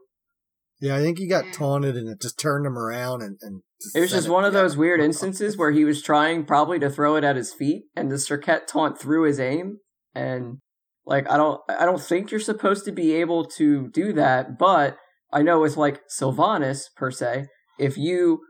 Yeah, 0.80 0.96
I 0.96 1.00
think 1.00 1.18
he 1.18 1.26
got 1.26 1.52
taunted 1.52 1.96
and 1.96 2.08
it 2.08 2.20
just 2.20 2.38
turned 2.38 2.66
him 2.66 2.78
around 2.78 3.22
and, 3.22 3.36
and 3.42 3.62
It 3.94 4.00
was 4.00 4.10
sent 4.10 4.22
just 4.22 4.32
one 4.32 4.44
of 4.44 4.52
those 4.52 4.76
weird 4.76 5.00
instances 5.00 5.56
where 5.56 5.72
he 5.72 5.84
was 5.84 6.02
trying 6.02 6.44
probably 6.44 6.78
to 6.78 6.90
throw 6.90 7.16
it 7.16 7.24
at 7.24 7.36
his 7.36 7.52
feet, 7.52 7.84
and 7.96 8.10
the 8.10 8.18
circuit 8.18 8.68
taunt 8.68 8.98
through 8.98 9.24
his 9.24 9.40
aim. 9.40 9.78
And 10.14 10.58
like, 11.04 11.28
I 11.28 11.36
don't, 11.36 11.60
I 11.68 11.84
don't 11.84 12.00
think 12.00 12.30
you're 12.30 12.40
supposed 12.40 12.84
to 12.84 12.92
be 12.92 13.14
able 13.14 13.44
to 13.56 13.88
do 13.88 14.12
that. 14.12 14.58
But 14.58 14.96
I 15.30 15.42
know 15.42 15.60
with 15.60 15.76
like 15.76 16.00
Sylvanus 16.08 16.88
per 16.96 17.10
se, 17.10 17.46
if 17.78 17.96
you 17.96 18.40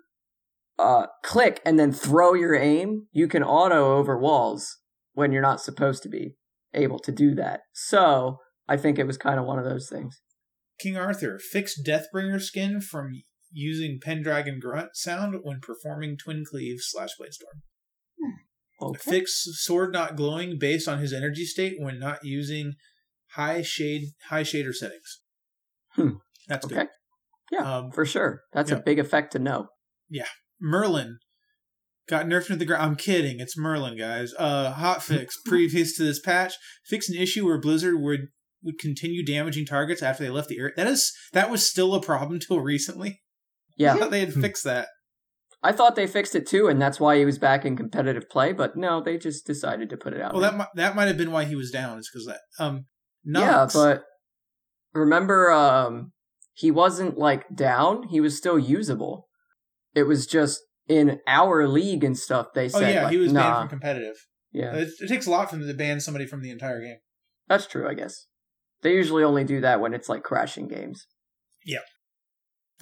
uh, 0.78 1.06
click 1.24 1.60
and 1.64 1.78
then 1.78 1.92
throw 1.92 2.34
your 2.34 2.54
aim, 2.54 3.06
you 3.12 3.28
can 3.28 3.42
auto 3.42 3.96
over 3.96 4.18
walls 4.18 4.78
when 5.12 5.32
you're 5.32 5.42
not 5.42 5.60
supposed 5.60 6.02
to 6.04 6.08
be 6.08 6.36
able 6.74 6.98
to 7.00 7.12
do 7.12 7.34
that. 7.34 7.60
So 7.72 8.38
I 8.68 8.76
think 8.76 8.98
it 8.98 9.06
was 9.06 9.18
kind 9.18 9.40
of 9.40 9.46
one 9.46 9.58
of 9.58 9.64
those 9.64 9.88
things. 9.88 10.20
King 10.78 10.96
Arthur, 10.96 11.38
fixed 11.38 11.84
Deathbringer 11.84 12.40
skin 12.40 12.80
from 12.80 13.22
using 13.50 13.98
Pendragon 14.00 14.60
Grunt 14.60 14.90
sound 14.94 15.40
when 15.42 15.60
performing 15.60 16.16
Twin 16.16 16.44
Cleave 16.48 16.78
slash 16.80 17.10
Bladestorm. 17.20 17.62
Okay. 18.80 19.10
Fix 19.10 19.44
sword 19.54 19.92
not 19.92 20.14
glowing 20.14 20.56
based 20.58 20.86
on 20.86 20.98
his 20.98 21.12
energy 21.12 21.44
state 21.44 21.74
when 21.78 21.98
not 21.98 22.20
using 22.22 22.74
high 23.32 23.62
shade 23.62 24.10
high 24.28 24.44
shader 24.44 24.72
settings. 24.72 25.20
Hmm. 25.94 26.18
That's 26.48 26.66
Okay. 26.66 26.74
good. 26.74 26.88
Yeah, 27.50 27.76
Um, 27.78 27.90
for 27.92 28.04
sure. 28.04 28.42
That's 28.52 28.70
yeah. 28.70 28.76
a 28.76 28.82
big 28.82 28.98
effect 28.98 29.32
to 29.32 29.38
know. 29.38 29.68
Yeah. 30.10 30.26
Merlin 30.60 31.18
got 32.08 32.26
nerfed 32.26 32.46
into 32.46 32.56
the 32.56 32.64
ground. 32.64 32.82
I'm 32.82 32.96
kidding. 32.96 33.40
It's 33.40 33.56
Merlin, 33.56 33.96
guys. 33.96 34.32
Uh, 34.38 34.72
hot 34.72 35.02
fix 35.02 35.36
previous 35.46 35.96
to 35.96 36.04
this 36.04 36.20
patch, 36.20 36.54
fix 36.86 37.08
an 37.08 37.16
issue 37.16 37.46
where 37.46 37.60
Blizzard 37.60 38.00
would 38.00 38.28
would 38.60 38.78
continue 38.78 39.24
damaging 39.24 39.64
targets 39.64 40.02
after 40.02 40.24
they 40.24 40.30
left 40.30 40.48
the 40.48 40.58
area. 40.58 40.72
That 40.76 40.88
is 40.88 41.12
that 41.32 41.50
was 41.50 41.66
still 41.66 41.94
a 41.94 42.02
problem 42.02 42.40
till 42.40 42.60
recently. 42.60 43.20
Yeah, 43.76 43.94
I 43.94 43.98
thought 43.98 44.10
they 44.10 44.20
had 44.20 44.34
fixed 44.34 44.64
that. 44.64 44.88
I 45.62 45.72
thought 45.72 45.96
they 45.96 46.06
fixed 46.06 46.34
it 46.34 46.46
too, 46.46 46.66
and 46.68 46.80
that's 46.82 46.98
why 47.00 47.16
he 47.18 47.24
was 47.24 47.38
back 47.38 47.64
in 47.64 47.76
competitive 47.76 48.28
play. 48.28 48.52
But 48.52 48.76
no, 48.76 49.00
they 49.00 49.16
just 49.16 49.46
decided 49.46 49.90
to 49.90 49.96
put 49.96 50.12
it 50.12 50.20
out. 50.20 50.32
Well, 50.32 50.42
now. 50.42 50.50
that 50.50 50.56
might, 50.56 50.68
that 50.74 50.96
might 50.96 51.06
have 51.06 51.16
been 51.16 51.30
why 51.32 51.44
he 51.44 51.54
was 51.54 51.70
down. 51.70 51.98
Is 51.98 52.10
because 52.12 52.26
that. 52.26 52.40
Um, 52.62 52.86
yeah, 53.24 53.68
but 53.72 54.02
remember, 54.92 55.50
um, 55.52 56.12
he 56.58 56.72
wasn't 56.72 57.16
like 57.16 57.54
down. 57.54 58.08
He 58.08 58.20
was 58.20 58.36
still 58.36 58.58
usable. 58.58 59.28
It 59.94 60.02
was 60.02 60.26
just 60.26 60.60
in 60.88 61.20
our 61.28 61.68
league 61.68 62.02
and 62.02 62.18
stuff. 62.18 62.48
They 62.52 62.68
said, 62.68 62.78
oh 62.78 62.80
said, 62.80 62.94
yeah, 62.94 63.02
like, 63.04 63.12
he 63.12 63.18
was 63.18 63.32
nah. 63.32 63.42
banned 63.42 63.58
from 63.60 63.68
competitive. 63.68 64.16
yeah, 64.52 64.74
It, 64.74 64.88
it 64.98 65.06
takes 65.06 65.28
a 65.28 65.30
lot 65.30 65.50
for 65.50 65.56
them 65.56 65.68
to 65.68 65.74
ban 65.74 66.00
somebody 66.00 66.26
from 66.26 66.42
the 66.42 66.50
entire 66.50 66.80
game. 66.80 66.96
that's 67.46 67.68
true. 67.68 67.88
I 67.88 67.94
guess 67.94 68.26
they 68.82 68.94
usually 68.94 69.22
only 69.22 69.44
do 69.44 69.60
that 69.60 69.80
when 69.80 69.94
it's 69.94 70.08
like 70.08 70.24
crashing 70.24 70.66
games. 70.66 71.06
Yeah. 71.64 71.78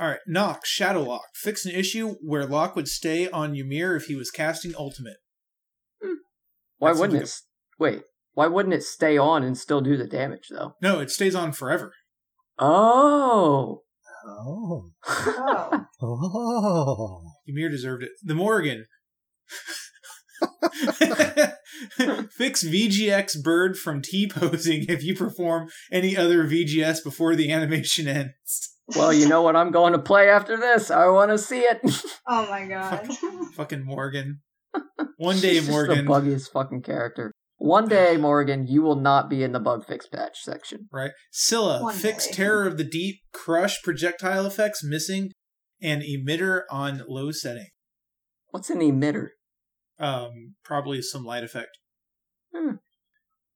All 0.01 0.09
right, 0.09 0.21
Nox 0.27 0.71
Shadow 0.71 1.03
Lock 1.03 1.27
fix 1.35 1.67
an 1.67 1.73
issue 1.73 2.15
where 2.23 2.47
Lock 2.47 2.77
would 2.77 2.89
stay 2.89 3.29
on 3.29 3.55
Ymir 3.55 3.95
if 3.95 4.05
he 4.07 4.15
was 4.15 4.31
casting 4.31 4.75
Ultimate. 4.79 5.19
Hmm. 6.03 6.15
Why 6.79 6.95
That 6.95 7.01
wouldn't 7.01 7.23
it? 7.25 7.35
Wait, 7.79 8.05
why 8.33 8.47
wouldn't 8.47 8.75
it 8.75 8.85
stay 8.85 9.19
on 9.19 9.43
and 9.43 9.57
still 9.59 9.83
do 9.83 9.99
the 9.99 10.07
damage 10.07 10.49
though? 10.51 10.77
No, 10.81 11.01
it 11.01 11.11
stays 11.11 11.35
on 11.35 11.53
forever. 11.53 11.93
Oh, 12.59 13.83
Oh. 14.29 14.91
Oh. 15.09 15.87
Oh. 16.03 17.23
Ymir 17.47 17.69
deserved 17.71 18.03
it. 18.03 18.11
The 18.23 18.35
Morgan. 18.35 18.87
Fix 22.31 22.63
VGX 22.65 23.43
bird 23.43 23.79
from 23.79 24.03
T 24.03 24.29
posing 24.29 24.85
if 24.89 25.03
you 25.05 25.15
perform 25.15 25.69
any 25.91 26.17
other 26.17 26.45
VGS 26.45 27.03
before 27.05 27.35
the 27.37 27.51
animation 27.53 28.09
ends. 28.09 28.75
well, 28.97 29.13
you 29.13 29.29
know 29.29 29.43
what 29.43 29.57
I'm 29.57 29.71
going 29.71 29.93
to 29.93 29.99
play 29.99 30.29
after 30.29 30.57
this. 30.57 30.91
I 30.91 31.07
want 31.09 31.31
to 31.31 31.39
see 31.39 31.61
it. 31.61 31.81
Oh 32.27 32.47
my 32.51 32.67
god. 32.69 33.09
Fucking 33.55 33.85
Morgan. 33.85 34.41
One 35.17 35.39
day, 35.41 35.61
Morgan. 35.61 36.05
the 36.05 36.11
buggiest 36.11 36.51
fucking 36.51 36.83
character. 36.83 37.33
One 37.67 37.89
day, 37.89 38.17
Morgan, 38.17 38.69
you 38.69 38.81
will 38.83 38.95
not 38.95 39.29
be 39.29 39.43
in 39.43 39.51
the 39.51 39.59
bug 39.59 39.85
fix 39.85 40.07
patch 40.07 40.39
section. 40.41 40.89
right? 40.93 41.11
Scylla, 41.33 41.83
One 41.83 41.95
fix 41.95 42.27
day. 42.29 42.33
Terror 42.35 42.65
of 42.67 42.79
the 42.79 42.85
Deep, 42.85 43.17
crush 43.33 43.83
projectile 43.83 44.47
effects 44.47 44.85
missing, 44.85 45.33
and 45.83 46.03
emitter 46.03 46.63
on 46.71 47.03
low 47.09 47.33
setting. 47.33 47.67
What's 48.51 48.71
an 48.71 48.79
emitter? 48.79 49.31
Um, 49.99 50.55
probably 50.65 51.03
some 51.03 51.25
light 51.25 51.43
effect. 51.43 51.79
Hmm. 52.55 52.77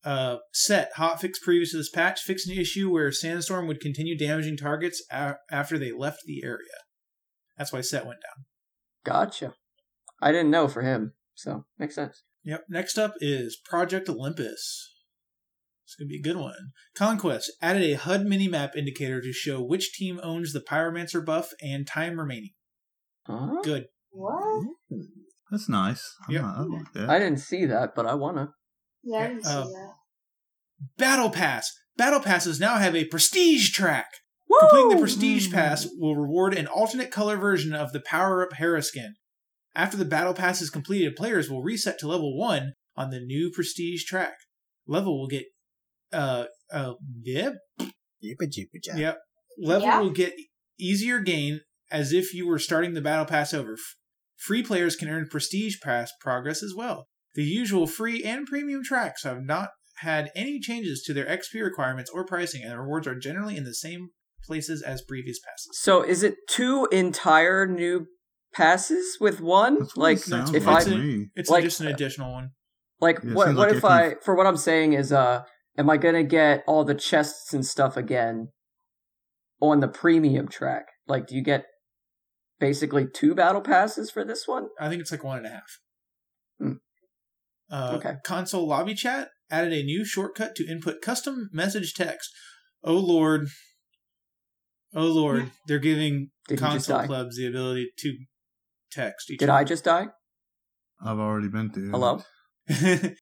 Uh, 0.04 0.38
set 0.52 0.90
hotfix 0.96 1.34
previous 1.40 1.70
to 1.70 1.76
this 1.76 1.90
patch 1.90 2.20
fix 2.22 2.48
an 2.48 2.58
issue 2.58 2.90
where 2.90 3.12
Sandstorm 3.12 3.68
would 3.68 3.80
continue 3.80 4.18
damaging 4.18 4.56
targets 4.56 5.04
a- 5.12 5.36
after 5.52 5.78
they 5.78 5.92
left 5.92 6.22
the 6.26 6.42
area. 6.42 6.80
That's 7.56 7.72
why 7.72 7.80
set 7.82 8.06
went 8.06 8.20
down. 8.22 8.44
Gotcha. 9.04 9.54
I 10.20 10.32
didn't 10.32 10.50
know 10.50 10.66
for 10.66 10.82
him, 10.82 11.12
so 11.34 11.66
makes 11.78 11.94
sense. 11.94 12.24
Yep. 12.44 12.64
Next 12.68 12.98
up 12.98 13.14
is 13.20 13.58
Project 13.64 14.08
Olympus. 14.08 14.94
It's 15.84 15.94
gonna 15.96 16.08
be 16.08 16.18
a 16.18 16.22
good 16.22 16.36
one. 16.36 16.70
Conquest 16.94 17.50
added 17.60 17.82
a 17.82 17.94
HUD 17.94 18.22
minimap 18.22 18.76
indicator 18.76 19.20
to 19.20 19.32
show 19.32 19.60
which 19.60 19.92
team 19.92 20.20
owns 20.22 20.52
the 20.52 20.60
Pyromancer 20.60 21.24
buff 21.24 21.50
and 21.60 21.86
time 21.86 22.18
remaining. 22.18 22.52
Huh? 23.26 23.60
Good. 23.62 23.86
what? 24.10 24.66
That's 25.50 25.68
nice. 25.68 26.14
I 26.28 26.32
Yep. 26.32 26.44
I 26.44 26.60
like 26.62 26.92
that. 26.94 27.10
I 27.10 27.18
didn't 27.18 27.38
see 27.40 27.66
that, 27.66 27.94
but 27.94 28.06
I 28.06 28.14
wanna. 28.14 28.54
Yeah, 29.02 29.18
I 29.18 29.26
didn't 29.28 29.44
see 29.44 29.50
Uh, 29.52 29.64
that. 29.64 29.92
Battle 30.96 31.30
Pass. 31.30 31.70
Battle 31.96 32.20
Passes 32.20 32.58
now 32.60 32.76
have 32.78 32.94
a 32.96 33.04
prestige 33.06 33.70
track. 33.72 34.06
Completing 34.60 34.88
the 34.90 34.96
Prestige 34.96 35.52
Pass 35.52 35.86
will 35.98 36.16
reward 36.16 36.54
an 36.54 36.66
alternate 36.66 37.10
color 37.10 37.36
version 37.36 37.72
of 37.72 37.92
the 37.92 38.00
Power 38.00 38.42
Up 38.44 38.54
Hera 38.54 38.82
skin. 38.82 39.14
After 39.74 39.96
the 39.96 40.04
Battle 40.04 40.34
Pass 40.34 40.60
is 40.60 40.70
completed, 40.70 41.16
players 41.16 41.48
will 41.48 41.62
reset 41.62 41.98
to 42.00 42.08
level 42.08 42.36
1 42.36 42.72
on 42.96 43.10
the 43.10 43.20
new 43.20 43.50
Prestige 43.54 44.04
track. 44.04 44.34
Level 44.86 45.18
will 45.18 45.28
get. 45.28 45.44
Uh, 46.12 46.46
uh, 46.72 46.94
yep. 47.22 47.54
Jeepa 47.80 48.42
jeepa 48.46 48.82
jab. 48.82 48.98
Yep. 48.98 49.18
Level 49.58 49.88
Yeah. 49.88 50.00
will 50.00 50.10
get 50.10 50.34
easier 50.78 51.20
gain 51.20 51.60
as 51.90 52.12
if 52.12 52.34
you 52.34 52.46
were 52.46 52.58
starting 52.58 52.94
the 52.94 53.00
Battle 53.00 53.26
Pass 53.26 53.54
over. 53.54 53.76
Free 54.36 54.62
players 54.62 54.96
can 54.96 55.08
earn 55.08 55.28
Prestige 55.30 55.76
Pass 55.82 56.12
progress 56.20 56.62
as 56.62 56.74
well. 56.76 57.08
The 57.34 57.44
usual 57.44 57.86
free 57.86 58.24
and 58.24 58.46
premium 58.46 58.82
tracks 58.82 59.22
have 59.22 59.42
not 59.42 59.70
had 59.98 60.30
any 60.34 60.58
changes 60.58 61.02
to 61.02 61.12
their 61.12 61.26
XP 61.26 61.62
requirements 61.62 62.10
or 62.10 62.24
pricing, 62.24 62.62
and 62.62 62.72
the 62.72 62.78
rewards 62.80 63.06
are 63.06 63.14
generally 63.18 63.56
in 63.56 63.64
the 63.64 63.74
same 63.74 64.08
places 64.44 64.82
as 64.82 65.02
previous 65.02 65.38
passes. 65.38 65.78
So 65.80 66.02
is 66.02 66.22
it 66.22 66.36
two 66.48 66.88
entire 66.90 67.66
new 67.66 68.06
passes 68.52 69.16
with 69.20 69.40
one? 69.40 69.78
That's 69.78 69.96
what 69.96 70.02
like 70.02 70.18
it 70.18 70.54
if 70.56 70.66
like 70.66 70.86
I 70.86 70.90
to 70.90 70.96
me. 70.98 71.26
It's 71.34 71.50
Like- 71.50 71.64
just 71.64 71.80
an 71.80 71.86
additional 71.88 72.32
one. 72.32 72.50
like 73.00 73.20
Yeah, 73.24 73.32
what 73.34 73.48
what 73.48 73.56
like 73.56 73.70
if 73.70 73.76
if 73.78 73.84
I 73.84 74.06
you- 74.10 74.16
for 74.22 74.34
what 74.34 74.46
I'm 74.46 74.56
saying 74.56 74.92
is 74.94 75.12
uh 75.12 75.42
am 75.78 75.88
I 75.90 75.96
gonna 75.96 76.24
get 76.24 76.64
all 76.66 76.84
the 76.84 76.94
chests 76.94 77.54
and 77.54 77.64
stuff 77.64 77.96
again 77.96 78.48
on 79.60 79.80
the 79.80 79.88
premium 79.88 80.48
track? 80.48 80.86
Like 81.06 81.26
do 81.26 81.34
you 81.36 81.42
get 81.42 81.64
basically 82.58 83.06
two 83.06 83.34
battle 83.34 83.60
passes 83.62 84.10
for 84.10 84.24
this 84.24 84.46
one? 84.46 84.68
I 84.78 84.88
think 84.88 85.00
it's 85.00 85.10
like 85.10 85.24
one 85.24 85.38
and 85.38 85.46
a 85.46 85.50
half. 85.50 85.78
Hmm. 86.58 86.72
Uh, 87.70 87.94
Okay. 87.96 88.14
Console 88.24 88.66
lobby 88.66 88.94
chat 88.94 89.28
added 89.50 89.72
a 89.72 89.82
new 89.82 90.04
shortcut 90.04 90.54
to 90.56 90.66
input 90.66 91.00
custom 91.02 91.48
message 91.52 91.94
text. 91.94 92.30
Oh 92.84 92.98
lord. 92.98 93.48
Oh 94.94 95.06
lord. 95.06 95.52
They're 95.66 95.78
giving 95.78 96.30
Did 96.48 96.58
console 96.58 97.04
clubs 97.04 97.36
the 97.36 97.46
ability 97.46 97.92
to 97.98 98.18
text 98.90 99.30
each 99.30 99.38
Did 99.38 99.48
I 99.50 99.64
just 99.64 99.84
die? 99.84 100.08
I've 101.04 101.18
already 101.18 101.48
been 101.48 101.70
through. 101.72 101.90
Hello? 101.90 102.22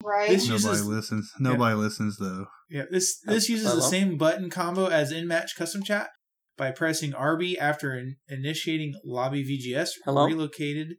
Right? 0.03 0.29
This 0.29 0.47
Nobody 0.47 0.67
uses- 0.67 0.85
listens. 0.85 1.31
Nobody 1.39 1.75
listens 1.75 2.17
though. 2.17 2.45
Yeah, 2.69 2.83
this 2.91 3.19
this 3.25 3.49
uses 3.49 3.73
the 3.73 3.81
same 3.81 4.17
button 4.17 4.49
combo 4.49 4.87
as 4.87 5.11
in 5.11 5.27
match 5.27 5.55
custom 5.57 5.81
chat 5.81 6.09
by 6.57 6.71
pressing 6.71 7.13
RB 7.13 7.57
after 7.57 7.97
in, 7.97 8.17
initiating 8.27 8.93
lobby 9.03 9.43
VGS. 9.43 9.89
Hello? 10.05 10.25
Relocated. 10.25 10.97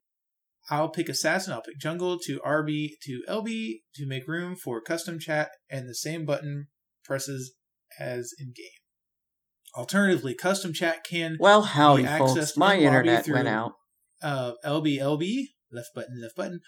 I'll 0.68 0.88
pick 0.88 1.08
assassin. 1.08 1.52
I'll 1.52 1.62
pick 1.62 1.78
jungle 1.78 2.18
to 2.26 2.40
RB 2.44 2.90
to 3.02 3.22
LB 3.28 3.74
to 3.96 4.06
make 4.06 4.26
room 4.26 4.56
for 4.56 4.80
custom 4.80 5.18
chat, 5.20 5.50
and 5.70 5.88
the 5.88 5.94
same 5.94 6.24
button 6.24 6.68
presses 7.04 7.54
as 7.98 8.32
in 8.38 8.46
game. 8.56 8.66
Alternatively, 9.76 10.34
custom 10.34 10.72
chat 10.72 11.04
can 11.04 11.36
Well, 11.38 11.62
howdy, 11.62 12.02
The 12.02 12.08
folks. 12.18 12.32
access 12.32 12.56
My 12.56 12.74
in 12.74 12.82
internet 12.84 13.24
through- 13.24 13.34
went 13.36 13.48
out. 13.48 13.72
Uh, 14.22 14.52
LB 14.64 14.98
LB 15.00 15.44
left 15.72 15.88
button 15.94 16.20
left 16.20 16.36
button 16.36 16.60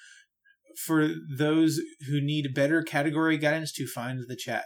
for 0.87 1.09
those 1.39 1.81
who 2.09 2.21
need 2.21 2.55
better 2.55 2.83
category 2.83 3.37
guidance 3.37 3.73
to 3.73 3.87
find 3.87 4.21
the 4.27 4.37
chat. 4.37 4.65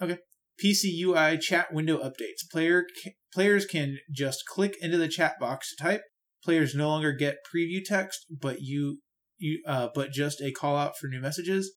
Okay. 0.00 0.18
PC 0.62 1.00
UI 1.00 1.38
chat 1.38 1.72
window 1.72 1.98
updates. 1.98 2.48
Player 2.50 2.84
ca- 3.02 3.14
players 3.32 3.64
can 3.64 3.98
just 4.12 4.44
click 4.46 4.74
into 4.80 4.98
the 4.98 5.08
chat 5.08 5.38
box 5.38 5.70
to 5.70 5.82
type. 5.82 6.02
Players 6.44 6.74
no 6.74 6.88
longer 6.88 7.12
get 7.12 7.38
preview 7.54 7.84
text, 7.84 8.26
but 8.30 8.60
you 8.60 8.98
you 9.38 9.62
uh, 9.66 9.88
but 9.94 10.10
just 10.10 10.40
a 10.40 10.52
call 10.52 10.76
out 10.76 10.96
for 10.98 11.06
new 11.06 11.20
messages. 11.20 11.74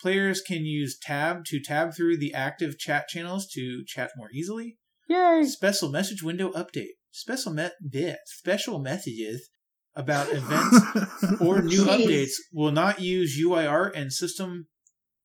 Players 0.00 0.40
can 0.40 0.64
use 0.64 0.98
tab 1.00 1.44
to 1.46 1.60
tab 1.62 1.94
through 1.94 2.18
the 2.18 2.32
active 2.32 2.78
chat 2.78 3.08
channels 3.08 3.46
to 3.54 3.84
chat 3.86 4.10
more 4.16 4.30
easily. 4.32 4.78
Yay! 5.08 5.44
Special 5.44 5.90
message 5.90 6.22
window 6.22 6.50
update. 6.52 6.94
Special 7.10 7.52
me- 7.52 7.68
bleh, 7.92 8.16
special 8.26 8.78
messages 8.80 9.50
about 9.94 10.28
events 10.32 11.40
or 11.40 11.62
new 11.62 11.84
Jeez. 11.84 12.06
updates 12.06 12.32
will 12.52 12.72
not 12.72 13.00
use 13.00 13.38
UI 13.40 13.66
art 13.66 13.94
and 13.96 14.12
system 14.12 14.66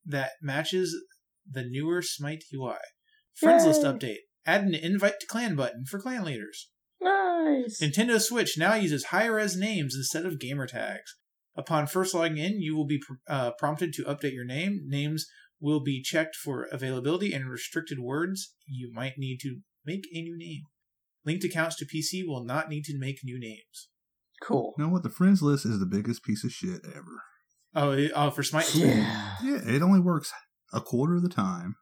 that 0.06 0.32
matches 0.42 0.96
the 1.50 1.64
newer 1.64 2.02
Smite 2.02 2.44
UI. 2.54 2.78
Friends 3.36 3.66
list 3.66 3.82
update. 3.84 4.20
Add 4.46 4.64
an 4.64 4.76
invite 4.76 5.20
to 5.20 5.28
clan 5.28 5.56
button 5.56 5.86
for 5.90 6.00
clan 6.00 6.24
leaders. 6.24 6.70
Nice. 7.02 7.82
Nintendo 7.82 8.20
Switch 8.20 8.58
now 8.58 8.76
uses 8.76 9.06
Hi-Rez 9.06 9.56
names 9.58 9.96
instead 9.96 10.26
of 10.26 10.40
gamer 10.40 10.68
tags. 10.68 11.16
Upon 11.56 11.88
first 11.88 12.14
logging 12.14 12.38
in, 12.38 12.60
you 12.62 12.76
will 12.76 12.86
be 12.86 13.00
pr- 13.00 13.14
uh, 13.28 13.52
prompted 13.58 13.94
to 13.94 14.04
update 14.04 14.34
your 14.34 14.46
name. 14.46 14.82
Names 14.86 15.26
will 15.60 15.82
be 15.82 16.02
checked 16.02 16.36
for 16.36 16.68
availability 16.72 17.34
and 17.34 17.50
restricted 17.50 18.00
words. 18.00 18.54
You 18.68 18.92
might 18.94 19.14
need 19.18 19.38
to 19.42 19.60
make 19.86 20.06
a 20.14 20.22
new 20.22 20.38
name. 20.38 20.64
Linked 21.26 21.44
accounts 21.44 21.76
to 21.78 21.86
PC 21.86 22.22
will 22.28 22.44
not 22.44 22.70
need 22.70 22.84
to 22.86 22.98
make 22.98 23.20
new 23.24 23.40
names. 23.40 23.90
Cool. 24.42 24.74
You 24.78 24.86
know 24.86 24.90
what? 24.92 25.04
The 25.04 25.10
friends 25.10 25.42
list 25.42 25.66
is 25.66 25.80
the 25.80 25.86
biggest 25.86 26.24
piece 26.24 26.44
of 26.44 26.52
shit 26.52 26.82
ever. 26.86 27.24
Oh, 27.74 27.92
it- 27.92 28.12
oh 28.16 28.30
for 28.32 28.44
Smite. 28.44 28.74
Yeah. 28.76 29.36
Yeah, 29.44 29.60
it 29.66 29.82
only 29.82 30.00
works 30.00 30.32
a 30.74 30.82
quarter 30.82 31.16
of 31.16 31.24
the 31.24 31.30
time. 31.30 31.76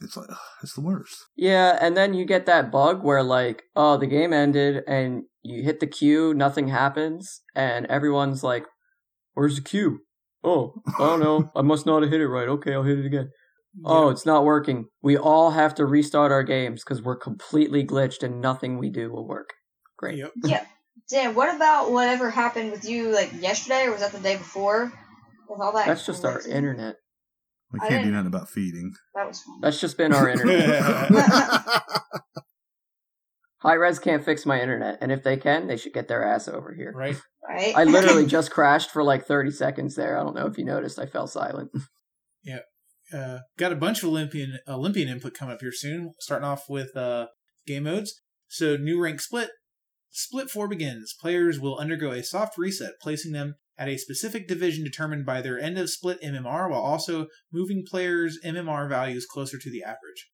It's 0.00 0.16
like 0.16 0.28
ugh, 0.30 0.36
it's 0.62 0.74
the 0.74 0.80
worst. 0.80 1.16
Yeah, 1.36 1.76
and 1.80 1.96
then 1.96 2.14
you 2.14 2.24
get 2.24 2.46
that 2.46 2.70
bug 2.70 3.02
where 3.02 3.22
like, 3.22 3.64
oh, 3.74 3.96
the 3.96 4.06
game 4.06 4.32
ended 4.32 4.84
and 4.86 5.24
you 5.42 5.64
hit 5.64 5.80
the 5.80 5.88
queue, 5.88 6.32
nothing 6.34 6.68
happens, 6.68 7.42
and 7.54 7.84
everyone's 7.86 8.44
like, 8.44 8.64
Where's 9.34 9.56
the 9.56 9.62
queue? 9.62 10.00
Oh, 10.44 10.82
I 10.98 11.06
don't 11.06 11.20
know. 11.20 11.50
I 11.56 11.62
must 11.62 11.84
not 11.84 12.02
have 12.02 12.10
hit 12.12 12.20
it 12.20 12.28
right. 12.28 12.48
Okay, 12.48 12.74
I'll 12.74 12.84
hit 12.84 12.98
it 12.98 13.06
again. 13.06 13.30
Oh, 13.84 14.08
it's 14.08 14.26
not 14.26 14.44
working. 14.44 14.86
We 15.02 15.16
all 15.16 15.52
have 15.52 15.74
to 15.76 15.86
restart 15.86 16.32
our 16.32 16.42
games 16.42 16.82
because 16.82 17.02
we're 17.02 17.16
completely 17.16 17.84
glitched 17.84 18.22
and 18.22 18.40
nothing 18.40 18.78
we 18.78 18.90
do 18.90 19.10
will 19.10 19.26
work. 19.26 19.50
Great. 19.96 20.18
Yep. 20.18 20.32
Yeah. 20.44 20.64
Dan, 21.08 21.34
what 21.34 21.54
about 21.54 21.90
whatever 21.92 22.30
happened 22.30 22.70
with 22.70 22.88
you 22.88 23.14
like 23.14 23.32
yesterday, 23.40 23.84
or 23.84 23.92
was 23.92 24.00
that 24.00 24.12
the 24.12 24.18
day 24.18 24.36
before? 24.36 24.92
With 25.48 25.60
all 25.60 25.72
that. 25.72 25.86
That's 25.86 26.04
just 26.04 26.24
our 26.24 26.40
internet. 26.46 26.96
We 27.72 27.80
can't 27.80 28.04
do 28.04 28.10
nothing 28.10 28.26
about 28.26 28.48
feeding. 28.48 28.92
That 29.14 29.26
was 29.26 29.42
fun. 29.42 29.60
That's 29.60 29.80
just 29.80 29.96
been 29.96 30.12
our 30.12 30.28
internet. 30.28 31.10
Hi-Rez 33.60 33.98
can't 33.98 34.24
fix 34.24 34.46
my 34.46 34.60
internet, 34.60 34.98
and 35.00 35.10
if 35.10 35.22
they 35.22 35.36
can, 35.36 35.66
they 35.66 35.76
should 35.76 35.92
get 35.92 36.08
their 36.08 36.24
ass 36.24 36.46
over 36.48 36.72
here. 36.72 36.92
right? 36.94 37.16
right. 37.46 37.76
I 37.76 37.84
literally 37.84 38.26
just 38.36 38.50
crashed 38.50 38.90
for 38.90 39.02
like 39.02 39.26
30 39.26 39.50
seconds 39.50 39.96
there. 39.96 40.18
I 40.18 40.22
don't 40.22 40.34
know 40.34 40.46
if 40.46 40.58
you 40.58 40.64
noticed. 40.64 40.98
I 40.98 41.06
fell 41.06 41.26
silent. 41.26 41.70
Uh, 43.12 43.38
got 43.56 43.72
a 43.72 43.76
bunch 43.76 44.02
of 44.02 44.08
Olympian 44.10 44.58
Olympian 44.68 45.08
input 45.08 45.34
coming 45.34 45.54
up 45.54 45.60
here 45.60 45.72
soon. 45.72 46.14
Starting 46.20 46.46
off 46.46 46.64
with 46.68 46.96
uh, 46.96 47.26
game 47.66 47.84
modes. 47.84 48.20
So 48.48 48.76
new 48.76 49.00
rank 49.00 49.20
split. 49.20 49.50
Split 50.10 50.50
four 50.50 50.68
begins. 50.68 51.14
Players 51.20 51.60
will 51.60 51.78
undergo 51.78 52.10
a 52.10 52.22
soft 52.22 52.58
reset, 52.58 52.92
placing 53.00 53.32
them 53.32 53.54
at 53.78 53.88
a 53.88 53.98
specific 53.98 54.48
division 54.48 54.82
determined 54.82 55.24
by 55.24 55.40
their 55.40 55.58
end 55.58 55.78
of 55.78 55.90
split 55.90 56.20
MMR, 56.22 56.68
while 56.70 56.80
also 56.80 57.26
moving 57.52 57.84
players' 57.88 58.38
MMR 58.44 58.88
values 58.88 59.26
closer 59.26 59.58
to 59.58 59.70
the 59.70 59.82
average. 59.82 60.30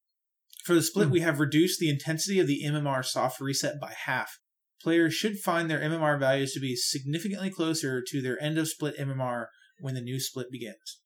For 0.64 0.75
the 0.75 0.83
split, 0.83 1.11
we 1.11 1.20
have 1.20 1.41
reduced 1.41 1.79
the 1.79 1.91
intensity 1.91 2.41
of 2.41 2.47
the 2.47 2.62
MMR 2.64 3.05
soft 3.05 3.41
reset 3.41 3.79
by 3.79 3.93
half. 4.07 4.39
Players 4.81 5.12
should 5.12 5.39
find 5.39 5.70
their 5.70 5.81
MMR 5.81 6.18
values 6.18 6.53
to 6.53 6.61
be 6.61 6.75
significantly 6.75 7.51
closer 7.51 8.03
to 8.07 8.22
their 8.22 8.43
end 8.43 8.57
of 8.57 8.68
split 8.68 8.99
MMR 8.99 9.47
when 9.81 9.95
the 9.95 10.01
new 10.01 10.18
split 10.18 10.51
begins. 10.51 11.01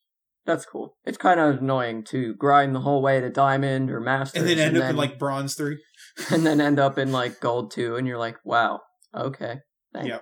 That's 0.48 0.64
cool. 0.64 0.96
It's 1.04 1.18
kind 1.18 1.38
of 1.38 1.58
annoying 1.58 2.04
to 2.04 2.32
grind 2.32 2.74
the 2.74 2.80
whole 2.80 3.02
way 3.02 3.20
to 3.20 3.28
diamond 3.28 3.90
or 3.90 4.00
master, 4.00 4.38
And 4.38 4.48
then 4.48 4.58
end 4.58 4.78
up 4.78 4.88
in 4.88 4.96
like 4.96 5.18
bronze 5.18 5.54
three. 5.54 5.76
and 6.30 6.46
then 6.46 6.58
end 6.58 6.78
up 6.78 6.96
in 6.96 7.12
like 7.12 7.38
gold 7.38 7.70
two, 7.70 7.96
and 7.96 8.06
you're 8.06 8.16
like, 8.16 8.38
wow, 8.44 8.80
okay, 9.14 9.58
thanks. 9.92 10.08
Yeah. 10.08 10.20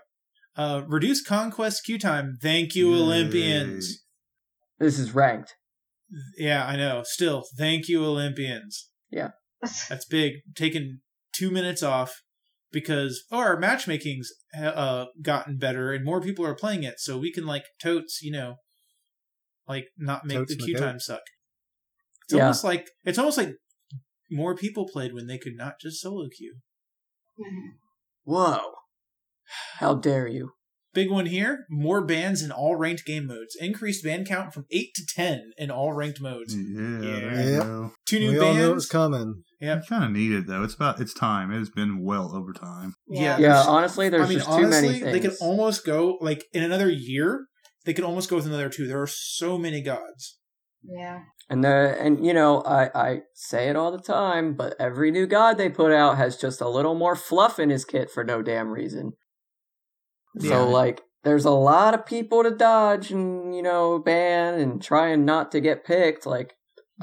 Uh, 0.56 0.82
reduce 0.88 1.22
conquest 1.22 1.84
queue 1.84 1.96
time. 1.96 2.38
Thank 2.42 2.74
you, 2.74 2.92
Yay. 2.92 3.02
Olympians. 3.02 4.02
This 4.80 4.98
is 4.98 5.14
ranked. 5.14 5.54
Yeah, 6.36 6.66
I 6.66 6.74
know. 6.74 7.04
Still, 7.04 7.44
thank 7.56 7.86
you, 7.86 8.04
Olympians. 8.04 8.88
Yeah. 9.08 9.30
That's 9.88 10.06
big. 10.06 10.32
Taking 10.56 11.02
two 11.32 11.52
minutes 11.52 11.84
off 11.84 12.22
because 12.72 13.22
oh, 13.30 13.38
our 13.38 13.56
matchmaking's 13.56 14.32
uh 14.60 15.04
gotten 15.22 15.56
better 15.56 15.92
and 15.92 16.04
more 16.04 16.20
people 16.20 16.44
are 16.44 16.56
playing 16.56 16.82
it, 16.82 16.98
so 16.98 17.16
we 17.16 17.30
can 17.30 17.46
like 17.46 17.66
totes, 17.80 18.22
you 18.22 18.32
know, 18.32 18.56
like 19.68 19.86
not 19.96 20.24
make 20.24 20.36
Totes 20.38 20.56
the 20.56 20.62
queue 20.62 20.76
time 20.76 20.98
suck. 21.00 21.22
It's 22.24 22.34
Yeah. 22.34 22.42
almost 22.42 22.64
like 22.64 22.88
it's 23.04 23.18
almost 23.18 23.38
like 23.38 23.54
more 24.30 24.54
people 24.56 24.88
played 24.92 25.12
when 25.14 25.26
they 25.26 25.38
could 25.38 25.56
not 25.56 25.74
just 25.80 26.00
solo 26.00 26.28
queue. 26.28 26.56
Mhm. 27.38 27.68
Whoa. 28.24 28.72
How 29.78 29.94
dare 29.94 30.26
you? 30.26 30.50
Big 30.92 31.10
one 31.10 31.26
here: 31.26 31.66
more 31.68 32.04
bans 32.04 32.42
in 32.42 32.50
all 32.50 32.74
ranked 32.74 33.04
game 33.04 33.26
modes. 33.26 33.54
Increased 33.60 34.02
ban 34.02 34.24
count 34.24 34.54
from 34.54 34.64
eight 34.70 34.94
to 34.94 35.04
ten 35.14 35.52
in 35.58 35.70
all 35.70 35.92
ranked 35.92 36.20
modes. 36.22 36.56
Yeah, 36.56 36.80
Yeah. 36.80 37.00
there 37.20 37.44
you 37.44 37.52
Yep. 37.52 37.62
go. 37.62 37.92
Two 38.06 38.18
new 38.18 38.30
we 38.32 38.38
all 38.38 38.54
knew 38.54 38.70
it 38.70 38.74
was 38.74 38.84
bans. 38.86 38.90
coming. 38.90 39.42
Yeah. 39.60 39.80
Kind 39.88 40.04
of 40.04 40.10
needed 40.12 40.46
though. 40.46 40.62
It's 40.64 40.74
about 40.74 40.98
it's 41.00 41.12
time. 41.14 41.52
It 41.52 41.58
has 41.58 41.68
been 41.70 42.02
well 42.02 42.34
over 42.34 42.52
time. 42.54 42.94
Yeah, 43.08 43.20
Yeah. 43.20 43.30
Yeah, 43.30 43.36
there's- 43.38 43.66
honestly, 43.66 44.08
there's 44.08 44.22
I 44.24 44.28
mean, 44.28 44.38
just 44.38 44.48
too 44.48 44.54
honestly, 44.54 44.88
many 44.88 45.00
things. 45.00 45.12
they 45.12 45.20
could 45.20 45.36
almost 45.40 45.84
go 45.84 46.16
like 46.22 46.42
in 46.52 46.62
another 46.64 46.90
year. 46.90 47.46
They 47.86 47.94
could 47.94 48.04
almost 48.04 48.28
go 48.28 48.36
with 48.36 48.46
another 48.46 48.68
two. 48.68 48.86
There 48.86 49.00
are 49.00 49.06
so 49.06 49.56
many 49.56 49.80
gods. 49.80 50.38
Yeah. 50.82 51.20
And 51.48 51.62
the 51.62 51.96
and 52.00 52.26
you 52.26 52.34
know, 52.34 52.62
I 52.62 52.90
I 52.94 53.20
say 53.32 53.68
it 53.68 53.76
all 53.76 53.92
the 53.92 54.02
time, 54.02 54.54
but 54.54 54.74
every 54.78 55.12
new 55.12 55.26
god 55.26 55.56
they 55.56 55.68
put 55.68 55.92
out 55.92 56.16
has 56.18 56.36
just 56.36 56.60
a 56.60 56.68
little 56.68 56.96
more 56.96 57.14
fluff 57.14 57.58
in 57.58 57.70
his 57.70 57.84
kit 57.84 58.10
for 58.10 58.24
no 58.24 58.42
damn 58.42 58.70
reason. 58.70 59.12
Yeah. 60.34 60.50
So 60.50 60.68
like 60.68 61.02
there's 61.22 61.44
a 61.44 61.50
lot 61.50 61.94
of 61.94 62.06
people 62.06 62.42
to 62.42 62.50
dodge 62.50 63.12
and 63.12 63.54
you 63.54 63.62
know 63.62 64.00
ban 64.00 64.54
and 64.54 64.82
trying 64.82 65.24
not 65.24 65.52
to 65.52 65.60
get 65.60 65.86
picked 65.86 66.26
like 66.26 66.54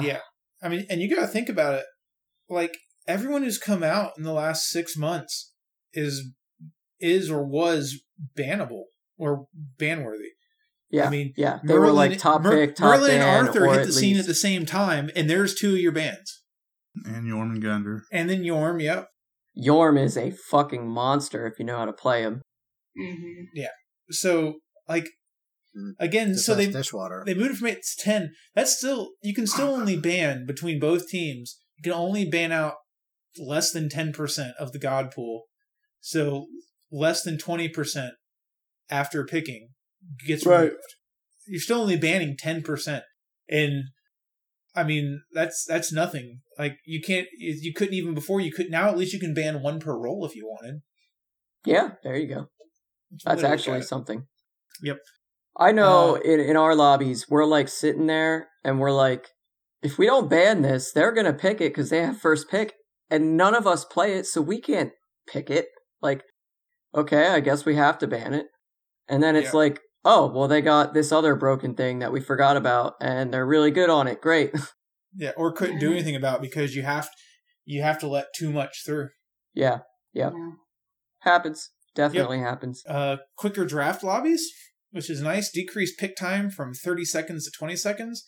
Yeah, 0.02 0.20
I 0.62 0.68
mean, 0.68 0.86
and 0.90 1.02
you 1.02 1.14
got 1.14 1.22
to 1.22 1.28
think 1.28 1.48
about 1.48 1.76
it. 1.76 1.86
Like 2.50 2.78
everyone 3.08 3.44
who's 3.44 3.58
come 3.58 3.84
out 3.84 4.14
in 4.18 4.24
the 4.24 4.34
last 4.34 4.70
six 4.70 4.98
months 4.98 5.54
is 5.94 6.32
is 7.00 7.32
or 7.32 7.46
was 7.46 8.02
bannable 8.38 8.84
or 9.18 9.48
ban 9.78 10.04
worthy. 10.04 10.33
Yeah. 10.94 11.08
I 11.08 11.10
mean, 11.10 11.34
yeah, 11.36 11.60
they 11.64 11.78
were 11.78 11.92
like 11.92 12.18
top 12.20 12.44
Mer- 12.44 12.52
pick, 12.52 12.76
top 12.76 13.00
Merlin 13.00 13.20
ban, 13.20 13.22
and 13.40 13.48
Arthur 13.48 13.66
hit 13.68 13.80
at 13.80 13.86
the 13.88 13.92
scene 13.92 14.18
at 14.18 14.28
the 14.28 14.36
same 14.36 14.66
time, 14.66 15.10
and 15.16 15.28
there's 15.30 15.56
two 15.56 15.74
of 15.74 15.80
your 15.80 15.92
bands. 15.92 16.44
And 17.04 17.26
Jormungandr. 17.26 17.54
And 17.54 17.62
Gunder. 17.64 18.04
And 18.12 18.30
then 18.30 18.44
Yorm, 18.44 18.80
yep. 18.80 19.08
Yorm 19.58 20.00
is 20.00 20.16
a 20.16 20.30
fucking 20.32 20.88
monster 20.88 21.48
if 21.48 21.58
you 21.58 21.66
know 21.66 21.78
how 21.78 21.86
to 21.86 21.94
play 21.94 22.22
him. 22.22 22.42
hmm 22.96 23.46
Yeah. 23.56 23.70
So 24.12 24.60
like 24.88 25.08
again, 26.00 26.34
Just 26.34 26.46
so 26.46 26.54
they 26.54 26.66
ask 26.68 26.74
dishwater. 26.74 27.24
they 27.26 27.34
moved 27.34 27.52
it 27.56 27.58
from 27.58 27.68
eight 27.70 27.82
to 27.82 28.04
ten. 28.04 28.34
That's 28.54 28.78
still 28.78 29.10
you 29.24 29.34
can 29.34 29.48
still 29.48 29.70
only 29.70 29.98
ban 29.98 30.46
between 30.46 30.80
both 30.80 31.08
teams. 31.08 31.58
You 31.78 31.84
can 31.92 32.00
only 32.00 32.30
ban 32.30 32.52
out 32.52 32.76
less 33.40 33.72
than 33.72 33.90
ten 33.90 34.14
percent 34.14 34.54
of 34.60 34.72
the 34.72 34.80
god 34.80 35.10
pool. 35.10 35.46
So 36.02 36.46
less 36.92 37.24
than 37.24 37.40
twenty 37.40 37.70
percent 37.70 38.14
after 38.92 39.26
picking 39.26 39.70
gets 40.26 40.46
Right. 40.46 40.64
removed. 40.66 40.78
You're 41.48 41.60
still 41.62 41.82
only 41.82 41.98
banning 41.98 42.38
ten 42.38 42.62
percent, 42.62 43.04
and 43.50 43.86
I 44.76 44.84
mean 44.84 45.24
that's 45.34 45.66
that's 45.66 45.92
nothing. 45.92 46.42
Like 46.58 46.78
you 46.86 47.02
can't 47.02 47.28
you 47.38 47.58
you 47.62 47.74
couldn't 47.74 47.94
even 47.96 48.14
before 48.14 48.40
you 48.40 48.52
could 48.52 48.70
now 48.70 48.90
at 48.90 48.98
least 48.98 49.14
you 49.14 49.20
can 49.20 49.34
ban 49.34 49.62
one 49.62 49.80
per 49.80 49.98
roll 49.98 50.26
if 50.26 50.36
you 50.36 50.46
wanted. 50.48 50.82
Yeah, 51.66 51.92
there 52.04 52.16
you 52.16 52.28
go. 52.28 52.50
It's 53.12 53.24
That's 53.24 53.38
way 53.38 53.42
to 53.42 53.48
look 53.48 53.54
actually 53.60 53.82
something. 53.84 54.28
Yep. 54.82 54.98
I 55.58 55.72
know 55.72 56.16
Uh, 56.16 56.20
in, 56.22 56.40
in 56.40 56.58
our 56.58 56.76
lobbies, 56.76 57.30
we're 57.30 57.46
like 57.46 57.68
sitting 57.68 58.08
there 58.08 58.48
and 58.64 58.80
we're 58.80 58.92
like, 58.92 59.28
if 59.84 59.98
we 59.98 60.08
don't 60.08 60.30
ban 60.30 60.62
this, 60.64 60.92
they're 60.92 61.12
going 61.12 61.28
to 61.28 61.34
pick 61.34 61.62
it 61.62 61.70
because 61.70 61.90
they 61.92 62.02
have 62.02 62.20
first 62.20 62.50
pick. 62.50 62.74
And 63.10 63.38
none 63.38 63.54
of 63.54 63.68
us 63.68 63.86
play 63.86 64.14
it, 64.14 64.26
so 64.26 64.42
we 64.42 64.60
can't 64.60 64.92
pick 65.28 65.52
it. 65.52 65.68
Like, 66.02 66.24
okay, 66.96 67.28
I 67.28 67.40
guess 67.40 67.66
we 67.66 67.76
have 67.76 68.00
to 68.00 68.08
ban 68.08 68.34
it. 68.34 68.48
And 69.08 69.22
then 69.22 69.36
it's 69.36 69.54
Yeah. 69.54 69.60
like, 69.60 69.80
oh, 70.06 70.28
well, 70.28 70.48
they 70.48 70.62
got 70.62 70.94
this 70.94 71.12
other 71.12 71.36
broken 71.36 71.76
thing 71.76 72.00
that 72.00 72.12
we 72.12 72.20
forgot 72.20 72.58
about 72.58 72.96
and 73.02 73.34
they're 73.34 73.46
really 73.46 73.72
good 73.72 73.90
on 73.90 74.08
it. 74.08 74.22
Great. 74.22 74.52
Yeah, 75.16 75.30
or 75.38 75.52
couldn't 75.52 75.78
do 75.78 75.92
anything 75.92 76.16
about 76.16 76.42
because 76.42 76.76
you 76.76 76.82
have 76.82 77.08
you 77.66 77.84
have 77.84 78.00
to 78.00 78.08
let 78.08 78.34
too 78.36 78.52
much 78.52 78.82
through. 78.84 79.10
yeah, 79.54 79.82
yeah. 80.12 80.32
Yeah. 80.34 80.50
Happens. 81.20 81.70
Definitely 81.94 82.40
happens. 82.40 82.84
uh, 82.90 83.18
quicker 83.38 83.64
draft 83.64 84.04
lobbies, 84.04 84.44
which 84.90 85.12
is 85.12 85.22
nice. 85.22 85.52
Decreased 85.52 86.00
pick 86.00 86.16
time 86.16 86.50
from 86.50 86.74
30 86.74 87.06
seconds 87.06 87.46
to 87.46 87.52
20 87.56 87.76
seconds. 87.76 88.28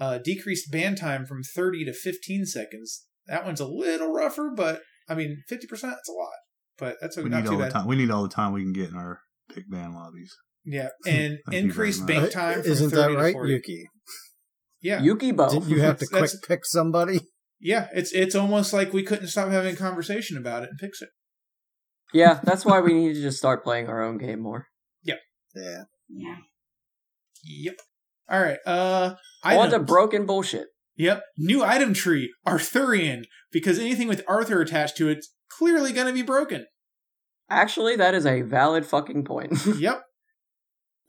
Uh, 0.00 0.16
decreased 0.16 0.72
ban 0.72 0.94
time 0.96 1.26
from 1.26 1.42
30 1.42 1.84
to 1.84 1.92
15 1.92 2.46
seconds. 2.46 3.04
That 3.26 3.44
one's 3.44 3.60
a 3.60 3.66
little 3.68 4.10
rougher, 4.10 4.50
but 4.56 4.80
I 5.10 5.14
mean, 5.14 5.42
50% 5.50 5.68
that's 5.68 6.08
a 6.08 6.12
lot. 6.12 6.32
But 6.78 6.96
that's 6.98 7.18
We 7.18 7.24
not 7.28 7.40
need 7.40 7.44
too 7.44 7.52
all 7.52 7.58
the 7.58 7.64
bad. 7.64 7.72
time. 7.72 7.86
We 7.86 7.96
need 7.96 8.10
all 8.10 8.22
the 8.22 8.30
time 8.34 8.52
we 8.54 8.62
can 8.62 8.72
get 8.72 8.88
in 8.88 8.96
our 8.96 9.20
pick 9.54 9.70
ban 9.70 9.92
lobbies. 9.92 10.34
Yeah, 10.66 10.88
and 11.06 11.38
increased 11.52 12.06
bank 12.06 12.22
much. 12.24 12.32
time 12.32 12.62
from 12.62 12.72
Isn't 12.72 12.90
30 12.90 13.14
that 13.14 13.18
right, 13.20 13.26
to 13.28 13.32
40. 13.32 13.52
Yuki? 13.52 13.88
Yeah, 14.82 15.00
Yukibo. 15.00 15.50
Didn't 15.50 15.68
you 15.68 15.80
have 15.80 15.98
to 15.98 16.06
quick 16.12 16.30
pick 16.46 16.64
somebody? 16.66 17.20
yeah. 17.60 17.88
It's 17.94 18.12
it's 18.12 18.34
almost 18.34 18.72
like 18.72 18.92
we 18.92 19.02
couldn't 19.02 19.28
stop 19.28 19.48
having 19.50 19.74
a 19.74 19.76
conversation 19.76 20.36
about 20.36 20.62
it 20.64 20.70
and 20.70 20.78
fix 20.78 21.00
it. 21.02 21.08
yeah, 22.12 22.40
that's 22.44 22.64
why 22.64 22.80
we 22.80 22.92
need 22.92 23.14
to 23.14 23.22
just 23.22 23.38
start 23.38 23.64
playing 23.64 23.88
our 23.88 24.02
own 24.02 24.18
game 24.18 24.40
more. 24.40 24.66
Yeah. 25.02 25.14
Yeah. 25.54 25.84
Yep. 27.44 27.76
All 28.28 28.40
right. 28.42 28.58
Uh, 28.66 29.14
On 29.44 29.52
to 29.52 29.60
items. 29.76 29.86
broken 29.86 30.26
bullshit. 30.26 30.66
Yep. 30.96 31.22
New 31.38 31.62
item 31.62 31.94
tree, 31.94 32.32
Arthurian, 32.46 33.24
because 33.52 33.78
anything 33.78 34.08
with 34.08 34.22
Arthur 34.26 34.60
attached 34.60 34.96
to 34.96 35.08
it's 35.08 35.32
clearly 35.50 35.92
going 35.92 36.06
to 36.08 36.12
be 36.12 36.22
broken. 36.22 36.66
Actually, 37.48 37.96
that 37.96 38.14
is 38.14 38.26
a 38.26 38.42
valid 38.42 38.84
fucking 38.84 39.24
point. 39.24 39.52
yep. 39.78 40.02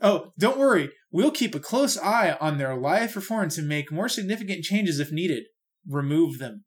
Oh, 0.02 0.34
don't 0.38 0.60
worry. 0.60 0.92
We'll 1.12 1.32
keep 1.32 1.56
a 1.56 1.60
close 1.60 1.98
eye 1.98 2.38
on 2.40 2.58
their 2.58 2.76
live 2.76 3.14
performance 3.14 3.58
and 3.58 3.68
make 3.68 3.92
more 3.92 4.10
significant 4.10 4.64
changes 4.64 5.00
if 5.00 5.12
needed. 5.12 5.46
Remove 5.88 6.40
them. 6.40 6.66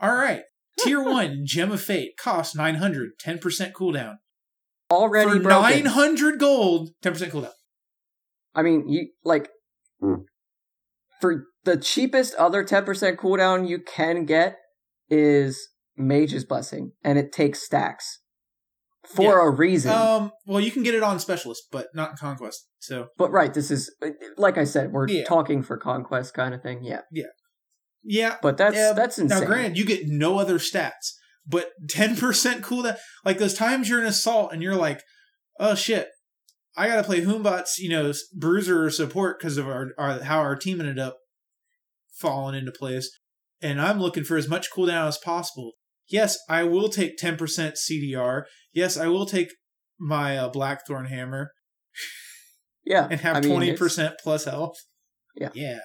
All 0.00 0.14
right. 0.14 0.42
Hmm. 0.78 0.88
Tier 0.88 1.02
1, 1.02 1.42
Gem 1.44 1.72
of 1.72 1.80
Fate, 1.80 2.12
cost 2.16 2.54
900, 2.54 3.10
10% 3.24 3.72
cooldown. 3.72 4.16
Already 4.90 5.38
For 5.38 5.40
broken. 5.40 5.84
900 5.84 6.38
gold, 6.38 6.90
10% 7.02 7.30
cooldown. 7.30 7.50
I 8.54 8.62
mean, 8.62 8.88
you 8.88 9.08
like 9.24 9.48
hmm. 10.00 10.22
for 11.20 11.46
the 11.64 11.76
cheapest 11.76 12.34
other 12.36 12.64
10% 12.64 13.16
cooldown 13.16 13.68
you 13.68 13.80
can 13.80 14.24
get 14.24 14.56
is 15.10 15.68
Mage's 15.96 16.44
Blessing, 16.44 16.92
and 17.02 17.18
it 17.18 17.32
takes 17.32 17.62
stacks 17.62 18.20
for 19.14 19.40
a 19.46 19.50
reason. 19.50 19.92
Um, 19.92 20.32
well, 20.46 20.60
you 20.60 20.70
can 20.70 20.82
get 20.82 20.94
it 20.94 21.02
on 21.02 21.18
Specialist, 21.18 21.64
but 21.72 21.88
not 21.94 22.10
in 22.10 22.16
Conquest. 22.16 22.66
So, 22.80 23.08
but 23.16 23.30
right, 23.30 23.52
this 23.52 23.70
is 23.70 23.94
like 24.36 24.58
I 24.58 24.64
said, 24.64 24.92
we're 24.92 25.08
Yeah. 25.08 25.24
talking 25.24 25.62
for 25.62 25.76
conquest 25.76 26.34
kind 26.34 26.54
of 26.54 26.62
thing. 26.62 26.82
Yeah, 26.82 27.00
yeah. 27.12 27.24
Yeah. 28.04 28.36
But 28.40 28.56
that's 28.56 28.76
Yeah, 28.76 28.92
that's 28.92 29.18
insane. 29.18 29.40
Now, 29.40 29.46
granted, 29.46 29.76
you 29.78 29.84
get 29.84 30.06
no 30.06 30.38
other 30.38 30.58
stats, 30.58 31.12
but 31.46 31.70
10% 31.86 32.60
cooldown. 32.60 32.96
Like 33.24 33.38
those 33.38 33.54
times 33.54 33.88
you're 33.88 34.00
in 34.00 34.06
assault 34.06 34.52
and 34.52 34.62
you're 34.62 34.76
like, 34.76 35.02
oh 35.58 35.74
shit, 35.74 36.08
I 36.76 36.86
gotta 36.88 37.02
play 37.02 37.22
Hun 37.24 37.42
Batz, 37.42 37.78
you 37.78 37.88
know, 37.88 38.12
bruiser 38.36 38.84
or 38.84 38.90
support 38.90 39.38
because 39.38 39.58
of 39.58 39.66
our, 39.66 39.88
our 39.98 40.22
how 40.22 40.38
our 40.38 40.54
team 40.56 40.80
ended 40.80 40.98
up 40.98 41.18
falling 42.14 42.54
into 42.54 42.72
place. 42.72 43.10
And 43.60 43.80
I'm 43.80 43.98
looking 44.00 44.22
for 44.24 44.36
as 44.36 44.48
much 44.48 44.70
cooldown 44.70 45.08
as 45.08 45.18
possible. 45.18 45.72
Yes, 46.08 46.36
I 46.48 46.62
will 46.64 46.88
take 46.88 47.18
10% 47.18 47.36
CDR. 47.76 48.42
Yes, 48.72 48.96
I 48.96 49.08
will 49.08 49.26
take 49.26 49.48
my 50.00 50.36
uh, 50.38 50.48
Blackthorn 50.48 51.06
Hammer 51.06 51.50
Yeah. 52.84 53.08
and 53.10 53.20
have 53.20 53.36
I 53.36 53.40
mean, 53.40 53.50
twenty 53.50 53.66
it's- 53.68 53.78
percent 53.78 54.14
plus 54.22 54.44
health. 54.44 54.74
Yeah. 55.36 55.50
Yeah. 55.54 55.78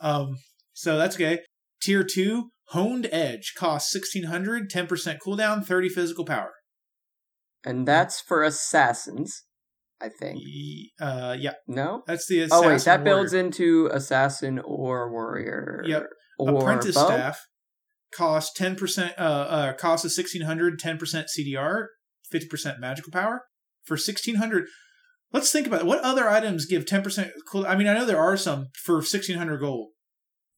Um. 0.00 0.36
So 0.72 0.96
that's 0.96 1.16
okay. 1.16 1.40
Tier 1.82 2.04
two, 2.04 2.50
honed 2.68 3.08
edge 3.12 3.52
costs 3.56 3.94
1600, 3.94 4.70
10 4.70 4.86
percent 4.86 5.18
cooldown, 5.24 5.64
thirty 5.64 5.88
physical 5.88 6.24
power. 6.24 6.52
And 7.64 7.86
that's 7.86 8.20
for 8.20 8.42
assassins, 8.42 9.44
I 10.00 10.08
think. 10.08 10.40
Uh. 11.00 11.36
Yeah. 11.38 11.52
No? 11.68 12.02
That's 12.06 12.26
the 12.26 12.48
Oh, 12.50 12.66
wait, 12.66 12.80
that 12.82 13.04
builds 13.04 13.34
into 13.34 13.88
assassin 13.92 14.58
or 14.64 15.10
warrior. 15.12 15.82
Yep. 15.86 16.06
Or 16.38 16.62
apprentice 16.62 16.94
bow? 16.94 17.06
staff 17.06 17.38
costs 18.14 18.52
ten 18.56 18.76
percent. 18.76 19.14
Uh. 19.18 19.22
Uh. 19.22 19.72
Cost 19.74 20.04
of 20.04 20.10
1600, 20.10 20.78
10 20.78 20.98
percent 20.98 21.28
CDR, 21.28 21.86
fifty 22.30 22.48
percent 22.48 22.80
magical 22.80 23.12
power 23.12 23.42
for 23.84 23.96
sixteen 23.96 24.36
hundred. 24.36 24.66
Let's 25.32 25.52
think 25.52 25.66
about 25.66 25.80
it. 25.82 25.86
What 25.86 26.00
other 26.00 26.28
items 26.28 26.66
give 26.66 26.86
ten 26.86 27.02
percent 27.02 27.30
cool? 27.50 27.66
I 27.66 27.76
mean, 27.76 27.86
I 27.86 27.94
know 27.94 28.04
there 28.04 28.20
are 28.20 28.36
some 28.36 28.68
for 28.84 29.00
sixteen 29.02 29.36
hundred 29.38 29.58
gold. 29.58 29.90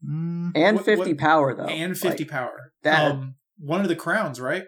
Mm, 0.05 0.51
And 0.57 0.77
What- 0.79 0.85
50 0.85 1.11
what- 1.13 1.19
power, 1.19 1.55
though. 1.55 1.67
and 1.67 1.97
50 1.97 2.25
Like, 2.25 2.31
power. 2.31 2.73
that- 2.83 3.13
um, 3.13 3.37
one 3.57 3.83
of 3.83 3.89
the 3.89 3.95
crowns, 3.95 4.41
right? 4.41 4.65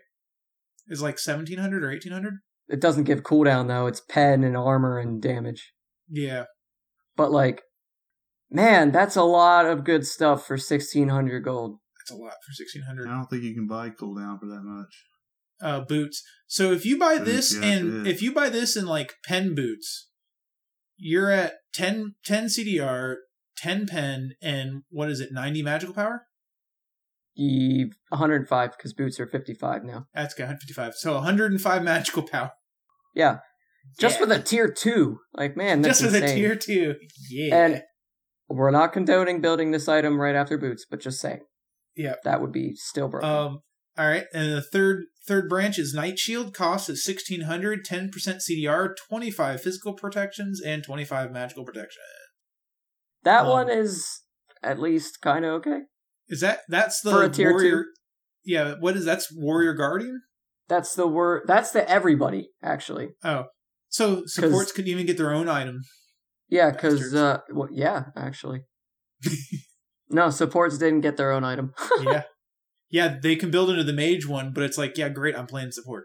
Is 0.86 1.02
like 1.02 1.18
1700 1.18 1.82
or 1.82 1.90
1800? 1.90 2.34
It 2.68 2.80
doesn't 2.80 3.02
give 3.04 3.22
cooldown, 3.24 3.66
though. 3.66 3.88
It's 3.88 4.00
pen 4.08 4.44
and 4.44 4.56
armor 4.56 4.96
and 4.98 5.20
damage. 5.20 5.72
Yeah. 6.08 6.44
But, 7.16 7.32
like, 7.32 7.62
man, 8.48 8.92
that's 8.92 9.16
a 9.16 9.24
lot 9.24 9.66
of 9.66 9.82
good 9.84 10.06
stuff 10.06 10.46
for 10.46 10.56
1600 10.56 11.40
gold. 11.42 11.78
That's 12.08 12.18
a 12.18 12.22
lot 12.22 12.32
for 12.46 12.52
sixteen 12.52 12.82
hundred. 12.82 13.08
I 13.08 13.12
don't 13.12 13.26
think 13.30 13.42
you 13.42 13.54
can 13.54 13.66
buy 13.66 13.90
cooldown 13.90 14.38
for 14.38 14.46
that 14.46 14.62
much. 14.62 15.04
uh 15.62 15.80
boots. 15.80 16.22
So 16.46 16.72
if 16.72 16.84
you 16.84 16.98
buy 16.98 17.16
Boots, 17.18 17.30
this 17.30 17.56
yeah, 17.56 17.68
and 17.70 18.04
yeah. 18.06 18.12
if 18.12 18.20
you 18.22 18.32
buy 18.34 18.48
this 18.50 18.76
in 18.76 18.86
like 18.86 19.14
pen 19.26 19.54
boots, 19.54 20.10
you're 20.96 21.30
at 21.30 21.54
10 21.72 22.14
10 22.24 22.46
CDR, 22.46 23.14
10 23.56 23.86
pen 23.86 24.32
and 24.42 24.82
what 24.90 25.08
is 25.10 25.20
it? 25.20 25.30
90 25.32 25.62
magical 25.62 25.94
power? 25.94 26.26
Ye 27.34 27.90
105 28.10 28.72
because 28.76 28.92
boots 28.92 29.18
are 29.18 29.26
55 29.26 29.82
now. 29.84 30.06
That's 30.14 30.34
got 30.34 30.44
155. 30.44 30.94
So 30.94 31.14
105 31.14 31.82
magical 31.82 32.22
power. 32.22 32.52
Yeah. 33.14 33.38
Just 33.98 34.16
Yeah. 34.20 34.26
with 34.26 34.32
a 34.32 34.42
tier 34.42 34.70
2. 34.70 35.18
Like, 35.34 35.56
man, 35.56 35.82
that's 35.82 36.00
Just 36.00 36.12
with 36.12 36.22
insane. 36.22 36.38
a 36.38 36.40
tier 36.40 36.54
2. 36.56 36.94
Yeah. 37.30 37.56
And 37.56 37.82
we're 38.48 38.70
not 38.70 38.92
condoning 38.92 39.40
building 39.40 39.70
this 39.72 39.88
item 39.88 40.20
right 40.20 40.34
after 40.36 40.56
boots, 40.58 40.86
but 40.88 41.00
just 41.00 41.20
saying. 41.20 41.40
Yeah. 41.96 42.14
That 42.24 42.40
would 42.40 42.52
be 42.52 42.74
still 42.76 43.08
broken. 43.08 43.28
Um. 43.28 43.58
All 43.96 44.08
right, 44.08 44.24
and 44.32 44.50
the 44.52 44.60
third 44.60 45.04
third 45.24 45.48
branch 45.48 45.78
is 45.78 45.94
Night 45.94 46.18
Shield. 46.18 46.52
Cost 46.52 46.90
is 46.90 47.04
sixteen 47.04 47.42
hundred, 47.42 47.84
ten 47.84 48.10
percent 48.10 48.40
CDR, 48.40 48.88
twenty 49.08 49.30
five 49.30 49.60
physical 49.62 49.92
protections, 49.94 50.60
and 50.60 50.82
twenty 50.82 51.04
five 51.04 51.30
magical 51.30 51.64
protection. 51.64 52.02
that 53.22 53.42
um, 53.42 53.48
one 53.50 53.70
is 53.70 54.04
at 54.64 54.80
least 54.80 55.20
kind 55.20 55.44
of 55.44 55.52
okay. 55.54 55.82
Is 56.28 56.40
that 56.40 56.60
that's 56.68 57.02
the 57.02 57.10
For 57.12 57.22
a 57.22 57.28
tier 57.28 57.52
warrior? 57.52 57.70
two? 57.70 57.84
Yeah. 58.44 58.74
What 58.80 58.96
is 58.96 59.04
that's 59.04 59.32
Warrior 59.32 59.74
Guardian? 59.74 60.22
That's 60.68 60.94
the 60.96 61.06
word. 61.06 61.44
That's 61.46 61.70
the 61.70 61.88
everybody, 61.88 62.48
actually. 62.62 63.10
Oh, 63.22 63.44
so 63.90 64.24
supports 64.26 64.72
could 64.72 64.88
even 64.88 65.06
get 65.06 65.18
their 65.18 65.32
own 65.32 65.48
item. 65.48 65.82
Yeah, 66.48 66.70
because 66.70 67.14
uh, 67.14 67.38
well, 67.52 67.68
yeah, 67.70 68.06
actually, 68.16 68.62
no 70.14 70.30
supports 70.30 70.78
didn't 70.78 71.00
get 71.02 71.16
their 71.16 71.32
own 71.32 71.44
item. 71.44 71.74
yeah. 72.02 72.22
Yeah, 72.90 73.16
they 73.20 73.34
can 73.36 73.50
build 73.50 73.70
into 73.70 73.82
the 73.84 73.92
mage 73.92 74.26
one, 74.26 74.52
but 74.54 74.62
it's 74.62 74.78
like, 74.78 74.96
yeah, 74.96 75.08
great, 75.08 75.36
I'm 75.36 75.46
playing 75.46 75.72
support. 75.72 76.04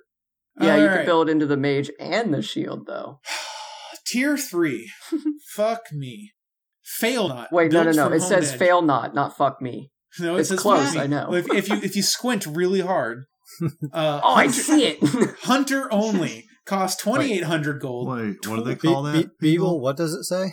yeah, 0.60 0.76
you 0.78 0.90
All 0.90 0.96
can 0.98 1.06
build 1.06 1.30
into 1.30 1.46
the 1.46 1.58
mage 1.58 1.92
and 2.00 2.34
the 2.34 2.42
shield 2.42 2.88
though. 2.88 3.20
Tier 4.08 4.38
three. 4.38 4.92
Fuck 5.56 5.84
me. 5.92 6.32
Fail 6.84 7.28
not. 7.30 7.52
Wait, 7.52 7.72
no, 7.72 7.84
no, 7.84 7.92
Built 7.94 7.96
no. 8.10 8.16
It 8.16 8.22
says 8.22 8.52
Edge. 8.52 8.58
fail 8.60 8.82
not, 8.82 9.14
not 9.14 9.38
fuck 9.38 9.62
me. 9.62 9.92
No, 10.20 10.36
it 10.36 10.40
It's 10.40 10.50
says 10.50 10.60
close, 10.60 10.86
fuck 10.86 10.96
me. 10.96 11.02
I 11.02 11.08
know. 11.08 11.34
If, 11.36 11.54
if 11.54 11.70
you 11.70 11.76
if 11.76 11.96
you 11.96 12.02
squint 12.02 12.48
really 12.48 12.80
hard, 12.82 13.26
uh, 13.94 14.22
Oh, 14.24 14.34
I 14.34 14.46
Hunter- 14.46 14.54
see 14.54 14.86
it. 14.88 15.36
Hunter 15.44 15.88
only 15.94 16.46
costs 16.66 17.00
twenty 17.00 17.32
eight 17.34 17.44
hundred 17.44 17.80
gold. 17.80 18.08
Wait, 18.08 18.38
what 18.48 18.56
do 18.58 18.64
they 18.64 18.74
Be- 18.74 18.88
call 18.88 19.04
Be- 19.04 19.12
that? 19.22 19.38
Beagle, 19.40 19.80
what 19.80 19.98
does 19.98 20.14
it 20.14 20.24
say? 20.24 20.52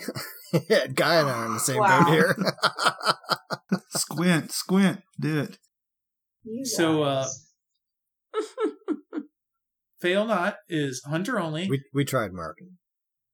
yeah, 0.68 0.86
Guy 0.88 1.14
and 1.20 1.30
I 1.30 1.32
are 1.32 1.46
in 1.46 1.54
the 1.54 1.60
same 1.60 1.78
Wow. 1.78 2.04
boat 2.04 2.10
here. 2.12 2.36
Squint, 3.96 4.52
squint, 4.52 5.02
do 5.20 5.40
it. 5.40 5.58
So, 6.64 7.02
uh. 7.02 7.26
Fail 10.00 10.26
not 10.26 10.56
is 10.68 11.02
Hunter 11.06 11.40
only. 11.40 11.68
we 11.68 11.82
we 11.92 12.04
tried 12.04 12.32
marking. 12.32 12.76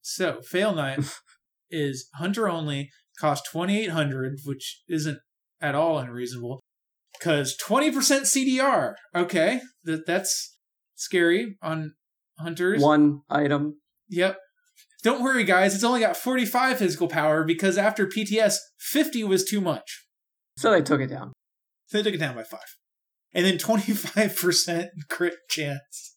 So 0.00 0.40
fail 0.42 0.74
not 0.74 1.00
is 1.70 2.08
Hunter 2.14 2.48
only. 2.48 2.90
Cost 3.18 3.44
twenty 3.50 3.80
eight 3.80 3.90
hundred, 3.90 4.38
which 4.44 4.82
isn't 4.88 5.18
at 5.60 5.74
all 5.74 5.98
unreasonable. 5.98 6.60
Because 7.18 7.56
twenty 7.56 7.90
percent 7.90 8.24
CDR. 8.24 8.94
Okay, 9.14 9.60
that 9.84 10.06
that's 10.06 10.56
scary 10.94 11.56
on 11.60 11.94
hunters. 12.38 12.80
One 12.80 13.22
item. 13.28 13.80
Yep. 14.08 14.38
Don't 15.02 15.22
worry, 15.22 15.42
guys. 15.42 15.74
It's 15.74 15.82
only 15.82 15.98
got 15.98 16.16
45 16.16 16.78
physical 16.78 17.08
power 17.08 17.42
because 17.42 17.76
after 17.76 18.06
PTS, 18.06 18.54
50 18.78 19.24
was 19.24 19.44
too 19.44 19.60
much. 19.60 20.04
So 20.56 20.70
they 20.70 20.82
took 20.82 21.00
it 21.00 21.08
down. 21.08 21.32
So 21.86 21.98
they 21.98 22.04
took 22.04 22.14
it 22.14 22.18
down 22.20 22.34
by 22.34 22.42
five. 22.44 22.60
And 23.34 23.46
then 23.46 23.56
25% 23.58 24.88
crit 25.10 25.34
chance. 25.48 26.14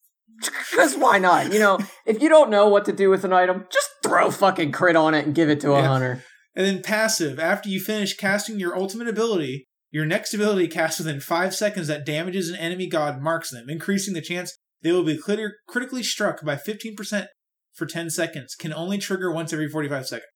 Because 0.72 0.96
why 0.96 1.18
not? 1.18 1.54
You 1.54 1.60
know, 1.60 1.80
if 2.06 2.22
you 2.22 2.30
don't 2.30 2.50
know 2.50 2.68
what 2.68 2.86
to 2.86 2.92
do 2.94 3.10
with 3.10 3.24
an 3.24 3.34
item, 3.34 3.66
just 3.72 3.90
throw 4.04 4.32
fucking 4.32 4.72
crit 4.72 4.96
on 4.96 5.14
it 5.14 5.26
and 5.26 5.34
give 5.36 5.50
it 5.50 5.60
to 5.62 5.74
a 5.74 5.82
Yeah. 5.82 5.88
hunter. 5.88 6.24
And 6.56 6.66
then 6.66 6.82
passive. 6.82 7.40
After 7.40 7.70
you 7.70 7.80
finish 7.80 8.16
casting 8.16 8.60
your 8.60 8.78
ultimate 8.78 9.08
ability, 9.08 9.66
your 9.92 10.06
next 10.06 10.34
ability 10.34 10.68
casts 10.68 11.00
within 11.00 11.20
five 11.20 11.56
seconds 11.56 11.88
that 11.88 12.06
damages 12.06 12.50
an 12.50 12.56
enemy 12.58 12.88
god 12.88 13.22
marks 13.22 13.52
them, 13.52 13.66
increasing 13.70 14.14
the 14.14 14.22
chance 14.22 14.54
they 14.82 14.92
will 14.92 15.04
be 15.04 15.18
crit- 15.18 15.40
critically 15.68 16.04
struck 16.04 16.44
by 16.46 16.56
15% 16.56 17.28
for 17.74 17.86
10 17.86 18.10
seconds. 18.10 18.56
Can 18.56 18.74
only 18.74 18.98
trigger 18.98 19.32
once 19.32 19.52
every 19.52 19.70
45 19.70 20.08
seconds. 20.08 20.30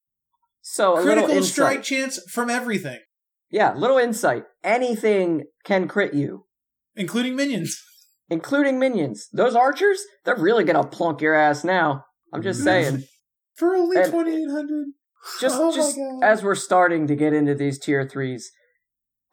So 0.62 0.96
a 0.98 1.02
Critical 1.02 1.42
strike 1.42 1.82
chance 1.82 2.18
from 2.30 2.50
everything, 2.50 3.00
Yeah, 3.50 3.74
little 3.74 3.98
insight. 3.98 4.44
Anything 4.62 5.44
can 5.64 5.88
crit 5.88 6.14
you, 6.14 6.46
including 6.94 7.36
minions. 7.36 7.82
including 8.30 8.78
minions. 8.78 9.28
Those 9.32 9.54
archers, 9.54 10.00
they're 10.24 10.36
really 10.36 10.64
gonna 10.64 10.86
plunk 10.86 11.20
your 11.20 11.34
ass 11.34 11.64
now. 11.64 12.04
I'm 12.32 12.42
just 12.42 12.62
saying. 12.62 13.04
For 13.56 13.76
only 13.76 13.96
2800 13.96 14.86
Just, 15.38 15.56
Oh 15.58 15.74
just 15.74 15.98
as 16.22 16.42
we're 16.42 16.54
starting 16.54 17.06
to 17.08 17.14
get 17.14 17.34
into 17.34 17.54
these 17.54 17.78
tier 17.78 18.08
threes, 18.08 18.50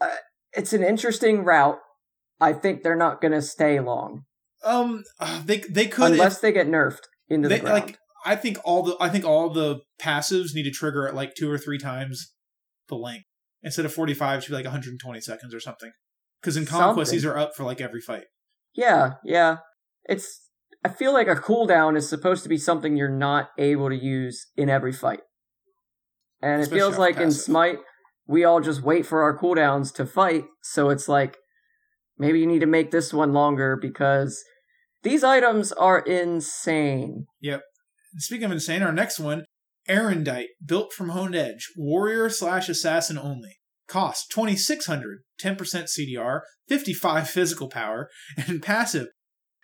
uh, 0.02 0.10
it's 0.52 0.74
an 0.74 0.84
interesting 0.84 1.46
route. 1.46 1.78
I 2.42 2.52
think 2.52 2.84
they're 2.84 2.98
not 2.98 3.22
gonna 3.22 3.42
stay 3.42 3.80
long 3.80 4.26
Um, 4.66 5.04
they 5.46 5.60
they 5.70 5.88
could 5.88 6.12
unless 6.12 6.36
if 6.38 6.42
they 6.42 6.52
get 6.52 6.68
nerfed 6.68 7.04
into 7.30 7.48
they 7.48 7.58
the 7.58 7.62
ground. 7.62 7.86
like. 7.86 7.98
I 8.26 8.36
think 8.36 8.58
all 8.66 8.84
the 8.84 8.98
I 9.00 9.08
think 9.08 9.24
all 9.24 9.50
the 9.50 9.80
passives 10.02 10.54
need 10.54 10.64
to 10.64 10.72
trigger 10.72 11.08
at 11.08 11.16
like 11.16 11.34
two 11.36 11.50
or 11.50 11.58
three 11.58 11.78
times 11.78 12.34
the 12.90 12.96
length 12.96 13.27
instead 13.68 13.86
of 13.86 13.94
forty 13.94 14.14
five. 14.14 14.44
Should 14.44 14.52
be 14.52 14.56
like 14.56 14.66
one 14.66 14.72
hundred 14.72 14.92
and 14.92 15.00
twenty 15.00 15.22
seconds 15.22 15.54
or 15.54 15.60
something. 15.60 15.92
Because 16.42 16.58
in 16.58 16.66
conquest, 16.66 17.10
Something. 17.10 17.18
these 17.18 17.26
are 17.26 17.38
up 17.38 17.52
for 17.56 17.64
like 17.64 17.82
every 17.82 18.02
fight. 18.02 18.26
Yeah, 18.76 19.14
yeah. 19.24 19.58
It's 20.06 20.50
I 20.86 20.90
feel 20.90 21.14
like 21.14 21.28
a 21.28 21.36
cooldown 21.36 21.98
is 21.98 22.08
supposed 22.08 22.44
to 22.44 22.50
be 22.50 22.58
something 22.58 22.96
you're 22.96 23.10
not 23.10 23.50
able 23.58 23.90
to 23.90 23.96
use 23.96 24.48
in 24.56 24.70
every 24.70 24.94
fight. 24.94 25.22
And 26.42 26.62
it 26.62 26.70
feels 26.70 26.98
like 26.98 27.18
in. 27.18 27.32
Smite, 27.32 27.80
we 28.28 28.44
all 28.44 28.62
just 28.62 28.84
wait 28.84 29.06
for 29.06 29.22
our 29.24 29.38
cooldowns 29.38 29.94
to 29.96 30.06
fight, 30.06 30.46
so 30.62 30.90
it's 30.90 31.08
like 31.08 31.38
maybe 32.18 32.40
you 32.40 32.48
need 32.48 32.60
to 32.60 32.68
make 32.68 32.92
this 32.92 33.14
one 33.14 33.34
longer 33.34 33.76
because 33.76 34.44
these 35.04 35.24
items 35.24 35.72
are 35.72 36.00
insane. 36.00 37.26
Yep. 37.42 37.62
Speaking 38.18 38.46
of 38.46 38.52
insane, 38.52 38.84
our 38.84 38.94
next 38.94 39.20
one, 39.20 39.46
Arondight, 39.88 40.48
built 40.66 40.94
from 40.94 41.10
Honed 41.10 41.36
Edge, 41.36 41.70
warrior 41.76 42.30
slash 42.30 42.70
assassin 42.70 43.18
only. 43.18 43.58
Cost 43.88 44.30
2600, 44.32 45.20
10% 45.42 45.58
CDR, 45.58 46.42
55 46.68 47.30
physical 47.30 47.70
power, 47.70 48.10
and 48.48 48.62
passive. 48.62 49.08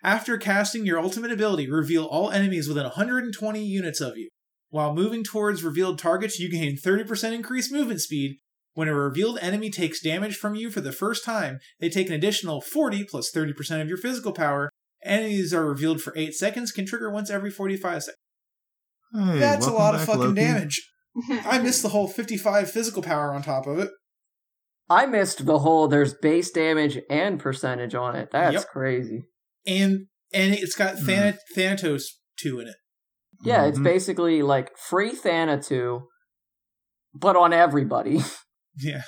After 0.02 0.36
casting 0.36 0.84
your 0.84 0.98
ultimate 0.98 1.30
ability, 1.30 1.70
reveal 1.70 2.04
all 2.04 2.30
enemies 2.30 2.68
within 2.68 2.84
120 2.84 3.64
units 3.64 4.00
of 4.00 4.16
you. 4.16 4.28
While 4.70 4.94
moving 4.94 5.24
towards 5.24 5.62
revealed 5.62 5.98
targets, 5.98 6.38
you 6.38 6.50
gain 6.50 6.76
30% 6.76 7.32
increased 7.32 7.72
movement 7.72 8.00
speed, 8.00 8.38
When 8.74 8.88
a 8.88 8.94
revealed 8.94 9.38
enemy 9.40 9.70
takes 9.70 10.02
damage 10.02 10.36
from 10.36 10.56
you 10.56 10.68
for 10.68 10.80
the 10.80 10.90
first 10.90 11.24
time, 11.24 11.60
they 11.78 11.88
take 11.88 12.08
an 12.08 12.12
additional 12.12 12.60
40 12.60 13.04
plus 13.04 13.30
30% 13.30 13.80
of 13.80 13.88
your 13.88 13.96
physical 13.96 14.32
power. 14.32 14.68
Enemies 15.04 15.54
are 15.54 15.64
revealed 15.64 16.02
for 16.02 16.12
8 16.16 16.34
seconds, 16.34 16.72
can 16.72 16.84
trigger 16.84 17.08
once 17.08 17.30
every 17.30 17.52
45 17.52 18.02
seconds. 18.02 18.23
Hey, 19.14 19.38
That's 19.38 19.66
a 19.66 19.70
welcome 19.70 19.84
lot 19.84 19.94
of 19.94 20.04
fucking 20.04 20.20
Loki. 20.20 20.34
damage. 20.40 20.90
I 21.46 21.58
missed 21.60 21.82
the 21.82 21.90
whole 21.90 22.08
55 22.08 22.70
physical 22.70 23.02
power 23.02 23.32
on 23.32 23.42
top 23.42 23.66
of 23.68 23.78
it. 23.78 23.90
I 24.90 25.06
missed 25.06 25.46
the 25.46 25.60
whole 25.60 25.86
there's 25.88 26.14
base 26.14 26.50
damage 26.50 26.98
and 27.08 27.38
percentage 27.38 27.94
on 27.94 28.16
it. 28.16 28.30
That's 28.32 28.54
Yep. 28.54 28.68
crazy. 28.68 29.22
And 29.66 30.06
and 30.32 30.52
it's 30.54 30.74
got. 30.74 30.96
Than- 30.98 31.38
Thanatos 31.54 32.20
2 32.40 32.58
in 32.60 32.66
it. 32.68 32.74
Yeah, 33.44 33.66
it's 33.66 33.78
Mhm. 33.78 33.84
basically 33.84 34.42
like 34.42 34.76
free 34.76 35.12
Thanatos, 35.12 35.68
2 35.68 36.08
but 37.14 37.36
on 37.36 37.52
everybody. 37.52 38.20
Yeah. 38.76 39.02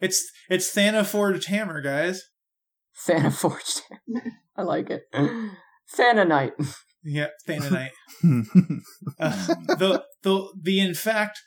It's 0.00 0.28
it's 0.50 0.74
Thanaforged 0.74 1.44
Hammer, 1.46 1.80
guys. 1.80 2.20
Thanaforged. 3.06 3.82
Hammer. 3.88 4.32
I 4.56 4.62
like 4.62 4.90
it. 4.90 5.04
Thananite. 5.96 6.52
Yeah, 7.04 7.28
Thananite. 7.46 7.90
Uh, 9.20 9.46
the 9.78 10.04
the 10.22 10.48
the 10.62 10.80
in 10.80 10.94
fact, 10.94 11.38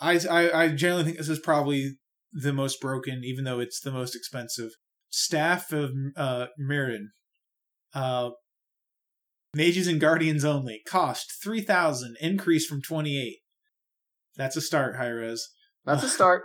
I, 0.00 0.18
I 0.28 0.64
I 0.64 0.68
generally 0.68 1.04
think 1.04 1.18
this 1.18 1.28
is 1.28 1.38
probably 1.38 1.96
the 2.32 2.52
most 2.52 2.80
broken, 2.80 3.22
even 3.24 3.44
though 3.44 3.60
it's 3.60 3.80
the 3.80 3.92
most 3.92 4.14
expensive. 4.16 4.70
Staff 5.10 5.72
of 5.72 5.92
uh, 6.16 6.46
Myrddin. 6.60 7.06
Uh, 7.94 8.30
mages 9.54 9.86
and 9.86 10.00
guardians 10.00 10.44
only. 10.44 10.82
Cost 10.86 11.32
three 11.42 11.60
thousand. 11.62 12.16
Increase 12.20 12.66
from 12.66 12.82
twenty 12.82 13.20
eight. 13.20 13.38
That's 14.36 14.56
a 14.56 14.60
start, 14.60 14.96
Hi-Rez. 14.96 15.46
That's 15.84 16.02
a 16.02 16.08
start. 16.08 16.42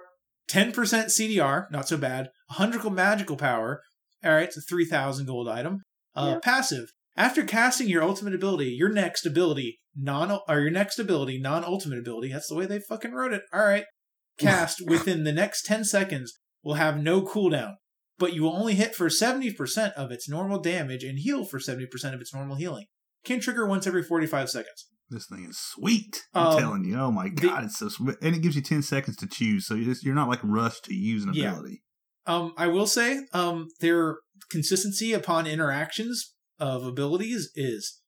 Ten 0.47 0.71
percent 0.71 1.09
CDR, 1.09 1.65
not 1.71 1.87
so 1.87 1.97
bad. 1.97 2.29
hundred 2.51 2.87
magical 2.91 3.35
power. 3.35 3.81
All 4.23 4.31
right, 4.31 4.43
it's 4.43 4.57
a 4.57 4.61
three 4.61 4.85
thousand 4.85 5.25
gold 5.25 5.49
item. 5.49 5.81
Uh, 6.15 6.33
Yeah. 6.33 6.39
Passive. 6.43 6.89
After 7.19 7.43
casting 7.43 7.89
your 7.89 8.01
ultimate 8.01 8.33
ability, 8.33 8.67
your 8.69 8.87
next 8.89 9.25
ability 9.25 9.79
non 9.95 10.39
or 10.47 10.59
your 10.61 10.71
next 10.71 10.97
ability 10.99 11.37
non 11.39 11.65
ultimate 11.65 11.99
ability. 11.99 12.31
That's 12.31 12.47
the 12.47 12.55
way 12.55 12.65
they 12.65 12.79
fucking 12.79 13.11
wrote 13.11 13.33
it. 13.33 13.41
All 13.53 13.59
right, 13.61 13.83
cast 14.39 14.81
within 14.87 15.25
the 15.25 15.33
next 15.33 15.65
ten 15.65 15.83
seconds 15.83 16.39
will 16.63 16.75
have 16.75 16.97
no 16.97 17.21
cooldown, 17.21 17.73
but 18.17 18.33
you 18.33 18.43
will 18.43 18.55
only 18.55 18.75
hit 18.75 18.95
for 18.95 19.09
seventy 19.09 19.51
percent 19.53 19.93
of 19.95 20.11
its 20.11 20.29
normal 20.29 20.59
damage 20.61 21.03
and 21.03 21.19
heal 21.19 21.43
for 21.43 21.59
seventy 21.59 21.85
percent 21.87 22.15
of 22.15 22.21
its 22.21 22.33
normal 22.33 22.55
healing. 22.55 22.85
Can 23.25 23.41
trigger 23.41 23.67
once 23.67 23.85
every 23.85 24.01
forty 24.01 24.25
five 24.25 24.49
seconds. 24.49 24.87
This 25.09 25.25
thing 25.27 25.43
is 25.49 25.57
sweet. 25.59 26.21
I'm 26.33 26.47
Um, 26.53 26.59
telling 26.59 26.85
you. 26.85 26.95
Oh 26.97 27.11
my 27.11 27.25
the- 27.29 27.47
god, 27.49 27.65
it's 27.65 27.79
so 27.79 27.89
sweet. 27.89 28.15
And 28.21 28.33
it 28.35 28.41
gives 28.43 28.55
you 28.55 28.61
10 28.61 28.83
seconds 28.83 29.17
to 29.17 29.27
choose, 29.27 29.65
so 29.65 29.73
you're, 29.73 29.85
just, 29.91 30.03
you're 30.05 30.13
not 30.13 30.29
like 30.29 30.39
rushed 30.43 30.83
to 30.85 30.93
use 30.93 31.23
an 31.23 31.33
Yeah. 31.33 31.51
ability. 31.53 31.81
Um, 32.27 32.53
I 32.57 32.67
will 32.67 32.85
say, 32.85 33.25
um, 33.33 33.69
their 33.79 34.17
consistency 34.51 35.13
upon 35.13 35.47
interactions 35.47 36.35
of 36.59 36.85
abilities 36.85 37.51
is 37.55 38.01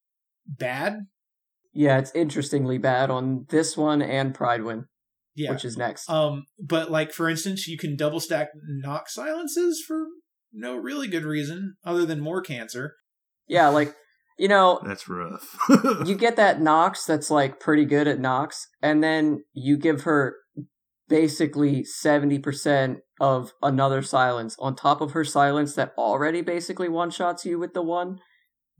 bad. 0.45 1.07
Yeah, 1.73 1.97
it's 1.99 2.11
interestingly 2.13 2.77
bad 2.77 3.09
on 3.09 3.45
this 3.49 3.77
one 3.77 4.01
and 4.01 4.33
Pridwen, 4.35 4.85
Yeah. 5.35 5.51
which 5.51 5.63
is 5.65 5.77
next. 5.77 6.09
Um, 6.09 6.45
but 6.59 6.91
like 6.91 7.13
for 7.13 7.29
instance, 7.29 7.67
you 7.67 7.77
can 7.77 7.95
double 7.95 8.19
stack 8.19 8.49
knock 8.67 9.09
silences 9.09 9.81
for 9.85 10.05
no 10.53 10.75
really 10.75 11.07
good 11.07 11.23
reason 11.23 11.75
other 11.85 12.05
than 12.05 12.19
more 12.19 12.41
cancer. 12.41 12.95
yeah, 13.47 13.67
like 13.69 13.95
you 14.37 14.47
know, 14.47 14.81
That's 14.83 15.07
rough. 15.07 15.55
you 16.05 16.15
get 16.15 16.35
that 16.37 16.59
Nox 16.59 17.05
that's 17.05 17.29
like 17.29 17.59
pretty 17.59 17.85
good 17.85 18.07
at 18.07 18.19
Nox, 18.19 18.67
and 18.81 19.03
then 19.03 19.43
you 19.53 19.77
give 19.77 20.01
her 20.03 20.35
basically 21.07 21.83
70% 22.03 22.97
of 23.19 23.51
another 23.61 24.01
silence 24.01 24.55
on 24.59 24.75
top 24.75 24.99
of 25.01 25.11
her 25.11 25.23
silence 25.25 25.75
that 25.75 25.93
already 25.97 26.41
basically 26.41 26.89
one 26.89 27.11
shots 27.11 27.45
you 27.45 27.59
with 27.59 27.73
the 27.73 27.81
one. 27.83 28.19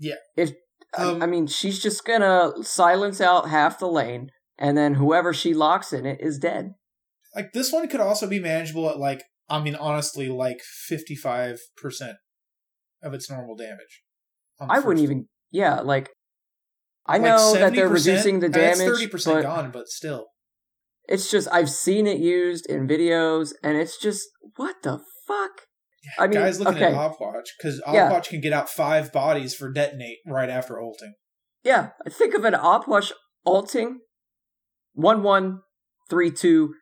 Yeah. 0.02 0.16
If 0.36 0.50
I- 0.98 1.04
Um, 1.04 1.22
I 1.24 1.26
mean, 1.26 1.48
she's 1.48 1.82
just 1.82 2.04
gonna 2.04 2.52
silence 2.64 3.22
out 3.22 3.48
half 3.50 3.80
the 3.80 3.88
lane, 3.88 4.30
and 4.58 4.78
then 4.78 4.96
whoever 4.96 5.32
she 5.34 5.54
locks 5.54 5.94
in 5.94 6.06
it 6.06 6.20
is 6.20 6.38
dead. 6.38 6.74
Like 7.34 7.54
this 7.54 7.72
one 7.72 7.88
could 7.88 8.02
also 8.02 8.28
be 8.28 8.40
manageable 8.42 8.90
at 8.90 8.98
like 9.00 9.24
I 9.48 9.62
mean 9.62 9.76
honestly 9.76 10.28
like 10.28 10.60
fifty 10.90 11.16
five 11.16 11.60
percent 11.78 12.18
of 13.02 13.14
its 13.14 13.30
normal 13.30 13.56
damage. 13.56 14.04
I 14.60 14.80
wouldn't 14.80 14.98
first- 14.98 15.04
even. 15.04 15.28
Yeah, 15.52 15.80
like 15.80 16.10
I 17.06 17.14
like 17.14 17.22
know 17.22 17.54
that 17.54 17.74
they're 17.74 17.88
reducing 17.88 18.40
the 18.42 18.50
damage, 18.50 18.80
Thirty 18.80 19.08
percent 19.08 19.44
gone, 19.44 19.72
but 19.72 19.88
still. 19.88 20.28
it's 21.08 21.32
just 21.32 21.48
I've 21.54 21.70
seen 21.70 22.06
it 22.06 22.18
used 22.20 22.66
in 22.68 22.86
videos, 22.88 23.54
and 23.64 23.78
it's 23.78 23.98
just 23.98 24.28
what 24.58 24.76
the 24.84 25.00
fuck. 25.26 25.68
I 26.18 26.28
mean, 26.28 26.40
guys 26.40 26.60
looking 26.60 26.76
okay. 26.84 26.86
at 26.86 26.94
Opwatch 26.94 27.46
because 27.58 27.82
Opwatch 27.82 27.94
Yeah. 27.94 28.20
can 28.22 28.42
get 28.42 28.54
out 28.54 28.70
five 28.70 29.12
bodies 29.12 29.54
for 29.54 29.72
detonate 29.72 30.18
right 30.26 30.50
after 30.50 30.82
ulting. 30.82 31.14
Yeah, 31.64 31.90
think 32.10 32.34
of 32.34 32.44
an 32.44 32.54
Opwash 32.54 33.12
ulting. 33.46 34.00
One 34.94 35.24
one 35.24 35.62
three 36.10 36.32
two. 36.32 36.74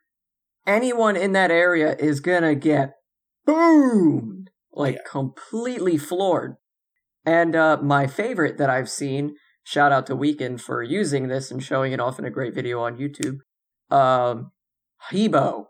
Anyone 0.66 1.16
in 1.16 1.32
that 1.32 1.50
area 1.50 1.96
is 1.96 2.20
gonna 2.20 2.54
get 2.54 2.94
boomed, 3.46 4.50
like 4.72 4.96
Yeah. 4.96 5.02
completely 5.06 5.96
floored. 5.98 6.56
And 7.24 7.54
uh, 7.54 7.78
my 7.82 8.06
favorite 8.06 8.56
that 8.58 8.70
I've 8.70 8.88
seen, 8.88 9.36
shout 9.62 9.92
out 9.92 10.06
to 10.06 10.16
Weekend 10.16 10.60
for 10.62 10.82
using 10.82 11.28
this 11.28 11.50
and 11.50 11.62
showing 11.62 11.92
it 11.92 12.00
off 12.00 12.18
in 12.18 12.24
a 12.24 12.30
great 12.30 12.54
video 12.54 12.80
on 12.80 12.96
YouTube. 12.96 13.38
Um, 13.94 14.52
He 15.10 15.28
Bo. 15.28 15.68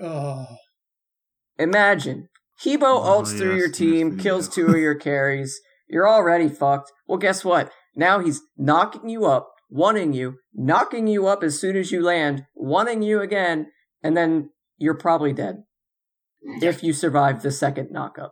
Oh, 0.00 0.46
Imagine 1.58 2.28
He 2.58 2.76
Bo 2.76 3.00
Oh, 3.02 3.22
ults 3.22 3.36
through 3.36 3.56
your 3.56 3.70
team, 3.70 4.10
video. 4.10 4.22
kills 4.22 4.48
two 4.48 4.66
of 4.68 4.76
your 4.78 4.94
carries. 4.94 5.60
You're 5.88 6.08
already 6.08 6.48
fucked. 6.48 6.92
Well, 7.06 7.18
guess 7.18 7.44
what? 7.44 7.70
Now 7.94 8.18
he's 8.20 8.40
knocking 8.56 9.08
you 9.08 9.26
up, 9.26 9.48
wanting 9.70 10.12
you, 10.12 10.38
knocking 10.54 11.06
you 11.06 11.26
up 11.26 11.42
as 11.42 11.58
soon 11.58 11.76
as 11.76 11.92
you 11.92 12.02
land, 12.02 12.46
wanting 12.54 13.02
you 13.02 13.20
again, 13.20 13.68
and 14.02 14.16
then 14.16 14.50
you're 14.76 14.94
probably 14.94 15.32
dead 15.32 15.62
if 16.62 16.82
you 16.82 16.92
survive 16.92 17.42
the 17.42 17.50
second 17.50 17.90
knockup. 17.94 18.30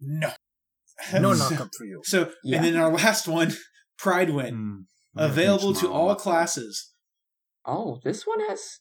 no. 0.00 0.30
No 1.12 1.32
so, 1.34 1.48
knock 1.50 1.60
up 1.60 1.68
for 1.76 1.84
you. 1.84 2.00
So, 2.04 2.32
Yeah. 2.42 2.56
and 2.56 2.64
then 2.66 2.76
our 2.76 2.90
last 2.92 3.28
one, 3.28 3.52
Pridwen, 4.00 4.52
Mm, 4.52 4.84
I 5.16 5.20
got 5.20 5.24
a 5.24 5.32
available 5.32 5.72
to 5.74 5.90
all 5.92 6.08
on 6.10 6.16
classes, 6.16 6.92
Oh, 7.64 8.00
this 8.04 8.26
one 8.26 8.40
has. 8.48 8.80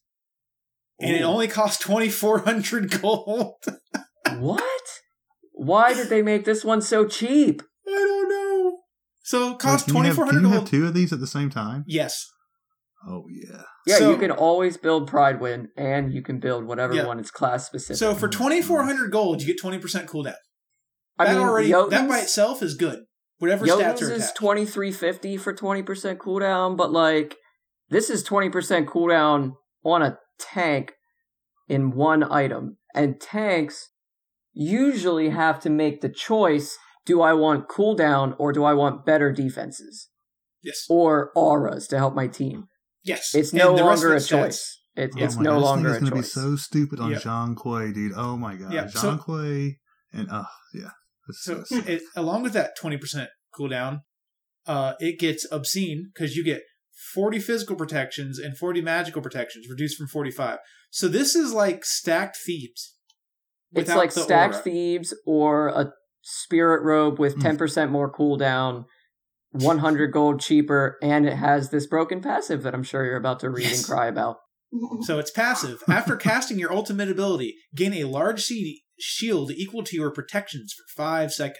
and 1.00 1.16
it 1.16 1.22
only 1.22 1.48
costs 1.48 1.84
twenty 1.84 2.10
four 2.10 2.40
hundred 2.40 2.90
gold. 3.02 3.56
What? 4.40 4.64
Why 5.54 5.94
did 5.94 6.10
they 6.10 6.22
make 6.22 6.46
this 6.46 6.64
one 6.64 6.82
so 6.82 7.06
cheap? 7.08 7.62
I 7.88 7.92
don't 7.92 8.30
know. 8.30 8.78
So 9.24 9.48
it 9.48 9.50
Wait, 9.52 9.60
costs 9.60 9.86
can 9.92 9.96
you 9.98 10.04
have- 10.04 10.16
Can 10.16 10.42
you 10.42 10.48
have 10.50 10.58
gold. 10.60 10.68
two 10.68 10.86
of 10.88 10.94
these 10.94 11.12
at 11.12 11.20
the 11.20 11.28
same 11.28 11.50
time? 11.50 11.84
Yes. 11.88 12.26
Oh 13.08 13.26
yeah. 13.30 13.62
Yeah, 13.86 13.98
So- 13.98 14.12
you 14.12 14.18
can 14.18 14.32
always 14.32 14.78
build 14.78 15.10
Pridwen, 15.10 15.68
and 15.78 16.12
you 16.14 16.22
can 16.22 16.40
build 16.40 16.66
whatever 16.66 16.94
Yeah. 16.94 17.06
one 17.08 17.20
is 17.20 17.32
class 17.32 17.66
specific. 17.66 17.98
So 17.98 18.14
for 18.16 18.28
twenty 18.28 18.62
four 18.62 18.84
hundred 18.84 19.12
gold, 19.12 19.42
you 19.42 19.48
get 19.48 19.60
twenty 19.60 19.78
percent 19.80 20.08
cooldown. 20.10 20.36
I 21.20 21.26
That 21.26 21.38
mean, 21.38 21.48
already 21.48 21.72
that 21.72 22.08
by 22.10 22.20
itself 22.20 22.62
is 22.62 22.76
good. 22.76 23.06
Whatever 23.40 23.66
stats 23.66 23.80
Jotunn's 23.80 24.02
are 24.02 24.12
is 24.14 24.24
attached. 24.24 24.36
twenty 24.38 24.66
three 24.66 24.92
fifty 24.92 25.38
for 25.38 25.54
twenty 25.54 25.84
percent 25.84 26.20
cooldown, 26.20 26.76
but 26.78 26.92
like 26.92 27.36
this 27.90 28.10
is 28.10 28.24
twenty 28.24 28.50
percent 28.50 28.88
cooldown 28.88 29.54
on 29.84 30.02
a 30.02 30.18
tank 30.40 30.94
in 31.68 31.92
one 31.92 32.24
item, 32.24 32.78
and 32.94 33.20
tanks 33.22 33.90
usually 34.58 35.30
have 35.30 35.60
to 35.62 35.70
make 35.70 36.02
the 36.02 36.10
choice: 36.10 36.78
do 37.06 37.22
I 37.22 37.34
want 37.34 37.68
cooldown 37.70 38.36
or 38.40 38.52
do 38.52 38.64
I 38.64 38.74
want 38.74 39.06
better 39.06 39.32
defenses 39.32 40.10
yes. 40.64 40.86
or 40.90 41.32
auras 41.36 41.88
to 41.90 41.98
help 41.98 42.16
my 42.16 42.28
team? 42.28 42.66
Yes. 43.04 43.34
It's 43.34 43.54
no 43.54 43.74
longer 43.74 44.08
a 44.10 44.12
of 44.12 44.18
its 44.18 44.26
stats- 44.28 44.30
choice. 44.30 44.74
It, 44.96 45.12
Yeah. 45.16 45.26
It's 45.26 45.36
oh 45.36 45.38
my 45.38 45.44
no 45.44 45.52
God, 45.52 45.62
longer 45.62 45.90
this 45.90 45.98
a 45.98 46.00
thing 46.00 46.06
is 46.06 46.10
gonna 46.10 46.22
choice. 46.24 46.36
be 46.36 46.42
so 46.42 46.56
stupid 46.56 47.00
on 47.00 47.12
Yeah. 47.12 47.18
Zhong 47.20 47.56
Kui, 47.56 47.94
dude. 47.94 48.14
Oh 48.16 48.36
my 48.36 48.56
god, 48.56 48.74
Yeah, 48.74 48.88
so- 48.88 49.00
Zhong 49.00 49.20
Kui 49.24 49.80
and 50.12 50.28
oh 50.32 50.46
yeah. 50.74 50.90
This 51.28 51.44
So 51.44 51.60
is- 51.62 51.72
it, 51.88 52.02
along 52.16 52.44
with 52.44 52.54
that 52.54 52.76
twenty 52.78 52.98
percent 52.98 53.30
cooldown, 53.58 54.02
uh, 54.66 54.94
it 55.00 55.20
gets 55.20 55.46
obscene 55.52 56.10
because 56.14 56.36
you 56.36 56.44
get 56.44 56.64
forty 57.14 57.40
physical 57.40 57.76
protections 57.76 58.40
and 58.40 58.58
forty 58.58 58.82
magical 58.82 59.22
protections, 59.22 59.68
reduced 59.70 59.98
from 59.98 60.08
forty 60.08 60.32
five. 60.32 60.60
So 60.90 61.08
this 61.08 61.36
is 61.36 61.54
like 61.54 61.86
stacked 61.86 62.38
thieves. 62.46 62.96
It's 63.74 63.90
like 63.94 64.12
aura. 64.18 64.54
thieves 64.64 65.14
or 65.26 65.68
a 65.70 65.92
spirit 66.22 66.84
robe 66.84 67.20
with 67.20 67.36
Mm. 67.38 67.42
ten 67.42 67.58
percent 67.58 67.92
more 67.92 68.12
cooldown, 68.12 68.86
one 69.52 69.80
hundred 69.80 70.12
gold 70.12 70.40
cheaper, 70.42 70.98
and 71.02 71.26
it 71.28 71.36
has 71.36 71.70
this 71.70 71.86
broken 71.88 72.22
passive 72.22 72.64
that 72.64 72.74
I'm 72.74 72.84
sure 72.84 73.06
you're 73.06 73.18
about 73.18 73.40
to 73.42 73.50
read 73.50 73.66
Yes. 73.66 73.80
and 73.80 73.88
cry 73.88 74.08
about. 74.08 74.38
So 75.04 75.18
it's 75.20 75.32
passive. 75.32 75.82
After 75.88 76.16
casting 76.30 76.60
your 76.60 76.74
ultimate 76.74 77.10
ability, 77.10 77.56
gain 77.76 77.94
a 77.94 78.04
large 78.04 78.44
C- 78.44 78.84
shield 79.00 79.52
equal 79.52 79.84
to 79.84 79.96
your 79.96 80.12
protections 80.12 80.74
for 80.74 80.84
5 81.02 81.32
seconds. 81.32 81.60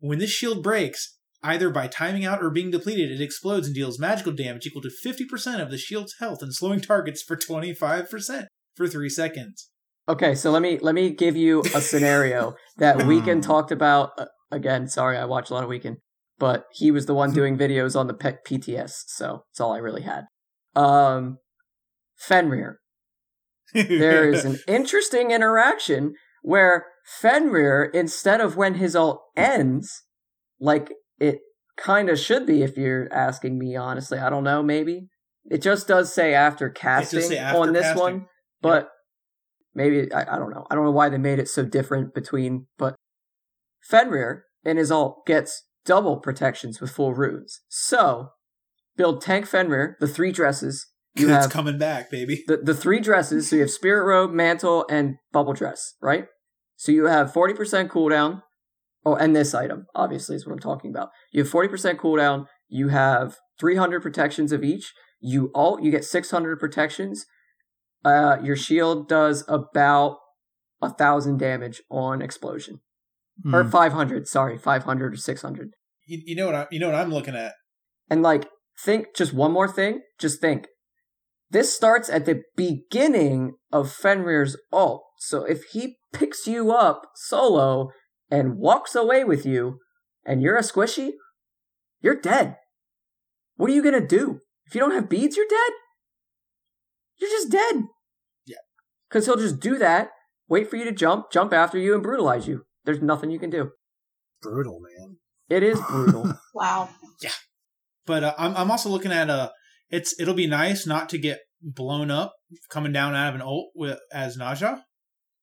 When 0.00 0.20
this 0.20 0.30
shield 0.30 0.62
breaks, 0.62 1.16
either 1.42 1.68
by 1.70 1.88
timing 1.88 2.24
out 2.24 2.40
or 2.42 2.50
being 2.50 2.70
depleted, 2.70 3.10
it 3.10 3.20
explodes 3.20 3.66
and 3.66 3.74
deals 3.74 3.98
magical 3.98 4.32
damage 4.32 4.66
equal 4.66 4.82
to 4.82 4.90
50% 5.04 5.60
of 5.60 5.70
the 5.70 5.78
shield's 5.78 6.14
health 6.20 6.40
and 6.42 6.54
slowing 6.54 6.80
targets 6.80 7.22
for 7.22 7.36
25% 7.36 8.46
for 8.76 8.86
three 8.86 9.08
seconds. 9.08 9.70
Okay, 10.08 10.34
so 10.34 10.50
let 10.50 10.62
me 10.62 10.78
let 10.80 10.94
me 10.94 11.10
give 11.10 11.36
you 11.36 11.62
a 11.74 11.80
scenario 11.80 12.54
that 12.78 13.06
Weekend 13.06 13.42
talked 13.42 13.70
about. 13.70 14.12
Uh, 14.18 14.26
again, 14.50 14.88
sorry, 14.88 15.18
I 15.18 15.26
watch 15.26 15.50
a 15.50 15.54
lot 15.54 15.64
of 15.64 15.68
Weekend, 15.68 15.98
but 16.38 16.64
he 16.72 16.90
was 16.90 17.06
the 17.06 17.14
one 17.14 17.32
doing 17.32 17.58
videos 17.58 17.94
on 17.98 18.06
the 18.06 18.14
P- 18.14 18.58
PTS, 18.58 19.04
so 19.08 19.44
that's 19.50 19.60
all 19.60 19.72
I 19.72 19.78
really 19.78 20.02
had. 20.02 20.24
Um, 20.74 21.38
Fenrir. 22.16 22.80
There 23.74 24.30
is 24.30 24.46
an 24.46 24.58
interesting 24.66 25.30
interaction 25.30 26.14
where 26.42 26.86
Fenrir, 27.04 27.84
instead 27.92 28.40
of 28.40 28.56
when 28.56 28.74
his 28.74 28.96
ult 28.96 29.22
ends, 29.36 30.04
like 30.58 30.90
it 31.18 31.40
kind 31.76 32.08
of 32.08 32.18
should 32.18 32.46
be, 32.46 32.62
if 32.62 32.78
you're 32.78 33.12
asking 33.12 33.58
me 33.58 33.76
honestly, 33.76 34.18
I 34.18 34.30
don't 34.30 34.44
know, 34.44 34.62
maybe 34.62 35.08
it 35.50 35.60
just 35.60 35.86
does 35.86 36.12
say 36.14 36.32
after 36.32 36.70
casting 36.70 37.20
say 37.20 37.36
after 37.36 37.60
on 37.60 37.72
this 37.74 37.82
casting. 37.82 38.02
one, 38.02 38.26
but 38.62 38.88
maybe 39.78 40.12
I, 40.12 40.34
I 40.34 40.38
don't 40.38 40.50
know. 40.50 40.66
I 40.70 40.74
don't 40.74 40.84
know 40.84 40.90
why 40.90 41.08
they 41.08 41.16
made 41.16 41.38
it 41.38 41.48
so 41.48 41.64
different 41.64 42.12
between, 42.12 42.66
but 42.76 42.96
Fenrir 43.80 44.44
in 44.64 44.76
his 44.76 44.90
alt 44.90 45.24
gets 45.24 45.64
double 45.86 46.18
protections 46.18 46.80
with 46.80 46.90
full 46.90 47.14
runes. 47.14 47.60
So 47.68 48.30
build 48.96 49.22
tank 49.22 49.46
Fenrir, 49.46 49.96
the 50.00 50.08
three 50.08 50.32
dresses. 50.32 50.88
You 51.14 51.28
it's 51.32 51.44
have 51.44 51.52
coming 51.52 51.78
back, 51.78 52.10
baby. 52.10 52.44
the, 52.46 52.58
the 52.58 52.74
three 52.74 53.00
dresses. 53.00 53.48
So 53.48 53.56
you 53.56 53.62
have 53.62 53.70
spirit 53.70 54.04
robe, 54.04 54.32
mantle, 54.32 54.84
and 54.90 55.16
bubble 55.32 55.54
dress, 55.54 55.94
right? 56.02 56.26
So 56.76 56.92
you 56.92 57.06
have 57.06 57.32
40% 57.32 57.88
cooldown. 57.88 58.42
Oh, 59.06 59.14
and 59.14 59.34
this 59.34 59.54
item, 59.54 59.86
obviously, 59.94 60.36
is 60.36 60.46
what 60.46 60.52
I'm 60.52 60.58
talking 60.58 60.90
about. 60.90 61.08
You 61.32 61.44
have 61.44 61.52
40% 61.52 61.96
cooldown. 61.96 62.46
You 62.68 62.88
have 62.88 63.36
300 63.58 64.02
protections 64.02 64.52
of 64.52 64.62
each. 64.62 64.92
You 65.20 65.50
alt, 65.54 65.82
you 65.82 65.90
get 65.90 66.04
600 66.04 66.58
protections. 66.58 67.24
Uh, 68.04 68.38
your 68.42 68.56
shield 68.56 69.08
does 69.08 69.44
about 69.48 70.18
a 70.80 70.90
thousand 70.90 71.38
damage 71.38 71.82
on 71.90 72.22
explosion, 72.22 72.80
or 73.52 73.64
Hmm. 73.64 73.70
500. 73.70 74.28
Sorry, 74.28 74.56
500 74.56 75.14
or 75.14 75.16
600. 75.16 75.70
You, 76.06 76.22
you 76.24 76.36
know 76.36 76.46
what? 76.46 76.54
I, 76.54 76.66
you 76.70 76.78
know 76.78 76.90
what 76.90 76.94
I'm 77.00 77.10
looking 77.12 77.34
at. 77.34 77.54
And 78.08 78.22
like, 78.22 78.48
think 78.84 79.08
just 79.14 79.32
one 79.34 79.52
more 79.52 79.68
thing. 79.68 80.02
Just 80.18 80.40
think. 80.40 80.66
This 81.50 81.74
starts 81.74 82.08
at 82.08 82.26
the 82.26 82.42
beginning 82.56 83.54
of 83.72 83.88
Fenrir's 83.92 84.56
ult. 84.72 85.02
So 85.18 85.44
if 85.44 85.64
he 85.72 85.96
picks 86.12 86.46
you 86.46 86.72
up 86.72 87.02
solo 87.16 87.90
and 88.30 88.58
walks 88.58 88.94
away 88.94 89.24
with 89.24 89.44
you, 89.46 89.78
and 90.24 90.42
you're 90.42 90.56
a 90.58 90.62
squishy, 90.62 91.12
you're 92.00 92.20
dead. 92.20 92.56
What 93.56 93.70
are 93.70 93.74
you 93.74 93.82
gonna 93.82 94.06
do? 94.06 94.40
If 94.66 94.74
you 94.74 94.80
don't 94.80 94.92
have 94.92 95.08
beads, 95.08 95.36
you're 95.36 95.46
dead. 95.48 95.72
You're 97.20 97.30
just 97.30 97.50
dead. 97.50 97.84
Yeah. 98.46 98.56
Because 99.08 99.26
he'll 99.26 99.36
just 99.36 99.60
do 99.60 99.78
that, 99.78 100.10
wait 100.48 100.68
for 100.70 100.76
you 100.76 100.84
to 100.84 100.92
jump, 100.92 101.30
jump 101.32 101.52
after 101.52 101.78
you, 101.78 101.94
and 101.94 102.02
brutalize 102.02 102.46
you. 102.48 102.64
There's 102.84 103.02
nothing 103.02 103.30
you 103.30 103.38
can 103.38 103.50
do. 103.50 103.70
Brutal, 104.42 104.80
man. 104.80 105.16
It 105.48 105.62
is 105.62 105.80
brutal. 105.88 106.34
Wow. 106.54 106.88
Yeah. 107.22 107.30
But 108.06 108.24
uh, 108.24 108.34
I'm 108.38 108.56
I'm 108.56 108.70
also 108.70 108.88
looking 108.88 109.12
at 109.12 109.30
a. 109.30 109.52
it's 109.90 110.18
it'll 110.18 110.34
be 110.34 110.46
nice 110.46 110.86
not 110.86 111.08
to 111.10 111.18
get 111.18 111.38
blown 111.62 112.10
up 112.10 112.32
coming 112.70 112.92
down 112.92 113.14
out 113.14 113.28
of 113.28 113.34
an 113.36 113.42
ult 113.42 113.70
with 113.74 113.98
as 114.12 114.36
Ne 114.36 114.54
Zha. 114.54 114.82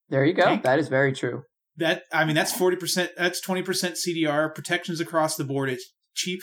there 0.08 0.24
you 0.24 0.34
go. 0.34 0.44
Tank. 0.44 0.62
That 0.62 0.78
is 0.78 0.88
very 0.88 1.12
true. 1.12 1.42
That 1.76 2.02
I 2.12 2.24
mean 2.24 2.34
that's 2.34 2.52
forty 2.52 2.76
percent. 2.76 3.12
That's 3.16 3.40
twenty 3.40 3.62
percent 3.62 3.96
CDR 3.96 4.54
protections 4.54 5.00
across 5.00 5.36
the 5.36 5.44
board. 5.44 5.70
It's 5.70 5.92
cheap. 6.14 6.40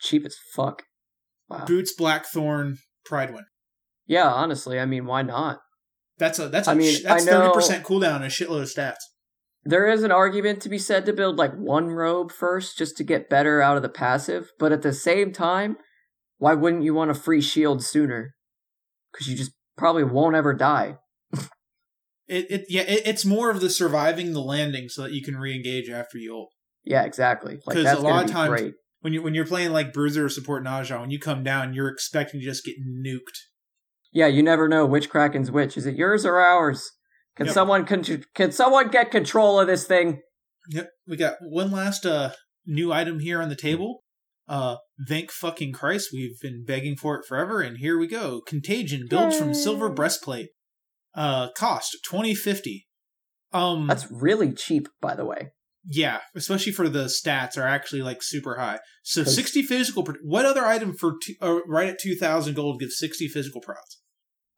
Cheap 0.00 0.24
as 0.26 0.36
fuck. 0.54 0.82
Wow. 1.48 1.64
Boots, 1.64 1.94
Blackthorn, 1.96 2.78
Pridwen. 3.08 3.44
Yeah, 4.06 4.28
honestly, 4.28 4.78
I 4.78 4.86
mean, 4.86 5.06
why 5.06 5.22
not? 5.22 5.60
That's 6.18 6.38
a 6.38 6.48
that's 6.48 6.68
a 6.68 6.72
I 6.72 6.74
mean, 6.74 7.02
that's 7.02 7.24
thirty 7.24 7.52
percent 7.52 7.84
cooldown 7.84 8.16
and 8.16 8.24
a 8.24 8.28
shitload 8.28 8.62
of 8.62 8.68
stats. 8.68 8.96
There 9.64 9.88
is 9.88 10.02
an 10.04 10.12
argument 10.12 10.62
to 10.62 10.68
be 10.68 10.78
said 10.78 11.04
to 11.06 11.12
build 11.12 11.36
like 11.36 11.52
one 11.54 11.88
robe 11.88 12.30
first 12.30 12.78
just 12.78 12.96
to 12.98 13.04
get 13.04 13.28
better 13.28 13.60
out 13.60 13.76
of 13.76 13.82
the 13.82 13.88
passive, 13.88 14.52
but 14.58 14.70
at 14.72 14.82
the 14.82 14.92
same 14.92 15.32
time, 15.32 15.76
why 16.38 16.54
wouldn't 16.54 16.84
you 16.84 16.94
want 16.94 17.10
a 17.10 17.14
free 17.14 17.40
shield 17.40 17.82
sooner? 17.82 18.34
Because 19.12 19.26
you 19.28 19.36
just 19.36 19.52
probably 19.76 20.04
won't 20.04 20.36
ever 20.36 20.54
die. 20.54 20.98
It, 22.28 22.46
it 22.50 22.64
yeah 22.68 22.82
it, 22.82 23.02
it's 23.06 23.24
more 23.24 23.50
of 23.50 23.60
the 23.60 23.70
surviving 23.70 24.32
the 24.32 24.40
landing 24.40 24.88
so 24.88 25.02
that 25.02 25.12
you 25.12 25.22
can 25.22 25.36
re-engage 25.36 25.88
after 25.88 26.18
you 26.18 26.34
ult. 26.34 26.50
Yeah, 26.84 27.02
exactly. 27.04 27.58
Like 27.66 27.76
'Cause 27.76 27.84
that's 27.84 28.00
a 28.00 28.02
lot 28.02 28.24
of 28.24 28.30
times- 28.30 28.48
great. 28.60 28.74
When 29.00 29.12
you 29.12 29.22
when 29.22 29.34
you're 29.34 29.46
playing 29.46 29.72
like 29.72 29.92
Bruiser 29.92 30.24
or 30.24 30.28
support 30.28 30.64
Ne 30.64 30.82
Zha, 30.82 30.98
when 31.00 31.10
you 31.10 31.20
come 31.20 31.44
down, 31.44 31.74
you're 31.74 31.88
expecting 31.88 32.40
to 32.40 32.46
just 32.46 32.64
get 32.64 32.76
nuked. 32.84 33.36
Yeah, 34.12 34.26
you 34.28 34.42
never 34.42 34.68
know 34.68 34.86
which 34.86 35.10
Kraken's 35.10 35.50
which. 35.50 35.76
Is 35.76 35.86
it 35.86 35.96
yours 35.96 36.24
or 36.24 36.38
ours? 36.40 36.90
Can 37.36 37.46
Yep. 37.46 37.54
someone 37.54 37.84
con- 37.84 38.24
can 38.34 38.50
someone 38.52 38.88
get 38.88 39.10
control 39.10 39.60
of 39.60 39.66
this 39.66 39.84
thing? 39.86 40.20
Yep. 40.70 40.88
We 41.06 41.16
got 41.16 41.34
one 41.42 41.70
last 41.70 42.06
uh 42.06 42.30
new 42.66 42.92
item 42.92 43.20
here 43.20 43.42
on 43.42 43.48
the 43.48 43.56
table. 43.56 44.02
Uh 44.48 44.76
thank 45.08 45.30
fucking 45.30 45.72
Christ, 45.72 46.10
we've 46.12 46.38
been 46.40 46.64
begging 46.64 46.96
for 46.96 47.18
it 47.18 47.26
forever, 47.26 47.60
and 47.60 47.78
here 47.78 47.98
we 47.98 48.06
go. 48.06 48.40
Contagion 48.46 49.06
builds 49.08 49.38
from 49.38 49.52
silver 49.54 49.88
breastplate. 49.90 50.48
Uh 51.14 51.48
cost 51.52 51.96
twenty 52.08 52.34
fifty. 52.34 52.86
Um 53.52 53.86
That's 53.86 54.10
really 54.10 54.52
cheap, 54.52 54.88
by 55.00 55.14
the 55.14 55.24
way. 55.26 55.50
Yeah, 55.88 56.20
especially 56.34 56.72
for 56.72 56.88
the 56.88 57.04
stats 57.04 57.56
are 57.56 57.66
actually 57.66 58.02
like 58.02 58.22
super 58.22 58.56
high. 58.56 58.78
So 59.02 59.24
sixty 59.24 59.62
physical 59.62 60.06
what 60.24 60.46
other 60.46 60.64
item 60.64 60.94
for 60.94 61.14
two, 61.22 61.34
uh, 61.40 61.60
right 61.66 61.88
at 61.88 61.98
two 62.00 62.16
thousand 62.16 62.54
gold 62.54 62.80
gives 62.80 62.98
sixty 62.98 63.28
physical 63.28 63.60
props? 63.60 64.02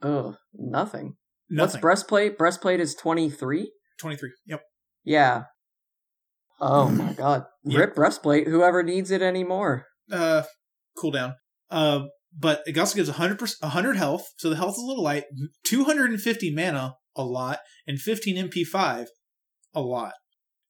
Oh, 0.02 0.36
nothing. 0.54 1.16
Nothing. 1.50 1.72
What's 1.74 1.80
breastplate? 1.80 2.38
Breastplate 2.38 2.80
is 2.80 2.94
twenty 2.94 3.30
three. 3.30 3.70
twenty 3.98 4.16
three. 4.16 4.30
Yep. 4.46 4.62
Yeah. 5.04 5.44
Oh 6.60 6.88
my 6.90 7.12
god. 7.12 7.44
Rip 7.64 7.94
breastplate. 7.94 8.48
Whoever 8.48 8.82
needs 8.82 9.10
it 9.10 9.22
anymore. 9.22 9.86
uh 10.10 10.42
cooldown. 10.96 11.34
Uh 11.70 12.06
but 12.36 12.62
it 12.66 12.76
also 12.76 12.94
gives 12.96 13.08
100 13.08 13.40
100 13.40 13.96
health, 13.96 14.26
so 14.36 14.50
the 14.50 14.56
health 14.56 14.74
is 14.76 14.82
a 14.82 14.86
little 14.86 15.02
light. 15.02 15.24
250 15.64 16.54
mana, 16.54 16.94
a 17.16 17.24
lot, 17.24 17.60
and 17.86 17.98
15 17.98 18.50
MP5, 18.50 19.06
a 19.74 19.80
lot. 19.80 20.12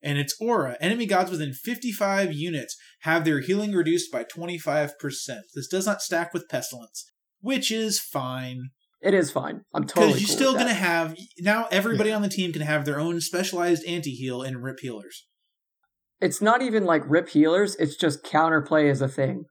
And 0.03 0.17
its 0.19 0.37
aura. 0.41 0.77
Enemy 0.81 1.07
gods 1.07 1.31
within 1.31 1.53
55 1.53 2.33
units 2.33 2.77
have 3.01 3.25
their 3.25 3.41
healing 3.41 3.73
reduced 3.73 4.13
by 4.13 4.25
25%. 4.25 4.91
This 5.55 5.67
does 5.69 5.87
not 5.87 6.01
stack 6.03 6.33
with 6.33 6.49
pestilence, 6.49 7.11
which 7.41 7.73
is 7.73 7.99
fine. 7.99 8.71
It 9.03 9.15
is 9.15 9.31
fine. 9.31 9.63
I'm 9.75 9.85
totally. 9.85 10.15
Because 10.15 10.21
you're 10.21 10.29
cool 10.29 10.37
still 10.37 10.53
with 10.53 10.61
gonna 10.61 10.71
that. 10.75 10.77
have 10.81 11.17
now 11.41 11.67
everybody 11.71 12.13
on 12.13 12.23
the 12.23 12.29
team 12.29 12.53
can 12.53 12.63
have 12.63 12.85
their 12.85 12.99
own 13.01 13.21
specialized 13.21 13.85
anti-heal 13.87 14.43
and 14.43 14.63
rip 14.63 14.81
healers. 14.81 15.27
It's 16.21 16.41
not 16.43 16.63
even 16.63 16.85
like 16.85 17.03
rip 17.09 17.29
healers. 17.29 17.77
It's 17.77 17.97
just 17.97 18.25
counterplay 18.25 18.91
is 18.91 19.01
a 19.01 19.09
thing, 19.09 19.45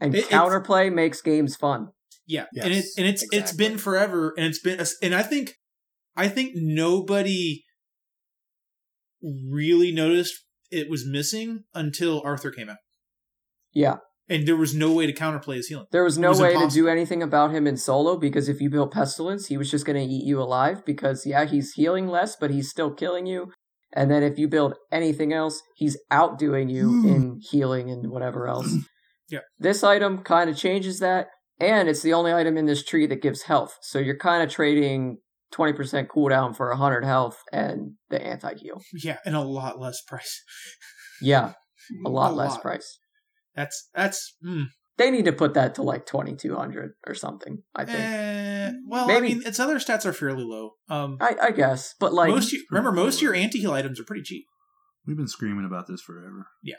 and 0.00 0.14
It- 0.14 0.26
counterplay 0.26 0.92
makes 0.92 1.20
games 1.20 1.54
fun. 1.56 1.88
Yeah, 2.26 2.46
Yes, 2.54 2.64
and 2.64 2.74
it 2.74 2.84
and 2.96 3.06
it's 3.06 3.26
it's 3.32 3.52
been 3.52 3.76
forever, 3.76 4.32
and 4.38 4.46
it's 4.46 4.58
been, 4.60 4.80
and 5.02 5.14
I 5.14 5.22
think, 5.22 5.52
I 6.16 6.28
think 6.28 6.52
nobody 6.54 7.62
really 9.50 9.90
noticed 9.92 10.44
it 10.70 10.88
was 10.90 11.06
missing 11.06 11.64
until 11.74 12.20
Arthur 12.24 12.50
came 12.50 12.68
out, 12.68 12.76
Yeah, 13.72 13.96
and 14.28 14.46
there 14.46 14.56
was 14.56 14.74
no 14.74 14.92
way 14.92 15.06
to 15.06 15.12
counterplay 15.12 15.56
his 15.56 15.68
healing. 15.68 15.86
there 15.92 16.04
was 16.04 16.18
no 16.18 16.30
was 16.30 16.40
way 16.40 16.54
to 16.54 16.68
do 16.68 16.88
anything 16.88 17.22
about 17.22 17.52
him 17.52 17.66
in 17.66 17.76
solo 17.76 18.16
because 18.16 18.48
if 18.48 18.60
you 18.60 18.70
built 18.70 18.92
pestilence, 18.92 19.46
he 19.46 19.56
was 19.56 19.70
just 19.70 19.84
going 19.86 19.96
to 19.96 20.14
eat 20.14 20.24
you 20.24 20.40
alive. 20.40 20.84
Because 20.84 21.24
yeah, 21.26 21.44
he's 21.44 21.72
healing 21.72 22.08
less, 22.08 22.36
but 22.36 22.50
he's 22.50 22.68
still 22.70 22.90
killing 22.92 23.26
you. 23.26 23.52
And 23.96 24.10
then 24.10 24.22
if 24.24 24.38
you 24.38 24.48
build 24.48 24.74
anything 24.90 25.32
else, 25.32 25.62
he's 25.76 25.96
outdoing 26.10 26.68
you 26.68 26.88
Hmm. 26.88 27.08
in 27.08 27.40
healing 27.50 27.90
and 27.90 28.10
whatever 28.10 28.48
else. 28.48 28.74
Yeah. 29.30 29.40
This 29.58 29.82
item 29.82 30.18
kind 30.18 30.50
of 30.50 30.56
changes 30.56 30.98
that, 31.00 31.28
and 31.58 31.88
it's 31.88 32.02
the 32.02 32.12
only 32.12 32.30
item 32.34 32.58
in 32.58 32.66
this 32.66 32.84
tree 32.84 33.06
that 33.06 33.22
gives 33.22 33.42
health. 33.44 33.74
So 33.80 33.98
you're 33.98 34.18
kind 34.18 34.42
of 34.42 34.50
trading 34.50 35.16
20% 35.54 36.08
cooldown 36.08 36.56
for 36.56 36.68
100 36.70 37.04
health 37.04 37.38
and 37.52 37.92
the 38.10 38.20
anti 38.20 38.54
heal. 38.54 38.80
Yeah, 38.92 39.18
and 39.24 39.34
a 39.36 39.40
lot 39.40 39.78
less 39.78 40.00
price. 40.06 40.42
Yeah, 41.20 41.52
a 42.04 42.08
lot 42.08 42.32
A 42.32 42.34
less 42.34 42.52
lot. 42.52 42.62
price. 42.62 42.98
That's 43.54 43.88
that's 43.94 44.36
mm, 44.44 44.64
They 44.98 45.10
need 45.10 45.26
to 45.26 45.32
put 45.32 45.54
that 45.54 45.76
to 45.76 45.82
like 45.82 46.06
2200 46.06 46.92
or 47.06 47.14
something, 47.14 47.62
I 47.74 47.84
think. 47.84 47.98
eh, 48.00 48.72
well, 48.88 49.06
Maybe- 49.06 49.16
I 49.32 49.34
mean, 49.34 49.42
its 49.46 49.60
other 49.60 49.76
stats 49.78 50.04
are 50.06 50.12
fairly 50.12 50.42
low. 50.44 50.72
Um, 50.88 51.18
I, 51.20 51.36
I 51.40 51.50
guess, 51.52 51.94
but 52.00 52.12
like, 52.12 52.30
most 52.30 52.52
you, 52.52 52.64
remember 52.70 52.90
most 52.92 53.16
of 53.16 53.22
your 53.22 53.34
anti-heal 53.34 53.72
items 53.72 54.00
are 54.00 54.04
pretty 54.04 54.22
cheap. 54.22 54.44
We've 55.06 55.16
been 55.16 55.28
screaming 55.28 55.64
about 55.66 55.86
this 55.86 56.00
forever. 56.00 56.46
Yeah. 56.62 56.76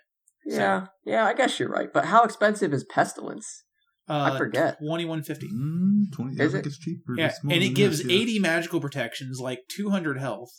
Yeah, 0.48 0.88
yeah, 1.06 1.26
I 1.26 1.34
guess 1.34 1.60
you're 1.60 1.70
right. 1.70 1.92
But 1.92 2.06
how 2.06 2.24
expensive 2.24 2.72
is 2.74 2.84
Pestilence? 2.84 3.64
Uh, 4.08 4.32
I 4.34 4.38
forget. 4.38 4.78
twenty 4.80 5.06
one 5.06 5.24
fifty. 5.24 5.48
Mm, 5.48 6.12
20, 6.14 6.40
I 6.40 6.44
Is 6.46 6.52
think 6.52 6.66
it? 6.66 6.68
it's 6.70 6.78
cheaper. 6.78 7.14
Yeah, 7.18 7.32
and 7.44 7.64
it 7.64 7.70
gives 7.70 7.98
this, 8.04 8.08
yeah. 8.08 8.18
eighty 8.22 8.40
magical 8.40 8.80
protections, 8.80 9.40
like 9.40 9.60
two 9.70 9.90
hundred 9.90 10.20
health. 10.20 10.50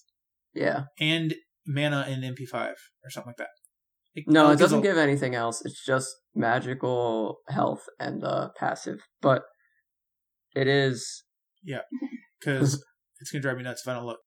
Yeah. 0.55 0.85
and 0.99 1.35
mana 1.67 2.07
and 2.09 2.23
MP5 2.25 2.55
or 3.05 3.11
something 3.11 3.29
like 3.31 3.37
that. 3.37 3.49
No, 4.27 4.47
oh, 4.47 4.51
it 4.53 4.59
doesn't 4.59 4.79
a- 4.79 4.83
give 4.83 4.97
anything 4.97 5.35
else. 5.35 5.63
It's 5.65 5.85
just 5.85 6.09
magical 6.35 7.37
health 7.49 7.83
and 8.01 8.25
uh, 8.25 8.49
passive. 8.59 9.01
But 9.21 9.43
it 10.55 10.67
is 10.67 11.25
Yeah, 11.63 11.81
because 12.41 12.83
it's 13.21 13.31
gonna 13.31 13.43
drive 13.43 13.59
me 13.59 13.65
nuts 13.65 13.83
if 13.83 13.89
I 13.89 13.95
don't 13.95 14.07
look. 14.07 14.21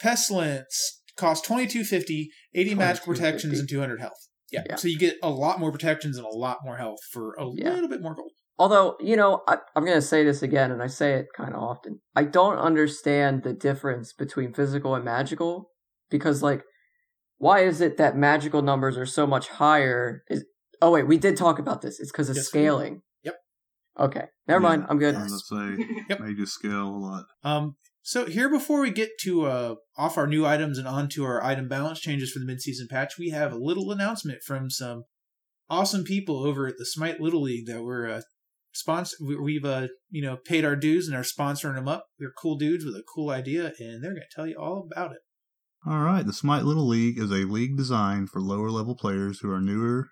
Pestilence 0.00 1.02
costs 1.16 1.46
twenty 1.46 1.66
two 1.66 1.82
fifty, 1.84 2.30
80 2.54 2.74
magical 2.76 3.12
protections, 3.14 3.58
and 3.58 3.68
two 3.68 3.80
hundred 3.80 4.00
health. 4.00 4.28
Yeah. 4.52 4.62
Yeah. 4.68 4.76
so 4.76 4.86
you 4.86 4.98
get 4.98 5.16
a 5.24 5.30
lot 5.30 5.58
more 5.58 5.72
protections 5.72 6.16
and 6.16 6.24
a 6.24 6.30
lot 6.30 6.58
more 6.64 6.76
health 6.76 7.00
for 7.10 7.34
a 7.34 7.46
Yeah. 7.54 7.72
little 7.72 7.88
bit 7.88 8.00
more 8.00 8.14
gold. 8.14 8.30
Although, 8.58 8.96
you 9.00 9.16
know, 9.16 9.42
I, 9.46 9.58
I'm 9.74 9.84
going 9.84 9.98
to 9.98 10.02
say 10.02 10.24
this 10.24 10.42
again, 10.42 10.70
and 10.70 10.82
I 10.82 10.86
say 10.86 11.14
it 11.14 11.26
kind 11.36 11.54
of 11.54 11.62
often. 11.62 12.00
I 12.14 12.24
don't 12.24 12.56
understand 12.56 13.42
the 13.42 13.52
difference 13.52 14.12
between 14.14 14.54
physical 14.54 14.94
and 14.94 15.04
magical 15.04 15.70
because, 16.10 16.42
like, 16.42 16.62
why 17.38 17.60
is 17.60 17.82
it 17.82 17.98
that 17.98 18.16
magical 18.16 18.62
numbers 18.62 18.96
are 18.96 19.04
so 19.06 19.26
much 19.26 19.48
higher? 19.48 20.22
Is 20.30 20.44
oh 20.80 20.90
wait, 20.92 21.06
we 21.06 21.18
did 21.18 21.36
talk 21.36 21.58
about 21.58 21.82
this. 21.82 22.00
It's 22.00 22.10
because 22.10 22.30
of 22.30 22.36
Yes, 22.36 22.46
scaling. 22.46 23.02
Yep. 23.24 23.34
Okay, 24.00 24.24
never 24.48 24.62
Yeah. 24.62 24.68
mind. 24.68 24.86
I'm 24.88 24.98
good. 24.98 25.14
I 25.14 25.22
was 25.24 25.44
gonna 25.50 25.76
say 25.76 25.86
Yep. 26.08 26.18
they 26.20 26.32
just 26.34 26.54
scale 26.54 26.88
a 26.88 26.96
lot. 26.96 27.24
Um, 27.42 27.76
so 28.00 28.24
here 28.24 28.48
before 28.48 28.80
we 28.80 28.90
get 28.90 29.10
to 29.24 29.44
uh 29.44 29.74
off 29.98 30.16
our 30.16 30.26
new 30.26 30.46
items 30.46 30.78
and 30.78 30.88
onto 30.88 31.24
our 31.24 31.42
item 31.44 31.68
balance 31.68 32.00
changes 32.00 32.30
for 32.32 32.38
the 32.38 32.46
mid-season 32.46 32.88
patch, 32.90 33.18
we 33.18 33.28
have 33.30 33.52
a 33.52 33.58
little 33.58 33.90
announcement 33.92 34.38
from 34.42 34.70
some 34.70 35.04
awesome 35.68 36.04
people 36.04 36.42
over 36.46 36.66
at 36.66 36.78
the 36.78 36.86
Smite 36.86 37.20
Little 37.20 37.42
League 37.42 37.66
that 37.66 37.82
we're 37.82 38.08
uh 38.08 38.22
sponsor 38.76 39.16
we- 39.20 39.36
we've 39.40 39.64
uh 39.64 39.88
you 40.10 40.22
know 40.22 40.36
paid 40.36 40.64
our 40.64 40.76
dues 40.76 41.08
and 41.08 41.16
are 41.16 41.22
sponsoring 41.22 41.74
them 41.74 41.88
up. 41.88 42.06
They're 42.18 42.32
cool 42.40 42.56
dudes 42.56 42.84
with 42.84 42.94
a 42.94 43.02
cool 43.14 43.30
idea 43.30 43.72
and 43.78 44.02
they're 44.02 44.12
going 44.12 44.22
to 44.28 44.34
tell 44.34 44.46
you 44.46 44.56
all 44.58 44.88
about 44.90 45.12
it. 45.12 45.18
All 45.86 46.00
right, 46.00 46.26
the 46.26 46.32
Smite 46.32 46.64
Little 46.64 46.86
League 46.86 47.18
is 47.18 47.30
a 47.30 47.44
league 47.46 47.76
designed 47.76 48.30
for 48.30 48.40
lower 48.40 48.70
level 48.70 48.96
players 48.96 49.40
who 49.40 49.50
are 49.50 49.60
newer 49.60 50.08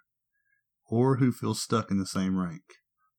or 0.88 1.16
who 1.16 1.32
feel 1.32 1.54
stuck 1.54 1.90
in 1.90 1.98
the 1.98 2.06
same 2.06 2.38
rank. 2.38 2.62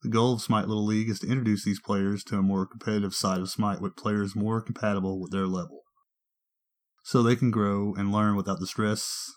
The 0.04 0.10
goal 0.10 0.34
of 0.36 0.42
Smite 0.42 0.68
Little 0.68 0.86
League 0.86 1.10
is 1.10 1.20
to 1.20 1.28
introduce 1.28 1.66
these 1.66 1.82
players 1.82 2.24
to 2.26 2.38
a 2.38 2.44
more 2.44 2.66
competitive 2.66 3.14
side 3.14 3.40
of 3.40 3.50
Smite 3.50 3.82
with 3.82 3.96
players 3.98 4.36
more 4.36 4.62
compatible 4.62 5.20
with 5.20 5.32
their 5.32 5.48
level. 5.48 5.82
So 7.04 7.22
they 7.22 7.36
can 7.36 7.52
grow 7.52 7.94
and 7.96 8.12
learn 8.12 8.36
without 8.36 8.60
the 8.60 8.68
stress 8.68 9.32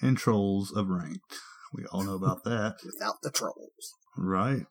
and 0.00 0.16
trolls 0.16 0.72
of 0.72 0.88
ranked. 0.88 1.38
We 1.72 1.84
all 1.92 2.02
know 2.04 2.14
about 2.14 2.44
that. 2.44 2.76
Without 2.84 3.16
the 3.22 3.30
trolls. 3.30 3.94
Right. 4.16 4.66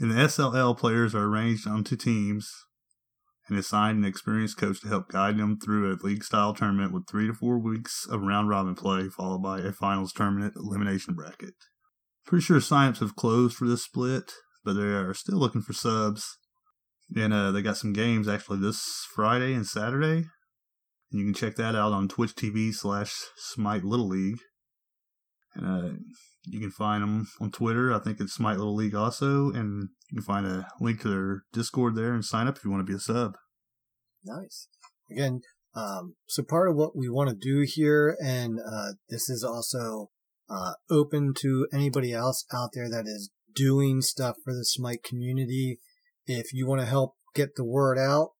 In 0.00 0.08
the 0.08 0.14
SLL, 0.14 0.78
players 0.78 1.14
are 1.14 1.26
arranged 1.26 1.68
onto 1.68 1.94
teams 1.94 2.50
and 3.48 3.58
assigned 3.58 3.98
an 3.98 4.06
experienced 4.06 4.56
coach 4.56 4.80
to 4.80 4.88
help 4.88 5.08
guide 5.08 5.36
them 5.36 5.58
through 5.58 5.92
a 5.92 6.00
league 6.02 6.24
style 6.24 6.54
tournament 6.54 6.94
with 6.94 7.06
three 7.06 7.26
to 7.26 7.34
four 7.34 7.58
weeks 7.58 8.06
of 8.10 8.22
round 8.22 8.48
robin 8.48 8.74
play, 8.74 9.08
followed 9.08 9.42
by 9.42 9.58
a 9.58 9.72
finals 9.72 10.14
tournament 10.14 10.54
elimination 10.56 11.14
bracket. 11.14 11.52
Pretty 12.24 12.42
sure 12.42 12.60
signups 12.60 13.00
have 13.00 13.14
closed 13.14 13.54
for 13.54 13.68
this 13.68 13.84
split, 13.84 14.32
but 14.64 14.72
they 14.72 14.84
are 14.84 15.12
still 15.12 15.36
looking 15.36 15.60
for 15.60 15.74
subs. 15.74 16.38
And 17.14 17.34
uh, 17.34 17.50
they 17.50 17.60
got 17.60 17.76
some 17.76 17.92
games 17.92 18.26
actually 18.26 18.60
this 18.60 19.06
Friday 19.14 19.52
and 19.52 19.66
Saturday. 19.66 20.28
You 21.10 21.24
can 21.24 21.34
check 21.34 21.56
that 21.56 21.74
out 21.74 21.92
on 21.92 22.08
Twitch 22.08 22.34
TV 22.34 22.72
slash 22.72 23.12
Smite 23.36 23.84
Little 23.84 24.08
League. 24.08 24.38
And 25.54 25.66
uh, 25.66 25.98
you 26.44 26.60
can 26.60 26.70
find 26.70 27.02
them 27.02 27.26
on 27.40 27.50
Twitter. 27.50 27.92
I 27.92 27.98
think 27.98 28.20
it's 28.20 28.34
Smite 28.34 28.58
Little 28.58 28.74
League 28.74 28.94
also, 28.94 29.50
and 29.50 29.88
you 30.10 30.16
can 30.18 30.24
find 30.24 30.46
a 30.46 30.66
link 30.80 31.00
to 31.02 31.08
their 31.08 31.42
Discord 31.52 31.96
there 31.96 32.12
and 32.12 32.24
sign 32.24 32.46
up 32.46 32.56
if 32.56 32.64
you 32.64 32.70
want 32.70 32.86
to 32.86 32.90
be 32.90 32.96
a 32.96 33.00
sub. 33.00 33.34
Nice. 34.24 34.68
Again, 35.10 35.40
um, 35.74 36.14
so 36.26 36.42
part 36.42 36.68
of 36.68 36.76
what 36.76 36.96
we 36.96 37.08
want 37.08 37.30
to 37.30 37.36
do 37.36 37.64
here, 37.66 38.16
and 38.22 38.58
uh, 38.60 38.92
this 39.08 39.28
is 39.28 39.44
also 39.44 40.10
uh, 40.48 40.72
open 40.90 41.32
to 41.40 41.66
anybody 41.72 42.12
else 42.12 42.44
out 42.52 42.70
there 42.74 42.88
that 42.90 43.06
is 43.06 43.30
doing 43.54 44.00
stuff 44.00 44.36
for 44.44 44.52
the 44.52 44.64
Smite 44.64 45.02
community. 45.02 45.78
If 46.26 46.52
you 46.52 46.66
want 46.66 46.80
to 46.80 46.86
help 46.86 47.14
get 47.34 47.54
the 47.56 47.64
word 47.64 47.98
out, 47.98 48.30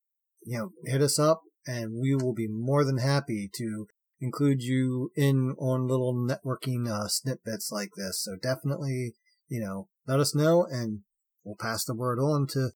you 0.45 0.59
know, 0.59 0.71
hit 0.87 1.03
us 1.03 1.19
up, 1.19 1.43
and 1.67 1.93
we 2.01 2.15
will 2.15 2.35
be 2.35 2.49
more 2.49 2.85
than 2.85 2.99
happy 2.99 3.51
to 3.55 3.87
include 4.21 4.63
you 4.63 5.11
in 5.17 5.55
on 5.59 5.89
little 5.89 6.15
networking 6.15 6.89
uh, 6.89 7.09
snippets 7.09 7.71
like 7.73 7.91
this. 7.97 8.23
So 8.23 8.37
definitely, 8.41 9.15
you 9.49 9.61
know, 9.61 9.89
let 10.07 10.21
us 10.21 10.35
know, 10.35 10.67
and 10.71 11.01
we'll 11.45 11.57
pass 11.59 11.85
the 11.85 11.95
word 11.95 12.19
on 12.19 12.47
to 12.49 12.71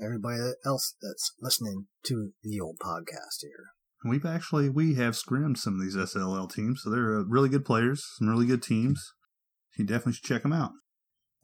everybody 0.00 0.40
else 0.64 0.94
that's 1.00 1.32
listening 1.40 1.86
to 2.04 2.30
the 2.42 2.60
old 2.60 2.78
podcast 2.80 3.40
here. 3.40 3.70
We've 4.06 4.26
actually 4.26 4.68
we 4.68 4.94
have 4.94 5.16
scrimmed 5.16 5.58
some 5.58 5.74
of 5.74 5.80
these 5.80 5.96
SLL 5.96 6.52
teams, 6.52 6.82
so 6.82 6.90
they're 6.90 7.18
uh, 7.18 7.24
really 7.24 7.48
good 7.48 7.64
players, 7.64 8.04
some 8.18 8.28
really 8.28 8.46
good 8.46 8.62
teams. 8.62 9.12
You 9.78 9.84
definitely 9.84 10.12
should 10.12 10.24
check 10.24 10.42
them 10.42 10.52
out. 10.52 10.72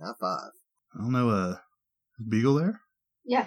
High 0.01 0.13
five. 0.21 0.51
I 0.95 1.03
don't 1.03 1.13
know, 1.13 1.31
uh, 1.31 1.57
Beagle 2.29 2.55
there? 2.55 2.81
Yeah. 3.25 3.47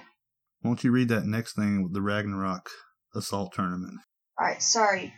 Won't 0.63 0.83
you 0.83 0.91
read 0.91 1.09
that 1.09 1.25
next 1.25 1.55
thing 1.55 1.83
with 1.83 1.93
the 1.93 2.01
Ragnarok 2.01 2.69
Assault 3.13 3.53
Tournament? 3.53 3.99
Alright, 4.39 4.63
sorry. 4.63 5.13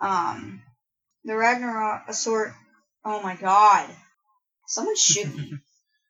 Um, 0.00 0.62
the 1.24 1.36
Ragnarok 1.36 2.08
Assault. 2.08 2.48
Oh 3.04 3.22
my 3.22 3.36
god. 3.36 3.88
Someone 4.66 4.96
shoot 4.96 5.34
me. 5.34 5.54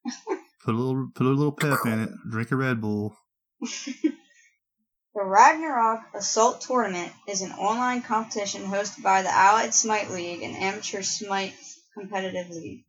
Put 0.65 0.75
a 0.75 0.79
little 0.79 1.11
put 1.15 1.27
a 1.27 1.31
little 1.31 1.53
pep 1.53 1.79
in 1.87 2.01
it. 2.03 2.11
Drink 2.31 2.51
a 2.51 2.57
Red 2.57 2.81
Bull. 2.81 3.17
The 5.19 5.25
Ragnarok 5.25 6.15
Assault 6.15 6.61
Tournament 6.61 7.13
is 7.27 7.43
an 7.43 7.51
online 7.51 8.03
competition 8.03 8.63
hosted 8.63 9.03
by 9.03 9.23
the 9.23 9.35
Allied 9.35 9.75
Smite 9.75 10.11
League 10.11 10.43
and 10.45 10.55
Amateur 10.55 11.03
Smite 11.03 11.55
Competitive 11.93 12.49
League. 12.51 12.85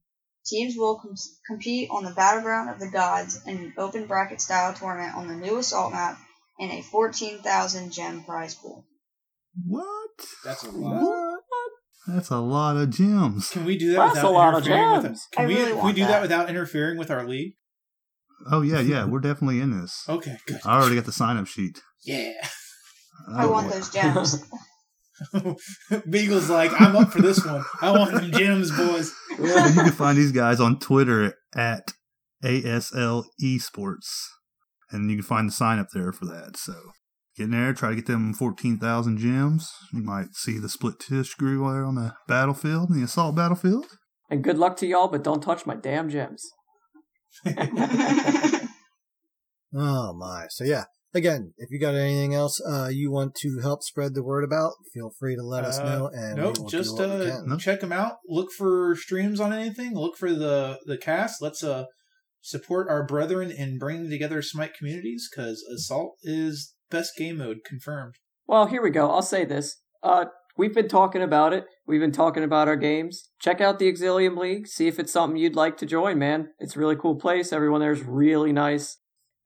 Teams 0.46 0.76
will 0.78 1.00
com- 1.00 1.16
compete 1.48 1.90
on 1.90 2.04
the 2.04 2.12
Battleground 2.12 2.70
of 2.70 2.80
the 2.80 2.92
Gods 2.92 3.42
in 3.48 3.58
an 3.58 3.74
open 3.80 4.06
bracket 4.06 4.42
style 4.42 4.76
tournament 4.76 5.16
on 5.16 5.28
the 5.28 5.34
new 5.34 5.58
Assault 5.58 5.92
map 5.92 6.20
in 6.60 6.70
a 6.70 6.84
14,000 6.84 7.92
gem 7.92 8.24
prize 8.24 8.54
pool. 8.54 8.86
What? 9.66 9.99
That's 10.44 10.64
a 10.64 10.72
lot. 10.72 11.02
What? 11.02 11.40
That's 12.08 12.30
a 12.30 12.38
lot 12.38 12.78
of 12.78 12.90
gems. 12.90 13.50
Can 13.50 13.66
we 13.66 13.78
do 13.78 13.92
that 13.92 13.98
That's 13.98 14.16
without 14.16 14.32
a 14.32 14.34
lot 14.34 14.54
of 14.56 14.66
interfering 14.66 14.92
with 14.94 15.04
gems. 15.04 15.28
Can 15.34 15.46
I 15.46 15.48
we, 15.48 15.56
really 15.56 15.72
can 15.74 15.86
we 15.86 15.94
do 15.94 16.02
that. 16.02 16.08
that. 16.08 16.22
without 16.22 16.50
interfering 16.50 16.98
with 16.98 17.12
our 17.12 17.28
league? 17.28 17.54
Oh 18.50 18.62
yeah, 18.62 18.80
yeah, 18.80 19.06
we're 19.06 19.20
definitely 19.20 19.60
in 19.60 19.80
this. 19.80 20.06
Okay, 20.08 20.38
good. 20.48 20.60
I 20.66 20.80
already 20.80 20.96
got 20.96 21.06
the 21.06 21.12
sign 21.12 21.38
up 21.38 21.46
sheet. 21.48 21.82
Yeah. 22.06 22.32
Oh, 23.28 23.36
I 23.36 23.44
Oh, 23.44 23.52
want 23.52 23.68
boy. 23.70 23.74
those 23.76 23.90
gems. 23.90 24.44
Beagle's 26.10 26.50
like, 26.50 26.72
I'm 26.80 26.96
up 26.96 27.12
for 27.12 27.22
this 27.22 27.46
one. 27.46 27.64
I 27.82 27.92
want 27.92 28.14
them 28.14 28.32
gems, 28.32 28.72
boys. 28.76 29.14
So 29.38 29.44
you 29.68 29.74
can 29.84 29.92
find 29.92 30.18
these 30.18 30.32
guys 30.32 30.62
on 30.62 30.80
Twitter 30.80 31.34
at 31.54 31.92
ASL 32.44 33.26
Esports, 33.44 34.08
and 34.92 35.10
you 35.12 35.18
can 35.18 35.26
find 35.26 35.50
the 35.50 35.54
sign 35.54 35.78
up 35.78 35.88
there 35.94 36.14
for 36.14 36.26
that. 36.26 36.56
So 36.56 36.74
get 37.40 37.46
in 37.46 37.52
there, 37.52 37.74
try 37.74 37.90
to 37.90 37.96
get 37.96 38.06
them 38.06 38.34
fourteen 38.34 38.78
thousand 38.78 39.18
gems. 39.18 39.70
You 39.94 40.04
might 40.04 40.34
see 40.36 40.58
the 40.60 40.70
split 40.70 41.00
tish 41.00 41.30
screw 41.30 41.60
there 41.60 41.86
on 41.86 41.96
the 41.96 42.14
battlefield, 42.28 42.94
the 42.94 43.04
assault 43.04 43.36
battlefield. 43.36 43.86
And 44.30 44.44
good 44.44 44.58
luck 44.58 44.78
to 44.78 44.86
y'all, 44.88 45.08
but 45.08 45.24
don't 45.24 45.42
touch 45.42 45.66
my 45.66 45.76
damn 45.76 46.10
gems. 46.10 46.48
Oh 49.76 50.14
my. 50.18 50.48
So 50.50 50.64
yeah. 50.64 50.86
Again, 51.14 51.54
if 51.58 51.70
you 51.72 51.80
got 51.80 51.96
anything 51.96 52.36
else 52.36 52.60
uh, 52.68 52.88
you 52.92 53.12
want 53.12 53.34
to 53.42 53.60
help 53.62 53.82
spread 53.84 54.14
the 54.14 54.24
word 54.24 54.44
about, 54.44 54.74
feel 54.94 55.12
free 55.20 55.36
to 55.36 55.44
let 55.44 55.64
us 55.64 55.80
Uh, 55.80 55.84
know. 55.84 56.08
And 56.14 56.38
we 56.38 56.42
nope, 56.44 56.60
will 56.60 56.68
just 56.70 56.98
do 56.98 57.08
what 57.08 57.20
we 57.20 57.26
uh, 57.26 57.36
can. 57.36 57.46
Nope. 57.48 57.60
check 57.60 57.80
them 57.82 57.92
out. 57.92 58.18
Look 58.28 58.52
for 58.52 58.96
streams 58.96 59.40
on 59.40 59.54
anything. 59.54 59.96
Look 59.96 60.18
for 60.18 60.34
the 60.34 60.80
the 60.86 60.98
cast. 60.98 61.42
Let's 61.42 61.64
uh 61.64 61.86
support 62.42 62.90
our 62.90 63.06
brethren 63.06 63.52
in 63.52 63.78
bringing 63.78 64.10
together 64.10 64.42
Smite 64.42 64.74
communities 64.78 65.28
because 65.30 65.64
Assault 65.76 66.16
is 66.24 66.74
best 66.90 67.16
game 67.18 67.38
mode 67.38 67.60
confirmed. 67.66 68.16
Well, 68.48 68.66
here 68.68 68.82
we 68.82 68.90
go. 68.90 69.10
I'll 69.10 69.22
say 69.22 69.46
this. 69.46 69.78
Uh, 70.02 70.26
we've 70.58 70.74
been 70.74 70.88
talking 70.88 71.22
about 71.22 71.54
it. 71.54 71.66
We've 71.86 72.00
been 72.02 72.12
talking 72.12 72.44
about 72.44 72.68
our 72.68 72.76
games. 72.76 73.30
Check 73.40 73.62
out 73.62 73.80
the 73.80 73.92
Exilium 73.92 74.38
League. 74.38 74.68
See 74.68 74.88
if 74.88 75.00
it's 75.00 75.12
something 75.14 75.38
you'd 75.38 75.56
like 75.56 75.78
to 75.78 75.86
join, 75.86 76.18
man. 76.20 76.50
It's 76.60 76.76
a 76.76 76.80
really 76.80 76.96
cool 76.96 77.16
place. 77.16 77.54
Everyone 77.54 77.82
there's 77.82 78.02
really 78.04 78.52
nice. 78.52 78.98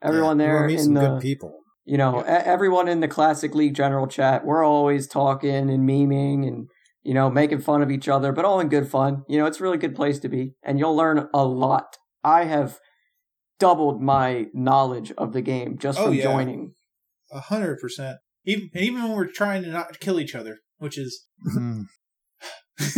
Everyone 0.02 0.40
Yeah, 0.40 0.46
there 0.48 0.68
in 0.68 0.80
some 0.80 0.94
the 0.94 1.00
good 1.02 1.22
people. 1.22 1.60
you 1.86 1.98
know, 1.98 2.22
e- 2.22 2.26
everyone 2.28 2.88
in 2.88 3.00
the 3.00 3.08
classic 3.08 3.54
league 3.56 3.76
general 3.76 4.08
chat, 4.08 4.46
we're 4.46 4.64
always 4.64 5.08
talking 5.08 5.70
and 5.70 5.88
memeing 5.88 6.48
and, 6.48 6.68
you 7.04 7.14
know, 7.14 7.30
making 7.30 7.60
fun 7.62 7.82
of 7.82 7.90
each 7.92 8.08
other, 8.10 8.32
but 8.32 8.46
all 8.46 8.60
in 8.60 8.68
good 8.70 8.88
fun. 8.88 9.24
You 9.30 9.38
know, 9.40 9.46
it's 9.46 9.60
a 9.60 9.64
really 9.64 9.78
good 9.78 9.96
place 9.96 10.20
to 10.20 10.30
be 10.30 10.54
and 10.64 10.80
you'll 10.80 10.96
learn 10.96 11.28
a 11.34 11.46
lot. 11.46 11.98
I 12.24 12.46
have 12.46 12.80
doubled 13.60 14.02
my 14.02 14.48
knowledge 14.54 15.12
of 15.18 15.34
the 15.34 15.42
game 15.42 15.78
just 15.78 16.00
Oh, 16.00 16.06
from 16.06 16.14
yeah. 16.16 16.24
joining. 16.24 16.74
A 17.34 17.42
hundred 17.42 17.80
percent. 17.80 18.18
Even 18.46 18.70
even 18.76 19.04
when 19.04 19.14
we're 19.14 19.32
trying 19.32 19.64
to 19.64 19.70
not 19.70 20.00
kill 20.00 20.20
each 20.20 20.36
other, 20.36 20.58
which 20.78 20.98
is 20.98 21.26
Hmm. 21.44 21.84
it's 22.80 22.98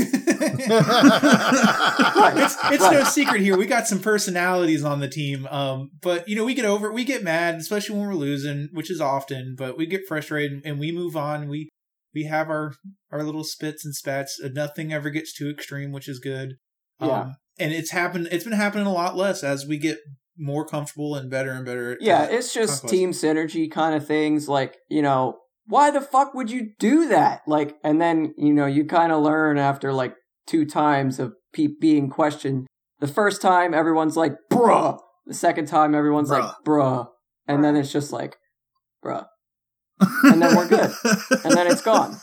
it's 2.72 2.92
no 2.92 3.04
secret 3.04 3.42
here. 3.42 3.58
We 3.58 3.66
got 3.66 3.88
some 3.88 4.00
personalities 4.00 4.84
on 4.84 5.00
the 5.00 5.10
team, 5.10 5.46
um, 5.48 5.92
but 6.02 6.28
you 6.28 6.36
know 6.36 6.46
we 6.46 6.54
get 6.54 6.66
over, 6.66 6.92
we 6.92 7.04
get 7.04 7.24
mad, 7.24 7.56
especially 7.56 7.98
when 7.98 8.08
we're 8.08 8.16
losing, 8.16 8.70
which 8.72 8.90
is 8.90 9.02
often. 9.02 9.56
But 9.58 9.78
we 9.78 9.86
get 9.86 10.08
frustrated 10.08 10.62
and 10.66 10.80
we 10.80 10.92
move 10.92 11.18
on. 11.18 11.50
We 11.50 11.70
we 12.14 12.24
have 12.24 12.50
our 12.50 12.74
our 13.12 13.24
little 13.24 13.44
spits 13.44 13.86
and 13.86 13.94
spats. 13.94 14.40
Uh, 14.44 14.50
Nothing 14.54 14.94
ever 14.94 15.10
gets 15.10 15.34
too 15.34 15.50
extreme, 15.50 15.92
which 15.92 16.08
is 16.08 16.20
good. 16.20 16.54
Yeah. 17.00 17.08
Um, 17.08 17.36
and 17.60 17.74
it's 17.74 17.92
happened. 17.92 18.30
It's 18.32 18.44
been 18.44 18.54
happening 18.54 18.88
a 18.88 18.94
lot 18.94 19.16
less 19.16 19.44
as 19.44 19.66
we 19.68 19.78
get 19.78 19.98
more 20.38 20.66
comfortable 20.66 21.16
and 21.16 21.30
better 21.30 21.52
and 21.52 21.66
better. 21.66 21.98
Yeah, 22.00 22.24
it's 22.24 22.54
just 22.54 22.82
Conquest. 22.82 22.94
team 22.94 23.12
synergy 23.12 23.72
kind 23.72 23.96
of 23.96 24.06
things. 24.06 24.48
Like, 24.50 24.78
you 24.90 25.02
know, 25.02 25.38
why 25.68 25.92
the 25.92 26.02
fuck 26.02 26.34
would 26.34 26.52
you 26.52 26.72
do 26.80 27.08
that? 27.10 27.42
Like, 27.48 27.76
and 27.84 28.00
then, 28.02 28.34
you 28.38 28.54
know, 28.54 28.66
you 28.66 28.86
kind 28.86 29.12
of 29.12 29.22
learn 29.24 29.58
after 29.58 29.92
like 29.94 30.16
two 30.48 30.66
times 30.66 31.20
of 31.20 31.34
pe- 31.54 31.68
being 31.80 32.10
questioned. 32.10 32.68
The 33.00 33.08
first 33.08 33.42
time, 33.42 33.74
everyone's 33.74 34.16
like, 34.18 34.34
bruh. 34.52 35.00
The 35.26 35.34
second 35.34 35.68
time, 35.68 35.96
everyone's 35.96 36.30
like, 36.30 36.50
bruh. 36.66 37.08
And 37.48 37.64
then 37.64 37.76
it's 37.76 37.92
just 37.92 38.12
like, 38.12 38.38
bruh. 39.04 39.26
And 40.24 40.42
then 40.42 40.56
we're 40.56 40.68
good. 40.68 40.92
And 41.44 41.54
then 41.54 41.68
it's 41.68 41.82
gone. 41.82 42.18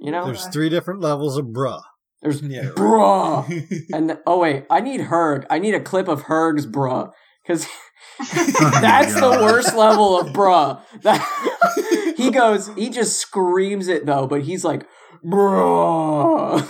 You 0.00 0.10
know? 0.12 0.24
There's 0.26 0.46
three 0.48 0.68
different 0.68 1.00
levels 1.00 1.36
of 1.38 1.46
bruh. 1.46 1.80
There's 2.22 2.40
Yeah. 2.42 2.70
bruh. 2.70 3.46
And 3.94 4.18
oh 4.26 4.38
wait, 4.38 4.64
I 4.70 4.80
need 4.80 5.00
Herg. 5.02 5.44
I 5.50 5.58
need 5.58 5.74
a 5.74 5.80
clip 5.80 6.08
of 6.08 6.24
Herg's 6.24 6.66
bruh. 6.66 7.10
Because 7.46 7.66
oh 8.20 8.78
that's 8.80 9.14
the 9.14 9.30
worst 9.30 9.76
level 9.76 10.18
of 10.18 10.28
bruh. 10.28 10.80
That, 11.02 12.14
he 12.16 12.30
goes, 12.30 12.68
he 12.74 12.90
just 12.90 13.18
screams 13.20 13.88
it 13.88 14.06
though, 14.06 14.26
but 14.26 14.42
he's 14.42 14.64
like, 14.64 14.86
bruh. 15.24 16.64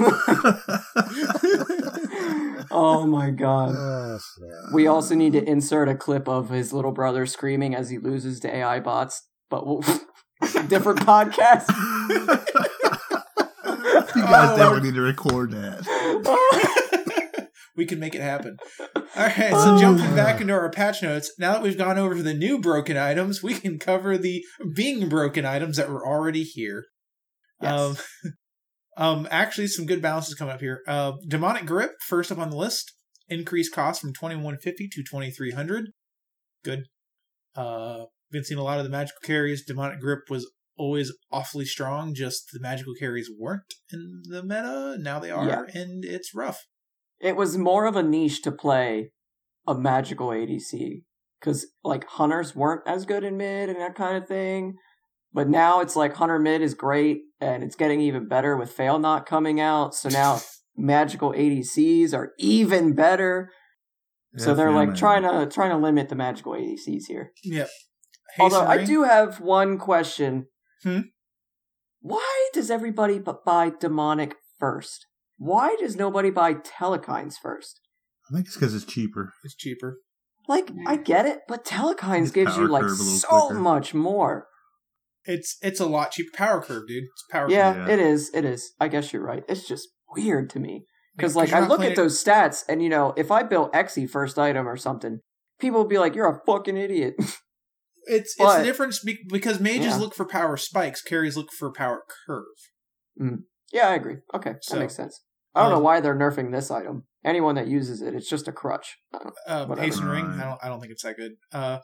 oh 2.71 3.07
my 3.07 3.31
god. 3.31 3.75
Oh, 3.77 4.19
Shit. 4.19 4.75
We 4.75 4.87
also 4.87 5.15
need 5.15 5.33
to 5.35 5.45
insert 5.49 5.89
a 5.89 5.95
clip 5.95 6.29
of 6.29 6.51
his 6.51 6.73
little 6.73 6.93
brother 6.93 7.27
screaming 7.27 7.75
as 7.75 7.91
he 7.91 7.99
loses 7.99 8.41
to 8.41 8.55
AI 8.55 8.81
bots, 8.81 9.23
but 9.51 9.67
we'll, 9.67 9.83
different 10.69 11.01
podcast. 11.01 11.69
you 14.15 14.23
guys 14.23 14.51
oh, 14.51 14.57
definitely 14.57 14.91
need 14.91 14.97
to 14.97 15.03
record 15.03 15.53
that. 15.53 16.83
We 17.77 17.87
can 17.87 17.99
make 18.01 18.15
it 18.15 18.21
happen. 18.21 18.57
All 18.97 19.03
right, 19.17 19.51
so 19.51 19.79
jumping 19.79 20.15
back 20.15 20.41
into 20.41 20.53
our 20.53 20.71
patch 20.71 21.03
notes, 21.03 21.33
now 21.39 21.53
that 21.53 21.63
we've 21.63 21.79
gone 21.79 21.99
over 21.99 22.23
the 22.23 22.35
new 22.35 22.59
broken 22.59 22.97
items, 22.97 23.43
we 23.43 23.55
can 23.55 23.79
cover 23.79 24.19
the 24.19 24.43
being 24.75 25.09
broken 25.09 25.45
items 25.45 25.77
that 25.77 25.89
were 25.91 26.07
already 26.07 26.43
here. 26.43 26.85
Yes. 27.63 28.03
Um, 28.25 28.33
um, 28.97 29.29
actually, 29.31 29.69
some 29.69 29.87
good 29.87 30.03
balances 30.03 30.35
coming 30.35 30.55
up 30.55 30.61
here. 30.61 30.83
Uh, 30.87 31.13
demonic 31.29 31.67
grip 31.67 31.93
first 32.07 32.33
up 32.33 32.39
on 32.39 32.51
the 32.51 32.57
list, 32.57 32.93
increased 33.29 33.73
cost 33.75 34.01
from 34.01 34.13
twenty 34.13 34.37
one 34.37 34.59
fifty 34.63 34.89
to 34.93 35.03
twenty 35.03 35.31
three 35.31 35.53
hundred. 35.53 35.87
Good. 36.65 36.85
Uh, 37.55 38.05
been 38.31 38.45
seeing 38.45 38.59
a 38.59 38.65
lot 38.65 38.79
of 38.79 38.85
the 38.85 38.91
magical 38.91 39.21
carries. 39.25 39.65
Demonic 39.65 40.01
grip 40.01 40.21
was 40.29 40.51
always 40.77 41.13
awfully 41.33 41.65
strong. 41.65 42.15
Just 42.15 42.49
the 42.53 42.61
magical 42.61 42.93
carries 42.99 43.31
weren't 43.39 43.63
in 43.93 44.23
the 44.29 44.43
meta. 44.43 44.97
Now 45.01 45.19
they 45.19 45.31
are, 45.31 45.47
Yeah. 45.47 45.63
and 45.81 46.05
it's 46.05 46.35
rough. 46.35 46.59
It 47.21 47.37
was 47.37 47.57
more 47.57 47.87
of 47.87 47.97
a 47.97 48.03
niche 48.03 48.43
to 48.43 48.53
play 48.53 49.11
a 49.67 49.75
magical 49.75 50.29
ADC 50.29 51.03
because 51.41 51.67
like 51.85 52.07
hunters 52.07 52.55
weren't 52.55 52.83
as 52.87 53.07
good 53.07 53.25
in 53.25 53.37
mid 53.37 53.69
and 53.69 53.81
that 53.81 53.95
kind 53.95 54.17
of 54.17 54.29
thing. 54.29 54.77
But 55.33 55.49
now 55.49 55.81
it's 55.81 55.97
like 55.97 56.15
hunter 56.15 56.39
mid 56.39 56.63
is 56.63 56.75
great 56.75 57.23
and 57.41 57.63
it's 57.63 57.77
getting 57.77 58.01
even 58.01 58.29
better 58.29 58.57
with 58.57 58.75
Failnot 58.75 59.27
coming 59.27 59.61
out. 59.61 59.95
So 59.95 60.09
now 60.09 60.41
magical 60.77 61.33
ADCs 61.33 62.15
are 62.15 62.33
even 62.39 62.95
better. 62.95 63.51
So 64.39 64.55
they're 64.55 64.73
like 64.73 64.89
man. 64.89 64.97
trying 64.97 65.23
to 65.23 65.47
trying 65.53 65.71
to 65.71 65.79
limit 65.79 66.11
the 66.11 66.15
magical 66.15 66.53
ADCs 66.53 67.05
here. 67.09 67.33
Yep. 67.43 67.69
Although 68.39 68.67
I 68.67 68.85
do 68.85 69.05
have 69.05 69.41
one 69.41 69.79
question. 69.79 70.49
Hmm? 70.83 71.01
Why 72.01 72.49
does 72.53 72.71
everybody 72.71 73.19
bu- 73.19 73.39
buy 73.45 73.73
demonic 73.81 74.37
first? 74.59 75.07
Why 75.39 75.77
does 75.79 75.97
nobody 75.97 76.31
buy 76.31 76.55
Telkhines 76.55 77.35
first? 77.41 77.81
I 78.31 78.35
think 78.35 78.47
it's 78.47 78.57
because 78.57 78.75
it's 78.75 78.85
cheaper. 78.85 79.33
It's 79.45 79.55
cheaper. 79.55 79.99
Like, 80.49 80.71
I 80.87 80.97
get 80.97 81.27
it, 81.27 81.41
but 81.49 81.65
Telkhines 81.65 82.23
It's 82.25 82.31
gives 82.33 82.57
you 82.57 82.63
power 82.63 82.69
like 82.69 82.83
curve 82.83 82.99
a 83.01 83.03
little 83.03 83.19
so 83.19 83.47
quicker. 83.49 83.61
much 83.61 83.95
more. 83.95 84.47
It's 85.25 85.57
it's 85.61 85.81
a 85.81 85.87
lot 85.87 86.13
cheaper. 86.13 86.31
Power 86.37 86.63
curve, 86.63 86.87
dude. 86.87 87.05
It's 87.05 87.25
power 87.31 87.51
Yeah, 87.51 87.75
curve. 87.75 87.89
Yeah. 87.89 87.95
it 87.95 88.01
is. 88.01 88.31
It 88.33 88.45
is. 88.45 88.73
I 88.81 88.89
guess 88.89 89.13
you're 89.13 89.25
right. 89.25 89.43
It's 89.49 89.67
just 89.67 89.89
weird 90.15 90.49
to 90.51 90.61
me. 90.61 90.85
Because, 91.17 91.35
like, 91.35 91.49
you're 91.49 91.57
I 91.59 91.61
not 91.61 91.69
look 91.71 91.79
playing 91.79 91.93
at 91.93 91.99
it- 91.99 92.03
those 92.03 92.23
stats, 92.23 92.63
and, 92.69 92.83
you 92.83 92.89
know, 92.91 93.15
if 93.17 93.31
I 93.31 93.43
built 93.43 93.73
Xe 93.73 94.09
first 94.09 94.39
item 94.39 94.69
or 94.69 94.77
something, 94.77 95.21
people 95.59 95.81
would 95.81 95.89
be 95.89 95.99
like, 95.99 96.15
you're 96.15 96.29
a 96.31 96.41
fucking 96.47 96.77
idiot. 96.77 97.15
It's 98.09 98.31
it's 98.31 98.37
But- 98.39 98.59
the 98.59 98.65
difference 98.65 99.01
be- 99.03 99.19
because 99.29 99.59
mages 99.59 99.87
Yeah. 99.87 99.97
look 99.97 100.15
for 100.15 100.25
power 100.27 100.57
spikes, 100.57 101.03
carries 101.03 101.37
look 101.37 101.51
for 101.51 101.73
power 101.73 102.05
curve. 102.27 102.45
Mm. 103.21 103.39
yeah, 103.73 103.89
I 103.89 103.95
agree. 103.97 104.19
Okay, 104.33 104.55
So, 104.61 104.75
that 104.77 104.81
makes 104.83 104.95
sense. 104.95 105.25
I 105.57 105.63
don't 105.63 105.71
know 105.71 105.77
um, 105.79 105.83
why 105.83 106.01
they're 106.01 106.17
nerfing 106.17 106.53
this 106.53 106.71
item. 106.71 107.05
Anyone 107.25 107.55
that 107.57 107.67
uses 107.67 108.03
it, 108.03 108.15
it's 108.15 108.29
just 108.29 108.47
a 108.47 108.53
crutch. 108.53 108.97
I 109.13 109.19
don't- 109.19 109.35
Uh, 109.47 109.67
Whatever. 109.67 109.85
hasten 109.87 110.09
ring. 110.09 110.27
I 110.27 110.45
don't 110.45 110.61
I 110.63 110.69
don't 110.69 110.81
think 110.81 110.93
it's 110.93 111.03
that 111.03 111.17
good. 111.17 111.33
Uh, 111.53 111.79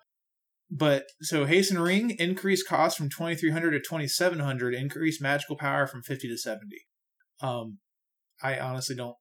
but 0.70 1.04
so 1.20 1.44
hasten 1.44 1.78
ring 1.78 2.10
increased 2.18 2.68
cost 2.68 2.96
from 2.96 3.08
twenty 3.10 3.34
three 3.34 3.50
hundred 3.50 3.72
to 3.72 3.80
twenty 3.80 4.06
seven 4.08 4.38
hundred. 4.38 4.74
Increased 4.74 5.20
magical 5.20 5.56
power 5.56 5.86
from 5.86 6.02
fifty 6.02 6.28
to 6.28 6.36
seventy. 6.38 6.86
Um, 7.40 7.78
I 8.42 8.58
honestly 8.58 8.94
don't 8.96 9.16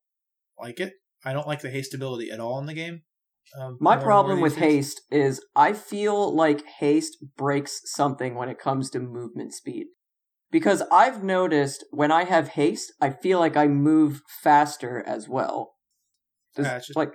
like 0.59 0.79
it. 0.79 0.93
I 1.25 1.33
don't 1.33 1.47
like 1.47 1.61
the 1.61 1.69
haste 1.69 1.93
ability 1.93 2.31
at 2.31 2.39
all 2.39 2.59
in 2.59 2.65
the 2.65 2.73
game. 2.73 3.01
Um, 3.59 3.77
My 3.81 3.97
problem 3.97 4.39
with 4.39 4.55
these 4.55 4.63
haste 4.63 5.01
is 5.11 5.43
I 5.55 5.73
feel 5.73 6.33
like 6.33 6.63
haste 6.79 7.17
breaks 7.37 7.81
something 7.85 8.35
when 8.35 8.49
it 8.49 8.59
comes 8.59 8.89
to 8.91 8.99
movement 8.99 9.53
speed. 9.53 9.87
Because 10.51 10.83
I've 10.91 11.23
noticed 11.23 11.85
when 11.91 12.11
I 12.11 12.25
have 12.25 12.49
haste, 12.49 12.91
I 13.01 13.09
feel 13.11 13.39
like 13.39 13.55
I 13.55 13.67
move 13.67 14.21
faster 14.43 15.01
as 15.07 15.27
well. 15.29 15.75
Does- 16.55 16.65
Yeah, 16.65 16.81
like 16.95 17.13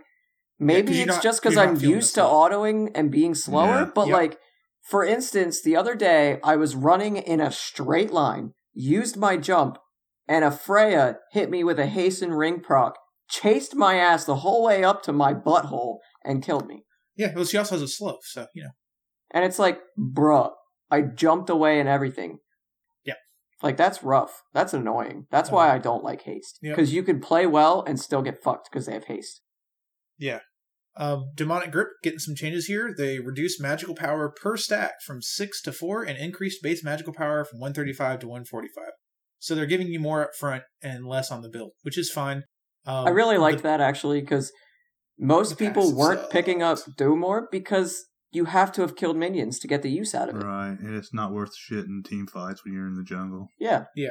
maybe 0.59 0.93
you're 0.95 1.03
it's 1.03 1.16
not- 1.16 1.22
just 1.22 1.43
because 1.43 1.59
I'm 1.59 1.76
used 1.76 2.14
to 2.14 2.22
autoing 2.22 2.91
and 2.95 3.11
being 3.11 3.34
slower, 3.34 3.80
Yeah. 3.80 3.91
but 3.95 4.09
Yep. 4.09 4.16
like 4.16 4.39
for 4.89 5.05
instance, 5.05 5.61
the 5.62 5.76
other 5.76 5.97
day 5.97 6.39
I 6.45 6.55
was 6.57 6.76
running 6.76 7.16
in 7.16 7.41
a 7.41 7.51
straight 7.51 8.12
line, 8.12 8.55
used 8.72 9.16
my 9.16 9.37
jump, 9.37 9.78
and 10.28 10.45
a 10.45 10.51
Freya 10.53 11.18
hit 11.32 11.51
me 11.51 11.64
with 11.64 11.78
a 11.80 11.87
hasten 11.87 12.32
ring 12.32 12.61
proc, 12.61 12.97
chased 13.28 13.74
my 13.74 13.97
ass 13.97 14.24
the 14.24 14.37
whole 14.37 14.62
way 14.64 14.84
up 14.84 15.03
to 15.03 15.12
my 15.12 15.34
butthole, 15.34 15.99
and 16.24 16.43
killed 16.43 16.68
me. 16.68 16.84
Yeah, 17.16 17.32
well, 17.34 17.45
she 17.45 17.59
also 17.59 17.74
has 17.74 17.82
a 17.82 17.89
slow, 17.89 18.18
so 18.22 18.47
you 18.55 18.62
know. 18.62 18.70
And 19.32 19.45
it's 19.45 19.59
like, 19.59 19.80
bruh, 19.99 20.53
I 20.91 21.03
jumped 21.03 21.51
away 21.51 21.80
and 21.80 21.89
everything. 21.89 22.39
Like, 23.62 23.76
that's 23.76 24.02
rough. 24.02 24.42
That's 24.52 24.74
annoying. 24.74 25.26
That's 25.30 25.50
why 25.50 25.72
I 25.72 25.78
don't 25.78 26.04
like 26.04 26.22
haste. 26.22 26.59
Yep. 26.62 26.76
Because 26.76 26.92
you 26.92 27.02
can 27.02 27.20
play 27.20 27.46
well 27.46 27.82
and 27.86 27.98
still 27.98 28.20
get 28.22 28.42
fucked 28.42 28.68
because 28.70 28.86
they 28.86 28.92
have 28.92 29.04
haste. 29.04 29.40
Yeah. 30.18 30.40
Um, 30.98 31.30
demonic 31.34 31.72
grip 31.72 31.88
getting 32.02 32.18
some 32.18 32.34
changes 32.34 32.66
here. 32.66 32.94
They 32.96 33.18
reduce 33.18 33.61
magical 33.61 33.94
power 33.94 34.30
per 34.30 34.57
stack 34.57 34.94
from 35.04 35.20
six 35.20 35.61
to 35.62 35.72
four, 35.72 36.02
and 36.02 36.16
increased 36.18 36.62
base 36.62 36.82
magical 36.82 37.12
power 37.12 37.44
from 37.44 37.61
one 37.61 37.74
thirty 37.74 37.92
five 37.92 38.18
to 38.20 38.28
one 38.28 38.44
forty 38.46 38.68
five. 38.74 38.92
So 39.38 39.54
they're 39.54 39.66
giving 39.66 39.88
you 39.88 40.00
more 40.00 40.22
up 40.22 40.30
front 40.38 40.62
and 40.82 41.07
less 41.07 41.30
on 41.30 41.42
the 41.42 41.50
build, 41.50 41.72
which 41.82 41.98
is 41.98 42.11
fine. 42.11 42.44
Um, 42.86 43.07
I 43.07 43.11
really 43.11 43.36
liked 43.36 43.59
the- 43.59 43.64
that 43.64 43.80
actually 43.82 44.20
because 44.22 44.50
most 45.18 45.59
people 45.59 45.94
weren't 45.94 46.30
picking 46.30 46.62
up 46.62 46.78
sucks. 46.78 46.94
do 46.96 47.14
more 47.16 47.48
because 47.50 48.07
you 48.37 48.45
have 48.45 48.70
to 48.72 48.82
have 48.82 48.97
killed 48.97 49.16
minions 49.16 49.59
to 49.61 49.66
get 49.66 49.82
the 49.82 49.91
use 49.91 50.14
out 50.14 50.28
of 50.28 50.37
it. 50.37 50.45
Right, 50.45 50.78
and 50.78 50.95
it's 50.95 51.14
not 51.14 51.32
worth 51.32 51.57
shit 51.57 51.87
in 51.87 52.03
team 52.05 52.26
fights 52.26 52.64
when 52.64 52.74
you're 52.74 52.87
in 52.87 52.95
the 52.95 53.02
jungle. 53.02 53.48
Yeah. 53.59 53.85
Yeah. 53.97 54.10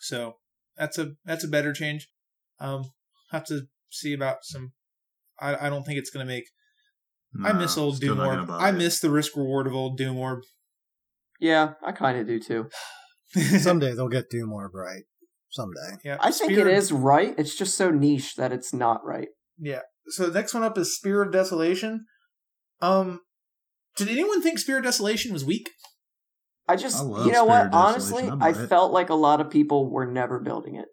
So 0.00 0.36
that's 0.76 0.96
a 0.98 1.12
that's 1.24 1.44
a 1.44 1.48
better 1.48 1.72
change. 1.72 2.08
Um, 2.60 2.84
have 3.32 3.44
to 3.46 3.62
see 3.90 4.12
about 4.12 4.38
some. 4.42 4.72
I 5.40 5.66
I 5.66 5.68
don't 5.68 5.84
think 5.84 5.98
it's 5.98 6.10
gonna 6.10 6.24
make. 6.24 6.44
I 7.44 7.52
miss 7.52 7.76
old 7.76 7.98
Doom 8.00 8.18
not 8.18 8.24
Doom 8.24 8.30
Orb. 8.38 8.46
gonna 8.46 8.58
buy 8.58 8.68
I 8.68 8.70
miss 8.70 9.00
the 9.00 9.10
risk 9.10 9.34
reward 9.36 9.66
of 9.66 9.74
old 9.74 9.98
Doom 9.98 10.16
Orb. 10.16 10.40
Yeah, 11.40 11.72
I 11.84 11.90
kind 11.90 12.16
of 12.18 12.28
do 12.28 12.38
too. 12.38 12.68
Someday 13.58 13.92
they'll 13.94 14.08
get 14.08 14.30
Doom 14.30 14.50
more 14.50 14.68
bright. 14.68 15.02
Someday. 15.50 15.98
yeah, 16.04 16.16
I 16.20 16.30
think 16.30 16.52
Spear- 16.52 16.68
it 16.68 16.74
is 16.74 16.92
right. 16.92 17.34
It's 17.38 17.56
just 17.56 17.76
so 17.76 17.90
niche 17.90 18.34
that 18.36 18.52
it's 18.52 18.72
not 18.72 19.04
right. 19.04 19.28
Yeah. 19.58 19.82
So 20.08 20.26
the 20.26 20.38
next 20.38 20.52
one 20.54 20.62
up 20.62 20.76
is 20.78 20.96
Spear 20.96 21.22
of 21.22 21.32
Desolation. 21.32 22.06
Um, 22.80 23.20
did 23.96 24.08
anyone 24.08 24.42
think 24.42 24.58
Spear 24.58 24.78
of 24.78 24.84
Desolation 24.84 25.32
was 25.32 25.44
weak? 25.44 25.70
I 26.66 26.76
just, 26.76 26.96
I 26.98 27.02
you 27.26 27.32
know 27.32 27.44
Spirit 27.46 27.46
what? 27.46 27.74
Honestly, 27.74 28.28
I 28.28 28.48
I 28.48 28.52
felt 28.52 28.92
like 28.92 29.10
a 29.10 29.14
lot 29.14 29.40
of 29.40 29.50
people 29.50 29.90
were 29.90 30.06
never 30.10 30.40
building 30.40 30.76
it. 30.76 30.86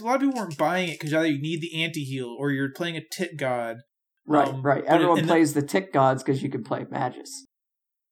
A 0.00 0.04
lot 0.04 0.14
of 0.16 0.20
people 0.20 0.40
weren't 0.40 0.56
buying 0.56 0.88
it 0.88 1.00
because 1.00 1.12
either 1.12 1.26
you 1.26 1.40
need 1.42 1.60
the 1.60 1.82
anti 1.82 2.04
heal 2.04 2.36
or 2.38 2.52
you're 2.52 2.70
playing 2.72 2.96
a 2.96 3.00
tit 3.10 3.36
god. 3.36 3.78
Right, 4.26 4.48
Um, 4.48 4.62
right. 4.62 4.84
but 4.86 4.92
it- 4.92 4.94
Everyone 4.94 5.22
the- 5.22 5.26
plays 5.26 5.54
the 5.54 5.62
tick 5.62 5.92
gods 5.92 6.22
because 6.22 6.42
you 6.42 6.48
can 6.50 6.62
play 6.62 6.84
Magus. 6.88 7.46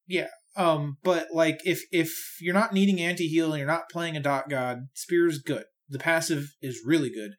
Yeah, 0.09 0.29
um, 0.57 0.97
but 1.05 1.29
like 1.33 1.61
if 1.65 1.83
if 1.93 2.13
you're 2.41 2.55
not 2.55 2.73
needing 2.73 3.01
anti 3.01 3.29
heal 3.29 3.53
and 3.53 3.59
you're 3.59 3.69
not 3.69 3.89
playing 3.91 4.17
a 4.17 4.21
dot 4.21 4.49
god, 4.49 4.79
spear 4.95 5.29
is 5.29 5.39
good. 5.39 5.65
The 5.89 5.99
passive 6.01 6.49
is 6.61 6.83
really 6.85 7.11
good. 7.11 7.33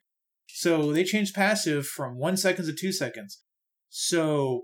So 0.48 0.90
they 0.92 1.04
changed 1.04 1.34
passive 1.34 1.86
from 1.86 2.16
one 2.18 2.36
seconds 2.38 2.66
to 2.68 2.74
two 2.74 2.92
seconds. 2.92 3.42
So 3.90 4.62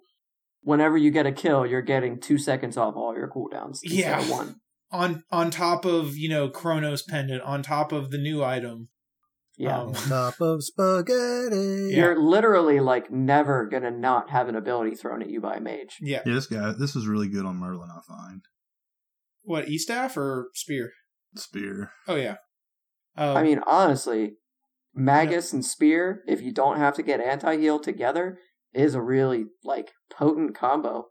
Whenever 0.66 0.96
you 0.98 1.12
get 1.12 1.26
a 1.26 1.30
kill, 1.32 1.64
you're 1.64 1.80
getting 1.80 2.18
two 2.18 2.38
seconds 2.38 2.76
off 2.76 2.96
all 2.96 3.14
your 3.14 3.30
cooldowns. 3.30 3.78
Yeah. 3.84 4.20
one. 4.28 4.56
on 4.90 5.22
on 5.30 5.52
top 5.52 5.84
of 5.84 6.16
you 6.16 6.28
know 6.28 6.48
Chronos 6.48 7.04
pendant, 7.04 7.40
on 7.42 7.62
top 7.62 7.92
of 7.92 8.10
the 8.10 8.18
new 8.18 8.42
item. 8.42 8.88
Yeah. 9.56 9.78
Um, 9.78 9.90
On 9.90 9.94
top 9.94 10.40
of 10.40 10.64
spaghetti. 10.64 11.90
Yeah. 11.92 11.96
You're 11.96 12.20
literally 12.20 12.80
like 12.80 13.12
never 13.12 13.66
gonna 13.66 13.92
not 13.92 14.30
have 14.30 14.48
an 14.48 14.56
ability 14.56 14.96
thrown 14.96 15.22
at 15.22 15.30
you 15.30 15.40
by 15.40 15.54
a 15.54 15.60
mage. 15.60 15.98
yeah. 16.00 16.22
Yeah, 16.26 16.34
this 16.34 16.48
guy, 16.48 16.72
this 16.76 16.96
is 16.96 17.06
really 17.06 17.28
good 17.28 17.46
on 17.46 17.58
Merlin. 17.58 17.88
I 17.88 18.00
find 18.06 18.42
What 19.44 19.68
E 19.68 19.78
staff 19.78 20.16
or 20.16 20.48
spear? 20.52 20.90
Spear. 21.36 21.92
Oh 22.08 22.16
yeah. 22.16 22.38
Um, 23.16 23.36
I 23.36 23.44
mean, 23.44 23.60
honestly, 23.68 24.32
Magus 24.92 25.52
and 25.52 25.64
Spear, 25.64 26.24
if 26.26 26.42
you 26.42 26.52
don't 26.52 26.78
have 26.78 26.94
to 26.94 27.04
get 27.04 27.20
anti 27.20 27.56
heal 27.56 27.78
together, 27.78 28.40
is 28.76 28.94
a 28.94 29.02
really 29.02 29.46
like 29.64 29.92
potent 30.10 30.54
combo. 30.54 31.06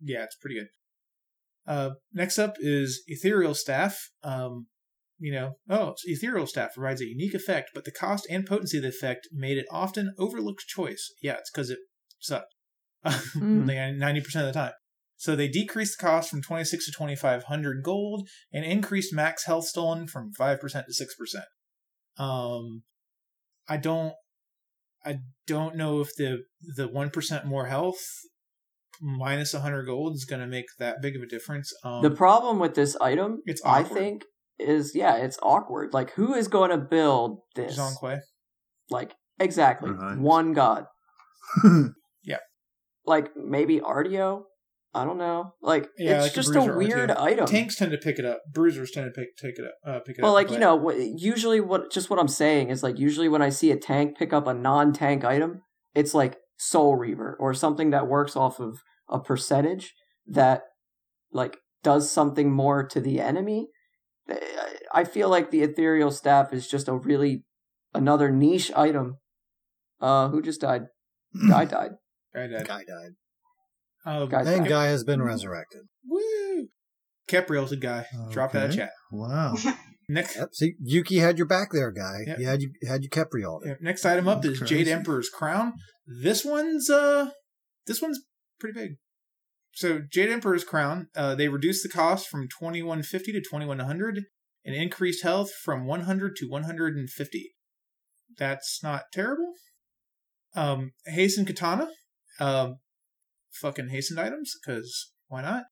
yeah, 0.00 0.24
it's 0.24 0.36
pretty 0.36 0.56
good. 0.56 0.68
Uh, 1.66 1.90
next 2.12 2.38
up 2.38 2.54
is 2.58 3.02
Ethereal 3.08 3.54
Staff. 3.54 4.10
Um, 4.22 4.66
you 5.18 5.32
know, 5.32 5.56
oh, 5.68 5.94
so 5.96 6.04
Ethereal 6.06 6.46
Staff 6.46 6.74
provides 6.74 7.00
a 7.00 7.06
unique 7.06 7.34
effect, 7.34 7.70
but 7.74 7.84
the 7.84 7.90
cost 7.90 8.26
and 8.30 8.46
potency 8.46 8.76
of 8.76 8.82
the 8.82 8.90
effect 8.90 9.28
made 9.32 9.56
it 9.58 9.66
often 9.70 10.14
overlooked 10.18 10.66
choice. 10.66 11.12
Yeah, 11.22 11.34
it's 11.34 11.50
because 11.50 11.70
it 11.70 11.78
sucked. 12.18 12.54
Ninety 13.34 14.20
percent 14.20 14.46
of 14.46 14.52
the 14.52 14.58
time. 14.58 14.72
So 15.16 15.34
they 15.34 15.48
decreased 15.48 15.98
the 15.98 16.06
cost 16.06 16.30
from 16.30 16.42
twenty 16.42 16.64
six 16.64 16.86
to 16.86 16.92
twenty 16.92 17.16
five 17.16 17.44
hundred 17.44 17.82
gold 17.82 18.28
and 18.52 18.64
increased 18.64 19.14
max 19.14 19.46
health 19.46 19.64
stolen 19.64 20.06
from 20.06 20.32
five 20.32 20.60
percent 20.60 20.86
to 20.86 20.94
six 20.94 21.14
percent. 21.14 21.46
Um, 22.18 22.82
I 23.68 23.76
don't, 23.76 24.14
I 25.06 25.20
don't 25.46 25.76
know 25.76 26.00
if 26.00 26.14
the 26.16 26.42
the 26.76 26.88
one 26.88 27.10
percent 27.10 27.44
more 27.46 27.66
health 27.66 28.00
minus 29.00 29.52
100 29.52 29.84
gold 29.84 30.14
is 30.14 30.24
going 30.24 30.40
to 30.40 30.46
make 30.46 30.64
that 30.78 31.02
big 31.02 31.16
of 31.16 31.22
a 31.22 31.26
difference. 31.26 31.72
Um, 31.84 32.02
the 32.02 32.10
problem 32.10 32.58
with 32.58 32.74
this 32.74 32.96
item, 33.00 33.42
it's 33.44 33.60
I 33.64 33.82
think, 33.82 34.24
is 34.58 34.92
yeah, 34.94 35.16
it's 35.16 35.38
awkward. 35.42 35.92
Like, 35.92 36.10
who 36.12 36.34
is 36.34 36.48
going 36.48 36.70
to 36.70 36.78
build 36.78 37.40
this? 37.54 37.78
Zhong 37.78 37.94
Kui. 37.98 38.16
Like, 38.90 39.12
exactly, 39.38 39.90
Right. 39.90 40.18
one 40.18 40.52
god. 40.52 40.86
Yeah. 42.24 42.38
Like 43.04 43.36
maybe 43.36 43.78
Artio. 43.78 44.44
I 44.96 45.04
don't 45.04 45.18
know. 45.18 45.54
Like, 45.62 45.88
Yeah, 45.98 46.16
it's 46.16 46.22
like 46.26 46.34
just 46.34 46.50
a, 46.50 46.52
bruiser 46.54 46.72
or 46.72 46.76
weird 46.78 47.08
two. 47.10 47.20
item. 47.22 47.46
Tanks 47.46 47.76
tend 47.76 47.92
to 47.92 47.98
pick 47.98 48.18
it 48.18 48.24
up. 48.24 48.40
Bruisers 48.52 48.90
tend 48.90 49.06
to 49.06 49.10
pick 49.20 49.36
take 49.36 49.58
it 49.58 49.64
up. 49.64 49.74
Uh, 49.86 50.00
pick 50.00 50.18
it 50.18 50.22
Well, 50.22 50.32
up. 50.32 50.34
like 50.34 50.50
you 50.50 50.58
know, 50.58 50.74
what, 50.76 50.96
usually 50.98 51.60
what 51.60 51.90
just 51.92 52.10
what 52.10 52.18
I'm 52.18 52.28
saying 52.28 52.70
is 52.70 52.82
like 52.82 52.98
usually 52.98 53.28
when 53.28 53.42
I 53.42 53.50
see 53.50 53.70
a 53.70 53.76
tank 53.76 54.16
pick 54.18 54.32
up 54.32 54.46
a 54.46 54.54
non-tank 54.54 55.24
item, 55.24 55.62
it's 55.94 56.14
like 56.14 56.38
Soul 56.56 56.96
Reaver 56.96 57.36
or 57.38 57.52
something 57.54 57.90
that 57.90 58.06
works 58.08 58.36
off 58.36 58.58
of 58.60 58.78
a 59.08 59.18
percentage 59.20 59.94
that 60.26 60.62
like 61.32 61.58
does 61.82 62.10
something 62.10 62.50
more 62.50 62.86
to 62.86 63.00
the 63.00 63.20
enemy. 63.20 63.68
I- 64.28 64.40
I 64.94 65.04
feel 65.04 65.28
like 65.28 65.50
the 65.50 65.62
ethereal 65.62 66.10
staff 66.10 66.52
is 66.54 66.66
just 66.68 66.88
a 66.88 66.94
really 66.94 67.44
another 67.92 68.30
niche 68.30 68.72
item. 68.74 69.18
Uh, 70.00 70.28
who 70.28 70.40
just 70.40 70.60
died? 70.62 70.86
Guy 71.50 71.64
died. 71.66 71.90
Guy 72.34 72.46
died. 72.46 72.66
Guy 72.66 72.84
died. 72.84 73.10
Um, 74.06 74.28
Guy 74.28 74.38
And 74.42 74.60
died. 74.64 74.68
Guy 74.68 74.86
has 74.86 75.04
been 75.04 75.20
resurrected. 75.22 75.82
Woo! 76.08 76.68
Kepriel's 77.28 77.72
a 77.72 77.76
guy. 77.76 78.06
Drop 78.30 78.52
that 78.52 78.66
Okay. 78.70 78.76
chat. 78.76 78.90
Wow. 79.10 79.56
Next, 80.08 80.36
Yep. 80.36 80.48
See, 80.52 80.74
Yuki 80.80 81.16
had 81.16 81.36
your 81.36 81.48
back 81.48 81.70
there, 81.72 81.90
Guy. 81.90 82.18
Yep. 82.28 82.38
He 82.38 82.44
had 82.44 82.62
you 82.62 82.70
had 82.86 83.02
you 83.02 83.10
Kepriol. 83.10 83.58
yeah, 83.66 83.74
next 83.80 84.04
item 84.06 84.28
up 84.28 84.44
is 84.44 84.60
That's 84.60 84.70
Jade. 84.70 84.86
Emperor's 84.86 85.28
crown. 85.28 85.72
This 86.06 86.44
one's 86.44 86.88
uh, 86.88 87.30
this 87.88 88.00
one's 88.00 88.20
pretty 88.60 88.78
big. 88.80 88.90
So 89.72 90.02
Jade 90.08 90.30
Emperor's 90.30 90.62
crown, 90.62 91.08
uh, 91.16 91.34
they 91.34 91.48
reduced 91.48 91.82
the 91.82 91.88
cost 91.88 92.28
from 92.28 92.46
twenty 92.46 92.84
one 92.84 93.02
fifty 93.02 93.32
to 93.32 93.40
twenty 93.42 93.66
one 93.66 93.80
hundred, 93.80 94.20
and 94.64 94.76
increased 94.76 95.24
health 95.24 95.50
from 95.64 95.86
one 95.86 96.02
hundred 96.02 96.36
to 96.36 96.46
one 96.46 96.62
hundred 96.62 96.94
and 96.96 97.10
fifty. 97.10 97.54
That's 98.38 98.78
not 98.84 99.06
terrible. 99.12 99.54
Um, 100.54 100.92
hasten 101.06 101.44
katana, 101.44 101.88
um, 102.38 102.76
fucking 103.60 103.88
hastened 103.88 104.20
items 104.20 104.52
because 104.64 105.12
why 105.28 105.42
not? 105.42 105.64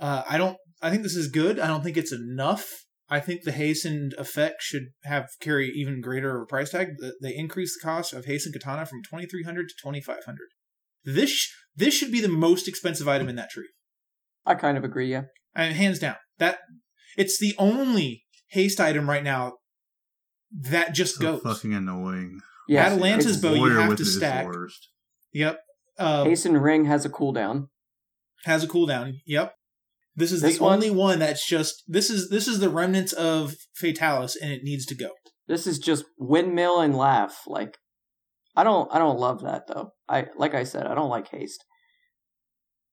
Uh, 0.00 0.22
I 0.28 0.38
don't. 0.38 0.56
I 0.82 0.90
think 0.90 1.02
this 1.02 1.16
is 1.16 1.28
good. 1.28 1.58
I 1.58 1.66
don't 1.66 1.82
think 1.82 1.96
it's 1.96 2.12
enough. 2.12 2.66
I 3.08 3.20
think 3.20 3.42
the 3.44 3.52
hastened 3.52 4.14
effect 4.18 4.62
should 4.62 4.88
have 5.04 5.28
carry 5.40 5.70
even 5.74 6.00
greater 6.00 6.36
of 6.36 6.42
a 6.42 6.46
price 6.46 6.70
tag. 6.70 6.88
They 7.22 7.34
increase 7.34 7.74
the 7.74 7.84
cost 7.84 8.12
of 8.12 8.24
hastened 8.24 8.54
katana 8.54 8.84
from 8.86 9.02
twenty 9.02 9.26
three 9.26 9.44
hundred 9.44 9.68
to 9.68 9.74
twenty 9.80 10.00
five 10.00 10.24
hundred. 10.24 10.48
This 11.04 11.48
this 11.74 11.94
should 11.94 12.12
be 12.12 12.20
the 12.20 12.28
most 12.28 12.68
expensive 12.68 13.08
item 13.08 13.28
in 13.28 13.36
that 13.36 13.50
tree. 13.50 13.68
I 14.44 14.54
kind 14.54 14.76
of 14.76 14.84
agree. 14.84 15.10
Yeah. 15.10 15.22
I 15.54 15.66
mean, 15.68 15.76
hands 15.76 15.98
down. 15.98 16.16
That 16.38 16.58
it's 17.16 17.38
the 17.38 17.54
only 17.58 18.24
haste 18.48 18.80
item 18.80 19.08
right 19.08 19.24
now 19.24 19.54
that 20.52 20.94
just 20.94 21.16
so 21.16 21.38
goes. 21.38 21.42
fucking 21.42 21.74
annoying. 21.74 22.40
Yeah. 22.68 22.86
Atalanta's 22.86 23.40
bow 23.40 23.54
you 23.54 23.76
have 23.76 23.88
to 23.88 23.92
it 23.94 24.00
is 24.00 24.14
the 24.14 24.20
stack. 24.20 24.46
worst. 24.46 24.88
Yep. 25.32 25.60
Uh, 25.98 26.24
Hasten 26.24 26.56
Ring 26.58 26.84
has 26.86 27.04
a 27.04 27.10
cooldown. 27.10 27.68
has 28.44 28.62
a 28.62 28.68
cooldown. 28.68 29.14
Yep. 29.26 29.54
This 30.14 30.32
is 30.32 30.40
This 30.42 30.58
the 30.58 30.64
one- 30.64 30.74
only 30.74 30.90
one 30.90 31.18
that's 31.18 31.46
just 31.46 31.82
this 31.86 32.10
is 32.10 32.30
this 32.30 32.46
is 32.48 32.58
the 32.60 32.70
remnants 32.70 33.12
of 33.12 33.54
Fatalis 33.80 34.34
and 34.40 34.50
it 34.52 34.62
needs 34.62 34.86
to 34.86 34.94
go. 34.94 35.10
This 35.46 35.66
is 35.66 35.78
just 35.78 36.04
windmill 36.18 36.80
and 36.80 36.96
laugh. 36.96 37.42
Like, 37.46 37.76
I 38.56 38.64
don't, 38.64 38.92
I 38.92 38.98
don't 38.98 39.18
love 39.18 39.42
that 39.42 39.66
though. 39.68 39.90
I 40.08 40.26
like 40.36 40.54
I 40.54 40.64
said, 40.64 40.86
I 40.86 40.94
don't 40.94 41.10
like 41.10 41.28
haste. 41.28 41.64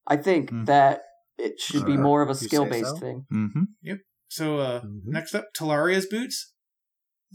I 0.07 0.17
think 0.17 0.49
Hmm. 0.49 0.65
that 0.65 1.01
it 1.38 1.59
should 1.59 1.85
be 1.85 1.93
Uh, 1.93 1.97
more 2.01 2.21
of 2.21 2.30
a 2.30 2.35
skill 2.35 2.65
based 2.65 2.89
so? 2.91 2.97
thing. 2.97 3.25
Mm-hmm. 3.34 3.63
Yep. 3.81 3.97
So 4.30 4.57
uh 4.59 4.81
Mhm. 4.81 5.01
next 5.05 5.34
up, 5.35 5.45
Talaria's 5.57 6.05
boots. 6.05 6.53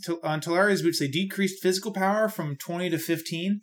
T- 0.04 0.16
on 0.22 0.40
Talaria's 0.40 0.82
boots, 0.82 0.98
they 1.00 1.08
decreased 1.08 1.62
physical 1.62 1.92
power 1.92 2.28
from 2.28 2.56
20 2.56 2.88
to 2.90 2.98
15. 2.98 3.62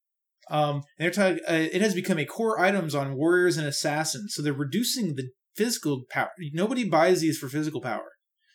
Um, 0.49 0.75
and 0.75 0.83
they're 0.99 1.11
talking. 1.11 1.39
Uh, 1.47 1.67
it 1.71 1.81
has 1.81 1.93
become 1.95 2.19
a 2.19 2.25
core 2.25 2.59
items 2.59 2.93
on 2.93 3.15
warriors 3.15 3.57
and 3.57 3.67
assassins, 3.67 4.33
so 4.35 4.41
they're 4.41 4.53
reducing 4.53 5.15
the 5.15 5.29
physical 5.55 6.03
power. 6.09 6.29
Nobody 6.53 6.87
buys 6.87 7.21
these 7.21 7.37
for 7.37 7.47
physical 7.49 7.81
power. 7.81 8.11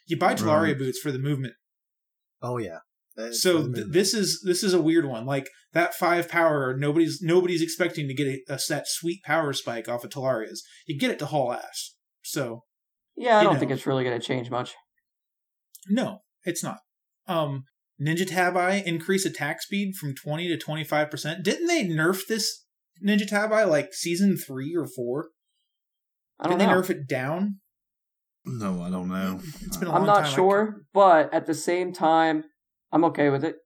You 0.06 0.16
buy 0.18 0.34
Talaria 0.34 0.68
Right. 0.68 0.78
boots 0.78 0.98
for 1.00 1.10
the 1.12 1.18
movement. 1.18 1.54
Oh 2.42 2.58
yeah. 2.58 2.78
That's 3.16 3.42
so 3.42 3.70
th- 3.72 3.86
this 3.90 4.14
is 4.14 4.40
this 4.46 4.62
is 4.62 4.72
a 4.72 4.80
weird 4.80 5.04
one. 5.04 5.26
Like 5.26 5.48
that 5.72 5.94
five 5.94 6.28
power, 6.28 6.76
nobody's 6.76 7.20
nobody's 7.20 7.60
expecting 7.62 8.06
to 8.08 8.14
get 8.14 8.26
a, 8.28 8.54
a 8.54 8.58
that 8.68 8.84
sweet 8.86 9.22
power 9.24 9.52
spike 9.52 9.88
off 9.88 10.04
of 10.04 10.10
Talaria's. 10.10 10.62
You 10.86 10.98
get 10.98 11.10
it 11.10 11.18
to 11.18 11.26
haul 11.26 11.52
ass. 11.52 11.96
So 12.22 12.62
Yeah, 13.16 13.38
I 13.38 13.42
don't 13.42 13.54
know. 13.54 13.58
think 13.60 13.72
it's 13.72 13.86
really 13.86 14.04
going 14.04 14.18
to 14.18 14.24
change 14.26 14.48
much. 14.50 14.74
no, 15.88 16.20
it's 16.44 16.62
not. 16.62 16.78
Um, 17.26 17.64
Ninja 18.00 18.26
Tabi 18.26 18.86
increase 18.86 19.26
attack 19.26 19.60
speed 19.62 19.94
from 19.96 20.14
twenty 20.14 20.48
to 20.48 20.56
twenty 20.56 20.84
five 20.84 21.10
percent. 21.10 21.44
Didn't 21.44 21.66
they 21.66 21.84
nerf 21.84 22.26
this 22.26 22.64
Ninja 23.06 23.28
Tabi 23.28 23.64
like 23.64 23.92
season 23.92 24.36
three 24.36 24.74
or 24.76 24.86
four? 24.86 25.28
I 26.38 26.44
don't 26.48 26.58
Didn't 26.58 26.68
they 26.70 26.74
know. 26.74 26.80
nerf 26.82 26.90
it 26.90 27.06
down? 27.06 27.56
No, 28.46 28.82
I 28.82 28.88
don't 28.90 29.08
know. 29.08 29.38
It's 29.66 29.76
been 29.76 29.88
a 29.88 29.92
I'm 29.92 29.98
long 29.98 30.06
not 30.06 30.16
time. 30.16 30.24
I 30.24 30.28
sure, 30.34 30.76
but 30.94 31.32
at 31.34 31.46
the 31.46 31.54
same 31.54 31.92
time, 31.92 32.44
I'm 32.90 33.04
okay 33.04 33.28
with 33.28 33.44
it. 33.44 33.56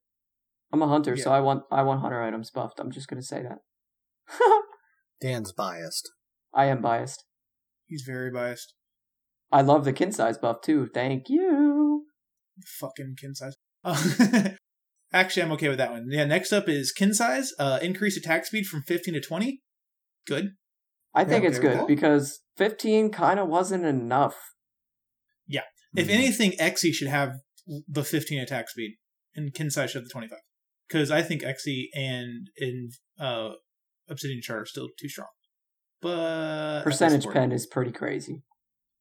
I'm 0.72 0.82
a 0.82 0.88
hunter, 0.88 1.16
so 1.16 1.30
I 1.30 1.38
want 1.38 1.62
I 1.70 1.82
want 1.82 2.00
hunter 2.00 2.20
items 2.20 2.50
buffed. 2.50 2.80
I'm 2.80 2.90
just 2.90 3.06
going 3.06 3.20
to 3.20 3.26
say 3.26 3.42
that. 3.42 3.58
Dan's 5.20 5.52
biased. 5.52 6.10
I 6.52 6.64
am 6.66 6.80
biased. 6.82 7.24
He's 7.86 8.02
very 8.04 8.32
biased. 8.32 8.74
I 9.52 9.62
love 9.62 9.84
the 9.84 9.92
Qin's 9.92 10.16
Sais 10.16 10.36
buff 10.38 10.60
too. 10.62 10.88
Thank 10.92 11.28
you. 11.28 12.06
Fucking 12.80 13.14
Qin's 13.20 13.38
Sais. 13.38 13.53
Uh, 13.84 14.48
actually, 15.12 15.42
I'm 15.42 15.52
okay 15.52 15.68
with 15.68 15.78
that 15.78 15.90
one. 15.92 16.06
Yeah. 16.08 16.24
Next 16.24 16.52
up 16.52 16.68
is 16.68 16.92
Qin's 16.96 17.18
Sais. 17.18 17.52
Uh, 17.58 17.78
increase 17.82 18.16
attack 18.16 18.46
speed 18.46 18.66
from 18.66 18.82
fifteen 18.82 19.14
to 19.14 19.20
twenty. 19.20 19.62
Good. 20.26 20.50
I 21.14 21.24
think 21.24 21.44
Yeah, 21.44 21.50
it's 21.50 21.58
good 21.60 21.86
because 21.86 22.40
15 22.56 23.10
kind 23.10 23.38
of 23.38 23.46
wasn't 23.46 23.84
enough. 23.84 24.36
Yeah. 25.46 25.62
If 25.96 26.08
Mhm. 26.08 26.10
anything, 26.10 26.52
Xe 26.58 26.92
should 26.92 27.06
have 27.06 27.34
the 27.86 28.02
15 28.02 28.40
attack 28.40 28.68
speed, 28.68 28.96
and 29.36 29.52
Qin's 29.54 29.74
Sais 29.74 29.90
should 29.92 29.98
have 30.00 30.04
the 30.06 30.10
25. 30.10 30.38
Because 30.88 31.12
I 31.12 31.22
think 31.22 31.42
Xe 31.42 31.86
and 31.94 32.48
in 32.56 32.90
uh, 33.20 33.50
Obsidian 34.08 34.42
Shard 34.42 34.62
are 34.62 34.66
still 34.66 34.88
too 34.98 35.08
strong. 35.08 35.28
But 36.00 36.82
Percentage 36.82 37.26
pen 37.28 37.52
is 37.52 37.66
pretty 37.66 37.92
crazy. 37.92 38.42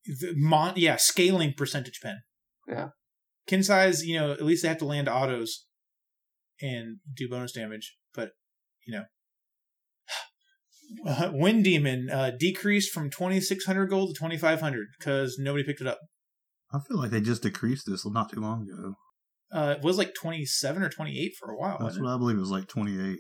the 0.06 0.34
mon- 0.36 0.74
yeah, 0.78 0.98
scaling 0.98 1.54
percentage 1.58 2.00
pen. 2.02 2.22
Yeah. 2.68 2.90
Kinsai's, 3.48 4.06
you 4.06 4.18
know, 4.18 4.32
at 4.32 4.44
least 4.44 4.64
they 4.64 4.70
have 4.70 4.78
to 4.80 4.86
land 4.86 5.10
autos 5.10 5.66
and 6.62 6.98
do 7.16 7.30
bonus 7.30 7.52
damage. 7.52 7.98
But 8.14 8.32
you 8.86 8.94
know, 8.94 9.04
uh, 11.08 11.32
Wind 11.34 11.64
Demon 11.64 12.10
uh, 12.12 12.32
decreased 12.38 12.92
from 12.92 13.10
2600 13.10 13.88
gold 13.88 14.10
to 14.10 14.20
2500 14.20 14.88
because 14.98 15.38
nobody 15.40 15.64
picked 15.64 15.82
it 15.82 15.88
up. 15.88 16.00
I 16.74 16.80
feel 16.80 16.98
like 16.98 17.12
they 17.12 17.22
just 17.22 17.44
decreased 17.44 17.86
this 17.86 18.06
not 18.06 18.32
too 18.32 18.40
long 18.40 18.68
ago. 18.68 18.96
Uh, 19.52 19.76
it 19.78 19.84
was 19.84 19.98
like 20.00 20.14
27 20.16 20.82
or 20.82 20.90
28 20.90 21.34
for 21.40 21.52
a 21.52 21.56
while. 21.56 21.78
That's 21.80 22.00
what 22.00 22.10
it? 22.10 22.16
I 22.16 22.18
believe 22.18 22.38
it 22.38 22.40
was 22.40 22.50
like 22.50 22.68
28. 22.68 23.20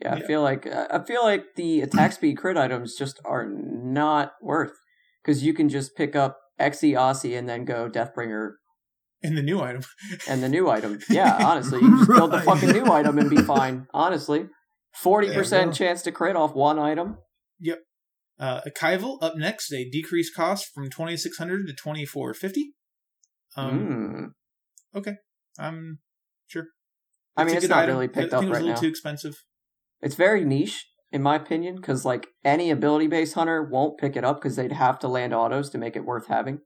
Yeah, 0.00 0.14
I 0.14 0.18
Yeah. 0.18 0.26
feel 0.26 0.42
like 0.42 0.66
I 0.66 1.02
feel 1.04 1.24
like 1.24 1.44
the 1.56 1.80
attack 1.80 2.12
speed 2.12 2.36
crit 2.36 2.56
items 2.56 2.94
just 2.94 3.20
are 3.24 3.48
not 3.48 4.32
worth 4.40 4.72
because 5.22 5.42
you 5.42 5.52
can 5.54 5.68
just 5.68 5.96
pick 5.96 6.14
up 6.14 6.38
Xe 6.60 6.92
Aussie 6.92 7.36
and 7.36 7.48
then 7.48 7.64
go 7.64 7.90
Deathbringer 7.90 8.52
In 9.24 9.34
the 9.34 9.42
new 9.42 9.60
item. 9.60 9.82
and 10.28 10.42
the 10.42 10.48
new 10.48 10.68
item. 10.70 11.00
Yeah, 11.08 11.36
honestly, 11.44 11.80
you 11.80 11.96
just 11.98 12.08
build 12.10 12.30
the 12.30 12.40
fucking 12.42 12.70
new 12.70 12.86
item 12.92 13.18
and 13.18 13.28
be 13.30 13.38
fine. 13.38 13.86
Honestly, 13.92 14.46
forty 15.02 15.32
percent 15.32 15.74
chance 15.74 16.02
to 16.02 16.12
crit 16.12 16.36
off 16.36 16.54
one 16.54 16.78
item. 16.78 17.16
Yep. 17.58 17.78
Uh, 18.38 18.60
Ichaival 18.68 19.18
up 19.22 19.36
next, 19.36 19.72
a 19.72 19.88
decreased 19.90 20.34
cost 20.36 20.66
from 20.74 20.90
2600 20.90 21.66
to 21.68 21.72
2450. 21.72 22.72
Um, 23.56 24.32
Mm. 24.94 25.04
I'm 25.58 25.98
sure. 26.48 26.64
I 27.36 27.44
mean, 27.44 27.56
it's 27.56 27.68
not 27.68 27.78
item. 27.84 27.94
really 27.96 28.04
I 28.04 28.08
picked 28.08 28.30
think 28.30 28.32
up 28.34 28.42
it 28.42 28.48
was 28.48 28.52
right 28.56 28.62
a 28.62 28.66
little 28.66 28.74
now. 28.76 28.80
too 28.80 28.88
expensive. 28.88 29.34
It's 30.02 30.14
very 30.16 30.44
niche, 30.44 30.86
in 31.12 31.22
my 31.22 31.36
opinion, 31.36 31.76
because 31.76 32.04
like 32.04 32.26
any 32.44 32.70
ability 32.70 33.06
based 33.06 33.34
hunter 33.34 33.62
won't 33.62 33.98
pick 33.98 34.16
it 34.16 34.24
up 34.24 34.40
because 34.40 34.56
they'd 34.56 34.72
have 34.72 34.98
to 35.00 35.08
land 35.08 35.32
autos 35.32 35.70
to 35.70 35.78
make 35.78 35.96
it 35.96 36.04
worth 36.04 36.26
having. 36.26 36.58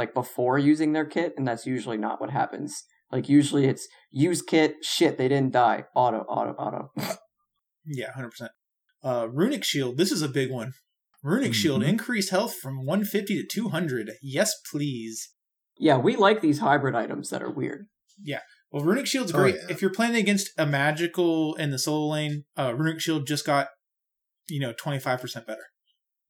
Yeah. 0.00 0.06
Like 0.06 0.14
before 0.14 0.58
using 0.58 0.92
their 0.92 1.04
kit, 1.06 1.34
and 1.36 1.46
that's 1.46 1.66
usually 1.66 1.96
not 1.98 2.20
what 2.20 2.30
happens. 2.30 2.84
Like 3.12 3.28
usually 3.28 3.66
it's 3.66 3.86
use 4.10 4.40
kit, 4.42 4.76
shit, 4.82 5.18
they 5.18 5.28
didn't 5.28 5.52
die, 5.52 5.84
auto, 5.94 6.18
auto, 6.28 6.52
auto. 6.52 6.92
Yeah, 7.86 8.12
hundred 8.12 8.30
percent. 8.30 8.52
Uh, 9.02 9.26
runic 9.32 9.64
shield. 9.64 9.96
This 9.96 10.12
is 10.12 10.20
a 10.22 10.28
big 10.28 10.50
one. 10.50 10.72
Runic 11.22 11.54
shield 11.54 11.82
Mhm. 11.82 11.88
increased 11.88 12.30
health 12.30 12.54
from 12.54 12.84
150 12.84 13.36
to 13.40 13.46
200. 13.46 14.10
Yes, 14.22 14.54
please. 14.70 15.30
yeah, 15.78 15.96
we 15.96 16.14
like 16.14 16.40
these 16.42 16.58
hybrid 16.58 16.94
items 16.94 17.30
that 17.30 17.42
are 17.42 17.50
weird. 17.50 17.86
Yeah. 18.22 18.40
Well, 18.70 18.84
runic 18.84 19.06
shield's 19.06 19.32
Oh, 19.32 19.38
great 19.38 19.54
yeah. 19.56 19.66
if 19.70 19.80
you're 19.80 19.92
playing 19.92 20.14
against 20.14 20.50
a 20.58 20.66
magical 20.66 21.54
in 21.56 21.70
the 21.70 21.78
solo 21.78 22.06
lane. 22.12 22.44
Uh, 22.56 22.74
runic 22.76 23.00
shield 23.00 23.26
just 23.26 23.46
got 23.46 23.68
you 24.48 24.60
know 24.60 24.72
25 24.74 25.20
percent 25.20 25.46
better. 25.46 25.64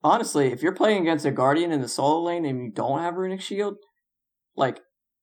Honestly, 0.03 0.53
if 0.53 0.63
you're 0.63 0.73
playing 0.75 1.03
against 1.03 1.27
a 1.27 1.31
guardian 1.31 1.73
in 1.73 1.81
the 1.83 1.89
solo 1.89 2.23
lane 2.23 2.45
and 2.47 2.63
you 2.65 2.71
don't 2.71 3.01
have 3.01 3.17
runic 3.17 3.41
shield, 3.41 3.77
like 4.57 4.81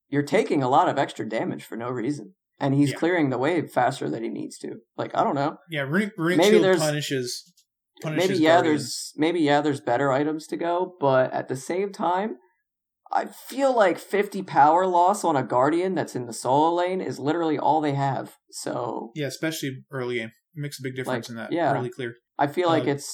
you're 0.08 0.22
taking 0.22 0.62
a 0.62 0.68
lot 0.68 0.88
of 0.88 0.98
extra 0.98 1.28
damage 1.28 1.64
for 1.64 1.76
no 1.76 1.88
reason. 1.90 2.34
And 2.60 2.74
he's 2.74 2.90
Yeah. 2.90 2.96
clearing 2.96 3.30
the 3.30 3.38
wave 3.38 3.70
faster 3.70 4.08
than 4.10 4.22
he 4.24 4.28
needs 4.28 4.58
to. 4.58 4.76
Like, 4.96 5.14
I 5.16 5.22
don't 5.24 5.34
know. 5.36 5.58
Yeah, 5.70 5.82
runic, 5.82 6.12
runic 6.16 6.38
Maybe 6.38 6.50
shield 6.52 6.64
there's- 6.64 6.80
punishes. 6.80 7.52
punishes 8.00 8.28
maybe 8.30 8.40
yeah 8.44 8.60
there's 8.62 9.12
maybe 9.16 9.40
yeah 9.40 9.60
there's 9.60 9.80
better 9.80 10.12
items 10.12 10.46
to 10.46 10.56
go 10.56 10.94
but 11.00 11.32
at 11.32 11.48
the 11.48 11.56
same 11.56 11.90
time 11.92 12.36
i 13.10 13.24
feel 13.24 13.74
like 13.74 13.98
50 13.98 14.40
power 14.44 14.86
loss 14.86 15.24
on 15.24 15.34
a 15.34 15.42
guardian 15.42 15.96
that's 15.96 16.14
in 16.14 16.26
the 16.26 16.32
solo 16.32 16.72
lane 16.76 17.00
is 17.00 17.18
literally 17.18 17.58
all 17.58 17.80
they 17.80 17.94
have 17.94 18.36
so 18.52 19.10
yeah, 19.16 19.26
especially 19.26 19.78
early 19.90 20.18
game. 20.18 20.28
It 20.54 20.60
makes 20.60 20.78
a 20.78 20.82
big 20.84 20.94
difference 20.94 21.28
Like, 21.28 21.30
in 21.30 21.36
that. 21.42 21.50
yeah. 21.52 21.72
really 21.72 21.90
clear. 21.90 22.14
i 22.38 22.46
feel 22.46 22.68
like 22.68 22.84
Uh, 22.84 22.92
it's 22.92 23.08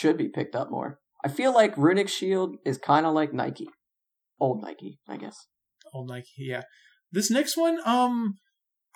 should 0.00 0.16
be 0.16 0.28
picked 0.28 0.56
up 0.56 0.70
more 0.70 0.98
i 1.24 1.28
feel 1.28 1.54
like 1.54 1.76
runic 1.76 2.08
shield 2.08 2.56
is 2.64 2.78
kind 2.78 3.06
of 3.06 3.14
like 3.14 3.32
nike 3.32 3.68
old 4.40 4.62
nike 4.62 4.98
i 5.08 5.16
guess 5.16 5.36
Old 5.92 6.08
Nike, 6.08 6.28
yeah. 6.38 6.62
This 7.12 7.30
next 7.30 7.56
one, 7.56 7.78
um, 7.84 8.34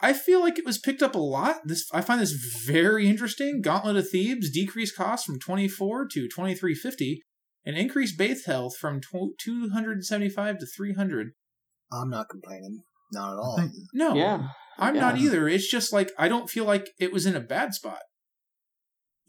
I 0.00 0.12
feel 0.12 0.40
like 0.40 0.58
it 0.58 0.64
was 0.64 0.78
picked 0.78 1.02
up 1.02 1.14
a 1.14 1.18
lot. 1.18 1.56
This 1.64 1.86
I 1.92 2.00
find 2.00 2.20
this 2.20 2.32
very 2.66 3.08
interesting. 3.08 3.60
Gauntlet 3.62 3.96
of 3.96 4.08
Thebes 4.08 4.50
decreased 4.50 4.96
cost 4.96 5.26
from 5.26 5.38
twenty 5.38 5.68
four 5.68 6.06
to 6.12 6.28
twenty 6.28 6.54
three 6.54 6.74
fifty, 6.74 7.22
and 7.64 7.76
increased 7.76 8.18
base 8.18 8.46
health 8.46 8.76
from 8.76 9.00
two 9.10 9.70
hundred 9.72 10.04
seventy 10.04 10.28
five 10.28 10.58
to 10.58 10.66
three 10.66 10.94
hundred. 10.94 11.28
I'm 11.92 12.10
not 12.10 12.28
complaining. 12.28 12.82
Not 13.12 13.32
at 13.32 13.38
all. 13.38 13.70
No, 13.92 14.14
yeah 14.14 14.48
I'm 14.78 14.96
not 14.96 15.18
either. 15.18 15.48
It's 15.48 15.70
just 15.70 15.92
like 15.92 16.10
I 16.18 16.28
don't 16.28 16.50
feel 16.50 16.64
like 16.64 16.90
it 16.98 17.12
was 17.12 17.26
in 17.26 17.36
a 17.36 17.40
bad 17.40 17.74
spot. 17.74 18.00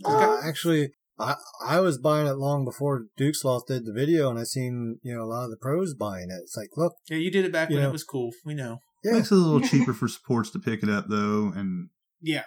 Uh, 0.04 0.40
actually, 0.44 0.90
I 1.18 1.36
I 1.66 1.80
was 1.80 1.98
buying 1.98 2.28
it 2.28 2.34
long 2.38 2.66
before 2.66 3.06
Duke's 3.18 3.44
Lost 3.46 3.68
did 3.68 3.86
the 3.86 3.94
video, 3.94 4.30
and 4.30 4.38
I 4.40 4.44
seen 4.44 5.00
you 5.04 5.16
know 5.16 5.24
a 5.24 5.26
lot 5.26 5.46
of 5.46 5.52
the 5.52 5.58
pros 5.58 5.94
buying 5.94 6.30
it. 6.30 6.42
It's 6.44 6.58
like, 6.58 6.70
look, 6.76 6.94
Yeah, 7.10 7.18
you 7.18 7.32
did 7.32 7.46
it 7.46 7.52
back 7.54 7.70
when 7.70 7.80
know. 7.80 7.90
it 7.90 7.92
was 7.94 8.04
cool. 8.04 8.32
We 8.46 8.54
know. 8.54 8.80
yeah, 9.04 9.14
makes 9.14 9.32
it 9.32 9.36
a 9.36 9.38
little 9.38 9.62
cheaper 9.70 9.94
for 9.94 10.08
supports 10.08 10.50
to 10.52 10.60
pick 10.60 10.84
it 10.84 10.90
up 10.90 11.06
though, 11.10 11.52
and 11.56 11.90
Yeah, 12.22 12.44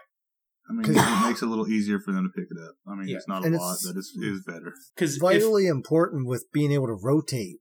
I 0.68 0.72
mean 0.74 0.82
'Cause- 0.84 0.96
it 0.96 1.26
makes 1.26 1.40
it 1.42 1.46
a 1.46 1.48
little 1.48 1.68
easier 1.68 1.98
for 1.98 2.12
them 2.12 2.24
to 2.24 2.30
pick 2.40 2.48
it 2.50 2.62
up. 2.62 2.74
I 2.86 2.94
mean, 2.94 3.08
Yeah. 3.08 3.16
it's 3.16 3.28
not 3.28 3.42
a 3.42 3.46
And 3.46 3.56
lot, 3.56 3.78
but 3.86 3.96
it's, 3.96 4.12
it 4.16 4.26
is 4.26 4.42
better. 4.46 4.72
because 4.94 5.16
vitally 5.16 5.66
important 5.66 6.26
with 6.26 6.44
being 6.52 6.72
able 6.72 6.88
to 6.88 6.98
rotate 7.02 7.58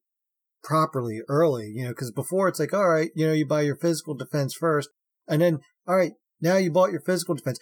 properly 0.64 1.22
early. 1.30 1.72
You 1.74 1.84
know, 1.86 1.90
because 1.92 2.12
before 2.12 2.48
it's 2.50 2.60
like, 2.60 2.74
all 2.74 2.90
right, 2.90 3.12
you 3.16 3.26
know, 3.26 3.34
you 3.34 3.46
buy 3.48 3.62
your 3.62 3.78
physical 3.78 4.14
defense 4.16 4.54
first, 4.54 4.90
and 5.28 5.42
then 5.42 5.60
all 5.88 5.96
right, 5.96 6.12
now 6.42 6.58
you 6.58 6.70
bought 6.72 6.92
your 6.92 7.02
physical 7.02 7.36
defense, 7.36 7.60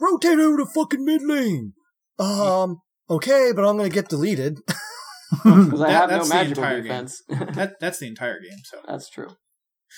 rotate 0.00 0.38
over 0.38 0.58
to 0.58 0.66
fucking 0.66 1.04
mid 1.04 1.22
lane. 1.22 1.72
Um, 2.18 2.78
okay, 3.08 3.52
but 3.54 3.64
I'm 3.64 3.76
gonna 3.76 3.88
get 3.88 4.08
deleted. 4.08 4.58
because 5.44 5.80
i 5.82 5.88
That- 5.88 5.92
have 5.92 6.10
no 6.10 6.16
that's 6.16 6.28
the 6.30 6.34
magical 6.34 6.62
entire 6.64 6.76
game. 6.80 6.84
defense 6.84 7.22
that 7.54 7.74
that's 7.80 7.98
the 7.98 8.06
entire 8.06 8.40
game. 8.40 8.58
So 8.64 8.78
that's 8.88 9.10
true 9.10 9.28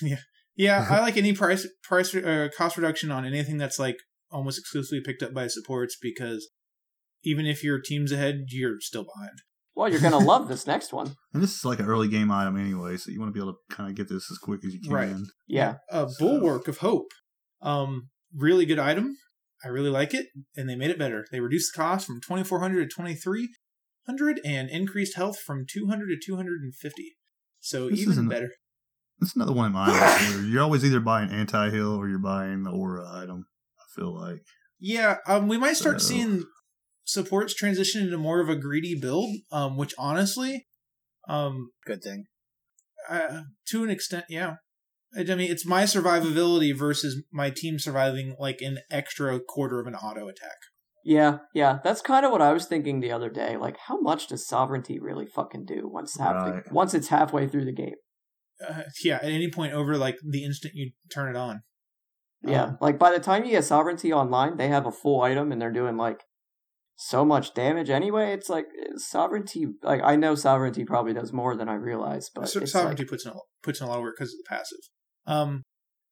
Yeah, 0.03 0.17
yeah. 0.57 0.87
I 0.91 1.01
like 1.01 1.17
any 1.17 1.33
price 1.35 1.69
price 1.85 2.13
uh, 2.15 2.49
cost 2.57 2.77
reduction 2.77 3.13
on 3.13 3.25
anything 3.25 3.57
that's 3.57 3.79
like 3.79 3.97
almost 4.33 4.59
exclusively 4.59 5.01
picked 5.05 5.23
up 5.23 5.33
by 5.33 5.47
supports 5.47 5.97
because 6.03 6.49
even 7.23 7.47
if 7.47 7.63
your 7.63 7.81
team's 7.81 8.11
ahead, 8.13 8.47
you're 8.49 8.81
still 8.81 9.05
behind. 9.05 9.39
well 9.77 9.89
you're 9.89 10.01
gonna 10.01 10.19
love 10.19 10.49
this 10.49 10.67
next 10.67 10.93
one 10.93 11.15
And 11.33 11.41
this 11.43 11.55
is 11.57 11.65
like 11.65 11.79
an 11.79 11.87
early 11.87 12.09
game 12.09 12.33
item 12.33 12.57
anyway, 12.57 12.97
so 12.97 13.13
you 13.13 13.21
want 13.21 13.29
to 13.29 13.33
be 13.33 13.41
able 13.41 13.53
to 13.55 13.75
kind 13.77 13.89
of 13.89 13.95
get 13.97 14.09
this 14.09 14.29
as 14.33 14.39
quick 14.39 14.65
as 14.65 14.75
you 14.75 14.81
can. 14.81 14.91
Right. 14.93 15.15
yeah 15.47 15.75
A 15.91 16.09
So- 16.09 16.25
bulwark 16.27 16.67
of 16.67 16.79
hope, 16.79 17.07
um, 17.63 18.09
really 18.35 18.67
good 18.67 18.81
item. 18.81 19.17
I 19.65 19.69
really 19.69 19.91
like 19.91 20.15
it, 20.15 20.27
and 20.57 20.69
they 20.69 20.75
made 20.77 20.91
it 20.91 20.99
better. 20.99 21.27
They 21.31 21.41
reduced 21.41 21.73
the 21.75 21.79
cost 21.83 22.07
from 22.07 22.21
twenty 22.21 22.45
four 22.45 22.61
hundred 22.61 22.89
to 22.89 22.95
twenty 22.95 23.15
three 23.15 23.49
hundred, 24.07 24.41
and 24.45 24.71
increased 24.71 25.17
health 25.17 25.39
from 25.39 25.67
two 25.69 25.87
hundred 25.89 26.09
to 26.09 26.17
two 26.25 26.37
hundred 26.37 26.63
and 26.63 26.75
fifty. 26.75 27.17
So 27.61 27.89
This 27.91 28.01
even 28.01 28.13
isn't- 28.13 28.29
better. 28.29 28.51
That's 29.19 29.37
another 29.37 29.53
one 29.53 29.67
in 29.67 29.73
my. 29.73 30.47
You're 30.51 30.63
always 30.63 30.83
either 30.83 30.99
buying 30.99 31.31
anti-heal 31.31 31.95
or 31.95 32.09
you're 32.09 32.19
buying 32.19 32.63
the 32.63 32.71
aura 32.71 33.07
item. 33.07 33.45
I 33.79 33.85
feel 33.95 34.15
like. 34.19 34.39
Yeah, 34.79 35.17
um, 35.27 35.47
we 35.47 35.59
might 35.59 35.77
start 35.77 36.01
So- 36.01 36.09
seeing 36.09 36.45
supports 37.05 37.53
transition 37.55 38.03
into 38.05 38.17
more 38.17 38.41
of 38.41 38.49
a 38.49 38.57
greedy 38.57 38.99
build, 38.99 39.29
um, 39.53 39.77
which 39.77 39.93
honestly, 39.99 40.67
um, 41.29 41.71
Good 41.85 42.03
thing. 42.03 42.25
uh, 43.11 43.43
to 43.69 43.85
an 43.85 43.91
extent, 43.91 44.25
yeah. 44.31 44.55
I 45.17 45.21
I 45.21 45.35
mean, 45.35 45.51
it's 45.51 45.67
my 45.67 45.85
survivability 45.85 46.77
versus 46.77 47.23
my 47.33 47.51
team 47.51 47.79
surviving 47.79 48.37
like 48.39 48.59
an 48.61 48.79
extra 48.91 49.41
quarter 49.41 49.81
of 49.81 49.87
an 49.87 49.95
auto 49.95 50.29
attack. 50.29 50.57
Yeah, 51.05 51.39
yeah, 51.55 51.79
that's 51.83 52.03
kind 52.03 52.27
of 52.27 52.31
what 52.33 52.43
I 52.43 52.53
was 52.53 52.67
thinking 52.67 53.01
the 53.01 53.11
other 53.13 53.31
day. 53.31 53.57
Like, 53.57 53.77
how 53.89 53.99
much 54.01 54.29
does 54.29 54.47
sovereignty 54.47 55.01
really 55.01 55.27
fucking 55.27 55.65
do 55.65 55.89
once 55.89 56.17
half 56.19 56.35
Right. 56.35 56.65
the, 56.65 56.73
once 56.75 56.93
it's 56.95 57.09
halfway 57.09 57.49
through 57.49 57.65
the 57.65 57.73
game? 57.73 57.95
Uh, 58.67 58.83
yeah, 59.03 59.17
at 59.17 59.25
any 59.25 59.51
point 59.51 59.73
over 59.73 59.97
like 59.97 60.17
the 60.29 60.45
instant 60.45 60.75
you 60.75 60.93
turn 61.13 61.35
it 61.35 61.37
on. 61.39 61.63
Yeah, 62.43 62.65
Um, 62.65 62.79
like 62.81 62.99
by 62.99 63.13
the 63.13 63.19
time 63.21 63.45
you 63.45 63.53
get 63.53 63.65
sovereignty 63.65 64.13
online, 64.13 64.59
they 64.59 64.69
have 64.69 64.87
a 64.87 64.93
full 64.93 65.23
item 65.23 65.51
and 65.53 65.61
they're 65.61 65.73
doing 65.73 65.97
like 65.97 66.23
so 66.97 67.25
much 67.25 67.55
damage 67.55 67.89
anyway. 67.89 68.33
It's 68.35 68.51
like 68.51 68.67
eh, 68.79 68.91
sovereignty. 68.97 69.67
Like 69.83 70.03
I 70.05 70.17
know 70.17 70.35
sovereignty 70.35 70.85
probably 70.85 71.15
does 71.15 71.33
more 71.33 71.57
than 71.57 71.69
I 71.71 71.75
realize, 71.75 72.29
but 72.35 72.49
So- 72.49 72.61
it's 72.61 72.73
sovereignty 72.73 73.05
like, 73.05 73.11
puts 73.11 73.25
in 73.25 73.33
a, 73.33 73.37
puts 73.63 73.81
in 73.81 73.87
a 73.87 73.91
lot 73.91 73.97
of 73.99 74.03
work 74.03 74.17
because 74.19 74.35
of 74.35 74.39
the 74.45 74.49
passive. 74.49 74.79
Um, 75.27 75.63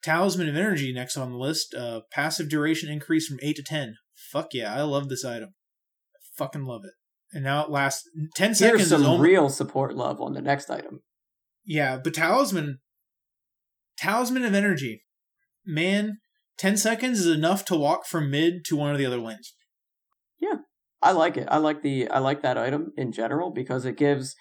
Talisman 0.03 0.49
of 0.49 0.57
Energy 0.57 0.93
next 0.93 1.17
on 1.17 1.33
the 1.33 1.39
list. 1.39 1.75
Uh, 1.75 2.01
passive 2.13 2.49
duration 2.49 2.91
increase 2.91 3.27
from 3.27 3.39
eight 3.43 3.57
to 3.57 3.63
ten. 3.63 3.97
Fuck 4.33 4.49
yeah, 4.53 4.75
I 4.75 4.83
love 4.83 5.09
this 5.09 5.25
item. 5.25 5.51
I 6.15 6.19
fucking 6.37 6.65
love 6.65 6.83
it. 6.85 6.93
And 7.33 7.45
now 7.45 7.65
it 7.65 7.71
lasts 7.71 8.09
ten 8.35 8.49
here's 8.49 8.59
seconds. 8.59 8.89
some 8.89 9.03
is 9.03 9.21
real 9.21 9.49
support 9.49 9.95
love 9.95 10.21
on 10.21 10.33
the 10.33 10.43
next 10.43 10.71
item. 10.71 11.01
Yeah, 11.65 11.99
but 12.03 12.15
Talisman, 12.15 12.79
Talisman 13.99 14.45
of 14.45 14.55
Energy, 14.55 15.03
man, 15.67 16.19
ten 16.57 16.77
seconds 16.77 17.21
is 17.21 17.27
enough 17.27 17.65
to 17.67 17.77
walk 17.77 18.07
from 18.07 18.31
mid 18.31 18.65
to 18.67 18.77
one 18.77 18.93
of 18.93 18.99
the 18.99 19.07
other 19.07 19.19
lanes. 19.19 19.55
Yeah, 20.41 20.57
I 21.03 21.13
like 21.13 21.37
it. 21.37 21.49
I 21.51 21.59
like 21.59 21.83
the 21.83 22.09
I 22.09 22.19
like 22.21 22.43
that 22.43 22.57
item 22.57 22.93
in 22.97 23.13
general 23.13 23.51
because 23.51 23.85
it 23.85 23.97
gives 23.97 24.35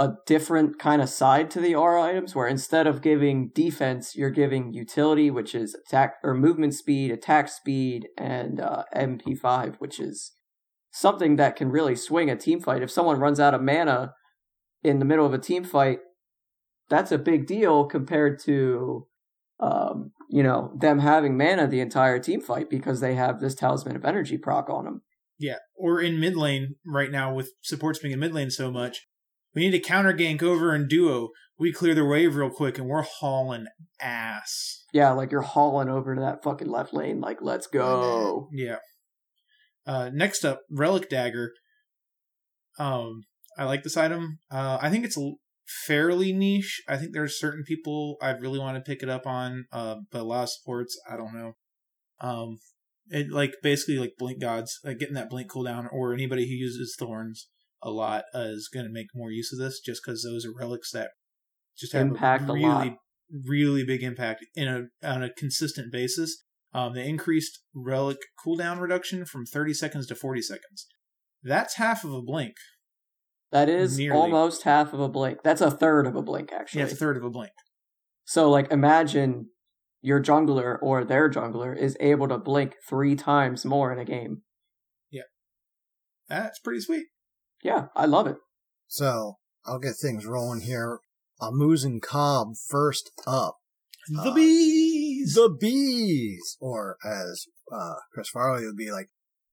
a 0.00 0.14
different 0.24 0.78
kind 0.78 1.02
of 1.02 1.10
side 1.10 1.50
to 1.50 1.60
the 1.60 1.74
aura 1.74 2.02
items 2.02 2.34
where 2.34 2.48
instead 2.48 2.86
of 2.86 3.02
giving 3.02 3.50
defense, 3.54 4.16
you're 4.16 4.30
giving 4.30 4.72
utility, 4.72 5.30
which 5.30 5.54
is 5.54 5.74
attack 5.74 6.14
or 6.24 6.32
movement 6.32 6.72
speed, 6.72 7.10
attack 7.10 7.48
speed, 7.48 8.08
and 8.16 8.60
uh, 8.60 8.84
MP5, 8.96 9.76
which 9.76 10.00
is 10.00 10.32
something 10.90 11.36
that 11.36 11.54
can 11.54 11.68
really 11.68 11.94
swing 11.94 12.30
a 12.30 12.36
team 12.36 12.60
fight. 12.60 12.82
If 12.82 12.90
someone 12.90 13.20
runs 13.20 13.38
out 13.38 13.52
of 13.52 13.60
mana 13.60 14.14
in 14.82 15.00
the 15.00 15.04
middle 15.04 15.26
of 15.26 15.34
a 15.34 15.38
team 15.38 15.64
fight, 15.64 15.98
that's 16.88 17.12
a 17.12 17.18
big 17.18 17.46
deal 17.46 17.84
compared 17.84 18.40
to 18.44 19.06
um, 19.60 20.12
you 20.30 20.42
know, 20.42 20.72
them 20.78 21.00
having 21.00 21.36
mana 21.36 21.66
the 21.66 21.80
entire 21.80 22.18
team 22.18 22.40
fight 22.40 22.70
because 22.70 23.00
they 23.00 23.16
have 23.16 23.40
this 23.40 23.54
talisman 23.54 23.96
of 23.96 24.06
energy 24.06 24.38
proc 24.38 24.70
on 24.70 24.86
them. 24.86 25.02
Yeah, 25.38 25.56
or 25.76 26.00
in 26.00 26.18
mid 26.18 26.36
lane 26.36 26.76
right 26.86 27.10
now 27.10 27.34
with 27.34 27.52
supports 27.60 27.98
being 27.98 28.12
in 28.12 28.20
mid 28.20 28.32
lane 28.32 28.50
so 28.50 28.70
much, 28.70 29.06
we 29.54 29.62
need 29.62 29.72
to 29.72 29.80
counter 29.80 30.12
gank 30.12 30.42
over 30.42 30.74
in 30.74 30.88
duo. 30.88 31.30
We 31.58 31.72
clear 31.72 31.94
the 31.94 32.04
wave 32.04 32.36
real 32.36 32.50
quick, 32.50 32.78
and 32.78 32.88
we're 32.88 33.02
hauling 33.02 33.66
ass. 34.00 34.84
Yeah, 34.92 35.12
like 35.12 35.30
you're 35.30 35.42
hauling 35.42 35.88
over 35.88 36.14
to 36.14 36.20
that 36.20 36.42
fucking 36.42 36.70
left 36.70 36.94
lane. 36.94 37.20
Like, 37.20 37.38
let's 37.42 37.66
go. 37.66 38.48
Yeah. 38.52 38.78
Uh, 39.86 40.10
next 40.12 40.44
up, 40.44 40.62
relic 40.70 41.08
dagger. 41.08 41.52
Um, 42.78 43.24
I 43.58 43.64
like 43.64 43.82
this 43.82 43.96
item. 43.96 44.38
Uh, 44.50 44.78
I 44.80 44.88
think 44.88 45.04
it's 45.04 45.18
fairly 45.86 46.32
niche. 46.32 46.82
I 46.88 46.96
think 46.96 47.12
there's 47.12 47.38
certain 47.38 47.64
people 47.66 48.16
I 48.22 48.30
really 48.30 48.58
want 48.58 48.76
to 48.76 48.88
pick 48.88 49.02
it 49.02 49.10
up 49.10 49.26
on. 49.26 49.66
Uh, 49.70 49.96
but 50.10 50.22
a 50.22 50.24
lot 50.24 50.44
of 50.44 50.50
sports, 50.50 50.98
I 51.10 51.16
don't 51.16 51.34
know. 51.34 51.56
Um, 52.20 52.58
it 53.08 53.30
like 53.30 53.54
basically 53.62 53.98
like 53.98 54.14
blink 54.18 54.40
gods, 54.40 54.78
like 54.84 54.98
getting 54.98 55.14
that 55.14 55.28
blink 55.28 55.50
cooldown, 55.50 55.88
or 55.92 56.14
anybody 56.14 56.46
who 56.48 56.54
uses 56.54 56.96
thorns 56.98 57.48
a 57.82 57.90
lot 57.90 58.24
uh, 58.34 58.40
is 58.40 58.68
going 58.72 58.86
to 58.86 58.92
make 58.92 59.08
more 59.14 59.30
use 59.30 59.52
of 59.52 59.58
this, 59.58 59.80
just 59.80 60.02
because 60.04 60.22
those 60.22 60.44
are 60.46 60.52
relics 60.58 60.90
that 60.92 61.10
just 61.78 61.92
have 61.92 62.02
Impact 62.08 62.48
a 62.48 62.52
a 62.52 62.54
really, 62.54 62.66
lot. 62.66 62.96
really 63.46 63.84
big 63.84 64.02
impact 64.02 64.44
in 64.54 64.68
a 64.68 65.06
on 65.06 65.22
a 65.22 65.32
consistent 65.32 65.90
basis. 65.92 66.44
Um, 66.72 66.94
they 66.94 67.08
increased 67.08 67.60
relic 67.74 68.18
cooldown 68.44 68.80
reduction 68.80 69.24
from 69.24 69.44
30 69.44 69.74
seconds 69.74 70.06
to 70.06 70.14
40 70.14 70.42
seconds. 70.42 70.86
That's 71.42 71.76
half 71.76 72.04
of 72.04 72.12
a 72.12 72.22
blink. 72.22 72.54
That 73.50 73.68
is 73.68 73.98
Nearly. 73.98 74.16
almost 74.16 74.62
half 74.62 74.92
of 74.92 75.00
a 75.00 75.08
blink. 75.08 75.38
That's 75.42 75.60
a 75.60 75.70
third 75.70 76.06
of 76.06 76.14
a 76.14 76.22
blink, 76.22 76.52
actually. 76.52 76.80
Yeah, 76.80 76.84
it's 76.84 76.92
a 76.94 76.96
third 76.96 77.16
of 77.16 77.24
a 77.24 77.30
blink. 77.30 77.50
So, 78.24 78.48
like, 78.48 78.70
imagine 78.70 79.46
your 80.02 80.22
jungler 80.22 80.76
or 80.80 81.04
their 81.04 81.28
jungler 81.28 81.76
is 81.76 81.96
able 81.98 82.28
to 82.28 82.38
blink 82.38 82.74
three 82.88 83.16
times 83.16 83.64
more 83.64 83.92
in 83.92 83.98
a 83.98 84.04
game. 84.04 84.42
Yeah. 85.10 85.22
That's 86.28 86.60
pretty 86.60 86.80
sweet. 86.80 87.06
Yeah, 87.62 87.86
I 87.94 88.06
love 88.06 88.26
it. 88.26 88.36
So 88.88 89.36
I'll 89.66 89.78
get 89.78 89.96
things 90.00 90.26
rolling 90.26 90.62
here. 90.62 91.00
Amuzin 91.40 92.00
Cobb 92.02 92.54
first 92.68 93.10
up. 93.26 93.56
The 94.08 94.30
Uh, 94.30 94.34
bees. 94.34 95.34
The 95.34 95.48
bees, 95.60 96.56
or 96.60 96.96
as 97.04 97.46
uh, 97.72 97.94
Chris 98.12 98.28
Farley 98.30 98.64
would 98.66 98.76
be 98.76 98.90
like, 98.90 99.08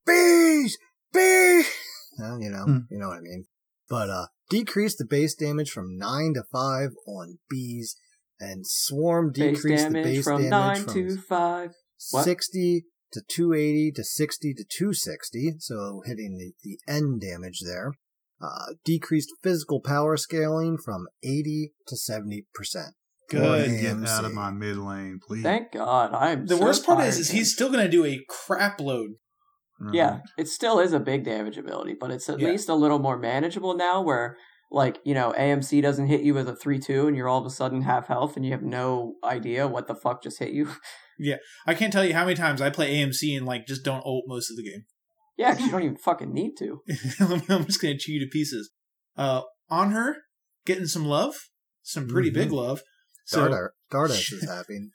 bees, 0.06 0.78
bees. 1.14 1.68
Well, 2.20 2.40
you 2.42 2.50
know, 2.50 2.64
Hmm. 2.64 2.78
you 2.90 2.98
know 2.98 3.10
what 3.10 3.18
I 3.18 3.22
mean. 3.22 3.46
But 3.88 4.10
uh, 4.10 4.26
decrease 4.50 4.96
the 4.96 5.06
base 5.06 5.36
damage 5.36 5.70
from 5.70 5.96
nine 5.98 6.34
to 6.34 6.44
five 6.52 6.90
on 7.06 7.38
bees, 7.48 7.96
and 8.40 8.66
swarm 8.66 9.32
Base 9.32 9.58
decrease 9.58 9.84
the 9.84 9.90
damage 9.90 10.04
base 10.04 10.24
from 10.24 10.42
damage 10.50 10.50
9 10.50 10.84
from 10.86 10.94
to 10.94 11.18
5. 11.22 11.72
What? 12.12 12.24
60 12.24 12.86
to 13.14 13.22
280 13.28 13.92
to 13.94 14.04
60 14.04 14.54
to 14.54 14.64
260, 14.64 15.56
so 15.60 16.02
hitting 16.06 16.38
the, 16.38 16.54
the 16.64 16.80
end 16.92 17.22
damage 17.22 17.62
there. 17.66 17.94
Uh, 18.40 18.74
decreased 18.86 19.32
physical 19.42 19.82
power 19.82 20.16
scaling 20.16 20.78
from 20.78 21.08
80 21.24 21.72
to 21.88 21.96
70%. 21.96 22.44
Good. 23.30 23.82
Get 23.82 24.08
out 24.08 24.26
of 24.26 24.34
my 24.34 24.52
mid 24.52 24.78
lane, 24.78 25.20
please. 25.26 25.44
Thank 25.44 25.72
God. 25.72 26.14
I'm 26.14 26.46
The 26.46 26.56
so 26.56 26.64
worst 26.64 26.86
part 26.86 27.04
is, 27.04 27.20
is 27.20 27.32
he's 27.32 27.52
still 27.54 27.70
going 27.72 27.84
to 27.84 27.92
do 27.92 28.06
a 28.06 28.20
crap 28.30 28.80
load. 28.80 29.12
Right. 29.80 29.96
Yeah, 29.96 30.20
it 30.38 30.48
still 30.48 30.80
is 30.80 30.94
a 30.94 31.00
big 31.00 31.24
damage 31.26 31.58
ability, 31.58 31.96
but 32.00 32.10
it's 32.12 32.30
at 32.30 32.40
Yeah. 32.40 32.50
least 32.50 32.70
a 32.70 32.76
little 32.76 33.00
more 33.00 33.18
manageable 33.18 33.76
now 33.76 34.02
where 34.02 34.38
like, 34.72 35.00
you 35.04 35.14
know, 35.14 35.34
AMC 35.38 35.82
doesn't 35.82 36.08
hit 36.08 36.22
you 36.22 36.34
with 36.34 36.48
a 36.50 36.54
3-2 36.54 37.08
and 37.08 37.16
you're 37.16 37.28
all 37.28 37.40
of 37.40 37.46
a 37.46 37.50
sudden 37.50 37.82
half 37.84 38.08
health 38.08 38.36
and 38.36 38.46
you 38.46 38.52
have 38.52 38.64
no 38.64 39.16
idea 39.24 39.68
what 39.68 39.88
the 39.88 39.96
fuck 39.96 40.22
just 40.24 40.40
hit 40.40 40.52
you. 40.52 40.70
I 41.66 41.74
can't 41.74 41.92
tell 41.94 42.06
you 42.06 42.14
how 42.14 42.26
many 42.26 42.36
times 42.36 42.62
I 42.62 42.70
play 42.70 42.96
AMC 42.96 43.36
and 43.38 43.46
like 43.46 43.66
just 43.68 43.84
don't 43.84 44.06
ult 44.06 44.26
most 44.28 44.50
of 44.52 44.58
the 44.58 44.64
game. 44.64 44.86
yeah, 45.38 45.54
'cause 45.54 45.66
you 45.66 45.72
don't 45.72 45.84
even 45.84 45.98
fucking 45.98 46.34
need 46.34 46.54
to. 46.60 46.82
I'm 47.20 47.66
just 47.66 47.82
going 47.82 47.96
to 47.96 47.98
chew 48.00 48.14
you 48.14 48.20
to 48.22 48.28
pieces. 48.32 48.72
Uh, 49.16 49.42
Anhur, 49.72 50.14
getting 50.66 50.86
some 50.88 51.06
love, 51.06 51.36
some 51.84 52.08
pretty 52.08 52.30
Mhm. 52.32 52.34
big 52.36 52.52
love. 52.52 52.82
So, 53.26 53.48
Darda, 53.48 53.68
Dardash 53.92 54.32
is 54.34 54.48
happy. 54.50 54.90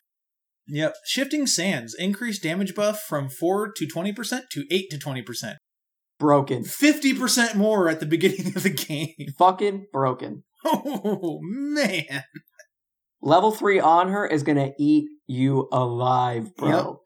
yep. 0.66 0.94
Shifting 1.06 1.46
Sands 1.46 1.94
increased 1.98 2.42
damage 2.42 2.74
buff 2.74 3.00
from 3.08 3.28
4 3.28 3.72
to 3.76 3.86
20% 3.86 4.42
to 4.52 4.64
8 4.70 4.90
to 4.90 4.98
20%. 4.98 5.56
Broken. 6.18 6.62
50% 6.64 7.56
more 7.56 7.88
at 7.88 7.98
the 8.00 8.06
beginning 8.06 8.48
of 8.56 8.62
the 8.62 8.70
game. 8.88 9.14
Fucking 9.38 9.86
broken. 9.92 10.44
Oh, 10.64 11.40
man. 11.42 12.22
Level 13.22 13.52
3 13.52 13.78
Anhur 13.78 14.30
is 14.30 14.42
going 14.42 14.58
to 14.58 14.72
eat 14.78 15.08
you 15.26 15.68
alive, 15.72 16.54
bro. 16.56 17.00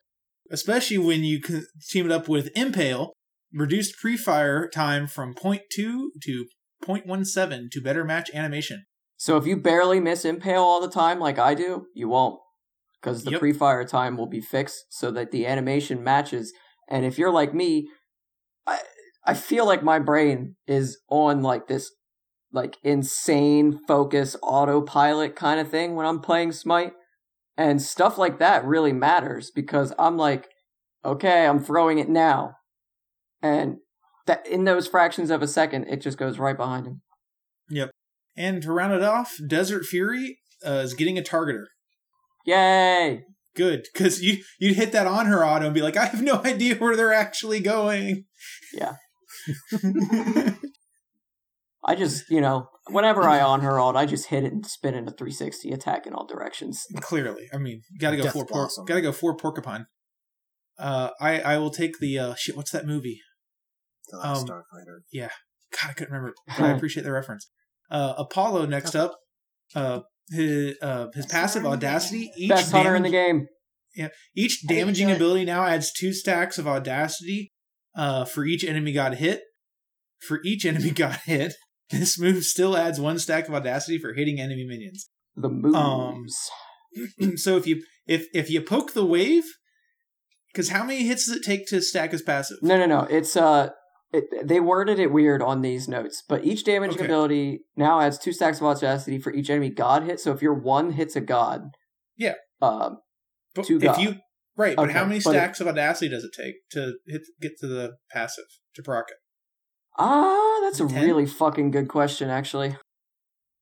Especially 0.50 0.98
when 0.98 1.24
you 1.24 1.40
can 1.40 1.66
team 1.88 2.06
it 2.06 2.12
up 2.12 2.28
with 2.28 2.50
Impale, 2.56 3.12
reduced 3.52 3.98
pre-fire 3.98 4.68
time 4.68 5.06
from 5.06 5.34
0.2 5.34 5.60
to 5.70 6.46
0.17 6.84 7.70
to 7.70 7.80
better 7.80 8.04
match 8.04 8.30
animation. 8.32 8.86
So 9.16 9.36
if 9.36 9.46
you 9.46 9.56
barely 9.56 10.00
miss 10.00 10.24
Impale 10.24 10.62
all 10.62 10.80
the 10.80 10.90
time 10.90 11.18
like 11.18 11.38
I 11.38 11.54
do, 11.54 11.86
you 11.94 12.08
won't. 12.08 12.40
Because 13.00 13.24
the 13.24 13.32
Yep. 13.32 13.40
pre-fire 13.40 13.84
time 13.84 14.16
will 14.16 14.26
be 14.26 14.40
fixed 14.40 14.86
so 14.90 15.10
that 15.10 15.30
the 15.30 15.46
animation 15.46 16.02
matches. 16.02 16.52
And 16.88 17.04
if 17.04 17.18
you're 17.18 17.30
like 17.30 17.54
me, 17.54 17.88
I 18.66 18.80
I 19.28 19.34
feel 19.34 19.66
like 19.66 19.82
my 19.82 19.98
brain 19.98 20.54
is 20.68 20.98
on 21.10 21.42
like 21.42 21.66
this 21.66 21.90
like 22.56 22.78
insane 22.82 23.78
focus 23.86 24.34
autopilot 24.42 25.36
kind 25.36 25.60
of 25.60 25.68
thing 25.68 25.94
when 25.94 26.06
I'm 26.06 26.20
playing 26.20 26.52
Smite. 26.52 26.94
And 27.58 27.80
stuff 27.80 28.18
like 28.18 28.38
that 28.38 28.64
really 28.64 28.92
matters 28.92 29.50
because 29.54 29.92
I'm 29.98 30.16
like, 30.16 30.48
okay, 31.04 31.46
I'm 31.46 31.62
throwing 31.62 31.98
it 31.98 32.08
now. 32.08 32.56
And 33.40 33.76
that 34.26 34.46
in 34.46 34.64
those 34.64 34.88
fractions 34.88 35.30
of 35.30 35.42
a 35.42 35.48
second, 35.48 35.84
it 35.84 36.00
just 36.00 36.18
goes 36.18 36.38
right 36.38 36.56
behind 36.56 36.86
him. 36.86 37.02
Yep. 37.70 37.90
And 38.36 38.62
to 38.62 38.72
round 38.72 38.92
it 38.92 39.02
off, 39.02 39.38
Desert 39.46 39.84
Fury 39.84 40.38
uh, 40.66 40.82
is 40.84 40.94
getting 40.94 41.16
a 41.16 41.22
targeter. 41.22 41.66
Yay! 42.44 43.24
Good, 43.54 43.86
because 43.92 44.22
you 44.22 44.42
you'd 44.58 44.76
hit 44.76 44.92
that 44.92 45.06
on 45.06 45.26
her 45.26 45.44
auto 45.44 45.64
and 45.64 45.74
be 45.74 45.80
like, 45.80 45.96
I 45.96 46.06
have 46.06 46.22
no 46.22 46.40
idea 46.44 46.74
where 46.76 46.96
they're 46.96 47.14
actually 47.14 47.60
going. 47.60 48.24
Yeah. 48.74 48.96
I 51.88 51.94
just, 51.94 52.24
you 52.28 52.40
know, 52.40 52.68
whenever 52.90 53.22
I 53.22 53.38
Anhur 53.38 53.80
ult, 53.80 53.94
I 53.96 54.06
just 54.06 54.26
hit 54.26 54.42
it 54.44 54.52
and 54.52 54.66
spin 54.66 54.94
into 54.94 55.12
360 55.12 55.70
attack 55.70 56.06
in 56.06 56.12
all 56.14 56.26
directions. 56.26 56.82
Clearly, 57.00 57.46
I 57.54 57.58
mean, 57.58 57.82
gotta 58.00 58.16
go 58.16 58.24
Death 58.24 58.32
for 58.32 58.44
por- 58.44 58.62
Blossom. 58.62 58.84
gotta 58.86 59.02
go 59.02 59.12
four 59.12 59.36
porcupine. 59.36 59.86
Uh, 60.78 61.10
I 61.20 61.40
I 61.40 61.58
will 61.58 61.70
take 61.70 61.98
the 62.00 62.18
uh 62.18 62.34
shit. 62.34 62.56
What's 62.56 62.72
that 62.72 62.86
movie? 62.86 63.20
The 64.10 64.18
last 64.18 64.42
Um, 64.42 64.46
Starfighter. 64.48 64.98
Yeah, 65.12 65.30
God, 65.80 65.90
I 65.90 65.92
couldn't 65.92 66.12
remember. 66.12 66.34
But 66.46 66.60
I 66.60 66.70
appreciate 66.76 67.04
the 67.04 67.12
reference. 67.12 67.48
Uh, 67.90 68.14
Apollo 68.18 68.66
next 68.66 68.94
up. 68.96 69.14
Uh, 69.74 70.00
his 70.30 70.76
uh 70.82 71.06
his 71.14 71.26
passive 71.26 71.64
audacity. 71.64 72.30
Each 72.36 72.48
Best 72.50 72.72
hunter 72.72 72.96
in 72.96 73.02
the 73.04 73.10
damage- 73.10 73.46
game. 73.96 74.08
Each 74.34 74.66
damaging 74.66 75.10
ability 75.10 75.44
now 75.46 75.64
adds 75.64 75.90
two 75.92 76.12
stacks 76.12 76.58
of 76.58 76.66
audacity 76.68 77.52
uh, 77.96 78.24
for 78.26 78.44
each 78.44 78.62
enemy 78.64 78.92
got 78.92 79.14
hit. 79.14 79.40
For 80.20 80.40
each 80.44 80.66
enemy 80.66 80.90
got 81.04 81.20
hit, 81.22 81.54
this 81.90 82.18
move 82.18 82.44
still 82.44 82.76
adds 82.76 83.00
one 83.00 83.18
stack 83.18 83.48
of 83.48 83.54
audacity 83.54 83.98
for 83.98 84.12
hitting 84.14 84.40
enemy 84.40 84.64
minions. 84.68 85.08
The 85.36 85.48
moves. 85.48 86.36
Um, 87.20 87.36
so 87.36 87.56
if 87.56 87.66
you 87.66 87.82
if 88.06 88.26
if 88.34 88.50
you 88.50 88.60
poke 88.62 88.92
the 88.94 89.04
wave, 89.04 89.44
because 90.52 90.70
how 90.70 90.84
many 90.84 91.06
hits 91.06 91.26
does 91.26 91.36
it 91.36 91.44
take 91.44 91.66
to 91.68 91.80
stack 91.82 92.12
his 92.12 92.22
passive? 92.22 92.58
no, 92.62 92.78
no, 92.78 92.86
no. 92.86 93.00
It's, 93.10 93.36
uh, 93.36 93.70
it, 94.12 94.24
they 94.48 94.60
worded 94.60 94.98
it 94.98 95.12
weird 95.12 95.42
on 95.42 95.60
these 95.62 95.88
notes, 95.88 96.22
but 96.26 96.44
each 96.44 96.64
damaging 96.64 96.96
Okay. 96.98 97.04
ability 97.06 97.60
now 97.76 98.00
adds 98.00 98.18
two 98.18 98.32
stacks 98.32 98.58
of 98.60 98.66
audacity 98.66 99.18
for 99.18 99.32
each 99.32 99.50
enemy 99.50 99.68
god 99.68 100.04
hit. 100.04 100.20
So 100.20 100.32
if 100.32 100.40
your 100.40 100.54
one 100.54 100.92
hits 100.92 101.16
a 101.16 101.20
god, 101.20 101.62
Yeah. 102.16 102.34
um, 102.62 102.98
But 103.54 103.66
to 103.66 103.76
if 103.76 103.82
God. 103.82 104.00
you 104.00 104.14
right, 104.56 104.76
but 104.76 104.90
how 104.92 105.00
Okay, 105.00 105.08
many 105.08 105.18
it- 105.18 105.22
stacks 105.22 105.60
of 105.60 105.66
audacity 105.66 106.08
does 106.08 106.24
it 106.24 106.30
take 106.34 106.54
to 106.70 106.94
hit 107.06 107.22
get 107.40 107.58
to 107.60 107.66
the 107.66 107.96
passive 108.10 108.44
to 108.76 108.82
proc 108.82 109.06
it? 109.10 109.16
Ah, 109.98 110.58
that's 110.62 110.80
a 110.80 110.86
Ten? 110.88 111.04
really 111.04 111.26
fucking 111.26 111.70
good 111.70 111.88
question, 111.88 112.30
actually. 112.30 112.76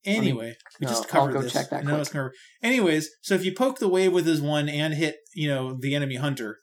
Anyway, 0.06 0.55
we 0.81 0.85
no, 0.86 0.90
just 0.90 1.05
I'll 1.05 1.09
covered 1.23 1.32
go 1.32 1.43
this. 1.43 1.52
check 1.52 1.70
that 1.70 1.85
quick. 1.86 2.12
gonna- 2.12 2.31
Anyways, 2.62 3.09
so 3.23 3.35
if 3.35 3.44
you 3.44 3.55
poke 3.55 3.78
the 3.78 3.89
wave 3.89 4.12
with 4.12 4.27
his 4.27 4.40
one 4.43 4.69
and 4.69 4.93
hit, 4.94 5.16
you 5.35 5.48
know, 5.48 5.78
the 5.81 5.94
enemy 5.94 6.16
hunter, 6.16 6.59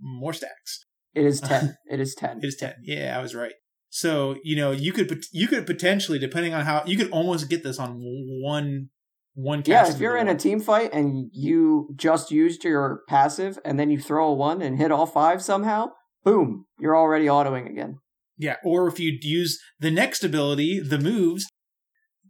more 0.00 0.32
stacks. 0.32 0.84
It 1.14 1.24
is 1.24 1.40
10. 1.42 1.76
it 1.90 2.00
is 2.00 2.14
10. 2.14 2.38
It 2.38 2.44
is 2.44 2.56
ten. 2.56 2.74
Yeah, 2.82 3.16
I 3.18 3.22
was 3.22 3.34
right. 3.34 3.54
So 3.90 4.36
you 4.42 4.56
know, 4.56 4.72
you 4.72 4.92
could 4.92 5.22
you 5.32 5.46
could 5.46 5.66
potentially, 5.66 6.18
depending 6.18 6.52
on 6.54 6.64
how 6.64 6.82
you 6.84 6.96
could 6.96 7.10
almost 7.10 7.48
get 7.48 7.62
this 7.62 7.78
on 7.78 7.96
one 8.42 8.88
one. 9.34 9.62
Yeah, 9.66 9.88
if 9.88 10.00
you're 10.00 10.16
in 10.16 10.28
a 10.28 10.34
team 10.36 10.58
fight 10.60 10.92
and 10.92 11.30
you 11.32 11.88
just 11.96 12.30
used 12.32 12.64
your 12.64 13.02
passive 13.08 13.58
and 13.64 13.78
then 13.78 13.90
you 13.90 14.00
throw 14.00 14.28
a 14.28 14.34
one 14.34 14.62
and 14.62 14.78
hit 14.78 14.90
all 14.90 15.06
five 15.06 15.42
somehow, 15.42 15.90
boom, 16.24 16.66
you're 16.80 16.96
already 16.96 17.26
autoing 17.26 17.70
again. 17.70 17.98
Yeah, 18.36 18.56
or 18.64 18.88
if 18.88 18.98
you 18.98 19.16
use 19.20 19.60
the 19.78 19.90
next 19.90 20.24
ability, 20.24 20.80
the 20.80 20.98
moves, 20.98 21.46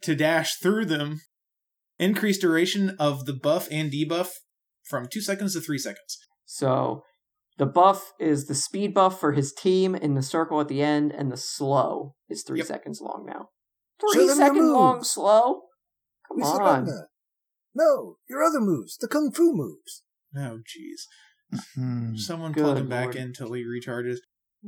to 0.03 0.15
dash 0.15 0.57
through 0.59 0.85
them, 0.87 1.21
increase 1.99 2.39
duration 2.39 2.95
of 2.99 3.25
the 3.25 3.33
buff 3.33 3.69
and 3.71 3.91
debuff 3.91 4.31
from 4.89 5.09
two 5.11 5.21
seconds 5.23 5.55
to 5.55 5.61
three 5.61 5.79
seconds. 5.79 6.19
So 6.45 7.03
the 7.57 7.67
buff 7.67 8.13
is 8.21 8.47
the 8.47 8.55
speed 8.55 8.93
buff 8.93 9.19
for 9.19 9.33
his 9.33 9.53
team 9.53 9.95
in 9.95 10.15
the 10.15 10.23
circle 10.23 10.61
at 10.61 10.69
the 10.69 10.83
end, 10.83 11.13
and 11.13 11.33
the 11.33 11.37
slow 11.37 12.17
is 12.29 12.43
three 12.43 12.59
Yep. 12.59 12.67
seconds 12.67 13.01
long 13.01 13.25
now. 13.27 13.49
Show 14.01 14.13
Three 14.13 14.27
them 14.27 14.39
your 14.39 14.47
second 14.47 14.73
long 14.73 15.05
slow? 15.05 15.63
Come 16.29 16.39
Lisa 16.39 16.51
on. 16.51 16.59
Gardner. 16.59 17.09
No, 17.75 18.19
your 18.29 18.43
other 18.43 18.61
moves, 18.61 18.97
the 18.99 19.09
kung 19.09 19.33
fu 19.33 19.53
moves. 19.55 20.03
Oh, 20.37 20.59
jeez. 20.61 21.59
Hmm. 21.75 22.17
Someone 22.17 22.53
Good 22.53 22.63
plug 22.65 22.77
him 22.79 22.89
back 22.89 23.15
in 23.15 23.23
until 23.29 23.53
he 23.53 23.65
recharges. 23.65 24.19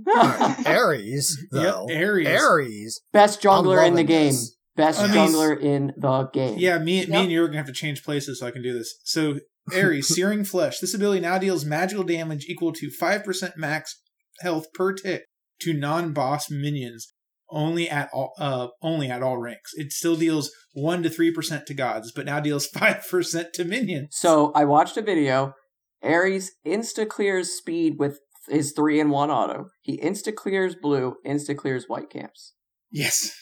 Ares, 0.66 1.38
though. 1.50 1.86
Yep, 1.88 2.02
Ares. 2.02 2.42
Ares. 2.42 3.00
Best 3.12 3.42
jungler 3.42 3.86
in 3.86 3.94
the 3.94 4.00
loving 4.00 4.06
game. 4.06 4.26
this. 4.32 4.56
Best 4.76 5.00
I 5.00 5.06
mean- 5.06 5.14
jungler 5.16 5.58
in 5.60 5.92
the 5.96 6.24
game. 6.32 6.58
Yeah, 6.58 6.78
me, 6.78 7.06
me 7.06 7.16
and 7.16 7.30
you 7.32 7.42
are 7.42 7.46
gonna 7.46 7.58
have 7.58 7.66
to 7.66 7.72
change 7.72 8.02
places 8.04 8.40
so 8.40 8.46
I 8.46 8.50
can 8.50 8.62
do 8.62 8.72
this. 8.74 8.94
So, 9.04 9.38
Ares, 9.74 10.08
Searing 10.14 10.44
Flesh. 10.44 10.78
This 10.80 10.94
ability 10.94 11.20
now 11.20 11.38
deals 11.38 11.64
magical 11.64 12.04
damage 12.04 12.44
equal 12.48 12.72
to 12.74 12.90
5% 13.00 13.56
max 13.56 14.00
health 14.40 14.66
per 14.74 14.92
tick 14.92 15.24
to 15.62 15.72
non 15.72 16.12
boss 16.12 16.50
minions. 16.50 17.12
only 17.48 17.88
at 17.88 18.10
all 18.12 18.32
uh 18.38 18.66
only 18.82 19.08
at 19.10 19.22
all 19.22 19.38
ranks. 19.38 19.70
It 19.76 19.92
still 19.92 20.16
deals 20.16 20.50
one 20.74 21.02
to 21.04 21.08
three 21.08 21.32
percent 21.32 21.64
to 21.66 21.74
gods, 21.74 22.12
but 22.14 22.26
now 22.26 22.40
deals 22.40 22.66
five 22.80 23.02
percent 23.08 23.54
to 23.54 23.64
minions. 23.64 24.08
So 24.12 24.52
I 24.54 24.64
watched 24.66 24.96
a 24.98 25.02
video. 25.02 25.54
Ares 26.02 26.50
insta 26.66 27.08
clears 27.08 27.52
speed 27.56 27.94
with 27.98 28.18
his 28.48 28.72
three 28.72 29.00
in 29.00 29.10
one 29.10 29.30
auto. 29.30 29.66
He 29.82 29.98
insta 29.98 30.34
clears 30.34 30.74
blue, 30.80 31.16
insta 31.26 31.56
clears 31.56 31.84
white 31.88 32.10
camps 32.10 32.54
yes, 32.90 33.32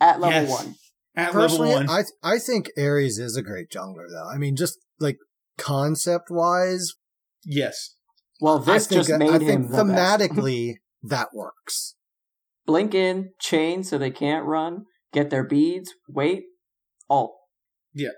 at 0.00 0.20
level 0.20 0.42
Yes. 0.42 0.50
one. 0.50 0.74
at 1.16 1.32
Personally, 1.32 1.70
level 1.74 1.86
one. 1.86 2.04
I 2.22 2.34
I 2.34 2.38
think 2.38 2.70
Ares 2.78 3.18
is 3.18 3.36
a 3.36 3.42
great 3.42 3.70
jungler 3.70 4.08
though. 4.08 4.28
I 4.32 4.38
mean, 4.38 4.56
just 4.56 4.78
like 4.98 5.18
concept 5.58 6.30
wise, 6.30 6.94
yes, 7.44 7.94
Well, 8.40 8.58
this 8.58 8.86
think, 8.86 9.06
just 9.06 9.18
made 9.18 9.30
I 9.30 9.34
him 9.34 9.40
think 9.46 9.70
the 9.70 9.84
best. 9.84 10.20
thematically 10.20 10.74
that 11.02 11.28
works. 11.34 11.96
Blink 12.66 12.94
in, 12.94 13.30
chain 13.40 13.82
so 13.82 13.98
they 13.98 14.10
can't 14.10 14.46
run, 14.46 14.84
get 15.12 15.30
their 15.30 15.44
beads, 15.44 15.92
wait, 16.08 16.44
alt. 17.08 17.34
Yeah. 17.92 18.10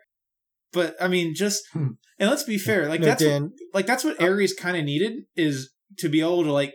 But 0.73 0.95
I 1.01 1.09
mean, 1.09 1.35
just 1.35 1.63
Hmm. 1.73 1.93
and 2.19 2.31
let's 2.31 2.45
be 2.45 2.59
fair. 2.59 2.89
Like 2.89 3.01
No, 3.01 3.07
that's 3.07 3.23
what, 3.23 3.29
Dan, 3.31 3.53
like 3.75 3.87
that's 3.87 4.05
what 4.05 4.21
Ares 4.23 4.53
kind 4.55 4.77
of 4.77 4.85
needed 4.85 5.25
is 5.37 5.71
to 5.99 6.09
be 6.09 6.21
able 6.21 6.45
to 6.45 6.53
like 6.53 6.75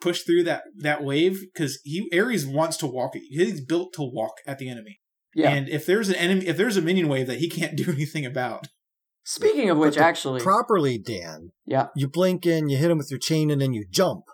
push 0.00 0.22
through 0.22 0.44
that 0.44 0.62
that 0.78 1.02
wave 1.02 1.40
because 1.52 1.80
he 1.84 2.08
Ares 2.16 2.46
wants 2.46 2.76
to 2.78 2.86
walk. 2.86 3.12
He's 3.14 3.60
built 3.64 3.92
to 3.94 4.02
walk 4.02 4.34
at 4.46 4.58
the 4.58 4.68
enemy. 4.68 5.00
Yeah. 5.34 5.50
And 5.50 5.68
if 5.68 5.86
there's 5.86 6.08
an 6.08 6.14
enemy, 6.16 6.46
if 6.46 6.56
there's 6.56 6.76
a 6.76 6.82
minion 6.82 7.08
wave 7.08 7.26
that 7.26 7.38
he 7.38 7.48
can't 7.48 7.76
do 7.76 7.90
anything 7.90 8.24
about, 8.26 8.66
Speaking 9.24 9.68
of 9.68 9.76
which, 9.76 9.96
the 9.96 10.02
actually, 10.04 10.40
properly, 10.40 10.96
Dan. 10.98 11.50
Yeah. 11.66 11.88
You 11.94 12.08
blink 12.08 12.46
in, 12.46 12.70
you 12.70 12.78
hit 12.78 12.90
him 12.90 12.96
with 12.96 13.10
your 13.10 13.20
chain, 13.20 13.50
and 13.50 13.60
then 13.60 13.74
you 13.74 13.84
jump, 13.90 14.24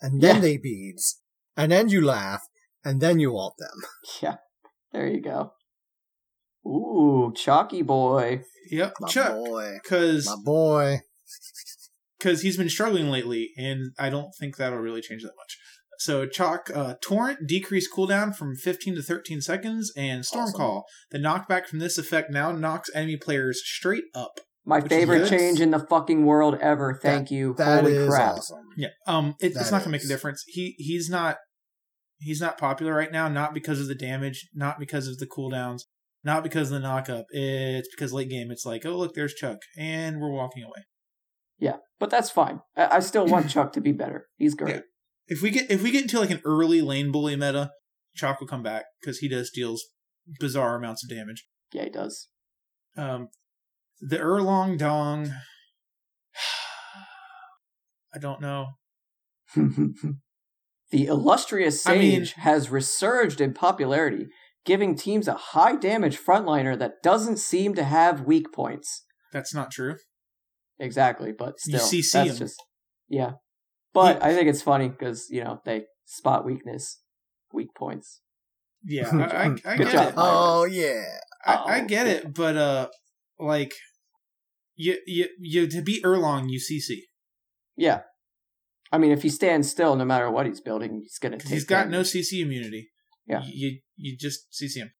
and 0.00 0.20
then 0.20 0.36
Yeah. 0.36 0.40
they 0.40 0.56
beads, 0.56 1.20
and 1.56 1.70
then 1.70 1.88
you 1.88 2.04
laugh, 2.04 2.42
and 2.84 3.00
then 3.00 3.20
you 3.20 3.36
alt 3.36 3.54
them. 3.58 3.88
yeah, 4.22 4.36
there 4.92 5.06
you 5.06 5.20
go. 5.20 5.52
Ooh, 6.66 7.32
chalky 7.36 7.82
boy. 7.82 8.42
yep, 8.70 8.94
My 9.00 9.08
Chuck, 9.08 9.32
boy, 9.34 9.78
because 9.82 10.26
my 10.26 10.36
boy. 10.44 11.00
Because 12.18 12.42
he's 12.42 12.56
been 12.56 12.68
struggling 12.68 13.10
lately, 13.10 13.50
and 13.56 13.92
I 13.98 14.10
don't 14.10 14.32
think 14.38 14.56
that'll 14.56 14.78
really 14.78 15.00
change 15.00 15.22
that 15.22 15.34
much. 15.36 15.56
So 15.98 16.26
Chaac, 16.26 16.74
uh, 16.74 16.94
Torrent 17.02 17.46
decreased 17.46 17.90
cooldown 17.94 18.34
from 18.34 18.54
15 18.56 18.96
to 18.96 19.02
13 19.02 19.40
seconds, 19.40 19.92
and 19.96 20.24
Storm 20.24 20.44
Awesome. 20.44 20.56
Call. 20.56 20.84
The 21.10 21.18
knockback 21.18 21.66
from 21.66 21.80
this 21.80 21.98
effect 21.98 22.30
now 22.30 22.52
knocks 22.52 22.90
enemy 22.94 23.16
players 23.16 23.60
straight 23.64 24.04
up. 24.14 24.40
My 24.64 24.80
favorite 24.80 25.28
change 25.28 25.60
in 25.60 25.70
the 25.70 25.78
fucking 25.78 26.26
world 26.26 26.58
ever. 26.60 26.98
Thank 27.02 27.30
you. 27.30 27.54
That 27.56 27.80
Holy 27.80 27.96
is 27.96 28.08
crap. 28.08 28.36
awesome. 28.36 28.58
Yeah, 28.76 28.88
um, 29.06 29.34
it, 29.40 29.46
it's 29.46 29.54
That 29.56 29.70
not 29.72 29.80
gonna 29.80 29.92
make 29.92 30.04
a 30.04 30.08
difference. 30.08 30.44
He 30.46 30.74
he's 30.78 31.08
not 31.08 31.38
he's 32.18 32.40
not 32.40 32.58
popular 32.58 32.94
right 32.94 33.10
now, 33.10 33.28
not 33.28 33.54
because 33.54 33.80
of 33.80 33.88
the 33.88 33.94
damage, 33.94 34.48
not 34.54 34.78
because 34.78 35.08
of 35.08 35.18
the 35.18 35.26
cooldowns, 35.26 35.82
not 36.22 36.42
because 36.42 36.70
of 36.70 36.82
the 36.82 36.86
knockup. 36.86 37.24
It's 37.30 37.88
because 37.88 38.12
late 38.12 38.28
game, 38.28 38.50
it's 38.50 38.66
like, 38.66 38.84
oh 38.84 38.96
look, 38.96 39.14
there's 39.14 39.34
Chaac, 39.40 39.58
and 39.78 40.20
we're 40.20 40.30
walking 40.32 40.62
away. 40.64 40.84
Yeah, 41.58 41.76
but 41.98 42.10
that's 42.10 42.30
fine. 42.30 42.60
I, 42.76 42.96
I 42.96 43.00
still 43.00 43.26
want 43.26 43.46
Chaac 43.52 43.72
to 43.72 43.80
be 43.80 43.92
better. 43.92 44.26
He's 44.36 44.54
great. 44.54 44.76
Yeah. 44.76 44.80
If 45.26 45.42
we 45.42 45.50
get 45.50 45.70
if 45.70 45.82
we 45.82 45.90
get 45.90 46.02
into 46.02 46.20
like 46.20 46.30
an 46.30 46.40
early 46.44 46.80
lane 46.80 47.12
bully 47.12 47.36
meta, 47.36 47.72
Chaac 48.20 48.40
will 48.40 48.46
come 48.46 48.62
back 48.62 48.86
because 49.00 49.18
he 49.18 49.28
does 49.28 49.50
deals 49.50 49.84
bizarre 50.40 50.76
amounts 50.76 51.04
of 51.04 51.10
damage. 51.10 51.46
Yeah, 51.72 51.84
he 51.84 51.90
does. 51.90 52.28
Um, 52.96 53.28
the 54.00 54.18
Erlong 54.18 54.78
Dong, 54.78 55.32
I 58.14 58.18
don't 58.18 58.40
know. 58.40 58.68
the 59.56 61.06
illustrious 61.06 61.86
I 61.86 61.98
mean- 61.98 62.24
Sage 62.24 62.32
has 62.34 62.70
resurged 62.70 63.40
in 63.40 63.52
popularity, 63.52 64.26
giving 64.64 64.96
teams 64.96 65.28
a 65.28 65.34
high 65.34 65.76
damage 65.76 66.18
frontliner 66.18 66.78
that 66.78 67.02
doesn't 67.02 67.38
seem 67.38 67.74
to 67.74 67.84
have 67.84 68.22
weak 68.22 68.52
points. 68.52 69.04
That's 69.32 69.54
not 69.54 69.70
true. 69.70 69.96
Exactly, 70.78 71.32
but 71.32 71.54
You 71.66 71.78
still, 71.78 72.00
CC 72.00 72.12
that's 72.12 72.30
him. 72.30 72.36
just 72.36 72.62
yeah. 73.08 73.32
But 73.94 74.22
I 74.22 74.34
think 74.34 74.48
it's 74.48 74.62
funny 74.62 74.88
because 74.88 75.28
you 75.30 75.42
know 75.42 75.60
they 75.64 75.84
spot 76.04 76.44
weakness, 76.44 77.00
weak 77.52 77.74
points. 77.76 78.20
Yeah, 78.84 79.08
I, 79.12 79.46
I, 79.68 79.72
I 79.72 79.76
get 79.76 79.92
job. 79.92 80.08
it. 80.08 80.14
Oh 80.16 80.64
yeah. 80.64 81.02
I, 81.44 81.54
I 81.54 81.80
Oh, 81.80 81.86
get 81.86 82.06
yeah. 82.06 82.12
it, 82.14 82.34
but 82.34 82.56
uh, 82.56 82.88
like, 83.38 83.72
you 84.76 84.98
you 85.06 85.28
you 85.40 85.66
to 85.68 85.82
beat 85.82 86.04
Erlang, 86.04 86.48
you 86.48 86.60
CC. 86.60 86.98
Yeah, 87.76 88.02
I 88.92 88.98
mean 88.98 89.10
if 89.12 89.22
he 89.22 89.28
stands 89.30 89.68
still, 89.70 89.96
no 89.96 90.04
matter 90.04 90.30
what 90.30 90.46
he's 90.46 90.60
building, 90.60 91.00
he's 91.02 91.18
gonna. 91.18 91.36
because 91.36 91.50
Take 91.50 91.56
he's 91.56 91.64
got 91.64 91.88
no. 91.90 92.02
CC 92.02 92.42
immunity. 92.42 92.90
Yeah. 93.26 93.42
you 93.44 93.78
you 93.96 94.16
just 94.16 94.46
CC 94.52 94.76
him. 94.76 94.90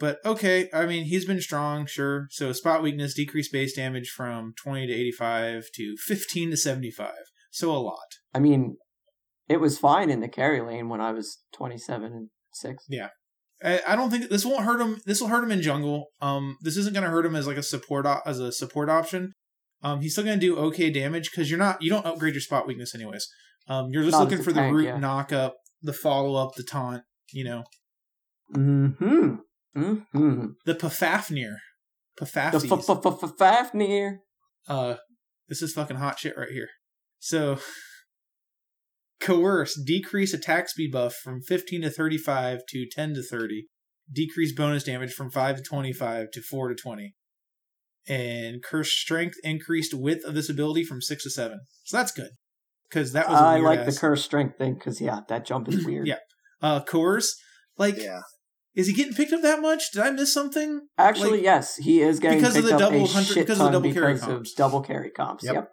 But 0.00 0.18
okay, 0.24 0.68
I 0.72 0.86
mean 0.86 1.04
he's 1.04 1.26
been 1.26 1.40
strong, 1.40 1.86
sure. 1.86 2.26
So 2.30 2.52
spot 2.52 2.82
weakness, 2.82 3.14
decreased 3.14 3.52
base 3.52 3.76
damage 3.76 4.08
from 4.08 4.54
twenty 4.60 4.86
to 4.86 4.92
eighty 4.92 5.12
five 5.12 5.66
to 5.76 5.94
fifteen 5.98 6.50
to 6.50 6.56
seventy 6.56 6.90
five. 6.90 7.30
So 7.52 7.70
a 7.70 7.78
lot. 7.78 7.98
I 8.34 8.38
mean, 8.38 8.78
it 9.48 9.60
was 9.60 9.78
fine 9.78 10.08
in 10.08 10.20
the 10.20 10.28
carry 10.28 10.62
lane 10.62 10.88
when 10.88 11.02
I 11.02 11.12
was 11.12 11.42
twenty 11.52 11.76
seven 11.76 12.12
and 12.12 12.28
six. 12.54 12.86
I, 13.62 13.80
I 13.86 13.96
don't 13.96 14.10
think 14.10 14.30
this 14.30 14.46
won't 14.46 14.64
hurt 14.64 14.80
him. 14.80 15.02
This 15.04 15.20
will 15.20 15.28
hurt 15.28 15.44
him 15.44 15.52
in 15.52 15.60
jungle. 15.60 16.06
Um, 16.22 16.56
this 16.62 16.78
isn't 16.78 16.94
going 16.94 17.04
to 17.04 17.10
hurt 17.10 17.26
him 17.26 17.36
as 17.36 17.46
like 17.46 17.58
a 17.58 17.62
support 17.62 18.06
op- 18.06 18.22
as 18.24 18.40
a 18.40 18.52
support 18.52 18.88
option. 18.88 19.34
Um, 19.82 20.00
he's 20.00 20.12
still 20.12 20.24
going 20.24 20.40
to 20.40 20.46
do 20.46 20.56
okay 20.56 20.90
damage 20.90 21.30
because 21.30 21.50
you're 21.50 21.58
not 21.58 21.82
you 21.82 21.90
don't 21.90 22.06
upgrade 22.06 22.34
your 22.34 22.40
spot 22.40 22.66
weakness 22.66 22.94
anyways. 22.94 23.28
Um, 23.68 23.88
you're 23.90 24.02
just 24.02 24.12
Not 24.12 24.30
looking 24.30 24.42
for 24.42 24.52
the 24.52 24.62
root 24.62 24.86
yeah. 24.86 24.98
knock 24.98 25.32
up, 25.32 25.56
the 25.82 25.92
follow 25.92 26.36
up, 26.36 26.54
the 26.56 26.62
taunt. 26.62 27.02
You 27.32 27.44
know, 27.44 27.64
Hmm. 28.54 29.34
Hmm. 29.74 30.46
the 30.66 30.74
Pafafnir. 30.74 31.56
The 32.18 32.26
Pafafties. 32.26 32.72
f- 32.72 33.06
f- 33.06 33.22
f- 33.24 33.36
Fafnir. 33.38 34.18
uh 34.68 34.96
this 35.48 35.62
is 35.62 35.72
fucking 35.72 35.96
hot 35.96 36.18
shit 36.18 36.36
right 36.36 36.50
here. 36.50 36.68
So 37.18 37.58
coerce, 39.20 39.78
decrease 39.80 40.32
attack 40.32 40.68
speed 40.68 40.92
buff 40.92 41.14
from 41.14 41.40
15 41.42 41.82
to 41.82 41.90
35 41.90 42.60
to 42.68 42.86
10 42.90 43.14
to 43.14 43.22
30. 43.22 43.66
Decrease 44.12 44.52
bonus 44.54 44.82
damage 44.84 45.12
from 45.12 45.30
5 45.30 45.56
to 45.56 45.62
25 45.62 46.30
to 46.32 46.42
4 46.42 46.68
to 46.70 46.74
20. 46.74 47.14
And 48.08 48.62
curse 48.62 48.92
strength 48.92 49.36
increased 49.44 49.94
width 49.94 50.24
of 50.24 50.34
this 50.34 50.48
ability 50.48 50.84
from 50.84 51.00
6 51.00 51.22
to 51.24 51.30
7. 51.30 51.60
So 51.84 51.96
that's 51.96 52.10
good. 52.12 52.30
Because 52.88 53.12
that 53.12 53.28
was 53.28 53.38
a 53.38 53.42
I 53.42 53.54
weird 53.56 53.64
like 53.66 53.78
ass- 53.80 53.94
the 53.94 54.00
curse 54.00 54.24
strength 54.24 54.58
thing 54.58 54.74
because 54.74 55.00
yeah, 55.00 55.20
that 55.28 55.44
jump 55.46 55.68
is 55.68 55.84
weird. 55.86 56.08
Yeah. 56.08 56.16
Uh 56.60 56.80
coerce, 56.82 57.36
like 57.78 57.96
Yeah. 57.98 58.20
Is 58.74 58.86
he 58.86 58.92
getting 58.92 59.14
picked 59.14 59.32
up 59.32 59.42
that 59.42 59.60
much? 59.60 59.90
Did 59.92 60.02
I 60.02 60.10
miss 60.10 60.32
something? 60.32 60.80
Actually, 60.98 61.32
Like- 61.38 61.42
yes, 61.42 61.76
he 61.76 62.00
is 62.00 62.20
getting 62.20 62.38
Because 62.38 62.56
of 62.56 62.64
picked 62.64 62.68
the 62.68 62.74
up 62.84 62.92
double 62.92 63.06
hundred- 63.06 63.34
because 63.34 63.60
of 63.60 63.66
the 63.66 63.72
double 63.72 63.92
carry 63.92 64.18
comps. 64.18 64.54
double 64.54 64.80
carry 64.82 65.10
comps. 65.10 65.44
Yep. 65.44 65.54
Yep. 65.54 65.68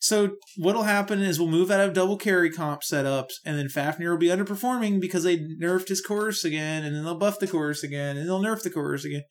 So 0.00 0.36
what'll 0.58 0.82
happen 0.82 1.20
is 1.22 1.38
we'll 1.38 1.48
move 1.48 1.70
out 1.70 1.80
of 1.80 1.94
double 1.94 2.18
carry 2.18 2.50
comp 2.50 2.82
setups, 2.82 3.32
and 3.46 3.58
then 3.58 3.68
Fafnir 3.68 4.10
will 4.10 4.18
be 4.18 4.26
underperforming 4.28 5.00
because 5.00 5.22
they 5.24 5.38
nerfed 5.38 5.88
his 5.88 6.02
course 6.02 6.44
again, 6.44 6.84
and 6.84 6.94
then 6.94 7.04
they'll 7.04 7.18
buff 7.18 7.38
the 7.38 7.46
course 7.46 7.82
again, 7.82 8.18
and 8.18 8.28
they'll 8.28 8.42
nerf 8.42 8.62
the 8.62 8.70
course 8.70 9.04
again. 9.06 9.22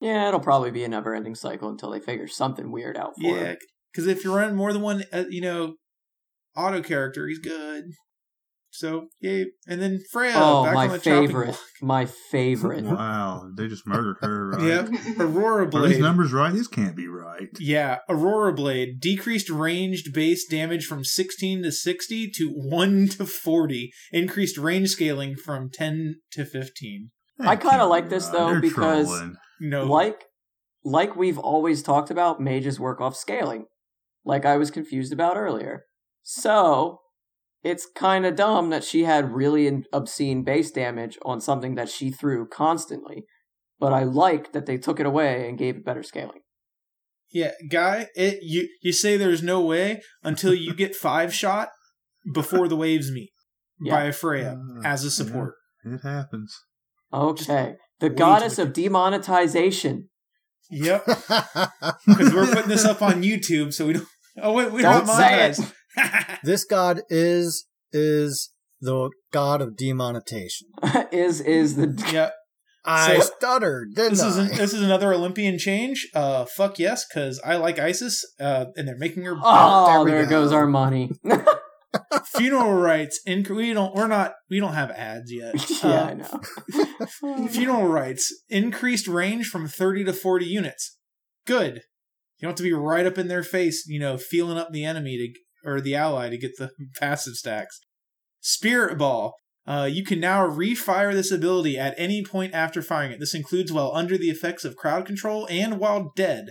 Yeah, 0.00 0.26
it'll 0.26 0.40
probably 0.40 0.72
be 0.72 0.82
a 0.82 0.88
never-ending 0.88 1.36
cycle 1.36 1.68
until 1.68 1.90
they 1.90 2.00
figure 2.00 2.26
something 2.26 2.72
weird 2.72 2.96
out 2.96 3.12
for 3.20 3.28
Yeah, 3.28 3.44
him. 3.50 3.56
because 3.92 4.08
if 4.08 4.24
you're 4.24 4.34
running 4.36 4.56
more 4.56 4.72
than 4.72 4.82
one, 4.82 5.04
uh, 5.12 5.24
you 5.30 5.40
know, 5.42 5.76
auto 6.56 6.82
character, 6.82 7.28
he's 7.28 7.38
good. 7.38 7.84
So 8.76 9.08
yeah, 9.20 9.44
and 9.66 9.80
then 9.80 10.00
Freya 10.12 10.34
Oh, 10.36 10.64
back 10.64 10.74
my 10.74 10.84
on 10.86 10.92
the 10.92 10.98
favorite, 10.98 11.58
my 11.82 12.04
favorite. 12.06 12.84
Wow, 12.96 13.50
they 13.56 13.68
just 13.68 13.86
murdered 13.86 14.16
her. 14.20 14.50
Right? 14.50 14.62
Yep, 14.62 14.88
Aurora 15.18 15.74
Are 15.74 15.88
these 15.88 15.98
numbers 15.98 16.32
right? 16.32 16.52
These 16.52 16.68
can't 16.68 16.94
be 16.94 17.08
right. 17.08 17.48
Yeah, 17.58 17.98
Aurora 18.08 18.52
Blade 18.52 19.00
decreased 19.00 19.48
ranged 19.48 20.12
base 20.12 20.46
damage 20.46 20.84
from 20.86 21.04
16 21.04 21.62
to 21.62 21.72
60 21.72 22.30
to 22.36 22.50
1 22.50 23.08
to 23.16 23.24
40. 23.26 23.92
Increased 24.12 24.58
range 24.58 24.90
scaling 24.90 25.36
from 25.36 25.70
10 25.72 26.16
to 26.32 26.44
15. 26.44 27.10
That 27.38 27.48
I 27.48 27.56
kinda 27.56 27.86
like 27.86 28.08
this, 28.08 28.28
uh, 28.28 28.32
right. 28.32 28.38
though, 28.38 28.50
They're 28.52 28.60
because- 28.60 29.06
trolling. 29.06 29.36
No, 29.58 29.84
Like, 29.86 30.26
like 30.84 31.16
we've 31.16 31.38
always 31.38 31.82
talked 31.82 32.10
about, 32.10 32.40
mages 32.42 32.78
work 32.78 33.00
off 33.00 33.16
scaling, 33.16 33.64
like 34.24 34.44
I 34.44 34.58
was 34.58 34.70
confused 34.70 35.12
about 35.14 35.36
earlier. 35.38 35.84
So, 36.22 37.00
it's 37.66 37.86
kind 37.94 38.24
of 38.24 38.36
dumb 38.36 38.70
that 38.70 38.84
she 38.84 39.04
had 39.04 39.32
really 39.32 39.82
obscene 39.92 40.44
base 40.44 40.70
damage 40.70 41.18
on 41.24 41.40
something 41.40 41.74
that 41.74 41.88
she 41.88 42.10
threw 42.10 42.46
constantly. 42.46 43.24
But 43.78 43.92
I 43.92 44.04
like 44.04 44.52
that 44.52 44.66
they 44.66 44.78
took 44.78 45.00
it 45.00 45.06
away 45.06 45.48
and 45.48 45.58
gave 45.58 45.76
it 45.76 45.84
better 45.84 46.02
scaling. 46.02 46.40
yeah, 47.32 47.50
guy, 47.70 48.06
it 48.14 48.38
you 48.42 48.68
you 48.82 48.92
say 48.92 49.16
there's 49.16 49.42
no 49.42 49.60
way 49.60 50.00
until 50.22 50.54
you 50.54 50.72
get 50.74 50.94
five 51.08 51.34
shot 51.34 51.68
before 52.32 52.68
the 52.68 52.76
waves 52.76 53.10
meet 53.12 53.30
by 53.90 54.10
Freya 54.12 54.56
Uh, 54.78 54.80
as 54.88 55.04
a 55.04 55.10
support. 55.10 55.54
It 55.84 56.00
happens. 56.02 56.54
Okay, 57.12 57.74
the 58.00 58.08
way 58.08 58.14
goddess 58.14 58.58
of 58.58 58.72
demonetization. 58.72 60.08
Yep, 60.70 61.04
because 62.06 62.34
we're 62.34 62.46
putting 62.52 62.68
this 62.68 62.84
up 62.84 63.02
on 63.02 63.22
YouTube, 63.22 63.72
so 63.72 63.86
we 63.86 63.92
don't. 63.94 64.08
Oh 64.38 64.52
wait, 64.52 64.70
we 64.70 64.82
don't, 64.82 65.06
Don't 65.06 65.16
say 65.16 65.32
monetize. 65.32 65.72
this 66.44 66.64
god 66.64 67.02
is 67.08 67.66
is 67.92 68.50
the 68.80 69.10
god 69.32 69.60
of 69.62 69.76
demonetization. 69.76 70.68
is 71.12 71.40
is 71.40 71.76
the 71.76 71.86
Yeah, 72.12 72.30
I 72.84 73.18
So- 73.18 73.32
stuttered, 73.36 73.94
didn't 73.94 74.10
this 74.12 74.22
is 74.22 74.38
I? 74.38 74.42
an, 74.42 74.48
this 74.56 74.72
is 74.74 74.82
another 74.82 75.12
Olympian 75.12 75.58
change. 75.58 76.08
Uh, 76.14 76.44
fuck 76.44 76.78
yes, 76.78 77.04
because 77.08 77.40
I 77.44 77.56
like 77.56 77.78
Isis. 77.78 78.24
Uh, 78.38 78.66
and 78.76 78.86
they're 78.86 78.98
making 78.98 79.24
her 79.24 79.36
oh 79.42 80.04
there 80.04 80.18
there, 80.18 80.24
go. 80.24 80.42
goes 80.42 80.52
our 80.52 80.66
money. 80.66 81.10
funeral 82.36 82.74
rites. 82.74 83.20
In 83.26 83.44
we 83.48 83.72
don't 83.72 83.94
we're 83.94 84.06
not 84.08 84.34
we 84.50 84.60
don't 84.60 84.74
have 84.74 84.90
ads 84.90 85.32
yet. 85.32 85.54
yeah, 85.82 85.88
Uh, 85.90 86.04
I 86.04 86.14
know. 87.34 87.48
Funeral 87.48 87.86
rites 87.86 88.32
increased 88.48 89.08
range 89.08 89.46
from 89.46 89.66
30 89.68 90.04
to 90.04 90.12
40 90.12 90.44
units. 90.46 90.96
Good. 91.46 91.76
You 92.38 92.42
don't 92.42 92.50
have 92.50 92.56
to 92.56 92.62
be 92.62 92.72
right 92.72 93.06
up 93.06 93.16
in 93.16 93.28
their 93.28 93.42
face, 93.42 93.86
you 93.88 93.98
know, 93.98 94.18
feeling 94.18 94.58
up 94.58 94.68
the 94.70 94.84
enemy 94.84 95.16
to 95.16 95.40
or 95.66 95.80
the 95.80 95.94
ally 95.94 96.30
to 96.30 96.38
get 96.38 96.52
the 96.58 96.70
passive 97.00 97.34
stacks. 97.34 97.80
Spirit 98.40 98.96
Ball. 98.98 99.34
Uh, 99.66 99.88
you 99.90 100.04
can 100.04 100.20
now 100.20 100.46
refire 100.48 101.12
this 101.12 101.32
ability 101.32 101.76
at 101.76 101.92
any 101.98 102.22
point 102.24 102.54
after 102.54 102.80
firing 102.80 103.10
it. 103.10 103.18
This 103.18 103.34
includes 103.34 103.72
while 103.72 103.90
under 103.94 104.16
the 104.16 104.30
effects 104.30 104.64
of 104.64 104.76
crowd 104.76 105.04
control 105.04 105.44
and 105.50 105.80
while 105.80 106.12
dead. 106.14 106.50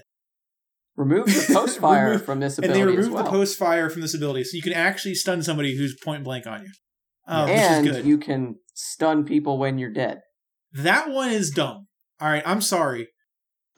Remove 0.98 1.26
the 1.28 1.46
post 1.54 1.80
fire 1.80 2.08
Remove- 2.08 2.26
from 2.26 2.42
this 2.42 2.58
ability. 2.58 2.82
and 2.82 2.90
ability 2.90 2.96
they 2.96 3.00
as 3.00 3.06
remove 3.08 3.16
well. 3.16 3.24
the 3.32 3.38
post 3.38 3.58
fire 3.58 3.90
from 3.90 4.02
this 4.02 4.14
ability, 4.14 4.44
so 4.44 4.56
you 4.58 4.62
can 4.62 4.74
actually 4.74 5.16
stun 5.16 5.42
somebody 5.44 5.78
who's 5.78 5.96
point 6.04 6.24
blank 6.26 6.46
on 6.46 6.64
you. 6.64 6.72
Um, 7.28 7.50
and 7.50 7.86
which 7.86 7.92
is 7.92 7.98
good. 8.02 8.06
you 8.06 8.18
can 8.18 8.56
stun 8.74 9.24
people 9.26 9.58
when 9.58 9.78
you're 9.78 9.92
dead. 9.94 10.20
that 10.74 11.10
one 11.10 11.30
is 11.30 11.52
dumb. 11.52 11.88
All 12.20 12.30
right, 12.30 12.44
I'm 12.46 12.62
sorry. 12.62 13.08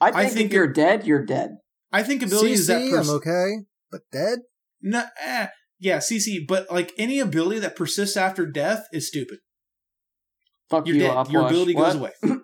I 0.00 0.10
think, 0.10 0.16
I 0.16 0.28
think 0.28 0.46
if 0.46 0.52
you're 0.52 0.72
dead, 0.72 1.06
you're 1.06 1.24
dead. 1.24 1.50
I 1.92 2.02
think 2.02 2.22
abilities 2.22 2.66
that 2.66 2.80
person. 2.90 2.98
I'm 3.10 3.16
okay, 3.16 3.52
but 3.90 4.00
dead. 4.12 4.40
No, 4.82 5.04
eh, 5.20 5.48
yeah, 5.78 5.98
CC, 5.98 6.38
but 6.46 6.70
like 6.70 6.92
any 6.98 7.18
ability 7.20 7.60
that 7.60 7.76
persists 7.76 8.16
after 8.16 8.46
death 8.46 8.86
is 8.92 9.08
stupid. 9.08 9.38
Fuck 10.70 10.86
You're 10.86 10.96
you, 10.96 11.02
dead. 11.02 11.12
Upwash. 11.16 11.32
Your 11.32 11.46
ability 11.46 11.74
What? 11.74 11.84
goes 11.92 11.94
away. 11.96 12.10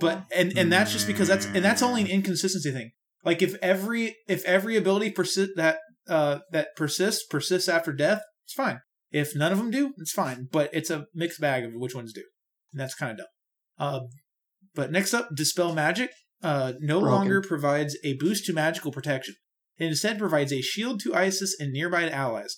But 0.00 0.24
and 0.34 0.56
and 0.56 0.72
that's 0.72 0.92
just 0.92 1.06
because 1.06 1.28
that's 1.28 1.44
and 1.46 1.62
that's 1.62 1.82
only 1.82 2.00
an 2.02 2.06
inconsistency 2.06 2.70
thing. 2.70 2.92
Like 3.24 3.42
if 3.42 3.56
every 3.60 4.16
if 4.26 4.44
every 4.44 4.76
ability 4.76 5.10
persist 5.10 5.50
that 5.56 5.78
uh 6.08 6.38
that 6.52 6.68
persists 6.76 7.26
persists 7.28 7.68
after 7.68 7.92
death, 7.92 8.22
it's 8.44 8.54
fine. 8.54 8.80
If 9.10 9.36
none 9.36 9.52
of 9.52 9.58
them 9.58 9.70
do, 9.70 9.92
it's 9.98 10.12
fine. 10.12 10.48
But 10.50 10.70
it's 10.72 10.88
a 10.88 11.06
mixed 11.14 11.40
bag 11.40 11.64
of 11.64 11.72
which 11.74 11.94
ones 11.94 12.12
do, 12.14 12.22
and 12.72 12.80
that's 12.80 12.94
kind 12.94 13.12
of 13.12 13.18
dumb. 13.18 13.26
Uh, 13.78 14.00
but 14.74 14.90
next 14.90 15.12
up, 15.12 15.28
dispel 15.34 15.74
magic. 15.74 16.10
Uh, 16.42 16.72
no 16.80 17.00
Broken. 17.00 17.14
longer 17.18 17.42
provides 17.42 17.96
a 18.02 18.14
boost 18.14 18.46
to 18.46 18.52
magical 18.54 18.92
protection. 18.92 19.34
It 19.78 19.86
instead 19.86 20.18
provides 20.18 20.52
a 20.52 20.60
shield 20.60 21.00
to 21.00 21.14
Isis 21.14 21.54
and 21.58 21.72
nearby 21.72 22.08
allies. 22.08 22.56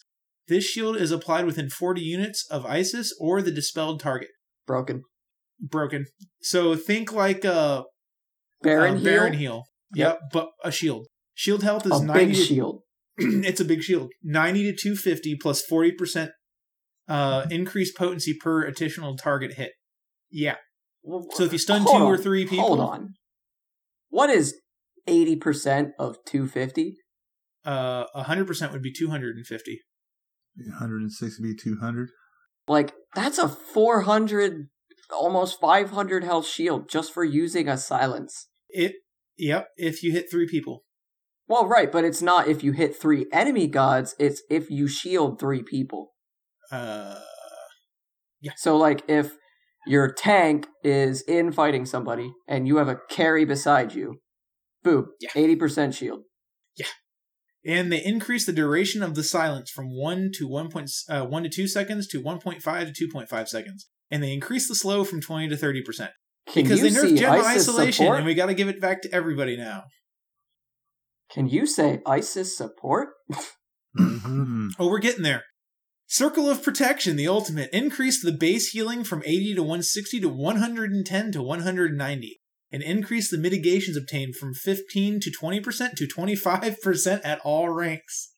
This 0.48 0.64
shield 0.64 0.96
is 0.96 1.10
applied 1.10 1.46
within 1.46 1.70
40 1.70 2.00
units 2.00 2.46
of 2.50 2.66
Isis 2.66 3.14
or 3.18 3.40
the 3.40 3.50
dispelled 3.50 4.00
target. 4.00 4.28
Broken. 4.66 5.02
Broken. 5.60 6.06
So 6.42 6.76
think 6.76 7.12
like 7.12 7.44
a 7.44 7.84
Baron 8.62 8.94
uh, 8.94 8.98
heal. 8.98 9.04
Baron 9.04 9.32
heal. 9.34 9.64
Yep, 9.94 10.20
but 10.32 10.48
a 10.62 10.72
shield. 10.72 11.06
Shield 11.34 11.62
health 11.62 11.86
is 11.86 12.00
a 12.00 12.04
90 12.04 12.24
big 12.24 12.34
to- 12.34 12.40
shield. 12.42 12.80
it's 13.16 13.60
a 13.60 13.64
big 13.64 13.82
shield. 13.82 14.10
90 14.22 14.72
to 14.72 14.76
250 14.76 15.36
plus 15.40 15.62
40% 15.70 16.30
uh, 17.08 17.46
increased 17.50 17.96
potency 17.96 18.34
per 18.34 18.64
additional 18.64 19.16
target 19.16 19.54
hit. 19.54 19.72
Yeah. 20.30 20.56
So 21.32 21.44
if 21.44 21.52
you 21.52 21.58
stun 21.58 21.82
Hold 21.82 21.96
two 21.96 22.04
or 22.04 22.16
three 22.16 22.46
people, 22.46 22.66
Hold 22.66 22.80
on. 22.80 23.14
What 24.08 24.30
is 24.30 24.54
80% 25.06 25.90
of 25.98 26.16
250? 26.26 26.96
Uh, 27.64 28.06
100% 28.16 28.72
would 28.72 28.82
be 28.82 28.92
250. 28.92 29.80
160 30.56 31.42
be 31.42 31.54
200. 31.54 32.10
Like, 32.66 32.94
that's 33.14 33.38
a 33.38 33.48
400, 33.48 34.68
almost 35.10 35.60
500 35.60 36.24
health 36.24 36.46
shield 36.46 36.88
just 36.88 37.12
for 37.12 37.24
using 37.24 37.68
a 37.68 37.76
silence. 37.76 38.48
It, 38.68 38.94
yep, 39.36 39.68
if 39.76 40.02
you 40.02 40.12
hit 40.12 40.30
three 40.30 40.46
people. 40.48 40.84
Well, 41.46 41.66
right, 41.66 41.92
but 41.92 42.04
it's 42.04 42.22
not 42.22 42.48
if 42.48 42.64
you 42.64 42.72
hit 42.72 42.96
three 42.96 43.26
enemy 43.32 43.66
gods, 43.66 44.14
it's 44.18 44.42
if 44.48 44.70
you 44.70 44.88
shield 44.88 45.38
three 45.38 45.62
people. 45.62 46.12
Uh, 46.70 47.20
yeah. 48.40 48.52
So, 48.56 48.76
like, 48.76 49.02
if 49.08 49.36
your 49.86 50.10
tank 50.10 50.66
is 50.82 51.20
in 51.22 51.52
fighting 51.52 51.84
somebody 51.84 52.32
and 52.48 52.66
you 52.66 52.76
have 52.78 52.88
a 52.88 52.98
carry 53.10 53.44
beside 53.44 53.94
you, 53.94 54.20
boom, 54.82 55.08
Yeah. 55.20 55.30
80% 55.30 55.94
shield. 55.94 56.22
And 57.66 57.90
they 57.90 58.04
increase 58.04 58.44
the 58.46 58.52
duration 58.52 59.02
of 59.02 59.14
the 59.14 59.22
silence 59.22 59.70
from 59.70 59.86
1 59.86 60.30
to 60.34 60.46
1. 60.46 60.70
Point, 60.70 60.90
uh, 61.08 61.24
1 61.24 61.42
to 61.44 61.48
2 61.48 61.66
seconds 61.66 62.06
to 62.08 62.22
1.5 62.22 62.94
to 62.94 63.08
2.5 63.08 63.48
seconds. 63.48 63.88
And 64.10 64.22
they 64.22 64.32
increase 64.32 64.68
the 64.68 64.74
slow 64.74 65.04
from 65.04 65.20
20 65.20 65.48
to 65.48 65.56
30%. 65.56 66.10
Because 66.54 66.82
they 66.82 66.90
nerfed 66.90 67.08
see 67.08 67.16
Gemma 67.16 67.38
ISIS 67.38 67.68
Isolation, 67.68 67.92
support? 67.92 68.18
and 68.18 68.26
we 68.26 68.34
got 68.34 68.46
to 68.46 68.54
give 68.54 68.68
it 68.68 68.80
back 68.80 69.00
to 69.02 69.12
everybody 69.14 69.56
now. 69.56 69.84
Can 71.30 71.48
you 71.48 71.66
say 71.66 72.00
ISIS 72.06 72.56
support? 72.56 73.08
Mm-hmm. 73.98 74.68
Oh, 74.78 74.88
we're 74.88 74.98
getting 74.98 75.22
there. 75.22 75.44
Circle 76.06 76.50
of 76.50 76.62
Protection, 76.62 77.16
the 77.16 77.28
ultimate, 77.28 77.70
increased 77.72 78.24
the 78.24 78.32
base 78.32 78.70
healing 78.70 79.04
from 79.04 79.22
80 79.24 79.54
to 79.54 79.62
160 79.62 80.20
to 80.20 80.28
110 80.28 81.32
to 81.32 81.42
190, 81.42 82.40
and 82.74 82.82
increase 82.82 83.30
the 83.30 83.38
mitigations 83.38 83.96
obtained 83.96 84.34
from 84.34 84.52
15 84.52 85.20
to 85.20 85.30
20% 85.30 85.94
to 85.94 86.06
25% 86.08 87.20
at 87.24 87.38
all 87.44 87.68
ranks. 87.68 88.34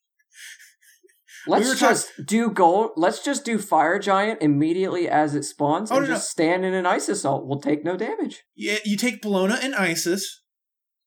Let's 1.47 1.71
talk- 1.81 1.91
just 1.91 2.11
do 2.27 2.51
gold. 2.51 2.91
Let's 2.97 3.25
just 3.25 3.45
do 3.47 3.57
fire 3.59 3.99
giant 3.99 4.43
immediately 4.43 5.09
as 5.09 5.35
it 5.35 5.45
spawns, 5.45 5.91
Oh, 5.91 5.97
and 5.97 6.07
no, 6.07 6.15
just 6.15 6.29
stand 6.31 6.65
in 6.67 6.75
an 6.75 6.85
ice 6.85 7.09
assault. 7.09 7.47
We'll 7.47 7.61
take 7.61 7.83
no 7.85 7.97
damage. 7.97 8.43
Yeah, 8.55 8.79
you 8.85 8.97
take 8.99 9.23
Bellona 9.23 9.59
and 9.65 9.75
Isis, 9.75 10.43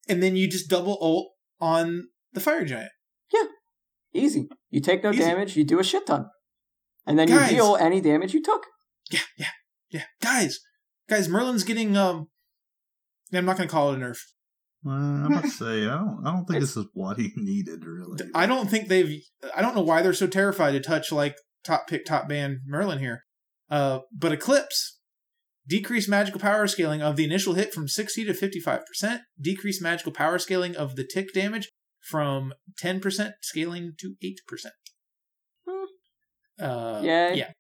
and 0.07 0.23
then 0.23 0.35
you 0.35 0.49
just 0.49 0.69
double 0.69 0.97
ult 1.01 1.27
on 1.59 2.07
the 2.33 2.39
Fire 2.39 2.63
Giant. 2.65 2.91
Yeah, 3.33 3.43
easy. 4.13 4.47
You 4.71 4.79
take 4.81 5.03
no 5.03 5.11
Easy. 5.11 5.19
damage. 5.19 5.55
You 5.57 5.63
do 5.65 5.79
a 5.79 5.83
shit 5.83 6.07
ton, 6.07 6.25
and 7.05 7.19
then 7.19 7.27
Guys. 7.27 7.51
you 7.51 7.57
heal 7.57 7.77
any 7.79 8.01
damage 8.01 8.33
you 8.33 8.41
took. 8.41 8.65
Yeah, 9.11 9.19
yeah, 9.37 9.51
yeah. 9.91 10.03
Guys, 10.21 10.59
guys, 11.09 11.27
Merlin's 11.29 11.63
getting 11.63 11.95
um. 11.95 12.29
I'm 13.33 13.45
not 13.45 13.57
gonna 13.57 13.69
call 13.69 13.91
it 13.91 13.97
a 13.97 13.99
nerf. 13.99 14.19
Well, 14.83 14.95
I 14.95 15.27
must 15.27 15.59
say, 15.59 15.85
I 15.85 15.97
don't, 15.97 16.21
I 16.25 16.31
don't 16.31 16.45
think 16.45 16.61
this 16.61 16.77
is 16.77 16.85
what 16.93 17.17
he 17.17 17.31
needed, 17.35 17.85
really. 17.85 18.17
I 18.33 18.45
don't 18.45 18.69
think 18.69 18.87
they've. 18.87 19.21
I 19.55 19.61
don't 19.61 19.75
know 19.75 19.81
why 19.81 20.01
they're 20.01 20.13
so 20.13 20.27
terrified 20.27 20.71
to 20.71 20.79
touch 20.79 21.11
like 21.11 21.35
top 21.63 21.87
pick, 21.87 22.05
top 22.05 22.29
band 22.29 22.59
Merlin 22.65 22.99
here. 22.99 23.23
Uh, 23.69 23.99
but 24.17 24.31
Eclipse 24.31 24.99
decreased 25.67 26.09
magical 26.09 26.39
power 26.39 26.65
scaling 26.67 27.01
of 27.01 27.15
the 27.15 27.25
initial 27.25 27.53
hit 27.53 27.73
from 27.73 27.87
60 27.87 28.25
to 28.25 28.33
55 28.33 28.85
percent. 28.85 29.21
Decreased 29.39 29.81
magical 29.81 30.11
power 30.11 30.39
scaling 30.39 30.75
of 30.75 30.95
the 30.95 31.05
tick 31.05 31.33
damage 31.33 31.69
from 31.99 32.53
10 32.77 32.99
percent 33.01 33.33
scaling 33.41 33.93
to 33.99 34.15
8 34.23 34.39
percent. 34.47 34.73
Uh, 36.59 37.01
Yay. 37.03 37.35
yeah. 37.35 37.51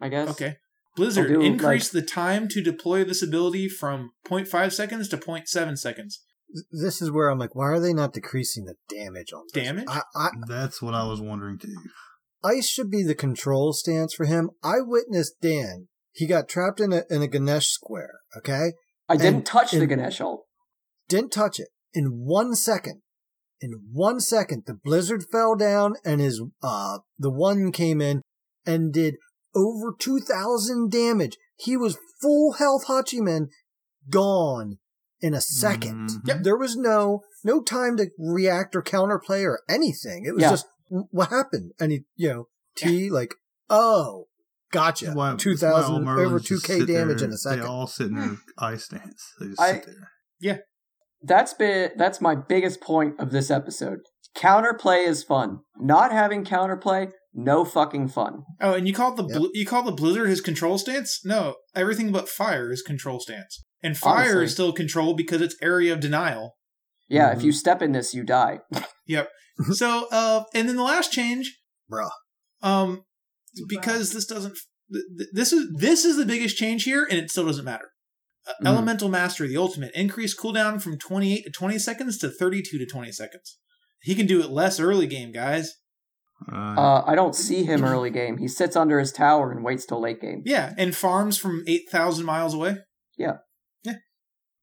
I 0.00 0.08
guess. 0.08 0.28
Okay. 0.30 0.56
Blizzard 0.96 1.30
I'll 1.30 1.40
do, 1.40 1.46
increased 1.46 1.92
the 1.92 2.02
time 2.02 2.48
to 2.48 2.62
deploy 2.62 3.04
this 3.04 3.22
ability 3.22 3.68
from 3.68 4.10
0.5 4.26 4.72
seconds 4.72 5.08
to 5.08 5.16
0.7 5.16 5.78
seconds. 5.78 6.22
This 6.72 7.02
is 7.02 7.10
where 7.10 7.28
I'm 7.28 7.38
like, 7.38 7.54
why 7.54 7.66
are 7.66 7.80
they 7.80 7.92
not 7.92 8.12
decreasing 8.14 8.64
the 8.64 8.76
damage 8.88 9.32
on 9.32 9.42
this? 9.52 9.64
Damage? 9.64 9.84
I, 9.88 10.02
I, 10.14 10.28
That's 10.48 10.80
what 10.80 10.94
I 10.94 11.04
was 11.04 11.20
wondering 11.20 11.58
too. 11.58 11.74
ice 12.44 12.68
should 12.68 12.90
be 12.90 13.02
the 13.02 13.14
control 13.14 13.72
stance 13.72 14.14
for 14.14 14.24
him. 14.26 14.50
I 14.62 14.76
witnessed 14.80 15.34
Dan. 15.42 15.88
He 16.12 16.26
got 16.26 16.48
trapped 16.48 16.80
in 16.80 16.92
a 16.92 17.02
in 17.10 17.20
a 17.20 17.26
Ganesh 17.28 17.68
square. 17.68 18.20
Okay, 18.38 18.72
I 19.08 19.16
didn't 19.16 19.34
And- 19.34 19.46
touch 19.46 19.72
the 19.72 19.86
Ganesh 19.86 20.20
ult. 20.20 20.46
didn't 21.08 21.30
touch 21.32 21.60
it. 21.60 21.68
In 21.92 22.22
one 22.24 22.54
second, 22.54 23.02
in 23.60 23.72
one 23.92 24.20
second, 24.20 24.62
the 24.66 24.74
blizzard 24.82 25.24
fell 25.30 25.56
down 25.56 25.96
and 26.04 26.20
his 26.20 26.40
uh 26.62 27.00
the 27.18 27.30
one 27.30 27.70
came 27.72 28.00
in 28.00 28.22
and 28.64 28.92
did 28.94 29.16
over 29.56 29.92
two 29.98 30.20
thousand 30.20 30.92
damage. 30.92 31.36
He 31.58 31.76
was 31.76 31.98
full 32.20 32.52
health 32.54 32.86
Hachiman 32.86 33.48
gone 34.10 34.78
in 35.20 35.32
a 35.34 35.38
2nd 35.38 36.10
Mhm. 36.10 36.20
Yep. 36.26 36.42
There 36.42 36.56
was 36.56 36.76
no 36.76 37.22
no 37.42 37.62
time 37.62 37.96
to 37.96 38.08
react 38.18 38.76
or 38.76 38.82
counterplay 38.82 39.42
or 39.44 39.60
anything. 39.68 40.24
It 40.26 40.34
was 40.34 40.42
Yeah. 40.42 40.50
just 40.50 40.66
what 40.88 41.30
happened, 41.30 41.72
and 41.80 41.90
he 41.92 42.04
you 42.14 42.28
know 42.28 42.48
T 42.76 43.08
like 43.10 43.34
oh 43.70 44.28
gotcha 44.70 45.12
Why- 45.12 45.34
two 45.36 45.56
that's 45.56 45.62
why 45.62 45.70
all 45.70 45.82
thousand 45.82 46.04
Merlins 46.04 46.26
over 46.26 46.38
two 46.40 46.60
k 46.60 46.84
damage 46.84 47.18
there- 47.18 47.28
in 47.28 47.32
a 47.32 47.38
second. 47.38 47.60
They 47.60 47.66
all 47.66 47.86
sit 47.86 48.08
in 48.08 48.14
their 48.16 48.36
ice 48.58 48.84
stance. 48.84 49.32
They 49.40 49.46
just 49.48 49.60
I- 49.60 49.72
sit 49.72 49.86
there. 49.86 50.10
Yeah, 50.38 50.58
That's 51.22 51.54
been 51.54 51.92
that's 51.96 52.20
my 52.20 52.34
biggest 52.34 52.80
point 52.82 53.18
of 53.18 53.30
this 53.32 53.50
episode. 53.50 54.00
Counterplay 54.36 55.06
is 55.06 55.24
fun. 55.24 55.60
Not 55.78 56.12
having 56.12 56.44
counterplay, 56.44 57.10
no 57.36 57.64
fucking 57.64 58.08
fun. 58.08 58.42
Oh, 58.60 58.72
and 58.74 58.88
you 58.88 58.94
call 58.94 59.14
the 59.14 59.24
Yep. 59.26 59.38
bl- 59.38 59.46
you 59.54 59.66
call 59.66 59.82
the 59.84 59.92
blizzard 59.92 60.28
his 60.28 60.40
control 60.40 60.78
stance? 60.78 61.20
No, 61.24 61.56
everything 61.74 62.10
but 62.10 62.28
fire 62.28 62.72
is 62.72 62.82
control 62.82 63.20
stance, 63.20 63.62
and 63.82 63.96
fire 63.96 64.20
Honestly. 64.30 64.44
is 64.44 64.52
still 64.52 64.72
control 64.72 65.14
because 65.14 65.40
it's 65.42 65.54
area 65.62 65.92
of 65.92 66.00
denial. 66.00 66.56
Yeah, 67.08 67.32
Mhm. 67.32 67.36
if 67.36 67.42
you 67.44 67.52
step 67.52 67.82
in 67.82 67.92
this, 67.92 68.14
you 68.14 68.24
die. 68.24 68.60
Yep. 69.06 69.30
so, 69.74 70.08
uh, 70.10 70.42
and 70.54 70.68
then 70.68 70.74
the 70.76 70.82
last 70.82 71.12
change, 71.12 71.60
Bruh. 71.90 72.10
um, 72.62 73.04
because 73.68 74.12
this 74.12 74.26
doesn't 74.26 74.56
th- 74.92 75.04
th- 75.18 75.30
this 75.32 75.52
is 75.52 75.68
this 75.78 76.04
is 76.04 76.16
the 76.16 76.26
biggest 76.26 76.56
change 76.56 76.82
here, 76.84 77.04
and 77.08 77.18
it 77.18 77.30
still 77.30 77.46
doesn't 77.46 77.64
matter. 77.64 77.90
Uh, 78.46 78.52
Mhm. 78.62 78.66
Elemental 78.68 79.08
Mastery, 79.08 79.48
the 79.48 79.56
ultimate, 79.56 79.92
increased 79.94 80.38
cooldown 80.38 80.80
from 80.82 80.98
28 80.98 81.44
to 81.44 81.50
20 81.50 81.78
seconds 81.78 82.18
to 82.18 82.28
32 82.30 82.78
to 82.78 82.86
20 82.86 83.12
seconds. 83.12 83.58
He 84.02 84.14
can 84.14 84.26
do 84.26 84.40
it 84.42 84.50
less 84.50 84.78
early 84.80 85.06
game, 85.06 85.32
guys. 85.32 85.74
Right. 86.46 86.76
Uh, 86.76 87.02
I 87.06 87.14
don't 87.14 87.34
see 87.34 87.64
him 87.64 87.82
early 87.84 88.10
game. 88.10 88.38
He 88.38 88.48
sits 88.48 88.76
under 88.76 88.98
his 88.98 89.10
tower 89.10 89.50
and 89.50 89.64
waits 89.64 89.86
till 89.86 90.00
late 90.00 90.20
game. 90.20 90.42
Yeah, 90.44 90.74
and 90.76 90.94
farms 90.94 91.38
from 91.38 91.64
8,000 91.66 92.24
miles 92.26 92.52
away. 92.52 92.76
Yeah, 93.16 93.38
yeah. 93.82 93.94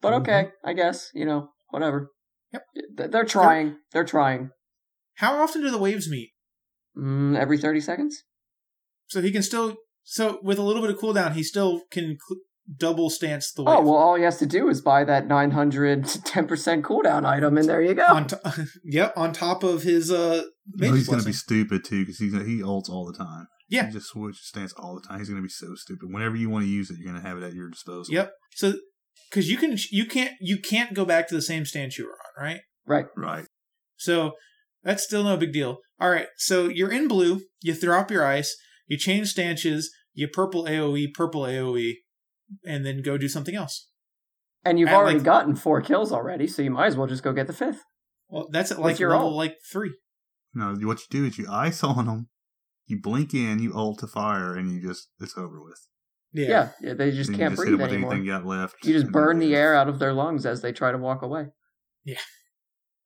But 0.01 0.13
okay, 0.13 0.49
I 0.63 0.73
guess 0.73 1.09
you 1.13 1.25
know 1.25 1.49
whatever. 1.69 2.11
Yep. 2.53 3.11
They're 3.11 3.25
trying. 3.25 3.77
They're 3.91 4.05
trying. 4.05 4.51
How 5.15 5.41
often 5.41 5.61
do 5.61 5.71
the 5.71 5.79
waves 5.79 6.09
meet? 6.09 6.31
Mm, 6.95 7.35
every 7.35 7.57
thirty 7.57 7.79
seconds. 7.79 8.23
So 9.07 9.21
he 9.21 9.31
can 9.31 9.41
still. 9.41 9.75
So 10.03 10.39
with 10.43 10.59
a 10.59 10.61
little 10.61 10.81
bit 10.81 10.91
of 10.91 10.99
cooldown, 10.99 11.33
he 11.33 11.43
still 11.43 11.81
can 11.89 12.17
cl- 12.27 12.41
double 12.77 13.09
stance 13.09 13.51
the 13.51 13.63
wave. 13.63 13.75
Oh 13.77 13.81
well, 13.81 13.95
all 13.95 14.15
he 14.15 14.23
has 14.23 14.37
to 14.37 14.45
do 14.45 14.69
is 14.69 14.81
buy 14.81 15.03
that 15.03 15.27
nine 15.27 15.51
hundred 15.51 16.05
to 16.05 16.21
ten 16.23 16.47
percent 16.47 16.83
cooldown 16.83 17.25
item, 17.25 17.57
and 17.57 17.67
there 17.67 17.81
you 17.81 17.93
go. 17.93 18.05
On 18.05 18.27
to- 18.27 18.67
yep, 18.83 19.13
on 19.15 19.33
top 19.33 19.63
of 19.63 19.83
his 19.83 20.11
uh. 20.11 20.43
No, 20.75 20.93
he's 20.93 21.07
going 21.07 21.19
to 21.19 21.25
be 21.25 21.33
stupid 21.33 21.83
too 21.83 22.01
because 22.03 22.17
he's 22.17 22.33
he 22.33 22.61
ults 22.61 22.89
all 22.89 23.05
the 23.05 23.17
time. 23.17 23.47
Yeah. 23.69 23.87
he 23.87 23.93
just 23.93 24.07
switches 24.07 24.45
stance 24.47 24.71
all 24.73 24.95
the 24.95 25.01
time. 25.01 25.19
He's 25.19 25.29
going 25.29 25.41
to 25.41 25.45
be 25.45 25.49
so 25.49 25.73
stupid. 25.75 26.09
Whenever 26.11 26.35
you 26.35 26.49
want 26.49 26.63
to 26.65 26.69
use 26.69 26.89
it, 26.89 26.97
you're 26.99 27.11
going 27.11 27.21
to 27.21 27.27
have 27.27 27.37
it 27.37 27.43
at 27.43 27.53
your 27.53 27.69
disposal. 27.69 28.13
Yep. 28.13 28.31
So 28.55 28.73
because 29.29 29.49
you 29.49 29.57
can 29.57 29.77
you 29.91 30.05
can't 30.05 30.33
you 30.39 30.59
can't 30.59 30.93
go 30.93 31.05
back 31.05 31.27
to 31.29 31.35
the 31.35 31.41
same 31.41 31.65
stance 31.65 31.97
you 31.97 32.05
were 32.05 32.11
on, 32.11 32.45
right? 32.45 32.61
Right. 32.85 33.05
Right. 33.17 33.45
So 33.97 34.33
that's 34.83 35.03
still 35.03 35.23
no 35.23 35.37
big 35.37 35.53
deal. 35.53 35.79
All 35.99 36.09
right. 36.09 36.27
So 36.37 36.67
you're 36.67 36.91
in 36.91 37.07
blue. 37.07 37.41
You 37.61 37.73
throw 37.73 37.99
up 37.99 38.11
your 38.11 38.25
ice. 38.25 38.55
You 38.87 38.97
change 38.97 39.29
stances. 39.29 39.91
You 40.13 40.27
purple 40.27 40.65
AOE, 40.65 41.13
purple 41.13 41.41
AOE, 41.41 41.93
and 42.65 42.85
then 42.85 43.01
go 43.01 43.17
do 43.17 43.27
something 43.27 43.55
else. 43.55 43.89
And 44.65 44.79
you've 44.79 44.89
At, 44.89 44.95
already 44.95 45.17
like- 45.19 45.25
gotten 45.25 45.55
four 45.55 45.81
kills 45.81 46.11
already, 46.11 46.47
so 46.47 46.61
you 46.61 46.71
might 46.71 46.87
as 46.87 46.97
well 46.97 47.07
just 47.07 47.23
go 47.23 47.33
get 47.33 47.47
the 47.47 47.53
fifth. 47.53 47.81
Well, 48.29 48.47
that's 48.51 48.71
at 48.71 48.79
like 48.79 48.99
your 48.99 49.11
level 49.11 49.27
ult. 49.27 49.35
like 49.35 49.57
three. 49.71 49.93
No, 50.53 50.75
what 50.87 50.99
you 50.99 51.05
do 51.09 51.25
is 51.25 51.37
you 51.37 51.47
ice 51.49 51.83
on 51.83 52.05
them, 52.05 52.29
you 52.87 52.99
blink 53.01 53.33
in, 53.33 53.59
you 53.59 53.73
ult 53.75 53.99
to 53.99 54.07
fire, 54.07 54.55
and 54.55 54.71
you 54.71 54.81
just 54.81 55.09
it's 55.19 55.37
over 55.37 55.61
with. 55.63 55.79
Yeah. 56.31 56.47
Yeah, 56.47 56.69
yeah, 56.81 56.93
they 56.95 57.11
just 57.11 57.29
Then 57.29 57.39
can't 57.39 57.51
you 57.51 57.55
just 57.57 57.67
hit 57.67 57.77
breathe 57.77 57.79
them 57.79 57.79
with 57.81 57.91
anymore. 57.93 58.11
anything 58.13 58.25
you 58.25 58.31
got 58.31 58.45
left. 58.45 58.75
You 58.83 58.93
just 58.93 59.11
burn 59.11 59.37
the 59.39 59.55
air 59.55 59.75
out 59.75 59.87
of 59.87 59.99
their 59.99 60.13
lungs 60.13 60.45
as 60.47 60.61
they 60.61 60.71
try 60.71 60.91
to 60.91 60.97
walk 60.97 61.21
away. 61.21 61.47
Yeah. 62.03 62.17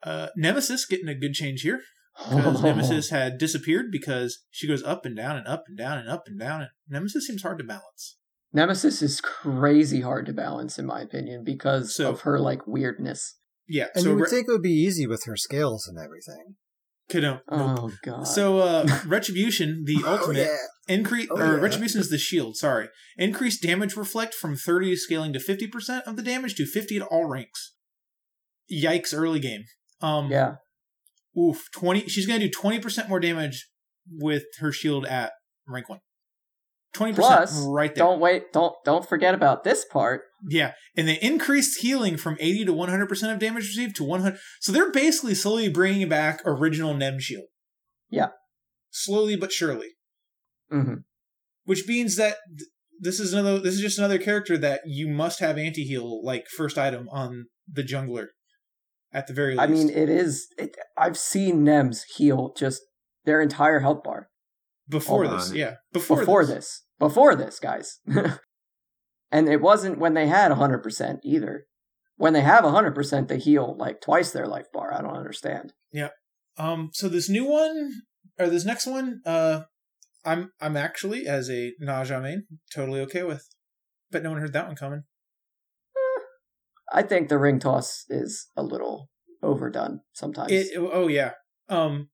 Uh, 0.04 0.28
Nemesis 0.38 0.86
getting 0.86 1.10
a 1.10 1.16
good 1.16 1.34
change 1.34 1.62
here 1.62 1.82
because 2.30 2.62
Nemesis 2.64 3.10
had 3.10 3.38
disappeared 3.38 3.88
because 3.92 4.46
she 4.50 4.68
goes 4.68 4.82
up 4.84 5.06
and 5.06 5.16
down 5.18 5.36
and 5.36 5.46
up 5.48 5.66
and 5.68 5.78
down 5.78 5.98
and 5.98 6.08
up 6.08 6.24
and 6.28 6.40
down. 6.40 6.62
And 6.62 6.70
Nemesis 6.88 7.28
seems 7.28 7.42
hard 7.42 7.58
to 7.58 7.64
balance. 7.66 8.18
Nemesis 8.54 9.02
is 9.02 9.22
crazy 9.22 10.02
hard 10.02 10.26
to 10.28 10.34
balance, 10.34 10.80
in 10.80 10.86
my 10.86 11.02
opinion, 11.02 11.44
because 11.44 11.96
So- 11.96 12.12
of 12.12 12.22
her 12.22 12.40
like 12.40 12.66
weirdness. 12.66 13.36
Yeah. 13.68 13.88
And 13.94 14.04
so 14.04 14.10
you 14.12 14.16
would 14.16 14.24
Re- 14.24 14.30
think 14.30 14.48
it 14.48 14.52
would 14.52 14.62
be 14.62 14.72
easy 14.72 15.06
with 15.06 15.26
her 15.26 15.36
scales 15.36 15.88
and 15.88 15.98
everything. 15.98 16.56
could 17.10 17.24
no, 17.24 17.40
nope. 17.52 17.80
Oh 17.80 17.92
god. 18.04 18.24
So 18.24 18.60
uh, 18.60 18.88
Retribution, 19.06 19.84
the 19.86 19.98
ultimate, 20.06 20.38
Oh, 20.48 20.58
yeah. 20.88 20.94
increase 20.96 21.28
Oh, 21.30 21.36
or 21.38 21.46
yeah. 21.56 21.62
Retribution 21.62 22.00
is 22.00 22.10
the 22.10 22.18
shield. 22.18 22.56
Sorry, 22.58 22.88
increased 23.18 23.62
damage 23.62 23.96
reflect 23.98 24.34
from 24.34 24.56
thirty 24.56 24.96
scaling 24.96 25.34
to 25.34 25.40
fifty 25.40 25.68
percent 25.68 26.06
of 26.08 26.16
the 26.16 26.22
damage 26.24 26.56
to 26.56 26.66
fifty 26.66 26.96
at 26.98 27.04
all 27.04 27.26
ranks. 27.26 27.74
Yikes! 28.72 29.14
Early 29.14 29.40
game. 29.40 29.64
Um, 30.02 30.30
yeah, 30.32 30.56
Oof. 31.38 31.70
Twenty. 31.74 32.08
She's 32.08 32.26
gonna 32.28 32.40
do 32.40 32.50
twenty 32.50 32.80
percent 32.80 33.08
more 33.10 33.20
damage 33.20 33.70
with 34.10 34.44
her 34.60 34.72
shield 34.72 35.06
at 35.06 35.32
rank 35.68 35.88
one. 35.90 36.00
Twenty 36.98 37.14
percent 37.14 37.36
Plus, 37.36 37.66
right 37.68 37.94
there. 37.94 38.04
don't 38.06 38.20
wait. 38.20 38.52
Don't 38.52 38.74
don't 38.84 39.08
forget 39.08 39.36
about 39.36 39.64
this 39.64 39.86
part. 39.86 40.22
Yeah, 40.50 40.74
and 40.96 41.08
they 41.08 41.20
increased 41.20 41.82
healing 41.82 42.18
from 42.18 42.38
80 42.40 42.66
to 42.66 42.74
100% 42.74 43.34
of 43.34 43.40
damage 43.40 43.64
received 43.68 43.96
to 43.98 44.04
100. 44.04 44.40
So 44.62 44.72
they're 44.72 44.92
basically 44.92 45.34
slowly 45.36 45.70
bringing 45.70 46.08
back 46.10 46.42
original 46.46 46.94
Nem 46.96 47.20
shield. 47.20 47.46
Yeah. 48.10 48.30
Slowly 48.90 49.36
but 49.36 49.52
surely. 49.52 49.90
hmm 50.72 50.96
Which 51.66 51.88
means 51.88 52.16
that 52.16 52.38
th- 52.58 52.70
this 53.00 53.20
is 53.20 53.34
another 53.34 53.60
this 53.60 53.76
is 53.76 53.82
just 53.82 54.00
another 54.00 54.18
character 54.18 54.58
that 54.58 54.82
you 54.88 55.08
must 55.08 55.40
have 55.40 55.58
anti-heal 55.58 56.24
like 56.24 56.46
first 56.48 56.78
item 56.80 57.08
on 57.12 57.46
the 57.72 57.84
jungler 57.84 58.28
at 59.14 59.28
the 59.28 59.34
very 59.34 59.52
least. 59.52 59.62
I 59.62 59.68
mean, 59.68 59.90
it 59.90 60.10
is. 60.10 60.48
It, 60.58 60.76
I've 60.98 61.18
seen 61.18 61.64
Nems 61.64 62.02
heal 62.16 62.54
just 62.58 62.82
their 63.26 63.40
entire 63.42 63.82
health 63.82 64.04
bar 64.04 64.30
before 64.90 65.26
Oh, 65.26 65.38
this, 65.38 65.52
uh, 65.52 65.56
yeah. 65.56 65.74
Before, 65.94 66.20
before 66.20 66.46
this. 66.46 66.56
this. 66.56 66.84
Before 67.00 67.36
this, 67.36 67.60
guys. 67.60 68.00
and 69.32 69.50
it 69.50 69.62
wasn't 69.62 70.00
when 70.00 70.14
they 70.14 70.28
had 70.28 70.52
100% 70.52 71.18
either. 71.24 71.66
When 72.16 72.34
they 72.34 72.42
have 72.42 72.64
100%, 72.64 73.28
they 73.28 73.38
heal 73.38 73.76
like 73.78 74.02
twice 74.02 74.32
their 74.32 74.48
life 74.48 74.66
bar. 74.74 74.94
I 74.94 75.02
don't 75.02 75.18
understand. 75.18 75.74
Yeah. 75.92 76.10
Um 76.58 76.90
so 76.94 77.08
this 77.08 77.30
new 77.30 77.46
one 77.46 77.92
or 78.40 78.50
this 78.50 78.66
next 78.66 78.88
one 78.88 79.22
uh 79.26 79.62
I'm 80.26 80.52
I'm 80.60 80.76
actually 80.76 81.28
as 81.28 81.50
a 81.52 81.74
Ne 81.80 82.04
Zha 82.04 82.20
main 82.20 82.46
totally 82.74 83.00
okay 83.02 83.24
with. 83.24 83.48
But 84.10 84.24
no 84.24 84.32
one 84.32 84.42
heard 84.42 84.54
that 84.54 84.68
one 84.68 84.76
coming. 84.76 85.04
I 86.92 87.04
think 87.04 87.30
the 87.30 87.38
ring 87.38 87.60
toss 87.60 88.06
is 88.10 88.48
a 88.56 88.64
little 88.64 89.10
overdone 89.44 90.02
sometimes. 90.14 90.52
It, 90.52 90.68
oh 90.78 91.08
yeah. 91.08 91.32
Um. 91.70 92.10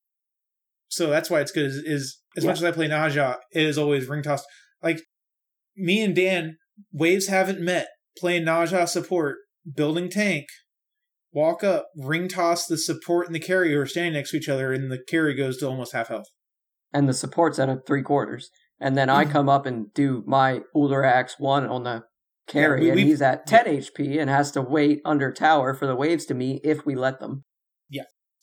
So 0.95 1.09
that's 1.09 1.29
why 1.29 1.41
it's 1.41 1.51
good. 1.51 1.65
Is, 1.65 1.75
is 1.77 2.19
as 2.37 2.45
much 2.45 2.57
as 2.57 2.63
I 2.63 2.71
play 2.71 2.87
Ne 2.87 3.09
Zha, 3.09 3.37
it 3.51 3.63
is 3.63 3.77
always 3.77 4.07
ring 4.07 4.23
toss. 4.23 4.43
Like 4.81 5.01
me 5.75 6.01
and 6.03 6.15
Dan, 6.15 6.57
waves 6.91 7.27
haven't 7.27 7.59
met. 7.61 7.87
Playing 8.17 8.45
Ne 8.45 8.65
Zha 8.65 8.85
support, 8.87 9.37
building 9.75 10.09
tank, 10.09 10.45
walk 11.31 11.63
up, 11.63 11.87
ring 11.97 12.27
toss 12.27 12.65
the 12.67 12.77
support 12.77 13.25
and 13.27 13.33
the 13.35 13.39
carry 13.39 13.73
who 13.73 13.79
are 13.79 13.85
standing 13.87 14.13
next 14.13 14.31
to 14.31 14.37
each 14.37 14.49
other, 14.49 14.71
and 14.71 14.91
the 14.91 14.99
carry 15.07 15.33
goes 15.33 15.57
to 15.57 15.67
almost 15.67 15.93
half 15.93 16.07
health. 16.09 16.27
and 16.93 17.09
the 17.09 17.13
support's 17.13 17.57
at 17.57 17.69
a 17.69 17.79
three 17.87 18.03
quarters. 18.03 18.49
And 18.79 18.95
then 18.97 19.07
Mm-hmm. 19.07 19.29
I 19.29 19.31
come 19.31 19.49
up 19.49 19.65
and 19.65 19.91
do 19.93 20.23
my 20.27 20.61
Ultrax 20.75 21.31
one 21.39 21.65
on 21.65 21.83
the 21.83 22.03
carry, 22.47 22.81
we- 22.81 22.89
and 22.91 22.99
he's 22.99 23.21
at 23.21 23.47
10 23.47 23.65
HP 23.65 24.19
and 24.19 24.29
has 24.29 24.51
to 24.51 24.61
wait 24.61 25.01
under 25.05 25.31
tower 25.31 25.73
for 25.73 25.87
the 25.87 25.95
waves 25.95 26.25
to 26.27 26.33
meet 26.35 26.61
if 26.63 26.85
we 26.85 26.93
let 26.95 27.19
them. 27.19 27.45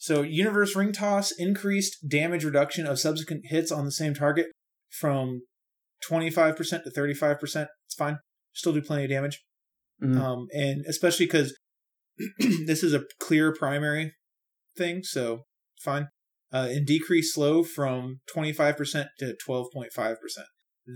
So 0.01 0.23
universe 0.23 0.75
ring 0.75 0.93
toss 0.93 1.31
increased 1.31 2.09
damage 2.09 2.43
reduction 2.43 2.87
of 2.87 2.99
subsequent 2.99 3.43
hits 3.45 3.71
on 3.71 3.85
the 3.85 3.93
same 3.93 4.15
target 4.15 4.47
from 4.99 5.43
twenty 6.03 6.31
five 6.31 6.57
percent 6.57 6.85
to 6.85 6.91
thirty 6.91 7.13
five 7.13 7.39
percent. 7.39 7.69
It's 7.87 7.95
fine. 7.95 8.19
Still 8.55 8.73
do 8.73 8.83
plenty 8.83 9.05
of 9.05 9.11
damage. 9.11 9.43
Mhm. 10.03 10.19
um, 10.19 10.47
and 10.53 10.83
especially 10.89 11.27
because 11.27 11.55
this 12.67 12.83
is 12.83 12.95
a 12.95 13.05
clear 13.21 13.53
primary 13.53 14.15
thing, 14.77 15.03
so 15.03 15.43
fine. 15.83 16.09
Uh, 16.53 16.69
and 16.71 16.87
decrease 16.87 17.33
slow 17.35 17.63
from 17.63 18.21
25% 18.35 19.07
to 19.19 19.37
12.5%. 19.47 20.17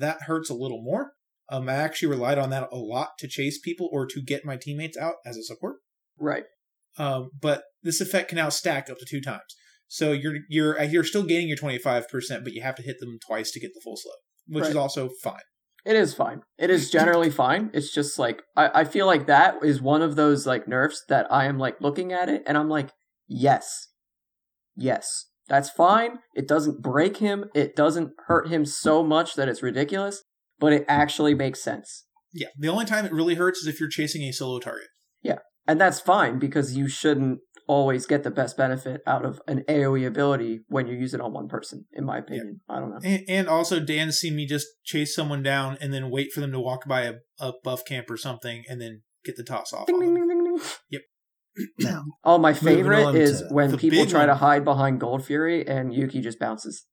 That 0.00 0.22
hurts 0.22 0.50
a 0.50 0.54
little 0.54 0.82
more. 0.82 1.12
Um, 1.48 1.68
I 1.68 1.74
actually 1.74 2.08
relied 2.08 2.38
on 2.38 2.50
that 2.50 2.68
a 2.72 2.76
lot 2.76 3.10
to 3.18 3.28
chase 3.28 3.60
people 3.62 3.88
or 3.92 4.04
to 4.06 4.20
get 4.22 4.44
my 4.44 4.56
teammates 4.56 4.96
out 4.96 5.16
as 5.24 5.36
a 5.36 5.44
support. 5.44 5.76
Right. 6.18 6.44
Um, 6.98 7.30
but 7.40 7.62
this 7.82 8.00
effect 8.00 8.28
can 8.28 8.36
now 8.36 8.48
stack 8.48 8.88
up 8.90 8.98
to 8.98 9.06
two 9.08 9.20
times. 9.20 9.42
So 9.88 10.12
you're 10.12 10.36
you're 10.48 10.82
you're 10.82 11.04
still 11.04 11.24
gaining 11.24 11.48
your 11.48 11.56
25%, 11.56 12.04
but 12.42 12.52
you 12.52 12.62
have 12.62 12.74
to 12.76 12.82
hit 12.82 12.96
them 13.00 13.18
twice 13.26 13.50
to 13.52 13.60
get 13.60 13.72
the 13.74 13.80
full 13.82 13.96
slow, 13.96 14.12
which 14.48 14.68
is 14.68 14.76
also 14.76 15.10
fine. 15.22 15.42
It 15.84 15.96
is 15.96 16.14
fine. 16.14 16.40
It 16.58 16.70
is 16.70 16.90
generally 16.90 17.30
fine. 17.44 17.70
It's 17.74 17.92
just 17.92 18.18
like 18.18 18.42
I, 18.56 18.80
I 18.80 18.84
feel 18.84 19.06
like 19.06 19.26
that 19.26 19.56
is 19.62 19.82
one 19.82 20.02
of 20.02 20.16
those 20.16 20.46
like 20.46 20.66
nerfs 20.66 21.02
that 21.08 21.30
I 21.30 21.44
am 21.44 21.58
like 21.58 21.80
looking 21.80 22.12
at 22.12 22.28
it 22.28 22.42
and 22.46 22.56
I'm 22.56 22.68
like, 22.68 22.90
yes. 23.28 23.88
Yes. 24.76 25.26
That's 25.46 25.68
fine. 25.68 26.20
It 26.34 26.48
doesn't 26.48 26.82
break 26.82 27.18
him. 27.18 27.44
It 27.54 27.76
doesn't 27.76 28.12
hurt 28.28 28.48
him 28.48 28.64
so 28.64 29.02
much 29.02 29.34
that 29.34 29.48
it's 29.48 29.62
ridiculous, 29.62 30.22
but 30.58 30.72
it 30.72 30.86
actually 30.88 31.34
makes 31.34 31.62
sense. 31.62 32.06
Yeah, 32.32 32.48
the 32.58 32.68
only 32.68 32.86
time 32.86 33.04
it 33.04 33.12
really 33.12 33.34
hurts 33.34 33.60
is 33.60 33.66
if 33.66 33.78
you're 33.78 33.90
chasing 33.90 34.22
a 34.22 34.32
solo 34.32 34.58
target. 34.58 34.88
And 35.66 35.80
that's 35.80 36.00
fine 36.00 36.38
because 36.38 36.76
you 36.76 36.88
shouldn't 36.88 37.38
always 37.66 38.04
get 38.06 38.22
the 38.22 38.30
best 38.30 38.56
benefit 38.56 39.00
out 39.06 39.24
of 39.24 39.40
an 39.48 39.64
AoE 39.68 40.06
ability 40.06 40.60
when 40.68 40.86
you 40.86 40.94
use 40.96 41.14
it 41.14 41.20
on 41.20 41.32
one 41.32 41.48
person, 41.48 41.86
in 41.94 42.04
my 42.04 42.18
opinion. 42.18 42.60
I 42.68 42.78
don't 42.80 42.90
know. 42.90 42.98
And, 43.02 43.22
and 43.28 43.48
also, 43.48 43.80
Dan's 43.80 44.18
seen 44.18 44.36
me 44.36 44.46
just 44.46 44.66
chase 44.84 45.14
someone 45.14 45.42
down 45.42 45.78
and 45.80 45.92
then 45.92 46.10
wait 46.10 46.32
for 46.32 46.40
them 46.40 46.52
to 46.52 46.60
walk 46.60 46.86
by 46.86 47.02
a, 47.02 47.14
a 47.40 47.52
buff 47.62 47.84
camp 47.86 48.10
or 48.10 48.18
something 48.18 48.64
and 48.68 48.80
then 48.80 49.02
get 49.24 49.36
the 49.36 49.42
toss 49.44 49.72
off. 49.72 49.86
Ding, 49.86 49.96
on 49.96 50.02
ding, 50.02 50.14
ding, 50.14 50.28
ding, 50.28 50.44
ding. 50.90 51.00
Now, 51.78 52.02
Oh, 52.24 52.36
my 52.36 52.52
favorite 52.52 53.14
is 53.14 53.40
to 53.40 53.46
when 53.48 53.76
people 53.78 54.00
big 54.00 54.10
try 54.10 54.26
to 54.26 54.34
hide 54.34 54.64
behind 54.64 54.98
Gold 55.00 55.24
Fury 55.24 55.64
and 55.66 55.94
Yuki 55.94 56.20
just 56.20 56.38
bounces. 56.40 56.84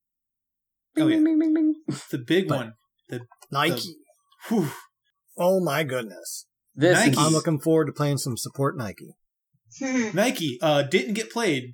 Oh, 0.98 1.08
Bing, 1.08 1.10
yeah. 1.10 1.16
bing, 1.26 1.40
bing, 1.40 1.54
bing, 1.56 1.74
bing. 1.88 1.98
The 2.12 2.18
big 2.20 2.48
But- 2.48 2.58
one. 2.58 2.74
The, 3.10 3.22
Nike. 3.52 3.96
whew, 4.48 4.70
Oh 5.38 5.60
my 5.64 5.84
goodness. 5.84 6.46
This 6.76 6.98
Nike. 6.98 7.12
is 7.12 7.18
I'm 7.18 7.34
looking 7.34 7.60
forward 7.60 7.86
to 7.86 7.94
playing 7.94 8.18
some 8.18 8.38
support 8.38 8.78
Nike. 8.78 9.16
Nike 10.14 10.58
uh, 10.62 10.84
didn't 10.84 11.14
get 11.14 11.32
played. 11.32 11.74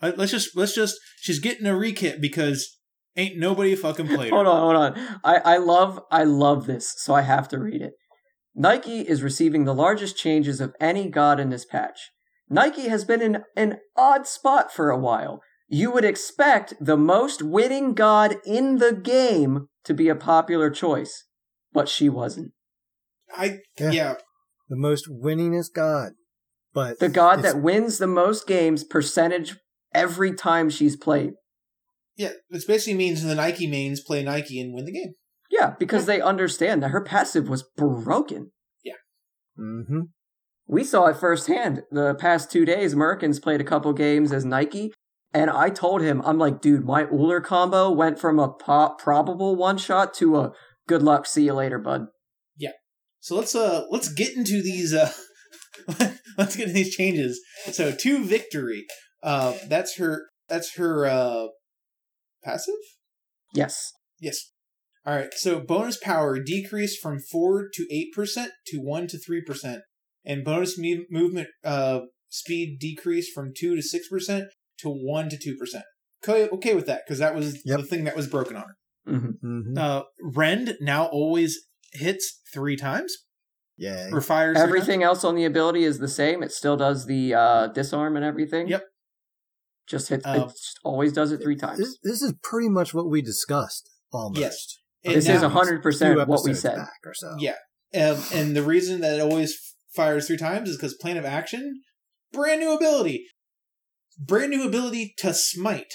Uh, 0.00 0.12
let's 0.16 0.32
just 0.32 0.56
let's 0.56 0.74
just 0.74 0.96
she's 1.20 1.38
getting 1.38 1.66
a 1.66 1.72
rekit 1.72 2.20
because 2.20 2.78
Ain't 3.16 3.38
nobody 3.38 3.76
fucking 3.76 4.08
played. 4.08 4.30
Hold 4.32 4.46
on, 4.46 4.60
hold 4.60 4.76
on. 4.76 5.18
I, 5.24 5.36
I 5.36 5.56
love 5.58 6.00
I 6.10 6.24
love 6.24 6.66
this, 6.66 6.94
so 6.96 7.14
I 7.14 7.22
have 7.22 7.48
to 7.48 7.58
read 7.58 7.80
it. 7.80 7.92
Nike 8.54 9.00
is 9.00 9.22
receiving 9.22 9.64
the 9.64 9.74
largest 9.74 10.16
changes 10.16 10.60
of 10.60 10.74
any 10.80 11.08
god 11.08 11.38
in 11.38 11.50
this 11.50 11.64
patch. 11.64 12.10
Nike 12.48 12.88
has 12.88 13.04
been 13.04 13.22
in 13.22 13.44
an 13.56 13.78
odd 13.96 14.26
spot 14.26 14.72
for 14.72 14.90
a 14.90 14.98
while. 14.98 15.40
You 15.68 15.90
would 15.92 16.04
expect 16.04 16.74
the 16.80 16.96
most 16.96 17.42
winning 17.42 17.94
god 17.94 18.36
in 18.44 18.78
the 18.78 18.92
game 18.92 19.68
to 19.84 19.94
be 19.94 20.08
a 20.08 20.14
popular 20.14 20.70
choice, 20.70 21.24
but 21.72 21.88
she 21.88 22.08
wasn't. 22.08 22.52
I 23.36 23.58
Yeah. 23.78 23.90
yeah. 23.90 24.14
The 24.68 24.76
most 24.76 25.08
winningest 25.10 25.74
god. 25.74 26.12
But 26.72 26.98
The 26.98 27.08
god 27.08 27.42
that 27.42 27.60
wins 27.60 27.98
the 27.98 28.06
most 28.06 28.46
games 28.46 28.82
percentage 28.82 29.56
every 29.92 30.32
time 30.34 30.70
she's 30.70 30.96
played. 30.96 31.32
Yeah, 32.16 32.32
this 32.50 32.64
basically 32.64 32.94
means 32.96 33.22
the 33.22 33.34
Nike 33.34 33.66
mains 33.66 34.00
play 34.00 34.22
Nike 34.22 34.60
and 34.60 34.74
win 34.74 34.84
the 34.84 34.92
game. 34.92 35.14
Yeah, 35.50 35.74
because 35.78 36.06
they 36.06 36.20
understand 36.20 36.82
that 36.82 36.90
her 36.90 37.02
passive 37.02 37.48
was 37.48 37.62
broken. 37.76 38.50
Yeah 38.82 38.94
mhm. 39.58 40.08
We 40.66 40.82
saw 40.82 41.06
it 41.06 41.16
firsthand. 41.16 41.82
The 41.90 42.14
past 42.14 42.50
two 42.50 42.64
days, 42.64 42.94
Merkins 42.94 43.42
played 43.42 43.60
a 43.60 43.64
couple 43.64 43.92
games 43.92 44.32
as 44.32 44.44
Nike, 44.44 44.92
and 45.32 45.50
I 45.50 45.68
told 45.68 46.00
him, 46.00 46.22
I'm 46.24 46.38
like, 46.38 46.60
dude, 46.62 46.84
my 46.84 47.04
Ullr 47.04 47.44
combo 47.44 47.90
went 47.90 48.18
from 48.18 48.38
a 48.38 48.48
po- 48.48 48.94
probable 48.98 49.56
one 49.56 49.76
shot 49.76 50.14
to 50.14 50.38
a 50.38 50.52
good 50.88 51.02
luck, 51.02 51.26
see 51.26 51.44
you 51.44 51.52
later, 51.52 51.78
bud. 51.78 52.06
So 53.24 53.36
let's 53.36 53.54
uh 53.54 53.86
let's 53.90 54.10
get 54.10 54.36
into 54.36 54.62
these 54.62 54.92
uh 54.92 55.10
let's 56.36 56.56
get 56.56 56.64
into 56.68 56.74
these 56.74 56.94
changes. 56.94 57.40
So 57.72 57.90
two 57.90 58.22
victory. 58.22 58.84
Uh 59.22 59.54
that's 59.66 59.96
her 59.96 60.26
that's 60.46 60.76
her 60.76 61.06
uh 61.06 61.46
passive? 62.44 62.74
Yes. 63.54 63.92
Yes. 64.20 64.50
All 65.06 65.16
right. 65.16 65.32
So 65.32 65.58
bonus 65.58 65.96
power 65.96 66.38
decreased 66.38 67.00
from 67.00 67.18
4 67.18 67.70
to 67.72 68.10
8% 68.14 68.48
to 68.66 68.76
1 68.76 69.06
to 69.06 69.16
3% 69.16 69.80
and 70.26 70.44
bonus 70.44 70.76
me- 70.76 71.06
movement 71.10 71.48
uh 71.64 72.00
speed 72.28 72.76
decreased 72.78 73.32
from 73.34 73.52
2 73.58 73.74
to 73.76 73.80
6% 73.82 74.44
to 74.80 74.88
1 74.90 75.28
to 75.30 75.36
2%. 75.38 75.82
Okay, 76.28 76.48
okay 76.50 76.74
with 76.74 76.84
that 76.84 77.04
cuz 77.08 77.20
that 77.20 77.34
was 77.34 77.62
Yep. 77.64 77.80
the 77.80 77.86
thing 77.86 78.04
that 78.04 78.16
was 78.16 78.26
broken 78.26 78.54
on 78.56 78.64
her. 78.68 78.76
hmm 79.18 79.30
Mhm. 79.42 79.78
Uh 79.78 80.02
Rend 80.20 80.76
now 80.82 81.06
always 81.06 81.58
hits 81.94 82.40
3 82.52 82.76
times 82.76 83.16
yeah. 83.76 84.08
or 84.12 84.20
fires. 84.20 84.56
Everything 84.58 85.02
else 85.02 85.24
on 85.24 85.34
the 85.34 85.44
ability 85.44 85.84
is 85.84 85.98
the 85.98 86.08
same. 86.08 86.42
It 86.42 86.52
still 86.52 86.76
does 86.76 87.06
the 87.06 87.34
uh, 87.34 87.66
disarm 87.68 88.16
and 88.16 88.24
everything. 88.24 88.68
Yep. 88.68 88.84
Just 89.86 90.08
hits. 90.08 90.24
Um, 90.26 90.36
it 90.36 90.48
just 90.48 90.80
always 90.84 91.12
does 91.12 91.32
it 91.32 91.42
three 91.42 91.56
times. 91.56 91.78
This, 91.78 91.98
this 92.02 92.22
is 92.22 92.34
pretty 92.42 92.68
much 92.68 92.94
what 92.94 93.10
we 93.10 93.20
discussed 93.20 93.90
almost. 94.12 94.40
Yes. 94.40 94.78
a 95.04 95.14
This 95.14 95.28
is 95.28 95.42
hundred 95.42 95.82
percent 95.82 96.26
what 96.26 96.44
we 96.44 96.54
said. 96.54 96.76
back 96.76 97.00
or 97.04 97.14
so. 97.14 97.36
Yeah. 97.38 97.56
Um, 97.94 98.22
and 98.32 98.56
the 98.56 98.62
reason 98.62 99.00
that 99.02 99.18
it 99.18 99.20
always 99.20 99.56
fires 99.94 100.26
three 100.26 100.36
times 100.36 100.68
is 100.68 100.76
because 100.76 100.94
plan 100.94 101.16
of 101.16 101.24
action, 101.24 101.82
brand 102.32 102.60
new 102.60 102.74
ability. 102.74 103.26
Brand 104.18 104.50
new 104.50 104.66
ability 104.66 105.14
to 105.18 105.34
smite. 105.34 105.92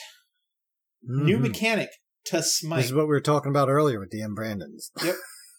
New 1.02 1.38
Mhm. 1.38 1.42
mechanic 1.42 1.90
to 2.26 2.44
smite. 2.44 2.78
This 2.78 2.88
is 2.88 2.94
what 2.94 3.06
we 3.06 3.14
were 3.14 3.22
talking 3.22 3.50
about 3.50 3.70
earlier 3.70 4.00
with 4.00 4.12
DM 4.12 4.36
Brandon's. 4.36 4.92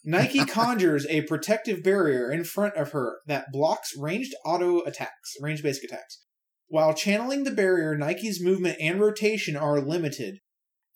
Nike 0.03 0.45
conjures 0.45 1.05
a 1.07 1.21
protective 1.23 1.83
barrier 1.83 2.31
in 2.31 2.43
front 2.43 2.75
of 2.75 2.91
her 2.91 3.19
that 3.27 3.51
blocks 3.51 3.91
ranged 3.97 4.33
auto 4.45 4.81
attacks, 4.81 5.35
ranged 5.39 5.63
basic 5.63 5.85
attacks. 5.85 6.23
While 6.67 6.93
channeling 6.93 7.43
the 7.43 7.51
barrier, 7.51 7.97
Nike's 7.97 8.41
movement 8.41 8.77
and 8.79 8.99
rotation 8.99 9.55
are 9.55 9.81
limited. 9.81 10.39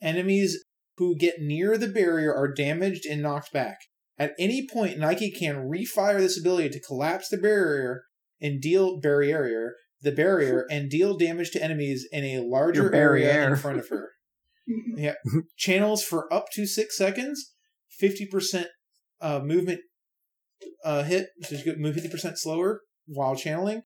Enemies 0.01 0.63
who 0.97 1.17
get 1.17 1.35
near 1.39 1.77
the 1.77 1.87
barrier 1.87 2.33
are 2.33 2.53
damaged 2.53 3.05
and 3.05 3.21
knocked 3.21 3.51
back. 3.51 3.77
At 4.17 4.31
any 4.39 4.65
point, 4.71 4.97
Nike 4.97 5.29
can 5.29 5.69
refire 5.69 6.19
this 6.19 6.39
ability 6.39 6.69
to 6.69 6.79
collapse 6.79 7.27
the 7.27 7.37
barrier 7.37 8.03
and 8.41 8.61
deal 8.61 8.99
barrier 9.01 9.73
the 10.05 10.11
barrier 10.11 10.65
and 10.71 10.89
deal 10.89 11.17
damage 11.17 11.51
to 11.51 11.61
enemies 11.61 12.07
in 12.11 12.23
a 12.23 12.39
larger 12.39 12.93
area 12.95 13.45
in 13.45 13.57
front 13.57 13.79
of 13.79 13.89
her. 13.89 14.11
Yeah. 14.97 15.13
Channels 15.57 16.03
for 16.03 16.33
up 16.33 16.45
to 16.53 16.65
six 16.65 16.97
seconds, 16.97 17.53
50% 18.01 18.65
uh, 19.25 19.39
movement 19.43 19.79
uh, 20.83 21.01
hit, 21.03 21.27
so 21.41 21.55
you 21.55 21.75
move 21.77 21.95
50% 21.95 22.37
slower 22.37 22.81
while 23.07 23.35
channeling, 23.35 23.81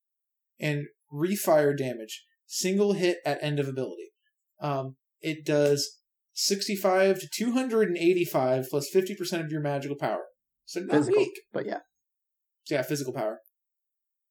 and 0.60 0.86
refire 1.14 1.78
damage. 1.78 2.26
Single 2.46 2.94
hit 2.94 3.20
at 3.26 3.42
end 3.42 3.60
of 3.60 3.68
ability. 3.68 4.12
Um, 4.62 4.98
it 5.22 5.46
does 5.46 5.98
65 6.34 7.20
to 7.22 7.30
285 7.34 8.68
plus 8.70 8.90
50% 8.94 9.46
of 9.46 9.52
your 9.52 9.62
magical 9.62 9.96
power. 9.98 10.24
So 10.66 10.82
not 10.82 10.92
Physical, 10.92 11.20
weak. 11.20 11.40
but 11.54 11.66
yeah. 11.66 11.80
So 12.66 12.76
yeah, 12.76 12.82
physical 12.82 13.14
power. 13.14 13.40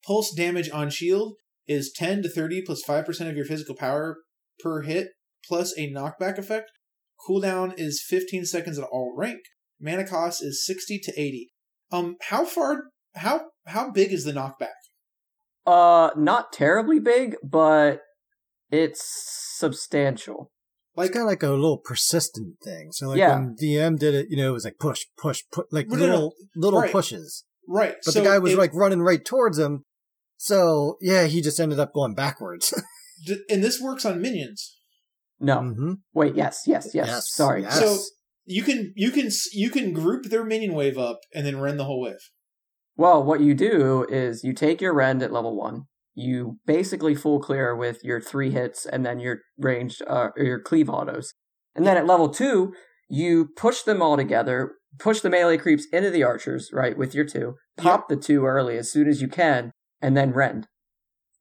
Pulse 0.07 0.33
damage 0.37 0.69
on 0.71 0.91
shield 0.91 1.35
is 1.67 1.93
10 1.97 2.23
to 2.23 2.29
30 2.29 2.63
plus 2.67 2.83
5% 2.87 3.31
of 3.31 3.37
your 3.37 3.47
physical 3.47 3.75
power 3.75 4.19
per 4.61 4.83
hit, 4.83 5.09
plus 5.47 5.73
a 5.79 5.91
knockback 5.91 6.37
effect. 6.39 6.71
Cooldown 7.29 7.73
is 7.77 8.05
15 8.07 8.45
seconds 8.45 8.79
at 8.79 8.85
all 8.93 9.15
rank. 9.17 9.41
Mana 9.81 10.07
cost 10.07 10.43
is 10.43 10.65
60 10.67 10.99
to 11.05 11.13
80. 11.21 11.51
Um, 11.93 12.17
how 12.29 12.45
far, 12.45 12.85
how, 13.15 13.47
how 13.67 13.91
big 13.91 14.13
is 14.13 14.25
the 14.25 14.33
knockback? 14.33 14.75
Uh, 15.67 16.11
not 16.17 16.53
terribly 16.53 16.99
big, 16.99 17.37
but 17.43 18.01
it's 18.71 19.03
substantial. 19.57 20.51
It's 20.97 21.11
kind 21.11 21.23
of 21.23 21.29
like 21.29 21.43
a 21.45 21.51
little 21.51 21.79
persistent 21.79 22.57
thing. 22.65 22.89
So 22.91 23.09
like 23.11 23.19
Yeah. 23.19 23.35
when 23.39 23.55
DM 23.63 23.99
did 23.99 24.15
it, 24.15 24.27
you 24.31 24.37
know, 24.37 24.49
it 24.49 24.53
was 24.53 24.65
like 24.65 24.79
push, 24.81 25.05
push, 25.17 25.43
push, 25.53 25.67
like 25.71 25.87
No, 25.89 25.97
no, 25.97 26.07
no. 26.07 26.13
little 26.13 26.33
little 26.57 26.81
Right. 26.81 26.91
pushes. 26.91 27.45
Right. 27.69 27.95
But 28.05 28.15
so 28.15 28.21
the 28.21 28.27
guy 28.27 28.39
was 28.39 28.55
it- 28.55 28.59
like 28.59 28.75
running 28.75 29.01
right 29.01 29.25
towards 29.25 29.59
him. 29.59 29.85
So 30.39 30.97
yeah, 31.01 31.27
he 31.27 31.41
just 31.41 31.61
ended 31.61 31.79
up 31.79 31.93
going 31.93 32.15
backwards. 32.15 32.75
and 33.49 33.63
this 33.63 33.81
works 33.81 34.05
on 34.05 34.21
minions. 34.21 34.77
No. 35.39 35.59
Mm-hmm. 35.59 35.93
Wait, 36.15 36.35
yes, 36.35 36.63
yes, 36.67 36.91
yes. 36.95 37.07
Yes, 37.07 37.31
Sorry. 37.33 37.63
yes. 37.63 37.79
So 37.79 37.99
you 38.49 38.63
can, 38.63 38.93
you 38.97 39.11
can, 39.11 39.29
you 39.53 39.71
can 39.71 39.93
group 39.93 40.25
their 40.25 40.45
minion 40.45 40.75
wave 40.75 40.99
up 40.99 41.21
and 41.35 41.47
then 41.47 41.61
rend 41.61 41.79
the 41.79 41.85
whole 41.85 42.01
wave. 42.01 42.31
Well, 42.97 43.23
what 43.23 43.41
you 43.41 43.55
do 43.55 44.07
is 44.09 44.43
you 44.43 44.53
take 44.53 44.81
your 44.81 44.93
rend 44.95 45.23
at 45.23 45.33
level 45.33 45.55
one. 45.57 45.85
You 46.15 46.59
basically 46.67 47.15
full 47.15 47.39
clear 47.39 47.77
with 47.77 48.03
your 48.03 48.21
three 48.21 48.51
hits 48.51 48.85
and 48.87 49.07
then 49.07 49.21
your 49.21 49.39
ranged 49.57 50.03
uh, 50.09 50.31
or 50.37 50.43
your 50.45 50.61
cleave 50.61 50.91
autos. 50.91 51.35
And 51.77 51.87
then 51.87 51.97
at 51.97 52.07
level 52.07 52.29
two, 52.29 52.75
you 53.09 53.51
push 53.57 53.83
them 53.83 54.03
all 54.03 54.17
together, 54.17 54.73
push 54.99 55.21
the 55.21 55.31
melee 55.31 55.59
creeps 55.59 55.87
into 55.93 56.11
the 56.11 56.25
archers, 56.25 56.71
right, 56.73 56.99
with 56.99 57.15
your 57.15 57.25
two, 57.25 57.55
pop 57.77 58.09
the 58.09 58.17
two 58.17 58.45
early 58.47 58.77
as 58.77 58.91
soon 58.91 59.07
as 59.09 59.23
you 59.23 59.29
can, 59.29 59.71
and 60.03 60.17
then 60.17 60.33
rend. 60.33 60.67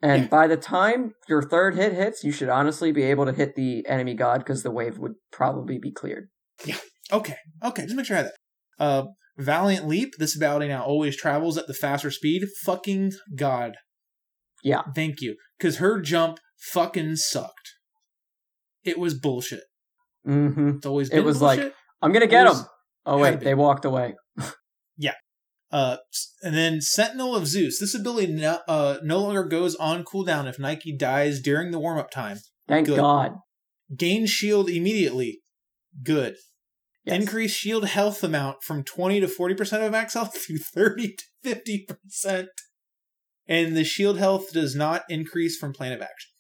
And 0.01 0.23
Yeah. 0.23 0.27
by 0.27 0.45
the 0.47 0.57
time 0.57 1.13
your 1.27 1.41
third 1.41 1.73
hit 1.75 1.93
hits, 1.93 2.23
you 2.23 2.31
should 2.31 2.49
honestly 2.49 2.91
be 2.91 3.01
able 3.01 3.25
to 3.25 3.33
hit 3.33 3.55
the 3.55 3.83
enemy 3.87 4.13
god 4.13 4.39
because 4.39 4.61
the 4.61 4.69
wave 4.69 4.99
would 4.99 5.15
probably 5.31 5.79
be 5.79 5.91
cleared. 5.91 6.29
Okay, 7.11 7.35
okay, 7.63 7.83
just 7.83 7.95
make 7.95 8.05
sure 8.05 8.17
I 8.17 8.21
have 8.21 8.31
that. 8.31 8.83
Uh, 8.83 9.03
Valiant 9.37 9.87
Leap. 9.87 10.13
This 10.17 10.35
ability 10.35 10.67
now 10.67 10.83
always 10.83 11.15
travels 11.15 11.57
at 11.57 11.67
the 11.67 11.73
faster 11.73 12.11
speed. 12.11 12.43
Fucking 12.65 13.13
god. 13.35 13.75
Yeah. 14.63 14.81
Thank 14.95 15.21
you, 15.21 15.35
because 15.57 15.77
her 15.77 16.01
jump 16.01 16.39
fucking 16.73 17.15
sucked. 17.17 17.75
It 18.83 18.97
was 18.97 19.13
bullshit. 19.13 19.63
Mm-hmm. 20.27 20.77
It's 20.77 20.85
always 20.85 21.09
It 21.09 21.21
was 21.21 21.41
like- 21.41 21.59
bullshit. 21.59 21.75
I'm 22.01 22.11
gonna 22.11 22.27
get 22.27 22.45
It 22.45 22.49
was- 22.49 22.61
them. 22.61 22.69
Oh 23.05 23.17
wait, 23.19 23.39
to 23.39 23.45
they 23.45 23.53
walked 23.55 23.85
away. 23.85 24.15
Yeah. 24.97 25.13
Uh, 25.71 25.97
and 26.41 26.55
then 26.55 26.81
Sentinel 26.81 27.35
of 27.35 27.45
Zeus. 27.45 27.79
This 27.79 27.93
ability 27.93 28.33
no, 28.33 28.59
uh, 28.67 28.97
no 29.03 29.19
longer 29.19 29.43
goes 29.43 29.75
on 29.75 30.03
cooldown 30.03 30.47
if 30.49 30.57
Nike 30.57 30.95
dies 30.95 31.39
during 31.39 31.69
the 31.71 31.77
warm 31.79 31.99
up 31.99 32.09
time. 32.09 32.37
Thank 32.67 32.87
Good. 32.87 32.97
God. 32.97 33.33
Gain 33.95 34.25
shield 34.25 34.69
immediately. 34.69 35.41
Good. 36.03 36.35
Yes. 37.07 37.21
Increase 37.21 37.51
shield 37.51 37.85
health 37.85 38.21
amount 38.21 38.63
from 38.63 38.83
20 38.83 39.21
to 39.21 39.27
40% 39.27 39.85
of 39.85 39.91
max 39.93 40.13
health 40.13 40.33
to 40.47 40.57
30 40.57 41.15
to 41.43 41.55
50%. 42.25 42.47
And 43.47 43.77
the 43.77 43.85
shield 43.85 44.17
health 44.17 44.51
does 44.51 44.75
not 44.75 45.03
increase 45.07 45.57
from 45.57 45.71
plan 45.71 45.93
of 45.93 46.01
action. 46.01 46.31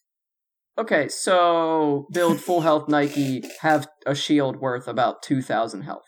Okay, 0.77 1.07
so 1.07 2.05
build 2.11 2.41
full 2.41 2.61
health 2.61 2.87
Nike, 2.89 3.43
have 3.61 3.87
a 4.05 4.13
shield 4.13 4.57
worth 4.57 4.87
about 4.87 5.23
2,000 5.23 5.83
health. 5.83 6.03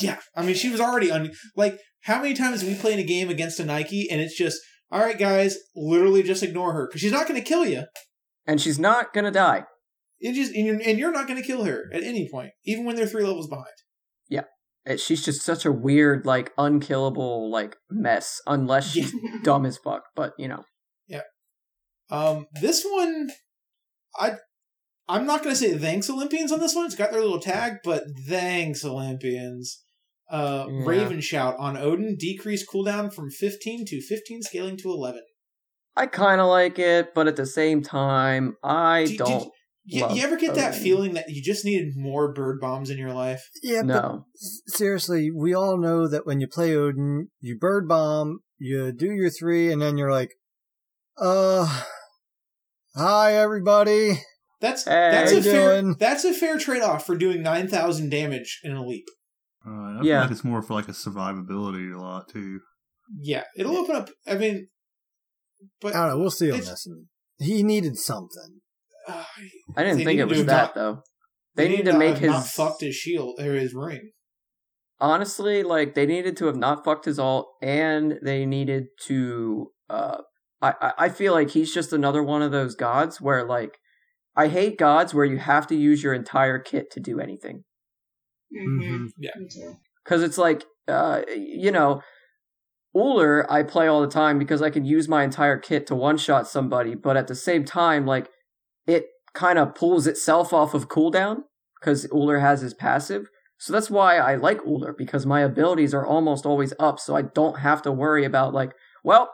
Yeah. 0.00 0.18
I 0.34 0.42
mean, 0.42 0.54
she 0.54 0.70
was 0.70 0.80
already 0.80 1.12
on. 1.12 1.30
Like, 1.54 1.78
how 2.00 2.22
many 2.22 2.32
times 2.32 2.62
have 2.62 2.70
we 2.70 2.74
played 2.74 2.98
a 2.98 3.04
game 3.04 3.28
against 3.28 3.60
a 3.60 3.66
Nike 3.66 4.08
and 4.10 4.20
it's 4.20 4.36
just, 4.36 4.58
all 4.90 5.00
right, 5.00 5.18
guys, 5.18 5.58
literally 5.76 6.22
just 6.22 6.42
ignore 6.42 6.72
her 6.72 6.88
because 6.88 7.02
she's 7.02 7.12
not 7.12 7.28
going 7.28 7.40
to 7.40 7.46
kill 7.46 7.66
you. 7.66 7.84
And 8.46 8.60
she's 8.60 8.78
not 8.78 9.12
gonna 9.12 9.30
die. 9.30 9.64
It 10.24 10.34
just 10.34 10.54
and 10.54 10.64
you're, 10.66 10.80
and 10.80 10.98
you're 10.98 11.12
not 11.12 11.26
going 11.26 11.40
to 11.40 11.46
kill 11.46 11.64
her 11.64 11.90
at 11.92 12.02
any 12.02 12.28
point, 12.30 12.52
even 12.64 12.84
when 12.84 12.96
they're 12.96 13.06
three 13.06 13.24
levels 13.24 13.48
behind. 13.48 13.66
It- 14.84 14.98
She's 14.98 15.24
just 15.24 15.42
such 15.42 15.64
a 15.64 15.70
weird, 15.70 16.26
like, 16.26 16.50
unkillable, 16.58 17.48
like, 17.52 17.76
mess, 17.88 18.40
unless 18.48 18.90
she's 18.90 19.14
dumb 19.44 19.64
as 19.64 19.78
fuck, 19.78 20.02
but, 20.16 20.32
you 20.36 20.48
know. 20.48 20.64
Yeah. 21.06 21.20
Um, 22.10 22.46
this 22.60 22.84
one, 22.84 23.30
I 24.18 24.32
I'm 25.08 25.24
not 25.24 25.44
going 25.44 25.54
to 25.54 25.60
say 25.60 25.78
thanks 25.78 26.10
Olympians 26.10 26.50
on 26.50 26.58
this 26.58 26.74
one. 26.74 26.86
It's 26.86 26.96
got 26.96 27.12
their 27.12 27.20
little 27.20 27.38
tag, 27.38 27.74
but 27.84 28.02
thanks 28.28 28.84
Olympians. 28.84 29.82
Uh, 30.28 30.66
Yeah. 30.68 30.82
Raven 30.84 31.20
shout 31.20 31.54
on 31.60 31.76
Odin 31.76 32.16
decreased 32.18 32.66
cooldown 32.68 33.14
from 33.14 33.30
15 33.30 33.84
to 33.86 34.00
15, 34.00 34.42
scaling 34.42 34.76
to 34.78 34.88
11. 34.90 35.22
I 35.96 36.06
kind 36.06 36.40
of 36.40 36.48
like 36.48 36.80
it, 36.80 37.14
but 37.14 37.28
at 37.28 37.36
the 37.36 37.46
same 37.46 37.82
time, 37.82 38.56
I 38.64 39.04
Do- 39.04 39.16
don't. 39.18 39.52
You, 39.84 40.08
you 40.14 40.22
ever 40.22 40.36
get 40.36 40.54
that 40.54 40.70
Odin. 40.74 40.82
feeling 40.82 41.14
that 41.14 41.28
you 41.28 41.42
just 41.42 41.64
needed 41.64 41.94
more 41.96 42.32
bird 42.32 42.60
bombs 42.60 42.88
in 42.88 42.98
your 42.98 43.12
life? 43.12 43.48
Yeah, 43.62 43.80
but 43.82 43.86
No. 43.86 44.26
seriously, 44.66 45.30
we 45.30 45.54
all 45.54 45.76
know 45.76 46.06
that 46.08 46.24
when 46.24 46.40
you 46.40 46.46
play 46.46 46.74
Odin, 46.76 47.28
you 47.40 47.58
bird 47.58 47.88
bomb, 47.88 48.40
you 48.58 48.92
do 48.92 49.10
your 49.10 49.28
three, 49.30 49.72
and 49.72 49.82
then 49.82 49.98
you're 49.98 50.12
like, 50.12 50.30
uh, 51.18 51.82
hi 52.94 53.34
everybody. 53.34 54.20
That's 54.60 54.84
Hey. 54.84 55.10
that's 55.10 55.32
a 55.32 55.36
you 55.36 55.42
fair 55.42 55.94
that's 55.94 56.24
a 56.24 56.32
fair 56.32 56.58
trade 56.58 56.82
off 56.82 57.04
for 57.04 57.16
doing 57.16 57.42
9,000 57.42 58.10
damage 58.10 58.60
in 58.62 58.72
a 58.72 58.86
leap. 58.86 59.06
Right. 59.64 59.98
I 60.00 60.02
Yeah. 60.04 60.14
feel 60.14 60.20
like 60.22 60.30
it's 60.30 60.44
more 60.44 60.62
for 60.62 60.74
like 60.74 60.88
a 60.88 60.92
survivability 60.92 61.92
a 61.92 62.00
lot 62.00 62.28
too. 62.28 62.60
Yeah, 63.20 63.44
it'll 63.56 63.76
open 63.76 63.96
up. 63.96 64.10
I 64.26 64.36
mean, 64.36 64.68
but 65.80 65.94
I 65.96 66.06
don't 66.06 66.16
know. 66.16 66.18
We'll 66.20 66.30
see 66.30 66.50
on 66.52 66.60
this. 66.60 66.86
He 67.38 67.62
needed 67.64 67.96
something. 67.98 68.60
Uh, 69.08 69.24
I 69.76 69.82
didn't 69.84 70.04
think 70.04 70.20
it 70.20 70.28
was 70.28 70.44
that 70.44 70.46
not- 70.46 70.74
though. 70.74 71.02
They, 71.54 71.68
need, 71.68 71.76
need 71.78 71.84
to 71.86 71.92
not 71.92 71.98
make 71.98 72.16
his 72.18 72.30
not 72.30 72.46
fucked 72.46 72.80
his 72.80 72.94
shield 72.94 73.38
or 73.38 73.52
his 73.54 73.74
ring. 73.74 74.10
honestly 75.00 75.62
like 75.62 75.94
they 75.94 76.06
needed 76.06 76.36
to 76.38 76.46
have 76.46 76.56
not 76.56 76.84
fucked 76.84 77.04
his 77.04 77.18
alt, 77.18 77.48
and 77.60 78.18
they 78.22 78.46
needed 78.46 78.84
to. 79.06 79.68
uh 79.90 80.18
I 80.62 80.74
I- 80.80 80.92
I 80.98 81.08
feel 81.08 81.32
like 81.34 81.50
he's 81.50 81.74
just 81.74 81.92
another 81.92 82.22
one 82.22 82.40
of 82.42 82.52
those 82.52 82.74
gods 82.74 83.20
where 83.20 83.44
like 83.44 83.76
I 84.34 84.48
hate 84.48 84.78
gods 84.78 85.12
where 85.12 85.26
you 85.26 85.36
have 85.38 85.66
to 85.66 85.74
use 85.76 86.02
your 86.02 86.14
entire 86.14 86.58
kit 86.58 86.90
to 86.92 87.00
do 87.00 87.20
anything. 87.20 87.64
Mm-hmm. 88.54 89.06
Yeah. 89.18 89.30
Because 90.04 90.22
it's 90.22 90.38
like 90.38 90.64
uh 90.88 91.22
you 91.36 91.70
know 91.70 92.00
Ullr 92.96 93.44
I 93.50 93.62
play 93.62 93.86
all 93.88 94.00
the 94.00 94.06
time 94.08 94.38
because 94.38 94.62
I 94.62 94.70
can 94.70 94.84
use 94.84 95.08
my 95.08 95.22
entire 95.24 95.58
kit 95.58 95.86
to 95.88 95.94
one 95.94 96.16
shot 96.18 96.46
somebody, 96.48 96.94
but 96.94 97.16
at 97.16 97.26
the 97.26 97.34
same 97.34 97.64
time, 97.64 98.06
like 98.06 98.28
it 98.86 99.06
kind 99.34 99.58
of 99.58 99.74
pulls 99.74 100.06
itself 100.06 100.52
off 100.52 100.74
of 100.74 100.88
cooldown 100.88 101.42
because 101.80 102.06
Ullr 102.08 102.40
has 102.40 102.60
his 102.60 102.74
passive. 102.74 103.26
So 103.58 103.72
that's 103.72 103.90
why 103.90 104.18
I 104.18 104.34
like 104.36 104.60
Ullr 104.62 104.96
because 104.96 105.24
my 105.24 105.40
abilities 105.40 105.94
are 105.94 106.04
almost 106.06 106.44
always 106.44 106.74
up, 106.78 106.98
so 106.98 107.16
I 107.16 107.22
don't 107.22 107.60
have 107.60 107.82
to 107.82 107.92
worry 107.92 108.24
about 108.24 108.52
like, 108.52 108.72
well, 109.04 109.30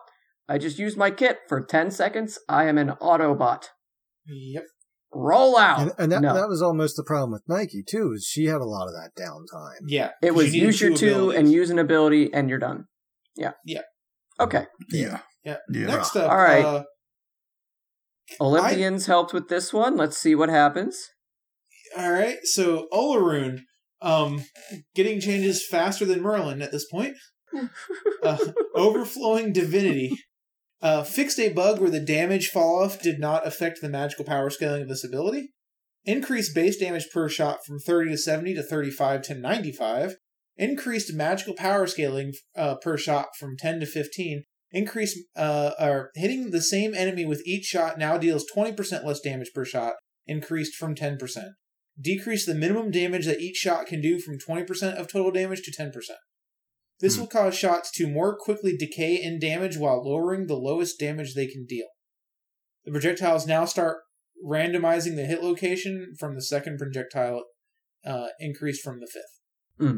I 0.48 0.58
just 0.58 0.78
used 0.78 0.96
my 0.96 1.10
kit 1.10 1.38
for 1.48 1.60
ten 1.62 1.90
seconds. 1.90 2.38
I 2.48 2.64
am 2.64 2.78
an 2.78 2.90
Autobot. 3.00 3.64
Yep. 4.26 4.64
Roll 5.14 5.56
out. 5.56 5.80
And, 5.80 5.92
and 5.98 6.12
that, 6.12 6.20
no, 6.20 6.34
that 6.34 6.48
was 6.48 6.60
almost 6.60 6.96
the 6.96 7.04
problem 7.04 7.32
with 7.32 7.42
Nike 7.48 7.82
too. 7.82 8.12
Is 8.14 8.26
she 8.26 8.44
had 8.44 8.60
a 8.60 8.64
lot 8.66 8.86
of 8.86 8.92
that 8.92 9.10
downtime. 9.18 9.86
Yeah. 9.86 10.10
It 10.22 10.34
was 10.34 10.54
you 10.54 10.66
use 10.66 10.80
your 10.80 10.94
two 10.94 11.12
abilities. 11.12 11.38
and 11.38 11.52
use 11.52 11.70
an 11.70 11.78
ability, 11.78 12.32
and 12.32 12.50
you're 12.50 12.58
done. 12.58 12.84
Yeah. 13.36 13.52
Yeah. 13.64 13.82
Okay. 14.38 14.66
Yeah. 14.90 15.20
Yeah. 15.44 15.56
Yeah. 15.72 15.86
Next 15.86 16.14
up, 16.16 16.30
All 16.30 16.36
right. 16.36 16.64
uh, 16.64 16.84
Olympians 18.40 19.06
helped 19.06 19.32
with 19.32 19.48
this 19.48 19.72
one. 19.72 19.96
Let's 19.96 20.16
see 20.18 20.34
what 20.34 20.48
happens. 20.48 21.08
all 21.96 22.12
right. 22.12 22.38
So 22.44 22.86
Olorun, 22.92 23.60
um, 24.00 24.44
getting 24.94 25.20
changes 25.20 25.66
faster 25.66 26.04
than 26.04 26.22
Merlin 26.22 26.62
at 26.62 26.72
this 26.72 26.86
point. 26.90 27.16
Uh, 28.22 28.36
overflowing 28.74 29.52
divinity. 29.52 30.10
Uh, 30.82 31.02
fixed 31.04 31.38
a 31.38 31.48
bug 31.52 31.80
where 31.80 31.88
the 31.90 32.00
damage 32.00 32.48
fall 32.48 32.82
off 32.82 33.00
did 33.00 33.18
not 33.18 33.46
affect 33.46 33.80
the 33.80 33.88
magical 33.88 34.24
power 34.24 34.50
scaling 34.50 34.82
of 34.82 34.88
this 34.88 35.04
ability. 35.04 35.50
Increased 36.04 36.54
base 36.54 36.76
damage 36.76 37.06
per 37.12 37.28
shot 37.28 37.58
from 37.64 37.78
30 37.78 38.10
to 38.10 38.18
70 38.18 38.54
to 38.54 38.62
35 38.62 39.22
to 39.22 39.34
95. 39.34 40.16
Increased 40.56 41.14
magical 41.14 41.54
power 41.54 41.86
scaling 41.86 42.32
uh, 42.56 42.74
per 42.82 42.96
shot 42.98 43.28
from 43.38 43.56
10 43.56 43.80
to 43.80 43.86
15. 43.86 44.42
Increased, 44.70 45.18
uh, 45.34 45.72
or 45.80 46.10
hitting 46.14 46.50
the 46.50 46.60
same 46.60 46.94
enemy 46.94 47.24
with 47.24 47.42
each 47.46 47.64
shot 47.64 47.98
now 47.98 48.18
deals 48.18 48.44
20% 48.54 49.04
less 49.04 49.20
damage 49.20 49.50
per 49.54 49.64
shot, 49.64 49.94
increased 50.26 50.74
from 50.74 50.94
10%. 50.94 51.18
Decrease 52.00 52.44
the 52.44 52.54
minimum 52.54 52.90
damage 52.90 53.24
that 53.26 53.40
each 53.40 53.56
shot 53.56 53.86
can 53.86 54.00
do 54.00 54.18
from 54.20 54.38
20% 54.38 54.94
of 54.96 55.10
total 55.10 55.30
damage 55.30 55.62
to 55.62 55.72
10%. 55.72 55.90
This 57.00 57.14
Hmm. 57.14 57.22
will 57.22 57.28
cause 57.28 57.56
shots 57.56 57.90
to 57.92 58.06
more 58.06 58.36
quickly 58.36 58.76
decay 58.76 59.20
in 59.20 59.38
damage 59.38 59.76
while 59.76 60.04
lowering 60.04 60.46
the 60.46 60.56
lowest 60.56 60.98
damage 60.98 61.34
they 61.34 61.46
can 61.46 61.64
deal. 61.64 61.86
The 62.84 62.90
projectiles 62.92 63.46
now 63.46 63.64
start 63.64 63.98
randomizing 64.44 65.16
the 65.16 65.26
hit 65.26 65.42
location 65.42 66.14
from 66.18 66.34
the 66.34 66.42
second 66.42 66.78
projectile 66.78 67.44
uh, 68.04 68.28
increased 68.38 68.82
from 68.82 69.00
the 69.00 69.06
fifth. 69.06 69.88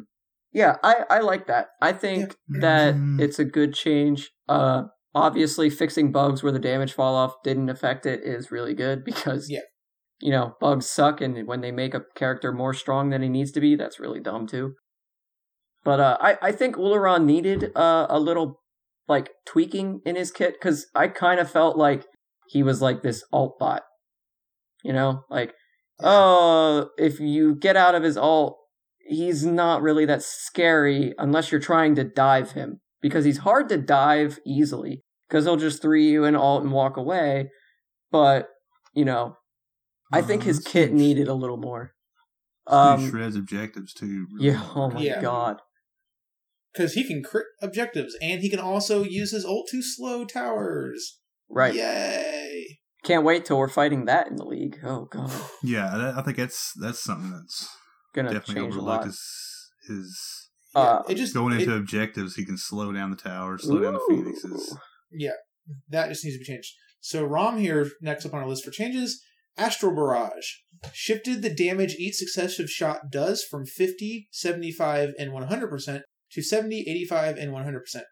Yeah, 0.53 0.77
I, 0.83 1.05
I 1.09 1.21
like 1.21 1.47
that. 1.47 1.69
I 1.81 1.93
think 1.93 2.35
that 2.49 2.95
Mhm. 2.95 3.21
it's 3.21 3.39
a 3.39 3.45
good 3.45 3.73
change. 3.75 4.31
Uh, 4.49 4.85
obviously, 5.15 5.71
fixing 5.71 6.11
bugs 6.11 6.43
where 6.43 6.53
the 6.53 6.59
damage 6.59 6.93
fall 6.93 7.15
off 7.15 7.35
didn't 7.45 7.69
affect 7.69 8.05
it 8.07 8.21
is 8.25 8.51
really 8.51 8.75
good 8.75 9.05
because, 9.11 9.49
Yeah. 9.51 9.61
you 10.21 10.31
know, 10.33 10.57
bugs 10.61 10.87
suck, 10.91 11.21
and 11.21 11.47
when 11.47 11.61
they 11.61 11.71
make 11.71 11.95
a 11.95 12.03
character 12.17 12.53
more 12.53 12.75
strong 12.75 13.11
than 13.11 13.23
he 13.23 13.29
needs 13.29 13.53
to 13.53 13.61
be, 13.61 13.77
that's 13.77 14.01
really 14.01 14.21
dumb 14.21 14.47
too. 14.47 14.75
But 15.85 16.01
uh, 16.01 16.19
I, 16.21 16.39
I 16.43 16.53
think 16.53 16.77
Olorun 16.77 17.25
needed 17.25 17.71
uh, 17.77 18.07
a 18.11 18.19
little 18.19 18.61
like 19.09 19.31
tweaking 19.47 20.01
in 20.05 20.15
his 20.17 20.31
kit 20.31 20.55
because 20.55 20.87
I 20.95 21.09
kind 21.09 21.41
of 21.41 21.51
felt 21.51 21.77
like 21.79 22.07
he 22.49 22.63
was 22.63 22.83
like 22.83 23.03
this 23.03 23.25
alt 23.33 23.59
bot. 23.59 23.83
You 24.85 24.93
know, 24.93 25.25
like 25.31 25.55
oh, 26.03 26.89
if 26.99 27.21
you 27.21 27.55
get 27.55 27.77
out 27.77 27.95
of 27.95 28.03
his 28.03 28.17
alt, 28.17 28.57
he's 29.11 29.45
not 29.45 29.83
really 29.83 30.07
that 30.07 30.23
scary 30.23 31.13
unless 31.19 31.51
you're 31.51 31.61
trying 31.61 31.95
to 31.97 32.05
dive 32.05 32.53
him 32.53 32.81
because 33.03 33.25
he's 33.25 33.39
hard 33.39 33.69
to 33.69 33.77
dive 33.77 34.39
easily 34.47 35.03
because 35.29 35.45
he'll 35.45 35.57
just 35.57 35.83
three 35.83 36.09
you 36.09 36.25
in 36.25 36.37
alt 36.37 36.63
and 36.63 36.73
walk 36.73 36.97
away. 36.97 37.51
But 38.11 38.49
you 38.95 39.05
know, 39.05 39.37
I 40.13 40.23
think 40.23 40.43
his 40.45 40.59
kit 40.61 40.89
dude- 40.91 40.99
needed 40.99 41.29
a 41.29 41.35
little 41.35 41.57
more. 41.59 41.93
Um, 42.67 43.11
shreds 43.11 43.37
objectives 43.37 43.93
too. 43.93 44.27
really 44.33 44.49
yeah. 44.49 44.69
Oh 44.75 44.91
my 44.91 45.01
Yeah. 45.01 45.21
god. 45.21 45.61
Because 46.73 46.93
he 46.93 47.03
can 47.05 47.23
crit 47.23 47.47
objectives, 47.61 48.17
and 48.23 48.41
he 48.43 48.49
can 48.49 48.61
also 48.61 49.03
use 49.03 49.33
his 49.33 49.45
ult 49.45 49.67
to 49.73 49.83
slow 49.83 50.25
towers. 50.25 51.19
Right. 51.49 51.75
Yay! 51.75 52.79
Can't 53.03 53.25
wait 53.25 53.45
till 53.45 53.59
we're 53.59 53.67
fighting 53.69 54.05
that 54.05 54.29
in 54.29 54.37
the 54.37 54.45
league. 54.45 54.79
Oh 54.85 55.07
god. 55.11 55.33
Yeah, 55.65 56.13
I 56.17 56.23
think 56.23 56.37
that's 56.37 56.73
that's 56.81 57.03
something 57.03 57.33
that's 57.33 57.69
Gonna 58.13 58.33
definitely 58.33 58.63
change 58.63 58.75
a 58.77 58.81
lot. 58.81 59.07
Is 59.07 59.71
his 59.87 60.49
Uh, 60.75 61.03
it 61.09 61.17
just 61.17 61.35
going 61.35 61.55
it- 61.55 61.63
into 61.63 61.75
objectives, 61.75 62.37
he 62.37 62.45
can 62.45 62.57
slow 62.57 62.93
down 62.93 63.11
the 63.11 63.17
towers, 63.17 63.63
slow 63.63 63.81
down 63.81 63.95
the 63.95 64.05
phoenixes. 64.09 64.77
Yeah, 65.11 65.35
that 65.89 66.09
just 66.09 66.25
needs 66.25 66.37
to 66.37 66.41
be 66.41 66.45
changed. 66.45 66.75
So 67.01 67.25
Rom 67.25 67.59
here, 67.59 67.91
next 68.01 68.27
up 68.27 68.35
on 68.35 68.43
our 68.43 68.49
list 68.49 68.65
for 68.65 68.71
changes, 68.71 69.23
Astral 69.57 69.95
Barrage. 69.95 70.59
Shifted 70.93 71.43
the 71.43 71.53
damage 71.53 71.97
each 71.99 72.15
successive 72.15 72.71
shot 72.71 73.11
does 73.11 73.43
from 73.43 73.67
50, 73.67 74.29
75, 74.31 75.11
and 75.19 75.33
100% 75.33 76.03
to 76.33 76.43
70, 76.43 76.89
85, 76.89 77.37
and 77.37 77.53
100%. 77.53 78.05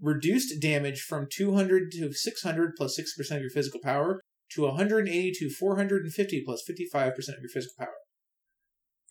Reduced 0.00 0.60
damage 0.60 1.00
from 1.00 1.26
200 1.30 1.90
to 1.92 2.12
600 2.12 2.72
plus 2.76 2.96
6% 2.96 3.36
of 3.36 3.42
your 3.42 3.50
physical 3.50 3.80
power 3.82 4.20
to 4.52 4.62
180 4.62 5.32
to 5.32 5.50
450 5.50 6.42
plus 6.44 6.62
55% 6.68 7.16
of 7.36 7.40
your 7.40 7.50
physical 7.52 7.74
power. 7.78 7.94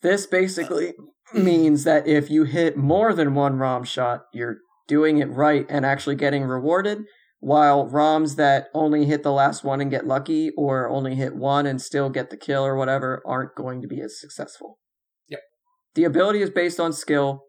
This 0.02 0.26
basically 0.26 0.94
means 1.34 1.84
that 1.84 2.06
if 2.06 2.30
you 2.30 2.44
hit 2.44 2.76
more 2.76 3.12
than 3.12 3.34
one 3.34 3.56
ROM 3.58 3.84
shot, 3.84 4.22
you're 4.32 4.58
doing 4.86 5.18
it 5.18 5.30
right 5.30 5.66
and 5.68 5.84
actually 5.84 6.14
getting 6.16 6.44
rewarded, 6.44 6.98
while 7.40 7.88
ROMs 7.88 8.36
that 8.36 8.68
only 8.74 9.04
hit 9.06 9.22
the 9.22 9.32
last 9.32 9.64
one 9.64 9.80
and 9.80 9.90
get 9.90 10.06
lucky, 10.06 10.50
or 10.56 10.88
only 10.88 11.14
hit 11.14 11.34
one 11.34 11.66
and 11.66 11.80
still 11.80 12.08
get 12.10 12.30
the 12.30 12.36
kill 12.36 12.64
or 12.64 12.76
whatever, 12.76 13.22
aren't 13.26 13.54
going 13.56 13.82
to 13.82 13.88
be 13.88 14.00
as 14.00 14.20
successful. 14.20 14.78
Yep. 15.28 15.40
The 15.94 16.04
ability 16.04 16.42
is 16.42 16.50
based 16.50 16.78
on 16.78 16.92
skill, 16.92 17.44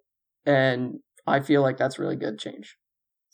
and 0.46 1.00
I 1.26 1.40
feel 1.42 1.62
like 1.62 1.78
that's 1.78 2.00
really 2.00 2.16
good 2.16 2.40
change. 2.40 2.76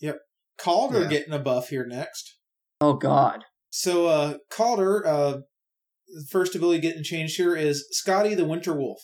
Yep. 0.01 0.17
Kaldr 0.59 1.03
Yeah. 1.03 1.07
getting 1.07 1.33
a 1.33 1.39
buff 1.39 1.69
here 1.69 1.85
next. 1.85 2.37
Oh 2.81 2.93
god. 2.93 3.45
So 3.69 4.07
uh 4.07 4.37
Kaldr, 4.51 5.05
uh 5.05 5.31
the 5.33 5.43
first 6.29 6.55
ability 6.55 6.81
getting 6.81 7.03
changed 7.03 7.37
here 7.37 7.55
is 7.55 7.85
Skadi 8.05 8.35
the 8.35 8.45
Winter 8.45 8.73
Wolf. 8.73 8.99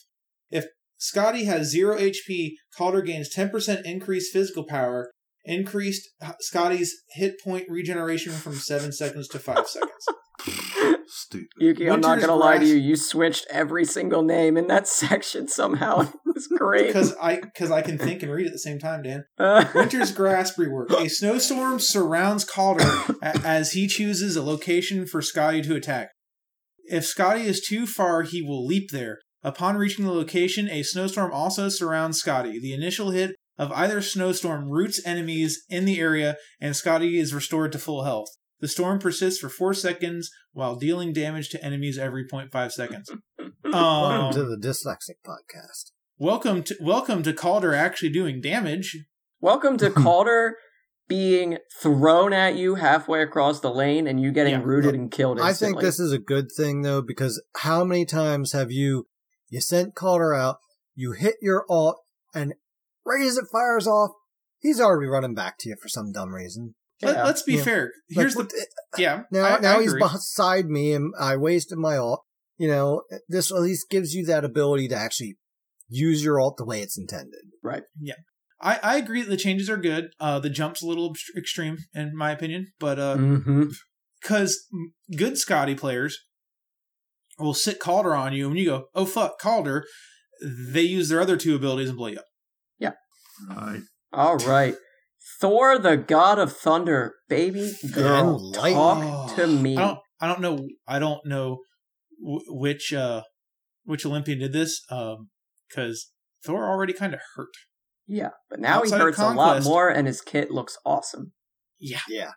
If 0.49 0.65
Skadi 0.99 1.45
has 1.45 1.69
zero 1.69 1.97
HP, 1.97 2.53
Kaldr 2.77 3.05
gains 3.05 3.33
10% 3.33 3.83
increased 3.85 4.33
physical 4.33 4.65
power, 4.65 5.11
increased 5.45 6.09
Skadi's 6.51 6.93
hit 7.13 7.35
point 7.43 7.65
regeneration 7.69 8.33
from 8.33 8.53
7 8.53 8.91
seconds 8.91 9.27
to 9.29 9.39
5 9.39 9.67
seconds. 9.67 10.05
Stupid. 11.07 11.47
Yuki, 11.57 11.89
I'm 11.89 12.01
not 12.01 12.19
gonna 12.19 12.35
lie 12.35 12.59
to 12.59 12.65
you, 12.65 12.75
you 12.75 12.95
switched 12.95 13.47
every 13.49 13.83
single 13.83 14.21
name 14.21 14.57
in 14.57 14.67
that 14.67 14.87
section 14.87 15.47
somehow. 15.47 16.01
It 16.01 16.13
was 16.25 16.47
great. 16.47 16.87
Because 16.87 17.15
I 17.19 17.39
because 17.41 17.71
I 17.71 17.81
can 17.81 17.97
think 17.97 18.21
and 18.21 18.31
read 18.31 18.45
at 18.45 18.51
the 18.51 18.59
same 18.59 18.79
time, 18.79 19.03
Dan. 19.03 19.25
Uh, 19.39 19.65
Winter's 19.73 20.11
Grasp 20.11 20.57
rework. 20.57 20.91
A 20.91 21.09
snowstorm 21.09 21.79
surrounds 21.79 22.45
Kaldr 22.45 23.15
as 23.43 23.71
he 23.71 23.87
chooses 23.87 24.35
a 24.35 24.43
location 24.43 25.07
for 25.07 25.21
Skadi 25.21 25.63
to 25.63 25.75
attack. 25.75 26.09
If 26.91 27.03
Skadi 27.03 27.45
is 27.45 27.61
too 27.61 27.85
far, 27.85 28.23
he 28.23 28.41
will 28.41 28.65
leap 28.65 28.89
there. 28.91 29.19
Upon 29.43 29.77
reaching 29.77 30.05
the 30.05 30.11
location, 30.11 30.67
a 30.69 30.81
snowstorm 30.83 31.31
also 31.31 31.69
surrounds 31.69 32.21
Skadi. 32.21 32.59
The 32.59 32.73
initial 32.73 33.11
hit 33.11 33.35
of 33.59 33.71
either 33.73 34.01
snowstorm 34.01 34.69
roots 34.69 34.99
enemies 35.05 35.63
in 35.69 35.85
the 35.85 35.99
area, 35.99 36.35
and 36.59 36.73
Skadi 36.73 37.19
is 37.19 37.33
restored 37.33 37.71
to 37.73 37.79
full 37.79 38.05
health. 38.05 38.29
The 38.59 38.67
storm 38.67 38.97
persists 38.97 39.39
for 39.39 39.49
four 39.49 39.73
seconds 39.75 40.31
while 40.51 40.75
dealing 40.75 41.13
damage 41.13 41.49
to 41.49 41.63
enemies 41.63 41.99
every 41.99 42.25
0.5 42.27 42.71
seconds. 42.71 43.09
Welcome 43.63 44.33
to 44.33 44.41
Um, 44.41 44.49
the 44.49 44.67
Dyslexic 44.67 45.19
Podcast. 45.25 45.91
welcome 46.17 46.63
to 46.63 46.75
welcome 46.81 47.21
to 47.21 47.33
Kaldr 47.33 47.77
actually 47.77 48.09
doing 48.09 48.41
damage. 48.41 48.97
Welcome 49.39 49.77
to 49.77 49.89
Kaldr 49.91 50.53
being 51.09 51.57
thrown 51.81 52.31
at 52.31 52.55
you 52.55 52.75
halfway 52.75 53.21
across 53.21 53.59
the 53.59 53.71
lane 53.71 54.07
and 54.07 54.21
you 54.21 54.31
getting 54.31 54.53
Yeah. 54.53 54.63
rooted 54.63 54.95
and 54.95 55.11
killed 55.11 55.41
I 55.41 55.51
think 55.53 55.81
this 55.81 55.99
is 55.99 56.13
a 56.13 56.19
good 56.19 56.49
thing 56.55 56.83
though, 56.83 57.01
because 57.01 57.41
how 57.57 57.83
many 57.83 58.05
times 58.05 58.53
have 58.53 58.71
you 58.71 59.07
you 59.49 59.59
sent 59.59 59.95
Kaldr 59.95 60.37
out, 60.39 60.57
you 60.95 61.13
hit 61.13 61.35
your 61.41 61.65
alt, 61.67 61.97
and 62.35 62.53
right 63.03 63.25
as 63.25 63.35
it 63.37 63.45
fires 63.51 63.87
off, 63.87 64.11
he's 64.59 64.79
already 64.79 65.07
running 65.09 65.33
back 65.33 65.57
to 65.59 65.69
you 65.69 65.75
for 65.81 65.87
some 65.89 66.11
dumb 66.11 66.33
reason. 66.35 66.75
Let, 67.01 67.15
Yeah. 67.15 67.23
us 67.25 67.41
be 67.43 67.53
Yeah. 67.55 67.63
fair. 67.63 67.91
Here's 68.09 68.35
Like, 68.35 68.49
the 68.49 68.67
yeah. 68.99 69.23
Now, 69.31 69.45
I- 69.55 69.59
now 69.59 69.79
I 69.79 69.81
he's 69.81 69.95
beside 69.95 70.67
me, 70.69 70.93
and 70.93 71.13
I 71.19 71.35
wasted 71.37 71.79
my 71.79 71.97
alt. 71.97 72.23
You 72.57 72.67
know, 72.67 73.03
this 73.27 73.51
at 73.51 73.61
least 73.61 73.89
gives 73.89 74.13
you 74.13 74.25
that 74.27 74.45
ability 74.45 74.87
to 74.89 74.95
actually 74.95 75.37
use 75.87 76.23
your 76.23 76.39
alt 76.39 76.57
the 76.57 76.65
way 76.65 76.81
it's 76.81 76.97
intended. 76.97 77.39
I, 78.61 78.79
I 78.83 78.97
agree 78.97 79.21
that 79.21 79.29
the 79.29 79.37
changes 79.37 79.69
are 79.69 79.77
good. 79.77 80.09
Uh, 80.19 80.39
the 80.39 80.49
jump's 80.49 80.81
a 80.81 80.85
little 80.87 81.15
extreme 81.37 81.77
in 81.93 82.15
my 82.15 82.31
opinion, 82.31 82.67
but 82.79 82.99
uh, 82.99 83.15
because 84.21 84.65
good 85.15 85.33
Skadi 85.33 85.77
players 85.77 86.17
will 87.37 87.53
sit 87.53 87.79
Kaldr 87.79 88.17
on 88.17 88.33
you, 88.33 88.45
and 88.45 88.51
when 88.51 88.57
you 88.63 88.69
go, 88.69 88.85
"Oh 88.93 89.05
fuck, 89.05 89.39
Kaldr," 89.41 89.83
they 90.41 90.81
use 90.81 91.09
their 91.09 91.21
other 91.21 91.37
two 91.37 91.55
abilities 91.55 91.89
and 91.89 91.97
blow 91.97 92.07
you 92.07 92.19
up. 92.19 92.25
Yeah. 92.79 92.91
Right. 93.49 93.81
All 94.11 94.37
right. 94.37 94.75
Thor, 95.39 95.77
the 95.77 95.95
god 95.95 96.39
of 96.39 96.51
thunder, 96.51 97.13
baby 97.29 97.73
girl, 97.93 98.35
And 98.35 98.55
lightning. 98.57 98.73
talk 98.75 99.35
to 99.35 99.47
me. 99.47 99.77
I 99.77 99.81
don't. 99.81 99.99
I 100.21 100.27
don't 100.27 100.41
know. 100.41 100.67
I 100.87 100.99
don't 100.99 101.25
know 101.25 101.59
w- 102.21 102.43
which 102.49 102.91
uh 102.93 103.21
which 103.85 104.05
Olympian 104.05 104.39
did 104.39 104.51
this. 104.51 104.81
Um, 104.91 105.29
because 105.69 106.11
Thor 106.43 106.67
already 106.67 106.93
kind 106.93 107.13
of 107.13 107.19
hurt. 107.35 107.47
Yeah, 108.11 108.31
but 108.49 108.59
now 108.59 108.79
Outside 108.79 108.95
he 108.95 109.01
of 109.01 109.01
hurts 109.07 109.19
a 109.19 109.29
lot 109.33 109.63
more, 109.63 109.87
and 109.87 110.07
his 110.07 110.19
kit 110.21 110.49
looks 110.49 110.77
awesome. 110.83 111.33
Yeah. 111.79 111.99
Yeah. 112.09 112.31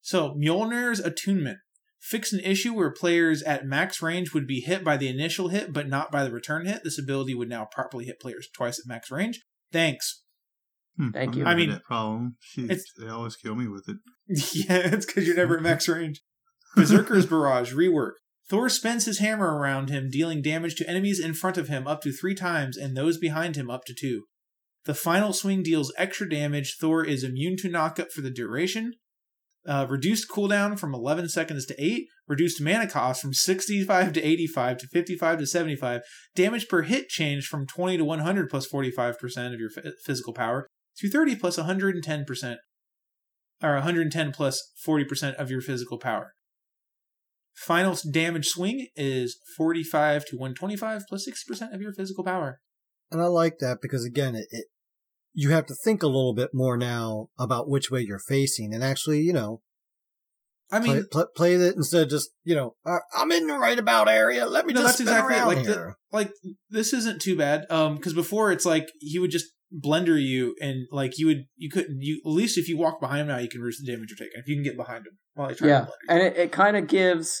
So 0.00 0.34
Mjolnir's 0.34 1.00
attunement. 1.00 1.58
Fix 2.00 2.32
an 2.32 2.40
issue 2.40 2.72
where 2.72 2.90
players 2.90 3.42
at 3.42 3.66
max 3.66 4.00
range 4.00 4.32
would 4.32 4.46
be 4.46 4.60
hit 4.60 4.82
by 4.82 4.96
the 4.96 5.08
initial 5.08 5.48
hit, 5.48 5.72
but 5.72 5.86
not 5.88 6.10
by 6.10 6.24
the 6.24 6.30
return 6.30 6.64
hit. 6.64 6.82
This 6.82 6.98
ability 6.98 7.34
would 7.34 7.48
now 7.50 7.66
properly 7.70 8.06
hit 8.06 8.20
players 8.20 8.48
twice 8.56 8.78
at 8.78 8.86
max 8.88 9.10
range. 9.10 9.42
Thanks. 9.70 10.22
Hmm, 10.96 11.10
Thank 11.10 11.30
I've 11.32 11.36
you. 11.36 11.44
I 11.44 11.54
mean, 11.54 11.70
that 11.70 11.84
problem. 11.84 12.36
Shoot, 12.40 12.70
it's- 12.70 12.84
they 12.98 13.08
always 13.08 13.36
kill 13.36 13.54
me 13.54 13.66
with 13.68 13.86
it. 13.88 13.96
yeah, 14.54 14.78
it's 14.94 15.04
because 15.04 15.26
you're 15.26 15.36
never 15.36 15.56
at 15.56 15.62
max 15.62 15.88
range. 15.88 16.22
Berserker's 16.74 17.26
Barrage 17.30 17.74
rework. 17.74 18.12
Thor 18.48 18.68
spins 18.68 19.04
his 19.04 19.18
hammer 19.18 19.54
around 19.58 19.90
him, 19.90 20.08
dealing 20.10 20.40
damage 20.40 20.76
to 20.76 20.88
enemies 20.88 21.20
in 21.20 21.34
front 21.34 21.58
of 21.58 21.68
him 21.68 21.86
up 21.86 22.00
to 22.02 22.12
three 22.12 22.34
times 22.34 22.76
and 22.78 22.96
those 22.96 23.18
behind 23.18 23.56
him 23.56 23.68
up 23.70 23.84
to 23.84 23.94
two. 23.94 24.24
The 24.84 24.94
final 24.94 25.32
swing 25.32 25.62
deals 25.62 25.92
extra 25.98 26.28
damage. 26.28 26.76
Thor 26.80 27.04
is 27.04 27.22
immune 27.22 27.56
to 27.58 27.68
knockup 27.68 28.10
for 28.12 28.22
the 28.22 28.30
duration. 28.30 28.94
Uh, 29.68 29.86
reduced 29.90 30.30
cooldown 30.30 30.78
from 30.78 30.94
11 30.94 31.28
seconds 31.28 31.66
to 31.66 31.74
8. 31.78 32.06
Reduced 32.26 32.62
mana 32.62 32.88
cost 32.88 33.20
from 33.20 33.34
65 33.34 34.14
to 34.14 34.22
85 34.22 34.78
to 34.78 34.86
55 34.86 35.38
to 35.38 35.46
75. 35.46 36.00
Damage 36.34 36.68
per 36.68 36.82
hit 36.82 37.08
changed 37.08 37.46
from 37.46 37.66
20 37.66 37.98
to 37.98 38.04
100 38.04 38.48
plus 38.48 38.66
45% 38.68 39.52
of 39.52 39.60
your 39.60 39.70
f- 39.76 39.92
physical 40.04 40.32
power 40.32 40.66
to 40.96 41.10
30 41.10 41.36
plus 41.36 41.58
110% 41.58 42.56
or 43.62 43.74
110 43.74 44.32
plus 44.32 44.72
40% 44.86 45.34
of 45.34 45.50
your 45.50 45.60
physical 45.60 45.98
power. 45.98 46.32
Final 47.54 47.98
damage 48.10 48.46
swing 48.46 48.86
is 48.96 49.38
45 49.56 50.24
to 50.26 50.36
125 50.36 51.02
plus 51.06 51.28
60% 51.28 51.74
of 51.74 51.82
your 51.82 51.92
physical 51.92 52.24
power. 52.24 52.60
And 53.10 53.20
I 53.20 53.26
like 53.26 53.58
that 53.58 53.78
because 53.82 54.04
again, 54.04 54.34
it, 54.34 54.46
it 54.50 54.66
you 55.32 55.50
have 55.50 55.66
to 55.66 55.74
think 55.74 56.02
a 56.02 56.06
little 56.06 56.34
bit 56.34 56.50
more 56.52 56.76
now 56.76 57.28
about 57.38 57.68
which 57.68 57.90
way 57.90 58.00
you're 58.00 58.18
facing, 58.18 58.72
and 58.74 58.82
actually, 58.84 59.20
you 59.20 59.32
know, 59.32 59.62
I 60.72 60.78
mean, 60.80 61.04
play, 61.10 61.24
play, 61.24 61.24
play 61.36 61.54
it 61.54 61.76
instead 61.76 62.04
of 62.04 62.10
just 62.10 62.30
you 62.44 62.54
know, 62.54 62.74
"Uh, 62.86 62.98
I'm 63.16 63.30
in 63.32 63.46
the 63.46 63.58
right 63.58 63.78
about 63.78 64.08
area. 64.08 64.46
Let 64.46 64.66
me 64.66 64.72
No, 64.72 64.82
just 64.82 64.98
that's 64.98 65.10
spin 65.10 65.12
exactly 65.12 65.34
it. 65.34 65.38
around 65.38 65.48
Like 65.48 65.64
the- 65.66 65.72
here. 65.72 65.96
like 66.12 66.32
this 66.70 66.92
isn't 66.92 67.20
too 67.22 67.36
bad 67.36 67.66
um 67.70 67.96
because 67.96 68.14
before 68.14 68.50
it's 68.52 68.64
like 68.66 68.88
he 69.00 69.18
would 69.18 69.30
just 69.30 69.46
blender 69.84 70.20
you 70.20 70.56
and 70.60 70.86
like 70.90 71.16
you 71.16 71.26
would 71.28 71.44
you 71.56 71.70
couldn't 71.70 72.00
you 72.02 72.20
at 72.26 72.30
least 72.30 72.58
if 72.58 72.68
you 72.68 72.76
walk 72.76 73.00
behind 73.00 73.20
him 73.22 73.26
now 73.28 73.38
you 73.38 73.48
can 73.48 73.60
reduce 73.60 73.80
the 73.80 73.86
damage 73.92 74.10
you're 74.10 74.16
taking 74.26 74.40
if 74.40 74.48
you 74.48 74.56
can 74.56 74.64
get 74.64 74.76
behind 74.76 75.06
him 75.06 75.12
while 75.34 75.48
he 75.48 75.54
tries 75.54 75.68
Yeah, 75.68 75.80
to 75.82 75.84
blender 75.86 75.88
you. 75.88 76.08
and 76.08 76.22
it, 76.22 76.36
it 76.36 76.50
kind 76.52 76.76
of 76.76 76.88
gives 76.88 77.40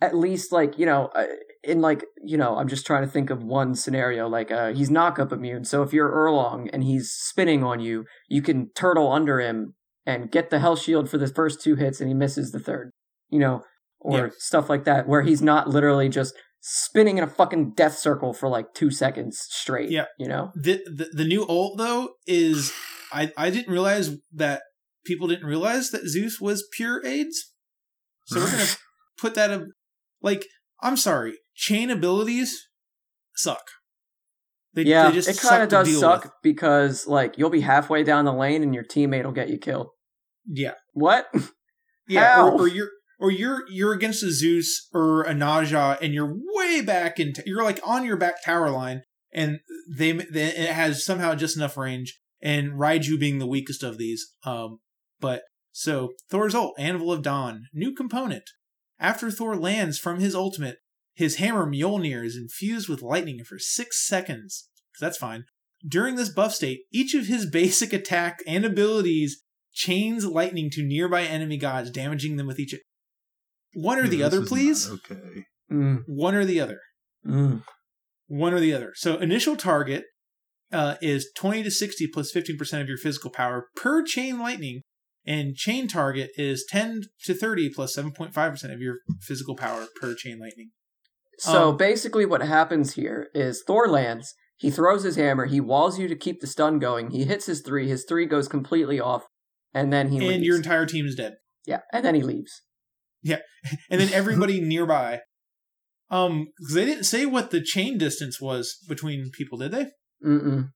at 0.00 0.16
least 0.16 0.52
like 0.52 0.78
you 0.78 0.84
know 0.86 1.06
uh, 1.14 1.24
in 1.62 1.80
like 1.80 2.04
you 2.22 2.36
know 2.36 2.56
i'm 2.56 2.68
just 2.68 2.86
trying 2.86 3.02
to 3.02 3.08
think 3.10 3.30
of 3.30 3.42
one 3.42 3.74
scenario 3.74 4.28
like 4.28 4.50
uh 4.50 4.72
he's 4.72 4.90
knockup 4.90 5.32
immune 5.32 5.64
so 5.64 5.82
if 5.82 5.92
you're 5.92 6.10
Erlang 6.10 6.68
and 6.72 6.84
he's 6.84 7.10
spinning 7.10 7.62
on 7.64 7.80
you 7.80 8.04
you 8.28 8.42
can 8.42 8.70
turtle 8.74 9.10
under 9.12 9.40
him 9.40 9.74
and 10.04 10.30
get 10.30 10.50
the 10.50 10.58
hell 10.58 10.76
shield 10.76 11.08
for 11.08 11.16
the 11.18 11.26
first 11.28 11.62
two 11.62 11.76
hits 11.76 12.00
and 12.00 12.08
he 12.08 12.14
misses 12.14 12.52
the 12.52 12.58
third 12.60 12.90
you 13.30 13.38
know 13.38 13.62
or 14.00 14.18
Yeah. 14.26 14.30
stuff 14.38 14.68
like 14.68 14.84
that 14.84 15.08
where 15.08 15.22
he's 15.22 15.40
not 15.40 15.68
literally 15.68 16.08
just 16.10 16.34
spinning 16.60 17.16
in 17.18 17.24
a 17.24 17.28
fucking 17.28 17.72
death 17.74 17.96
circle 17.96 18.32
for 18.34 18.48
like 18.48 18.74
two 18.74 18.90
seconds 18.90 19.38
straight 19.48 19.90
Yeah. 19.90 20.06
you 20.18 20.28
know 20.28 20.50
the, 20.54 20.80
the 20.86 21.08
the 21.12 21.24
new 21.24 21.46
ult 21.46 21.78
though 21.78 22.10
is 22.26 22.72
I 23.12 23.32
I 23.36 23.50
didn't 23.50 23.72
realize 23.72 24.16
that 24.32 24.62
people 25.06 25.28
didn't 25.28 25.46
realize 25.46 25.90
that 25.90 26.08
Zeus 26.08 26.40
was 26.40 26.66
pure 26.76 27.04
AIDS. 27.06 27.52
So 28.26 28.40
we're 28.40 28.50
gonna 28.50 28.66
put 29.18 29.34
that 29.36 29.50
in, 29.52 29.70
like 30.24 30.46
I'm 30.80 30.96
sorry, 30.96 31.34
chain 31.54 31.90
abilities 31.90 32.66
suck. 33.36 33.62
They, 34.72 34.82
yeah 34.82 35.08
they 35.08 35.14
just 35.14 35.28
it 35.28 35.38
kind 35.38 35.62
of 35.62 35.68
does 35.68 36.00
suck 36.00 36.24
with. 36.24 36.32
because 36.42 37.06
like 37.06 37.38
you'll 37.38 37.50
be 37.50 37.60
halfway 37.60 38.02
down 38.02 38.24
the 38.24 38.32
lane 38.32 38.64
and 38.64 38.74
your 38.74 38.82
teammate 38.82 39.24
will 39.24 39.30
get 39.30 39.48
you 39.48 39.56
killed 39.56 39.90
Yeah, 40.50 40.74
what 40.92 41.26
yeah, 42.08 42.42
or, 42.42 42.62
or 42.62 42.68
you're 42.68 42.90
or 43.20 43.30
you're 43.30 43.62
you're 43.70 43.92
against 43.92 44.24
a 44.24 44.32
Zeus 44.32 44.88
or 44.92 45.22
a 45.22 45.34
Ne 45.34 45.64
Zha, 45.66 45.98
and 46.02 46.12
you're 46.12 46.34
way 46.54 46.80
back 46.80 47.20
in. 47.20 47.34
T- 47.34 47.42
you're 47.46 47.62
like 47.62 47.80
on 47.86 48.04
your 48.04 48.16
back 48.16 48.42
tower 48.44 48.70
line, 48.70 49.02
and 49.32 49.60
they, 49.96 50.12
they 50.12 50.46
it 50.46 50.70
has 50.70 51.04
somehow 51.04 51.34
just 51.34 51.56
enough 51.56 51.76
range. 51.76 52.18
And 52.42 52.72
Raiju 52.72 53.18
being 53.18 53.38
the 53.38 53.46
weakest 53.46 53.82
of 53.82 53.96
these. 53.96 54.34
Um, 54.44 54.80
but 55.18 55.44
so 55.72 56.12
Thor's 56.28 56.54
ult, 56.54 56.74
Anvil 56.78 57.10
of 57.10 57.22
Dawn, 57.22 57.68
new 57.72 57.94
component. 57.94 58.44
After 59.04 59.30
Thor 59.30 59.54
lands 59.54 59.98
from 59.98 60.18
his 60.18 60.34
ultimate, 60.34 60.78
his 61.14 61.36
hammer 61.36 61.66
Mjolnir 61.66 62.24
is 62.24 62.38
infused 62.38 62.88
with 62.88 63.02
lightning 63.02 63.44
for 63.44 63.58
six 63.58 64.02
seconds. 64.08 64.70
So 64.94 65.04
that's 65.04 65.18
fine. 65.18 65.44
During 65.86 66.14
this 66.14 66.30
buff 66.30 66.54
state, 66.54 66.84
each 66.90 67.12
of 67.14 67.26
his 67.26 67.44
basic 67.60 67.92
attack 67.92 68.38
and 68.46 68.64
abilities 68.64 69.42
chains 69.74 70.24
lightning 70.24 70.70
to 70.70 70.82
nearby 70.82 71.24
enemy 71.24 71.58
gods, 71.58 71.90
damaging 71.90 72.36
them 72.36 72.46
with 72.46 72.58
each. 72.58 72.74
One 73.74 73.98
or 73.98 74.08
the 74.08 74.16
this 74.16 74.26
other, 74.26 74.38
is 74.38 74.42
not 74.42 74.48
please. 74.48 74.90
Okay. 74.90 75.44
Mm, 75.70 76.04
One 76.06 76.34
or 76.34 76.46
the 76.46 76.60
other. 76.60 76.80
mm. 77.26 77.62
One 78.28 78.54
or 78.54 78.60
the 78.60 78.72
other. 78.72 78.92
So 78.94 79.18
initial 79.18 79.54
target 79.54 80.04
uh, 80.72 80.94
is 81.02 81.28
20 81.36 81.62
to 81.64 81.70
60 81.70 82.06
plus 82.06 82.32
15% 82.32 82.80
of 82.80 82.88
your 82.88 82.96
physical 82.96 83.30
power 83.30 83.66
per 83.76 84.02
chain 84.02 84.38
lightning. 84.38 84.80
And 85.26 85.54
chain 85.56 85.88
target 85.88 86.30
is 86.36 86.66
10 86.68 87.02
to 87.24 87.34
30 87.34 87.70
plus 87.74 87.96
7.5% 87.96 88.72
of 88.74 88.80
your 88.80 88.96
physical 89.22 89.56
power 89.56 89.86
per 90.00 90.14
chain 90.14 90.38
lightning. 90.38 90.70
So 91.38 91.70
Um, 91.70 91.76
basically, 91.76 92.26
what 92.26 92.42
happens 92.42 92.92
here 92.94 93.28
is 93.34 93.62
Thor 93.66 93.88
lands. 93.88 94.34
He 94.56 94.70
throws 94.70 95.02
his 95.02 95.16
hammer. 95.16 95.46
He 95.46 95.60
walls 95.60 95.98
you 95.98 96.08
to 96.08 96.14
keep 96.16 96.40
the 96.40 96.46
stun 96.46 96.78
going. 96.78 97.10
He 97.10 97.24
hits 97.24 97.46
his 97.46 97.60
three. 97.62 97.88
His 97.88 98.04
three 98.08 98.26
goes 98.26 98.46
completely 98.48 99.00
off, 99.00 99.24
and 99.72 99.92
then 99.92 100.10
he 100.10 100.18
and 100.18 100.26
leaves. 100.28 100.44
your 100.44 100.56
entire 100.56 100.86
team 100.86 101.06
is 101.06 101.14
dead. 101.16 101.34
yeah, 101.66 101.80
and 101.92 102.04
then 102.04 102.14
he 102.14 102.22
leaves. 102.22 102.62
Yeah, 103.22 103.40
and 103.90 104.00
then 104.00 104.08
everybody 104.12 104.60
nearby. 104.60 105.20
Um, 106.10 106.48
because 106.58 106.74
they 106.74 106.84
didn't 106.84 107.04
say 107.04 107.26
what 107.26 107.50
the 107.50 107.62
chain 107.62 107.98
distance 107.98 108.40
was 108.40 108.76
between 108.88 109.30
people, 109.32 109.58
did 109.58 109.72
they? 109.72 109.86
Mm-mm. 110.24 110.68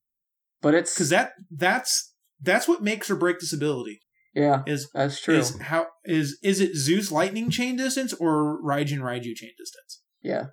But 0.61 0.75
it's 0.75 0.95
Because 0.95 1.11
that 1.11 1.33
that's 1.51 2.15
that's 2.41 2.67
what 2.67 2.83
makes 2.83 3.11
or 3.11 3.17
break 3.17 3.39
this 3.39 3.53
ability. 3.53 4.01
Yeah, 4.35 4.63
Is 4.67 4.89
that's 4.95 5.21
true. 5.21 5.37
is 5.37 5.59
how 5.61 5.87
is 6.05 6.39
is 6.43 6.61
it 6.61 6.77
Zeus 6.77 7.11
lightning 7.11 7.51
chain 7.51 7.77
distance 7.77 8.13
or 8.15 8.61
Raijin 8.63 8.99
Raiju 9.01 9.35
chain 9.35 9.51
distance? 9.59 10.03
yeah, 10.23 10.47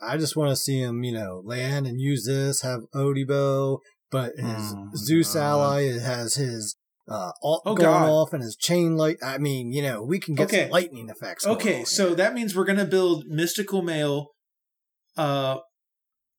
I 0.00 0.16
just 0.18 0.36
want 0.36 0.50
to 0.50 0.56
see 0.56 0.78
him, 0.80 1.02
you 1.04 1.12
know, 1.12 1.42
land 1.44 1.86
and 1.86 2.00
use 2.00 2.26
this, 2.26 2.60
have 2.62 2.80
Odibo, 2.94 3.78
but 4.10 4.32
his 4.36 4.74
Oh, 4.76 4.90
Zeus 4.96 5.34
God. 5.34 5.40
ally 5.40 5.98
has 5.98 6.34
his 6.34 6.76
uh, 7.08 7.32
all, 7.42 7.60
Oh, 7.66 7.74
going 7.74 7.86
God. 7.90 8.08
off 8.10 8.32
and 8.32 8.42
his 8.42 8.56
chain 8.56 8.96
light. 8.96 9.16
I 9.22 9.36
mean, 9.38 9.72
you 9.72 9.82
know, 9.82 10.02
we 10.02 10.18
can 10.20 10.34
get 10.34 10.44
Okay. 10.48 10.62
some 10.64 10.70
lightning 10.70 11.08
effects. 11.10 11.46
Okay, 11.46 11.80
on 11.80 11.86
so 11.86 12.06
here. 12.08 12.16
that 12.16 12.34
means 12.34 12.54
we're 12.56 12.64
gonna 12.64 12.84
build 12.86 13.24
Mystical 13.26 13.82
Mail, 13.82 14.28
uh, 15.16 15.58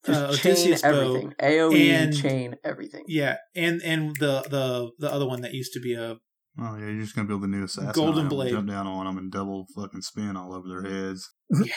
Just 0.05 0.21
uh, 0.21 0.33
chain 0.35 0.51
Odysseus 0.53 0.81
bow. 0.81 0.87
everything. 0.89 1.33
AOE 1.41 1.89
and- 1.91 2.15
chain 2.17 2.55
everything. 2.63 3.03
Yeah, 3.07 3.37
and 3.55 3.81
and 3.83 4.15
the 4.19 4.41
the 4.49 4.91
the 4.99 5.11
other 5.11 5.25
one 5.27 5.41
that 5.41 5.53
used 5.53 5.73
to 5.73 5.79
be 5.79 5.93
a 5.93 6.17
Oh 6.59 6.75
yeah, 6.77 6.85
you're 6.85 7.01
just 7.01 7.15
gonna 7.15 7.27
build 7.27 7.43
the 7.43 7.47
new 7.47 7.63
assassin. 7.63 7.91
Golden 7.93 8.27
Blade. 8.29 8.51
Jump 8.51 8.69
down 8.69 8.87
on 8.87 9.05
them 9.05 9.17
and 9.17 9.31
double 9.31 9.65
fucking 9.75 10.01
spin 10.01 10.37
all 10.37 10.53
over 10.53 10.67
their 10.67 10.83
heads. 10.83 11.29
Yeah. 11.63 11.73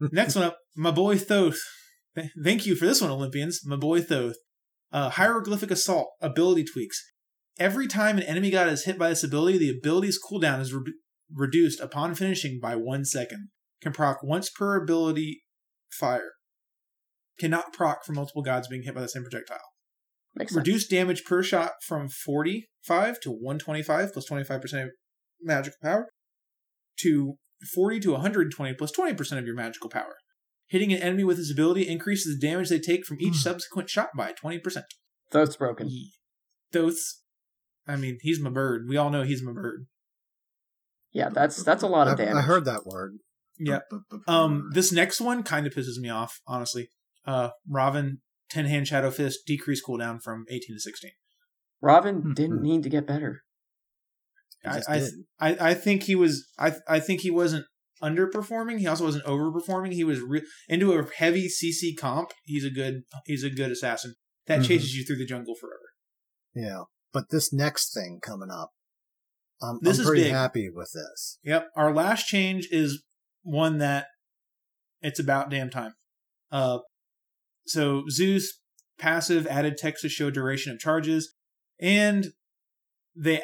Next 0.00 0.34
one 0.34 0.44
up, 0.44 0.58
my 0.76 0.90
boy 0.90 1.16
Thoth. 1.16 1.58
Th- 2.16 2.30
Thank 2.42 2.66
you 2.66 2.74
for 2.74 2.86
this 2.86 3.00
one, 3.00 3.10
Olympians. 3.10 3.60
My 3.64 3.76
boy 3.76 4.00
Thoth. 4.00 4.34
Uh, 4.92 5.10
hieroglyphic 5.10 5.70
assault 5.70 6.08
ability 6.20 6.64
tweaks. 6.64 7.00
Every 7.58 7.86
time 7.86 8.16
an 8.16 8.24
enemy 8.24 8.50
god 8.50 8.68
is 8.68 8.86
hit 8.86 8.98
by 8.98 9.10
this 9.10 9.22
ability, 9.22 9.58
the 9.58 9.70
ability's 9.78 10.18
cooldown 10.18 10.60
is 10.60 10.72
re- 10.72 10.94
reduced 11.32 11.78
upon 11.80 12.14
finishing 12.14 12.58
by 12.60 12.74
one 12.74 13.04
second. 13.04 13.50
Can 13.82 13.92
proc 13.92 14.22
once 14.22 14.50
per 14.50 14.82
ability 14.82 15.42
fire. 15.92 16.32
Cannot 17.38 17.72
proc 17.72 18.04
for 18.04 18.12
multiple 18.12 18.42
gods 18.42 18.68
being 18.68 18.82
hit 18.82 18.94
by 18.94 19.02
the 19.02 19.08
same 19.08 19.22
projectile. 19.22 19.69
Makes 20.34 20.52
sense. 20.54 20.66
Reduce 20.66 20.86
damage 20.88 21.24
per 21.24 21.42
shot 21.42 21.72
from 21.86 22.08
45 22.08 23.20
to 23.20 23.30
125 23.30 24.12
plus 24.12 24.28
25% 24.28 24.82
of 24.84 24.88
magical 25.42 25.76
power 25.82 26.08
to 27.00 27.34
40 27.74 28.00
to 28.00 28.12
120 28.12 28.74
plus 28.74 28.92
20% 28.92 29.38
of 29.38 29.46
your 29.46 29.54
magical 29.54 29.90
power. 29.90 30.16
Hitting 30.68 30.92
an 30.92 31.02
enemy 31.02 31.24
with 31.24 31.36
this 31.38 31.50
ability 31.52 31.88
increases 31.88 32.38
the 32.38 32.46
damage 32.46 32.68
they 32.68 32.78
take 32.78 33.04
from 33.04 33.18
each 33.20 33.34
subsequent 33.36 33.90
shot 33.90 34.10
by 34.16 34.32
20%. 34.32 34.60
Throat's 35.32 35.56
broken. 35.56 35.88
Ye- 35.88 36.12
Those, 36.72 37.22
I 37.88 37.96
mean, 37.96 38.18
he's 38.22 38.40
my 38.40 38.50
bird. 38.50 38.82
We 38.88 38.96
all 38.96 39.10
know 39.10 39.22
he's 39.22 39.42
my 39.42 39.52
bird. 39.52 39.86
Yeah, 41.12 41.28
that's 41.28 41.64
that's 41.64 41.82
a 41.82 41.88
lot 41.88 42.06
of 42.06 42.16
damage. 42.18 42.36
I 42.36 42.42
heard 42.42 42.64
that 42.66 42.86
word. 42.86 43.14
Yeah. 43.58 43.80
Um, 44.28 44.70
this 44.72 44.92
next 44.92 45.20
one 45.20 45.42
kind 45.42 45.66
of 45.66 45.74
pisses 45.74 45.98
me 45.98 46.08
off, 46.08 46.40
honestly. 46.46 46.88
Uh, 47.26 47.50
Raven, 47.68 48.20
10 48.50 48.66
hand 48.66 48.86
Shadow 48.88 49.10
Fist, 49.10 49.40
decrease 49.46 49.82
cooldown 49.86 50.20
from 50.22 50.44
18 50.50 50.76
to 50.76 50.80
16. 50.80 51.10
Robin 51.80 52.34
didn't 52.34 52.62
need 52.62 52.82
to 52.82 52.88
get 52.88 53.06
better. 53.06 53.42
I, 54.64 54.82
I, 54.88 54.98
did. 54.98 55.14
I, 55.38 55.70
I 55.70 55.74
think 55.74 56.02
he 56.02 56.14
was. 56.14 56.46
I, 56.58 56.74
I 56.86 57.00
think 57.00 57.22
he 57.22 57.30
wasn't 57.30 57.64
underperforming. 58.02 58.78
He 58.78 58.86
also 58.86 59.04
wasn't 59.04 59.24
overperforming. 59.24 59.92
He 59.94 60.04
was 60.04 60.20
re- 60.20 60.44
into 60.68 60.92
a 60.92 61.06
heavy 61.16 61.48
CC 61.48 61.96
comp. 61.98 62.32
He's 62.44 62.64
a 62.64 62.70
good. 62.70 63.02
He's 63.24 63.42
a 63.44 63.48
good 63.50 63.70
assassin 63.70 64.14
that 64.46 64.60
Mhm. 64.60 64.66
chases 64.66 64.94
you 64.94 65.04
through 65.04 65.16
the 65.16 65.24
jungle 65.26 65.54
forever. 65.58 65.92
Yeah. 66.54 66.82
But 67.12 67.30
this 67.30 67.52
next 67.52 67.94
thing 67.94 68.18
coming 68.22 68.50
up, 68.50 68.70
I'm, 69.62 69.78
This 69.80 69.96
I'm 69.98 70.02
is 70.02 70.06
pretty 70.08 70.22
big. 70.24 70.32
happy 70.32 70.68
with 70.68 70.90
this. 70.92 71.38
Yep. 71.42 71.68
Our 71.74 71.94
last 71.94 72.26
change 72.26 72.68
is 72.70 73.02
one 73.42 73.78
that 73.78 74.08
it's 75.00 75.18
about 75.18 75.50
damn 75.50 75.70
time. 75.70 75.94
Uh, 76.52 76.80
so 77.66 78.04
Zeus 78.10 78.60
passive 78.98 79.46
added 79.46 79.76
text 79.78 80.02
to 80.02 80.08
show 80.08 80.30
duration 80.30 80.72
of 80.72 80.78
charges, 80.78 81.34
and 81.80 82.28
they 83.16 83.42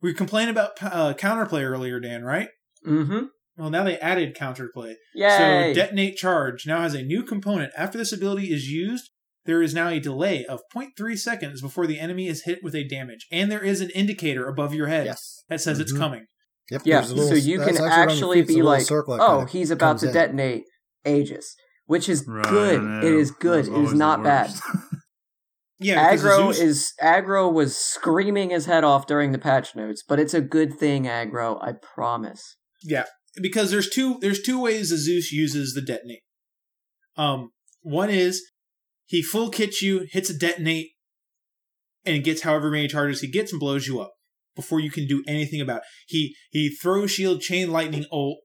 we 0.00 0.14
complained 0.14 0.50
about 0.50 0.72
uh, 0.82 1.14
counterplay 1.14 1.62
earlier, 1.62 2.00
Dan. 2.00 2.24
Right? 2.24 2.48
Mm-hmm. 2.86 3.26
Well, 3.56 3.70
now 3.70 3.82
they 3.84 3.98
added 3.98 4.36
counterplay. 4.36 4.94
Yay! 5.14 5.72
So 5.74 5.80
detonate 5.80 6.16
charge 6.16 6.66
now 6.66 6.82
has 6.82 6.94
a 6.94 7.02
new 7.02 7.22
component. 7.24 7.72
After 7.76 7.98
this 7.98 8.12
ability 8.12 8.52
is 8.52 8.68
used, 8.70 9.10
there 9.46 9.62
is 9.62 9.74
now 9.74 9.88
a 9.88 9.98
delay 9.98 10.44
of 10.44 10.60
0.3 10.74 11.18
seconds 11.18 11.60
before 11.60 11.86
the 11.86 11.98
enemy 11.98 12.28
is 12.28 12.44
hit 12.44 12.60
with 12.62 12.74
a 12.74 12.86
damage, 12.86 13.26
and 13.32 13.50
there 13.50 13.64
is 13.64 13.80
an 13.80 13.90
indicator 13.90 14.46
above 14.46 14.74
your 14.74 14.86
head 14.86 15.06
Yes. 15.06 15.42
that 15.48 15.60
says 15.60 15.80
it's 15.80 15.92
Mhm. 15.92 15.98
coming. 15.98 16.26
Yep. 16.70 16.82
yeah, 16.84 17.00
little- 17.00 17.28
so 17.28 17.34
you 17.34 17.58
can 17.58 17.68
actually 17.70 17.88
actually 17.88 18.42
feet, 18.44 18.56
be 18.56 18.62
like, 18.62 18.86
oh, 18.90 19.46
he's 19.46 19.70
about 19.70 19.98
to 20.00 20.12
detonate 20.12 20.64
Aegis, 21.06 21.56
which 21.88 22.08
is 22.08 22.24
Right, 22.28 22.44
good. 22.48 23.04
It 23.04 23.12
is 23.14 23.30
good. 23.32 23.66
It 23.66 23.74
is 23.74 23.94
not 23.94 24.22
bad. 24.22 24.52
Yeah, 25.80 26.12
aggro 26.12 26.52
Zeus- 26.52 26.58
is 26.58 26.92
aggro 27.00 27.52
was 27.52 27.76
screaming 27.76 28.50
his 28.50 28.66
head 28.66 28.82
off 28.82 29.06
during 29.06 29.30
the 29.30 29.38
patch 29.38 29.76
notes, 29.76 30.02
but 30.06 30.18
it's 30.18 30.34
a 30.34 30.40
good 30.40 30.74
thing, 30.74 31.04
aggro. 31.04 31.56
I 31.62 31.74
promise. 31.94 32.56
Yeah, 32.82 33.04
because 33.40 33.70
there's 33.70 33.88
two 33.88 34.18
there's 34.20 34.42
two 34.42 34.60
ways 34.60 34.88
Zeus 34.88 35.30
uses 35.30 35.74
the 35.74 35.80
detonate. 35.80 36.22
Um, 37.16 37.50
one 37.82 38.10
is 38.10 38.42
he 39.06 39.22
full 39.22 39.50
kits 39.50 39.80
you, 39.80 40.08
hits 40.10 40.30
a 40.30 40.36
detonate, 40.36 40.88
and 42.04 42.24
gets 42.24 42.42
however 42.42 42.72
many 42.72 42.88
charges 42.88 43.20
he 43.20 43.30
gets 43.30 43.52
and 43.52 43.60
blows 43.60 43.86
you 43.86 44.00
up 44.00 44.14
before 44.56 44.80
you 44.80 44.90
can 44.90 45.06
do 45.06 45.22
anything 45.28 45.60
about 45.60 45.78
it. 45.78 45.84
He 46.08 46.34
he 46.50 46.70
throws 46.70 47.12
shield, 47.12 47.40
chain 47.40 47.70
lightning, 47.70 48.04
ult, 48.10 48.38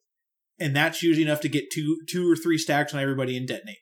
and 0.60 0.76
that's 0.76 1.02
usually 1.04 1.26
enough 1.26 1.42
to 1.42 1.50
get 1.50 1.72
two 1.72 1.98
two 2.10 2.30
or 2.30 2.36
three 2.36 2.58
stacks 2.58 2.94
on 2.94 3.00
everybody 3.02 3.36
and 3.38 3.48
detonate. 3.48 3.78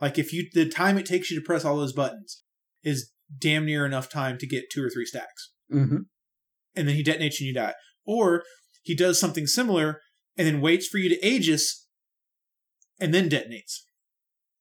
Like 0.00 0.18
if 0.18 0.32
you 0.32 0.48
the 0.52 0.68
time 0.68 0.98
it 0.98 1.06
takes 1.06 1.30
you 1.30 1.38
to 1.38 1.44
press 1.44 1.64
all 1.64 1.76
those 1.76 1.92
buttons 1.92 2.42
is 2.82 3.10
damn 3.38 3.66
near 3.66 3.84
enough 3.86 4.10
time 4.10 4.38
to 4.38 4.46
get 4.46 4.64
two 4.72 4.82
or 4.84 4.90
three 4.90 5.06
stacks 5.06 5.52
Mm-hmm. 5.72 5.98
and 6.74 6.88
then 6.88 6.96
he 6.96 7.04
detonates 7.04 7.38
and 7.38 7.46
you 7.46 7.54
die. 7.54 7.74
Or 8.04 8.42
he 8.82 8.96
does 8.96 9.20
something 9.20 9.46
similar 9.46 10.00
and 10.36 10.46
then 10.46 10.60
waits 10.60 10.88
for 10.88 10.98
you 10.98 11.08
to 11.10 11.24
Aegis 11.26 11.86
and 12.98 13.14
then 13.14 13.28
detonates. 13.28 13.82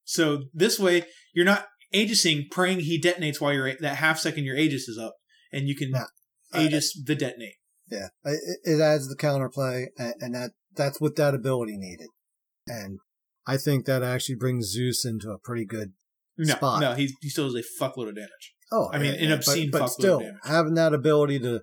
So 0.03 0.43
this 0.53 0.79
way, 0.79 1.03
you're 1.33 1.45
not 1.45 1.65
Aegising, 1.93 2.51
praying 2.51 2.81
he 2.81 3.01
detonates 3.01 3.41
while 3.41 3.51
you're 3.53 3.73
that 3.79 3.95
half 3.95 4.19
second 4.19 4.43
your 4.43 4.55
Aegis 4.55 4.87
is 4.87 4.99
up, 4.99 5.15
and 5.51 5.67
you 5.67 5.75
can. 5.75 5.91
I- 5.95 6.05
Aegis 6.65 6.93
the 7.03 7.15
detonate. 7.15 7.55
Yeah, 7.89 8.09
it, 8.23 8.59
it 8.63 8.79
adds 8.79 9.07
the 9.07 9.15
counterplay, 9.15 9.87
and, 9.97 10.13
and 10.19 10.35
that 10.35 10.51
that's 10.79 10.99
what 10.99 11.15
that 11.17 11.35
ability 11.35 11.75
needed. 11.77 12.07
And 12.65 12.99
I 13.45 13.57
think 13.57 13.85
that 13.85 14.01
actually 14.01 14.35
brings 14.35 14.71
Zeus 14.71 15.05
into 15.05 15.29
a 15.29 15.37
pretty 15.37 15.65
good. 15.65 15.93
No, 16.37 16.55
Spot. 16.55 16.79
no, 16.81 16.93
he 16.93 17.13
he 17.21 17.27
still 17.29 17.51
does 17.51 17.55
a 17.55 17.83
fuckload 17.83 18.07
of 18.09 18.15
damage. 18.15 18.53
Oh, 18.71 18.89
I 18.93 18.97
mean, 18.97 19.13
yeah, 19.13 19.21
an 19.21 19.29
yeah, 19.29 19.35
obscene 19.35 19.69
but, 19.71 19.79
fuckload 19.79 19.81
but 19.81 19.85
of 19.85 19.91
still 19.91 20.21
having 20.45 20.73
that 20.75 20.93
ability 20.93 21.39
to 21.39 21.61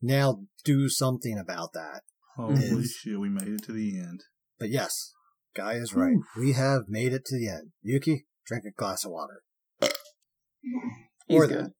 now 0.00 0.40
do 0.64 0.88
something 0.88 1.38
about 1.38 1.72
that. 1.74 2.00
Holy 2.36 2.54
Is- 2.54 2.92
shit, 3.02 3.20
we 3.20 3.28
made 3.28 3.48
it 3.48 3.64
to 3.64 3.72
the 3.72 3.98
end. 3.98 4.20
But 4.58 4.70
yes, 4.70 5.12
Guy 5.54 5.74
is 5.74 5.94
right. 5.94 6.16
We 6.38 6.52
have 6.52 6.82
made 6.88 7.12
it 7.12 7.24
to 7.26 7.36
the 7.38 7.48
end. 7.48 7.72
Yuki, 7.82 8.24
drink 8.46 8.64
a 8.66 8.70
glass 8.70 9.04
of 9.04 9.10
water. 9.12 9.42
He's 11.26 11.40
Or. 11.40 11.46
That 11.46 11.70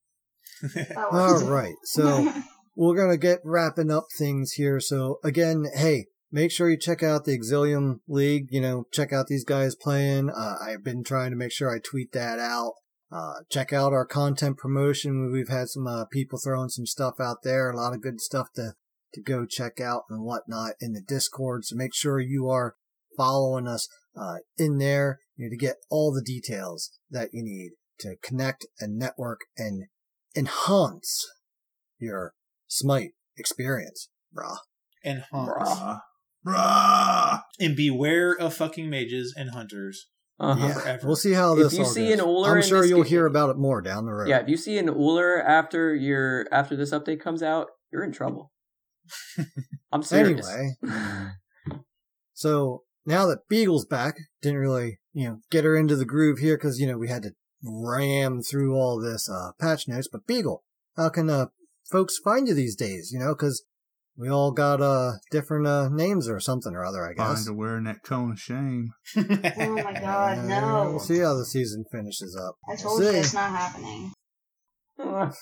All 0.97 1.11
works. 1.11 1.43
right, 1.43 1.75
so 1.83 2.31
we're 2.75 2.95
gonna 2.95 3.17
get 3.17 3.39
wrapping 3.43 3.91
up 3.91 4.05
things 4.17 4.53
here. 4.53 4.79
So 4.79 5.19
again, 5.23 5.65
hey, 5.73 6.05
make 6.35 6.51
sure 6.51 6.69
you 6.69 6.77
check 6.77 7.01
out 7.01 7.23
the 7.23 7.37
Exilium 7.37 8.01
League. 8.09 8.49
You 8.51 8.59
know, 8.59 8.87
check 8.91 9.13
out 9.13 9.27
these 9.27 9.45
guys 9.45 9.73
playing. 9.73 10.29
Uh, 10.29 10.55
I've 10.61 10.83
been 10.83 11.01
trying 11.01 11.31
to 11.31 11.37
make 11.37 11.53
sure 11.53 11.73
I 11.73 11.79
tweet 11.79 12.11
that 12.11 12.39
out. 12.39 12.73
Uh, 13.09 13.35
check 13.49 13.71
out 13.71 13.93
our 13.93 14.05
content 14.05 14.57
promotion. 14.57 15.31
We've 15.31 15.47
had 15.47 15.69
some 15.69 15.87
uh, 15.87 16.03
people 16.11 16.37
throwing 16.37 16.67
some 16.67 16.85
stuff 16.85 17.21
out 17.21 17.37
there. 17.43 17.71
A 17.71 17.77
lot 17.77 17.93
of 17.93 18.01
good 18.01 18.19
stuff 18.19 18.49
to 18.55 18.73
to 19.13 19.21
go 19.21 19.45
check 19.45 19.79
out 19.79 20.03
and 20.09 20.25
whatnot 20.25 20.73
in 20.81 20.91
the 20.91 21.01
Discord. 21.01 21.63
So 21.63 21.77
make 21.77 21.95
sure 21.95 22.19
you 22.19 22.49
are 22.49 22.75
following 23.15 23.65
us 23.65 23.87
uh, 24.13 24.39
in 24.57 24.77
there 24.77 25.21
you 25.37 25.45
know, 25.45 25.51
to 25.51 25.57
get 25.57 25.77
all 25.89 26.13
the 26.13 26.21
details 26.21 26.91
that 27.09 27.29
you 27.31 27.41
need 27.41 27.71
to 27.99 28.17
connect 28.21 28.65
and 28.81 28.97
network 28.97 29.41
and 29.57 29.85
enhance 30.35 31.25
your 31.97 32.33
Smite 32.67 33.11
experience, 33.37 34.09
brah. 34.35 34.57
and 35.01 35.23
haunts. 35.31 36.01
Bruh. 36.45 36.53
Bruh. 36.55 37.41
And 37.59 37.75
beware 37.75 38.33
of 38.33 38.53
fucking 38.53 38.89
mages 38.89 39.33
and 39.37 39.51
hunters. 39.51 40.07
Uh-huh. 40.37 40.67
Yeah, 40.67 40.73
Forever. 40.73 41.07
we'll 41.07 41.15
see 41.15 41.31
how 41.31 41.55
this. 41.55 41.65
If 41.67 41.71
this 41.71 41.77
you 41.79 41.85
all 41.85 41.91
see 41.91 42.09
goes. 42.09 42.19
an 42.19 42.25
Ullr 42.25 42.55
I'm 42.55 42.61
sure 42.61 42.83
you'll 42.85 43.03
game- 43.03 43.09
hear 43.09 43.25
about 43.25 43.51
it 43.51 43.57
more 43.57 43.81
down 43.81 44.05
the 44.05 44.11
road. 44.13 44.27
Yeah, 44.27 44.39
if 44.39 44.49
you 44.49 44.57
see 44.57 44.77
an 44.77 44.87
Ullr 44.87 45.41
after 45.43 45.95
your 45.95 46.45
after 46.51 46.75
this 46.75 46.91
update 46.91 47.21
comes 47.21 47.41
out, 47.41 47.67
you're 47.91 48.03
in 48.03 48.11
trouble. 48.11 48.51
I'm 49.93 50.03
serious. 50.03 50.49
Anyway, 50.49 51.29
so 52.33 52.83
now 53.05 53.25
that 53.27 53.47
Beagle's 53.49 53.85
back, 53.85 54.17
didn't 54.41 54.59
really, 54.59 54.99
you 55.13 55.27
know, 55.27 55.39
get 55.51 55.63
her 55.63 55.75
into 55.75 55.95
the 55.95 56.05
groove 56.05 56.39
here 56.39 56.57
because, 56.57 56.79
you 56.79 56.87
know, 56.87 56.97
we 56.97 57.07
had 57.07 57.23
to 57.23 57.31
ram 57.63 58.41
through 58.41 58.75
all 58.75 58.99
this 58.99 59.29
uh, 59.29 59.51
patch 59.59 59.87
notes. 59.87 60.09
But 60.11 60.27
Beagle, 60.27 60.63
how 60.97 61.09
can 61.09 61.29
uh, 61.29 61.47
folks 61.89 62.17
find 62.17 62.47
you 62.47 62.53
these 62.53 62.75
days? 62.75 63.11
You 63.13 63.19
know, 63.19 63.33
because 63.35 63.63
we 64.17 64.29
all 64.29 64.51
got 64.51 64.81
uh, 64.81 65.13
different 65.31 65.67
uh, 65.67 65.89
names 65.89 66.29
or 66.29 66.39
something 66.39 66.73
or 66.73 66.85
other, 66.85 67.05
I 67.05 67.13
guess. 67.13 67.25
Find 67.25 67.37
guess. 67.37 67.47
her 67.47 67.53
wearing 67.53 67.83
that 67.85 68.03
cone 68.03 68.31
of 68.31 68.39
shame. 68.39 68.93
Oh 69.17 69.75
my 69.83 69.93
god, 69.99 70.45
no. 70.45 70.89
We'll 70.91 70.99
see 70.99 71.19
how 71.19 71.35
the 71.35 71.45
season 71.45 71.85
finishes 71.91 72.35
up. 72.35 72.55
I 72.67 72.71
We'll 72.71 72.77
told 72.77 73.03
you 73.03 73.11
see. 73.11 73.17
it's 73.17 73.33
not 73.33 73.51
happening. 73.51 74.13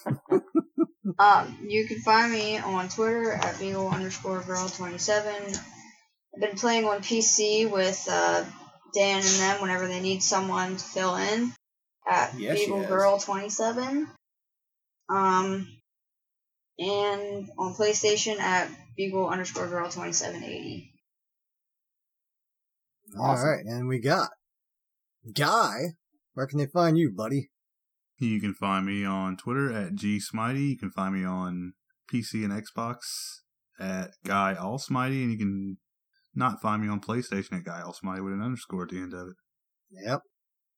Um, 1.19 1.59
you 1.67 1.85
can 1.87 1.99
find 1.99 2.31
me 2.31 2.57
on 2.57 2.87
Twitter 2.89 3.33
at 3.33 3.59
Beagle 3.59 3.89
underscore 3.89 4.41
girl 4.41 4.67
twenty 4.69 4.97
seven. 4.97 5.35
I've 6.33 6.41
been 6.41 6.55
playing 6.57 6.85
on 6.85 6.99
PC 7.01 7.69
with 7.69 8.07
uh, 8.09 8.43
Dan 8.95 9.17
and 9.17 9.23
them 9.23 9.61
whenever 9.61 9.87
they 9.87 9.99
need 9.99 10.23
someone 10.23 10.77
to 10.77 10.83
fill 10.83 11.15
in 11.15 11.53
at 12.09 12.33
Yes, 12.39 12.57
Beagle 12.57 12.85
girl 12.85 13.19
twenty 13.19 13.49
seven. 13.49 14.07
Um, 15.09 15.67
and 16.79 17.49
on 17.57 17.73
PlayStation 17.73 18.39
at 18.39 18.69
Beagle 18.95 19.27
underscore 19.27 19.67
girl 19.67 19.89
twenty 19.89 20.13
seven 20.13 20.43
eighty. 20.43 20.91
All 23.19 23.35
right, 23.35 23.63
and 23.65 23.87
we 23.87 23.99
got 23.99 24.29
Guy. 25.35 25.95
Where 26.33 26.47
can 26.47 26.57
they 26.57 26.65
find 26.65 26.97
you, 26.97 27.11
buddy? 27.15 27.51
You 28.17 28.39
can 28.39 28.53
find 28.53 28.85
me 28.85 29.05
on 29.05 29.37
Twitter 29.37 29.71
at 29.71 29.93
gsmitey. 29.93 30.69
You 30.69 30.77
can 30.77 30.91
find 30.91 31.13
me 31.13 31.25
on 31.25 31.73
PC 32.11 32.43
and 32.43 32.51
Xbox 32.51 32.99
at 33.79 34.11
Guy 34.25 34.55
Allsmighty, 34.59 35.23
and 35.23 35.31
you 35.31 35.37
can 35.37 35.77
not 36.33 36.61
find 36.61 36.81
me 36.81 36.87
on 36.87 37.01
PlayStation 37.01 37.53
at 37.53 37.65
Guy 37.65 37.81
Allsmighty 37.83 38.23
with 38.23 38.33
an 38.33 38.41
underscore 38.41 38.83
at 38.83 38.89
the 38.89 38.97
end 38.97 39.13
of 39.13 39.27
it. 39.27 39.35
Yep. 40.05 40.21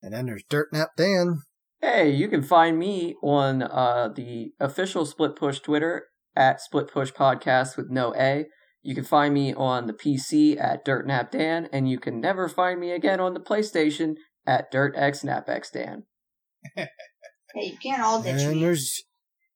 And 0.01 0.13
then 0.13 0.25
there's 0.25 0.43
Dirt 0.49 0.69
Nap 0.73 0.89
Dan. 0.97 1.43
Hey, 1.81 2.09
you 2.09 2.27
can 2.27 2.41
find 2.41 2.79
me 2.79 3.15
on 3.21 3.61
uh, 3.63 4.09
the 4.13 4.53
official 4.59 5.05
Split 5.05 5.35
Push 5.35 5.59
Twitter 5.59 6.07
at 6.35 6.61
Split 6.61 6.87
Push 6.91 7.11
Podcast 7.13 7.77
with 7.77 7.89
no 7.89 8.13
A. 8.15 8.45
You 8.81 8.95
can 8.95 9.03
find 9.03 9.33
me 9.33 9.53
on 9.53 9.87
the 9.87 9.93
PC 9.93 10.59
at 10.61 10.85
Dirt 10.85 11.07
Nap 11.07 11.31
Dan, 11.31 11.67
and 11.71 11.89
you 11.89 11.99
can 11.99 12.19
never 12.21 12.47
find 12.47 12.79
me 12.79 12.91
again 12.91 13.19
on 13.19 13.33
the 13.33 13.39
PlayStation 13.39 14.15
at 14.45 14.71
Dirt 14.71 14.93
X 14.95 15.23
Nap 15.23 15.49
X 15.49 15.69
Dan. 15.71 16.03
Hey, 17.53 17.67
you 17.67 17.77
can't 17.81 18.01
all 18.01 18.21
ditch 18.21 18.41
And 18.41 18.55
me. 18.55 18.59
there's 18.65 19.03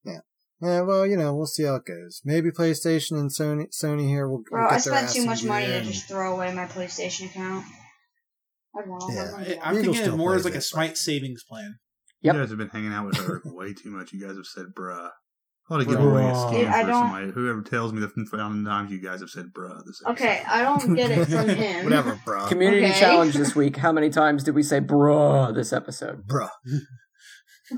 yeah. 0.06 0.20
Yeah, 0.62 0.82
well, 0.84 1.06
you 1.06 1.18
know, 1.18 1.36
we'll 1.36 1.48
see 1.48 1.64
how 1.64 1.76
it 1.76 1.86
goes. 1.86 2.22
Maybe 2.24 2.50
PlayStation 2.50 3.20
and 3.20 3.30
Sony 3.30 3.66
Sony 3.76 4.08
here 4.08 4.26
will, 4.26 4.38
will 4.38 4.44
Bro, 4.50 4.68
get 4.70 4.74
I 4.76 4.78
spent 4.78 5.04
ass 5.08 5.14
too 5.16 5.26
much 5.26 5.42
gear 5.42 5.50
money 5.52 5.66
to 5.66 5.82
just 5.82 6.08
throw 6.08 6.34
away 6.36 6.54
my 6.54 6.66
PlayStation 6.66 7.26
account. 7.26 7.66
I 8.74 8.88
want 8.88 9.04
all 9.04 9.12
Yeah. 9.14 9.24
my 9.26 9.28
I, 9.28 9.32
money 9.42 9.60
I'm 9.62 9.76
Regal 9.76 9.94
thinking 9.94 10.14
of 10.14 10.18
more 10.18 10.34
as 10.36 10.46
like 10.46 10.54
a 10.54 10.58
it, 10.60 10.62
smite 10.62 10.98
savings 10.98 11.44
plan. 11.44 11.80
Yep. 12.22 12.34
You 12.36 12.40
guys 12.42 12.50
have 12.50 12.58
been 12.58 12.70
hanging 12.70 12.94
out 12.94 13.06
with 13.06 13.18
her 13.18 13.42
way 13.46 13.74
too 13.74 13.90
much. 13.92 14.12
You 14.14 14.26
guys 14.26 14.36
have 14.36 14.46
said 14.46 14.66
bruh. 14.78 15.10
I 15.72 15.76
ought 15.76 15.78
to 15.78 15.86
give 15.86 16.00
away 16.00 16.24
a 16.24 16.32
Bruh. 16.34 16.48
skin 16.50 16.60
Dude, 16.62 16.68
I 16.70 16.82
for 16.82 16.88
don't- 16.88 17.04
somebody. 17.06 17.32
Whoever 17.32 17.62
tells 17.62 17.94
me 17.94 18.00
the 18.02 18.12
amount 18.34 18.60
of 18.60 18.66
times 18.66 18.92
you 18.92 19.00
guys 19.02 19.20
have 19.20 19.30
said 19.30 19.46
bruh 19.56 19.78
this 19.86 20.02
episode. 20.06 20.12
Okay, 20.26 20.44
I 20.48 20.64
don't 20.64 20.96
get 20.96 21.12
it 21.12 21.26
from 21.28 21.48
him. 21.50 21.84
Whatever, 21.86 22.20
bro. 22.26 22.48
Community 22.48 22.86
Okay. 22.88 23.00
challenge 23.00 23.36
this 23.36 23.56
week. 23.62 23.78
How 23.78 23.92
many 23.92 24.10
times 24.10 24.44
did 24.44 24.56
we 24.56 24.64
say 24.64 24.80
bruh 24.82 25.54
this 25.54 25.72
episode? 25.72 26.26
Bruh. 26.28 26.50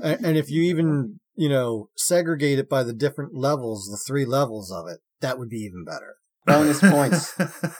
and, 0.02 0.24
and 0.24 0.36
if 0.38 0.50
you 0.50 0.62
even, 0.62 1.20
you 1.34 1.48
know, 1.50 1.90
segregate 1.96 2.58
it 2.58 2.68
by 2.68 2.82
the 2.82 2.94
different 2.94 3.34
levels, 3.34 3.86
the 3.90 4.00
three 4.06 4.24
levels 4.24 4.72
of 4.72 4.88
it, 4.88 5.00
that 5.20 5.38
would 5.38 5.50
be 5.50 5.58
even 5.58 5.84
better. 5.84 6.14
Bonus 6.46 6.80
points. 6.80 7.34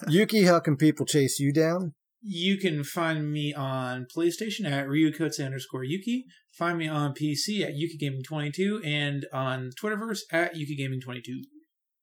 Yuki, 0.09 0.45
how 0.45 0.61
can 0.61 0.77
people 0.77 1.05
chase 1.07 1.41
you 1.41 1.53
down? 1.53 1.95
You 2.25 2.57
can 2.57 2.85
find 2.85 3.33
me 3.33 3.53
on 3.53 4.07
PlayStation 4.17 4.65
at 4.71 4.87
Ryukotsu 4.87 5.45
underscore 5.45 5.83
Yuki. 5.83 6.25
Find 6.57 6.79
me 6.79 6.87
on 6.87 7.15
PC 7.15 7.63
at 7.63 7.73
YukiGaming22 7.75 8.87
and 8.87 9.27
on 9.33 9.71
Twitterverse 9.83 10.21
at 10.31 10.55
YukiGaming22. 10.55 11.41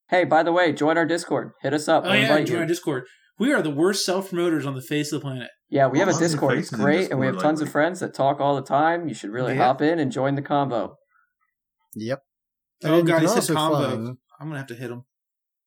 Hey, 0.09 0.25
by 0.25 0.43
the 0.43 0.51
way, 0.51 0.73
join 0.73 0.97
our 0.97 1.05
Discord. 1.05 1.51
Hit 1.61 1.73
us 1.73 1.87
up. 1.87 2.03
Oh 2.03 2.09
We'll 2.09 2.15
yeah, 2.17 2.23
invite 2.23 2.47
join 2.47 2.55
you. 2.57 2.61
our 2.61 2.67
Discord. 2.67 3.05
We 3.37 3.53
are 3.53 3.61
the 3.61 3.69
worst 3.69 4.05
self 4.05 4.29
promoters 4.31 4.65
on 4.65 4.75
the 4.75 4.81
face 4.81 5.13
of 5.13 5.21
the 5.21 5.23
planet. 5.25 5.49
Yeah, 5.69 5.87
we 5.87 5.99
have 5.99 6.09
a 6.09 6.17
Discord. 6.17 6.57
It's 6.57 6.69
faces 6.71 6.79
in 6.79 6.83
great, 6.83 7.11
and 7.11 7.19
we 7.19 7.25
have 7.27 7.35
Discord 7.35 7.49
tons 7.51 7.61
of 7.61 7.69
friends 7.71 7.99
that 8.01 8.13
talk 8.13 8.41
all 8.41 8.55
the 8.55 8.63
time. 8.63 9.07
You 9.07 9.13
should 9.13 9.29
really 9.31 9.53
Yeah. 9.55 9.67
hop 9.67 9.81
in 9.81 9.99
and 9.99 10.11
join 10.11 10.35
the 10.35 10.41
combo. 10.41 10.97
Yep. 11.95 12.19
And 12.83 12.91
Oh 12.91 12.95
then 12.97 13.05
you 13.05 13.11
god, 13.13 13.21
can 13.27 13.35
he 13.35 13.41
said 13.41 13.55
combo. 13.55 13.89
find- 13.89 14.17
I'm 14.41 14.47
gonna 14.47 14.57
have 14.57 14.67
to 14.67 14.75
hit 14.75 14.89
him. 14.91 15.03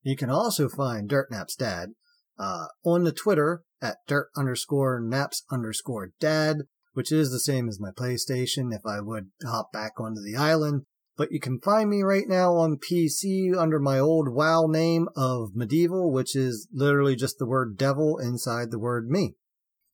You 0.03 0.17
can 0.17 0.29
also 0.29 0.69
find 0.69 1.09
Dirt 1.09 1.31
Naps 1.31 1.55
Dad 1.57 1.91
uh, 2.39 2.67
on 2.85 3.05
the 3.05 3.13
Twitter 3.13 3.63
at 3.83 3.99
dirt 4.07 4.29
underscore 4.37 5.01
naps 5.01 5.45
underscore 5.51 6.13
dad, 6.21 6.59
which 6.93 7.11
is 7.13 7.31
the 7.31 7.41
same 7.41 7.69
as 7.69 7.81
my 7.81 7.91
PlayStation 7.91 8.75
if 8.75 8.87
I 8.87 9.01
would 9.01 9.31
hop 9.45 9.73
back 9.73 9.93
onto 9.99 10.23
the 10.23 10.37
island. 10.37 10.83
But 11.17 11.31
you 11.31 11.41
can 11.41 11.61
find 11.61 11.91
me 11.91 12.03
right 12.03 12.27
now 12.27 12.55
on 12.55 12.79
PC 12.79 13.55
under 13.57 13.79
my 13.79 13.99
old 13.99 14.29
WoW 14.31 14.67
name 14.67 15.09
of 15.15 15.51
Medieval, 15.55 16.11
which 16.11 16.35
is 16.35 16.69
literally 16.73 17.17
just 17.17 17.39
the 17.39 17.47
word 17.47 17.77
devil 17.77 18.19
inside 18.19 18.71
the 18.71 18.79
word 18.79 19.11
me. 19.11 19.35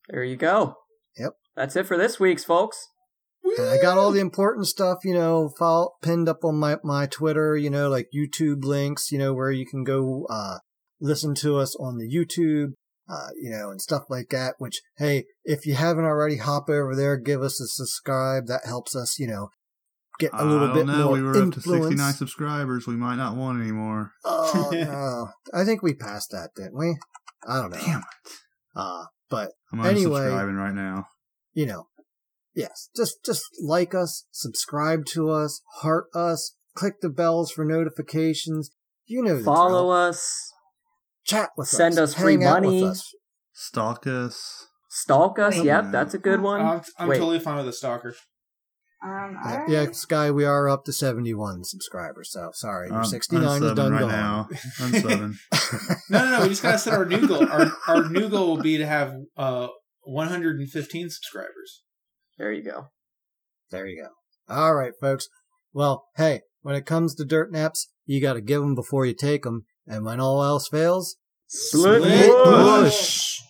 There 0.08 0.22
you 0.22 0.36
go. 0.36 0.76
Yep. 1.16 1.32
That's 1.56 1.74
it 1.74 1.86
for 1.86 1.96
this 1.96 2.20
week's, 2.20 2.44
folks. 2.44 2.86
And 3.56 3.68
I 3.68 3.80
got 3.80 3.98
all 3.98 4.12
the 4.12 4.20
important 4.20 4.66
stuff, 4.66 4.98
you 5.04 5.14
know, 5.14 5.50
follow, 5.58 5.92
pinned 6.02 6.28
up 6.28 6.44
on 6.44 6.56
my, 6.56 6.76
my 6.84 7.06
Twitter, 7.06 7.56
you 7.56 7.70
know, 7.70 7.88
like 7.88 8.08
YouTube 8.14 8.62
links, 8.64 9.10
you 9.10 9.18
know, 9.18 9.32
where 9.32 9.50
you 9.50 9.66
can 9.66 9.84
go, 9.84 10.26
uh, 10.28 10.58
listen 11.00 11.34
to 11.36 11.56
us 11.56 11.74
on 11.76 11.96
the 11.98 12.08
YouTube, 12.08 12.74
uh, 13.08 13.28
you 13.40 13.50
know, 13.50 13.70
and 13.70 13.80
stuff 13.80 14.04
like 14.10 14.28
that, 14.30 14.54
which, 14.58 14.80
hey, 14.98 15.24
if 15.44 15.66
you 15.66 15.74
haven't 15.74 16.04
already, 16.04 16.36
hop 16.36 16.68
over 16.68 16.94
there, 16.94 17.16
give 17.16 17.42
us 17.42 17.60
a 17.60 17.66
subscribe. 17.66 18.46
That 18.46 18.66
helps 18.66 18.94
us, 18.94 19.18
you 19.18 19.26
know, 19.26 19.48
get 20.18 20.30
a 20.34 20.44
little 20.44 20.70
I 20.70 20.74
bit 20.74 20.86
don't 20.86 20.98
know. 20.98 21.04
more 21.06 21.12
we 21.14 21.22
were 21.22 21.30
up 21.30 21.34
to 21.36 21.42
influence. 21.42 21.84
69 21.86 22.12
subscribers. 22.14 22.86
We 22.86 22.96
might 22.96 23.16
not 23.16 23.36
want 23.36 23.60
anymore. 23.62 24.12
oh, 24.24 24.70
no. 24.72 25.28
I 25.58 25.64
think 25.64 25.82
we 25.82 25.94
passed 25.94 26.30
that, 26.32 26.50
didn't 26.56 26.76
we? 26.78 26.96
I 27.48 27.60
don't 27.62 27.70
know. 27.70 27.78
Damn 27.78 28.00
it. 28.00 28.32
Uh, 28.76 29.04
but 29.30 29.52
I'm 29.72 29.84
Anyway. 29.84 30.20
unsubscribing 30.20 30.56
right 30.56 30.74
now. 30.74 31.06
you 31.54 31.66
know, 31.66 31.86
yes, 32.54 32.88
just 32.96 33.24
just 33.24 33.42
like 33.62 33.94
us, 33.94 34.26
subscribe 34.30 35.04
to 35.06 35.30
us, 35.30 35.60
heart 35.80 36.06
us, 36.14 36.54
click 36.74 37.00
the 37.00 37.08
bells 37.08 37.50
for 37.50 37.64
notifications. 37.64 38.70
You 39.06 39.22
know, 39.22 39.38
the 39.38 39.44
Follow 39.44 39.84
drill. 39.84 39.90
us. 40.08 40.52
Chat 41.28 41.50
with 41.56 41.68
send 41.68 41.94
us, 41.98 42.14
us 42.14 42.20
free 42.20 42.34
hang 42.34 42.44
out 42.44 42.62
with 42.62 42.70
money. 42.70 42.84
us. 42.84 43.12
Stalk 43.52 44.06
us. 44.06 44.66
Stalk 44.88 45.38
us. 45.38 45.56
Wait. 45.56 45.66
Yep, 45.66 45.92
that's 45.92 46.14
a 46.14 46.18
good 46.18 46.40
one. 46.40 46.60
I'm, 46.60 46.80
I'm 46.98 47.08
totally 47.08 47.38
fine 47.40 47.58
with 47.58 47.68
a 47.68 47.72
stalker. 47.72 48.14
Um, 49.04 49.36
Yeah, 49.44 49.52
alright. 49.52 49.68
yeah, 49.68 49.86
Sky, 49.92 50.30
we 50.32 50.44
are 50.44 50.68
up 50.68 50.84
to 50.86 50.92
seventy-one 50.92 51.62
subscribers. 51.64 52.32
So 52.32 52.50
sorry, 52.52 52.88
your 52.88 52.98
I'm 52.98 53.04
sixty-nine 53.04 53.62
is 53.62 53.74
done 53.74 53.92
right 53.92 54.00
gone. 54.00 54.08
now. 54.10 54.48
Unsubbing. 54.78 55.34
No, 56.10 56.24
no, 56.24 56.30
no. 56.38 56.42
We 56.42 56.48
just 56.48 56.62
gotta 56.62 56.78
set 56.78 56.94
our 56.94 57.04
new 57.04 57.26
goal. 57.28 57.46
Our 57.48 57.70
our 57.86 58.08
new 58.08 58.28
goal 58.28 58.48
will 58.56 58.62
be 58.62 58.78
to 58.78 58.86
have 58.86 59.12
uh 59.36 59.68
115 60.02 61.10
subscribers. 61.10 61.82
There 62.38 62.52
you 62.52 62.64
go. 62.64 62.86
There 63.70 63.86
you 63.86 64.02
go. 64.02 64.08
All 64.52 64.74
right, 64.74 64.92
folks. 65.00 65.28
Well, 65.72 66.06
hey, 66.16 66.40
when 66.62 66.74
it 66.74 66.86
comes 66.86 67.14
to 67.16 67.24
dirt 67.24 67.52
naps, 67.52 67.88
you 68.06 68.20
got 68.20 68.32
to 68.34 68.40
give 68.40 68.62
them 68.62 68.74
before 68.74 69.04
you 69.04 69.12
take 69.14 69.42
them, 69.42 69.64
and 69.88 70.04
when 70.04 70.20
all 70.20 70.42
else 70.42 70.68
fails, 70.68 71.16
Split 71.46 72.02
Split 72.02 72.30
push. 72.44 72.84
push. 72.84 73.40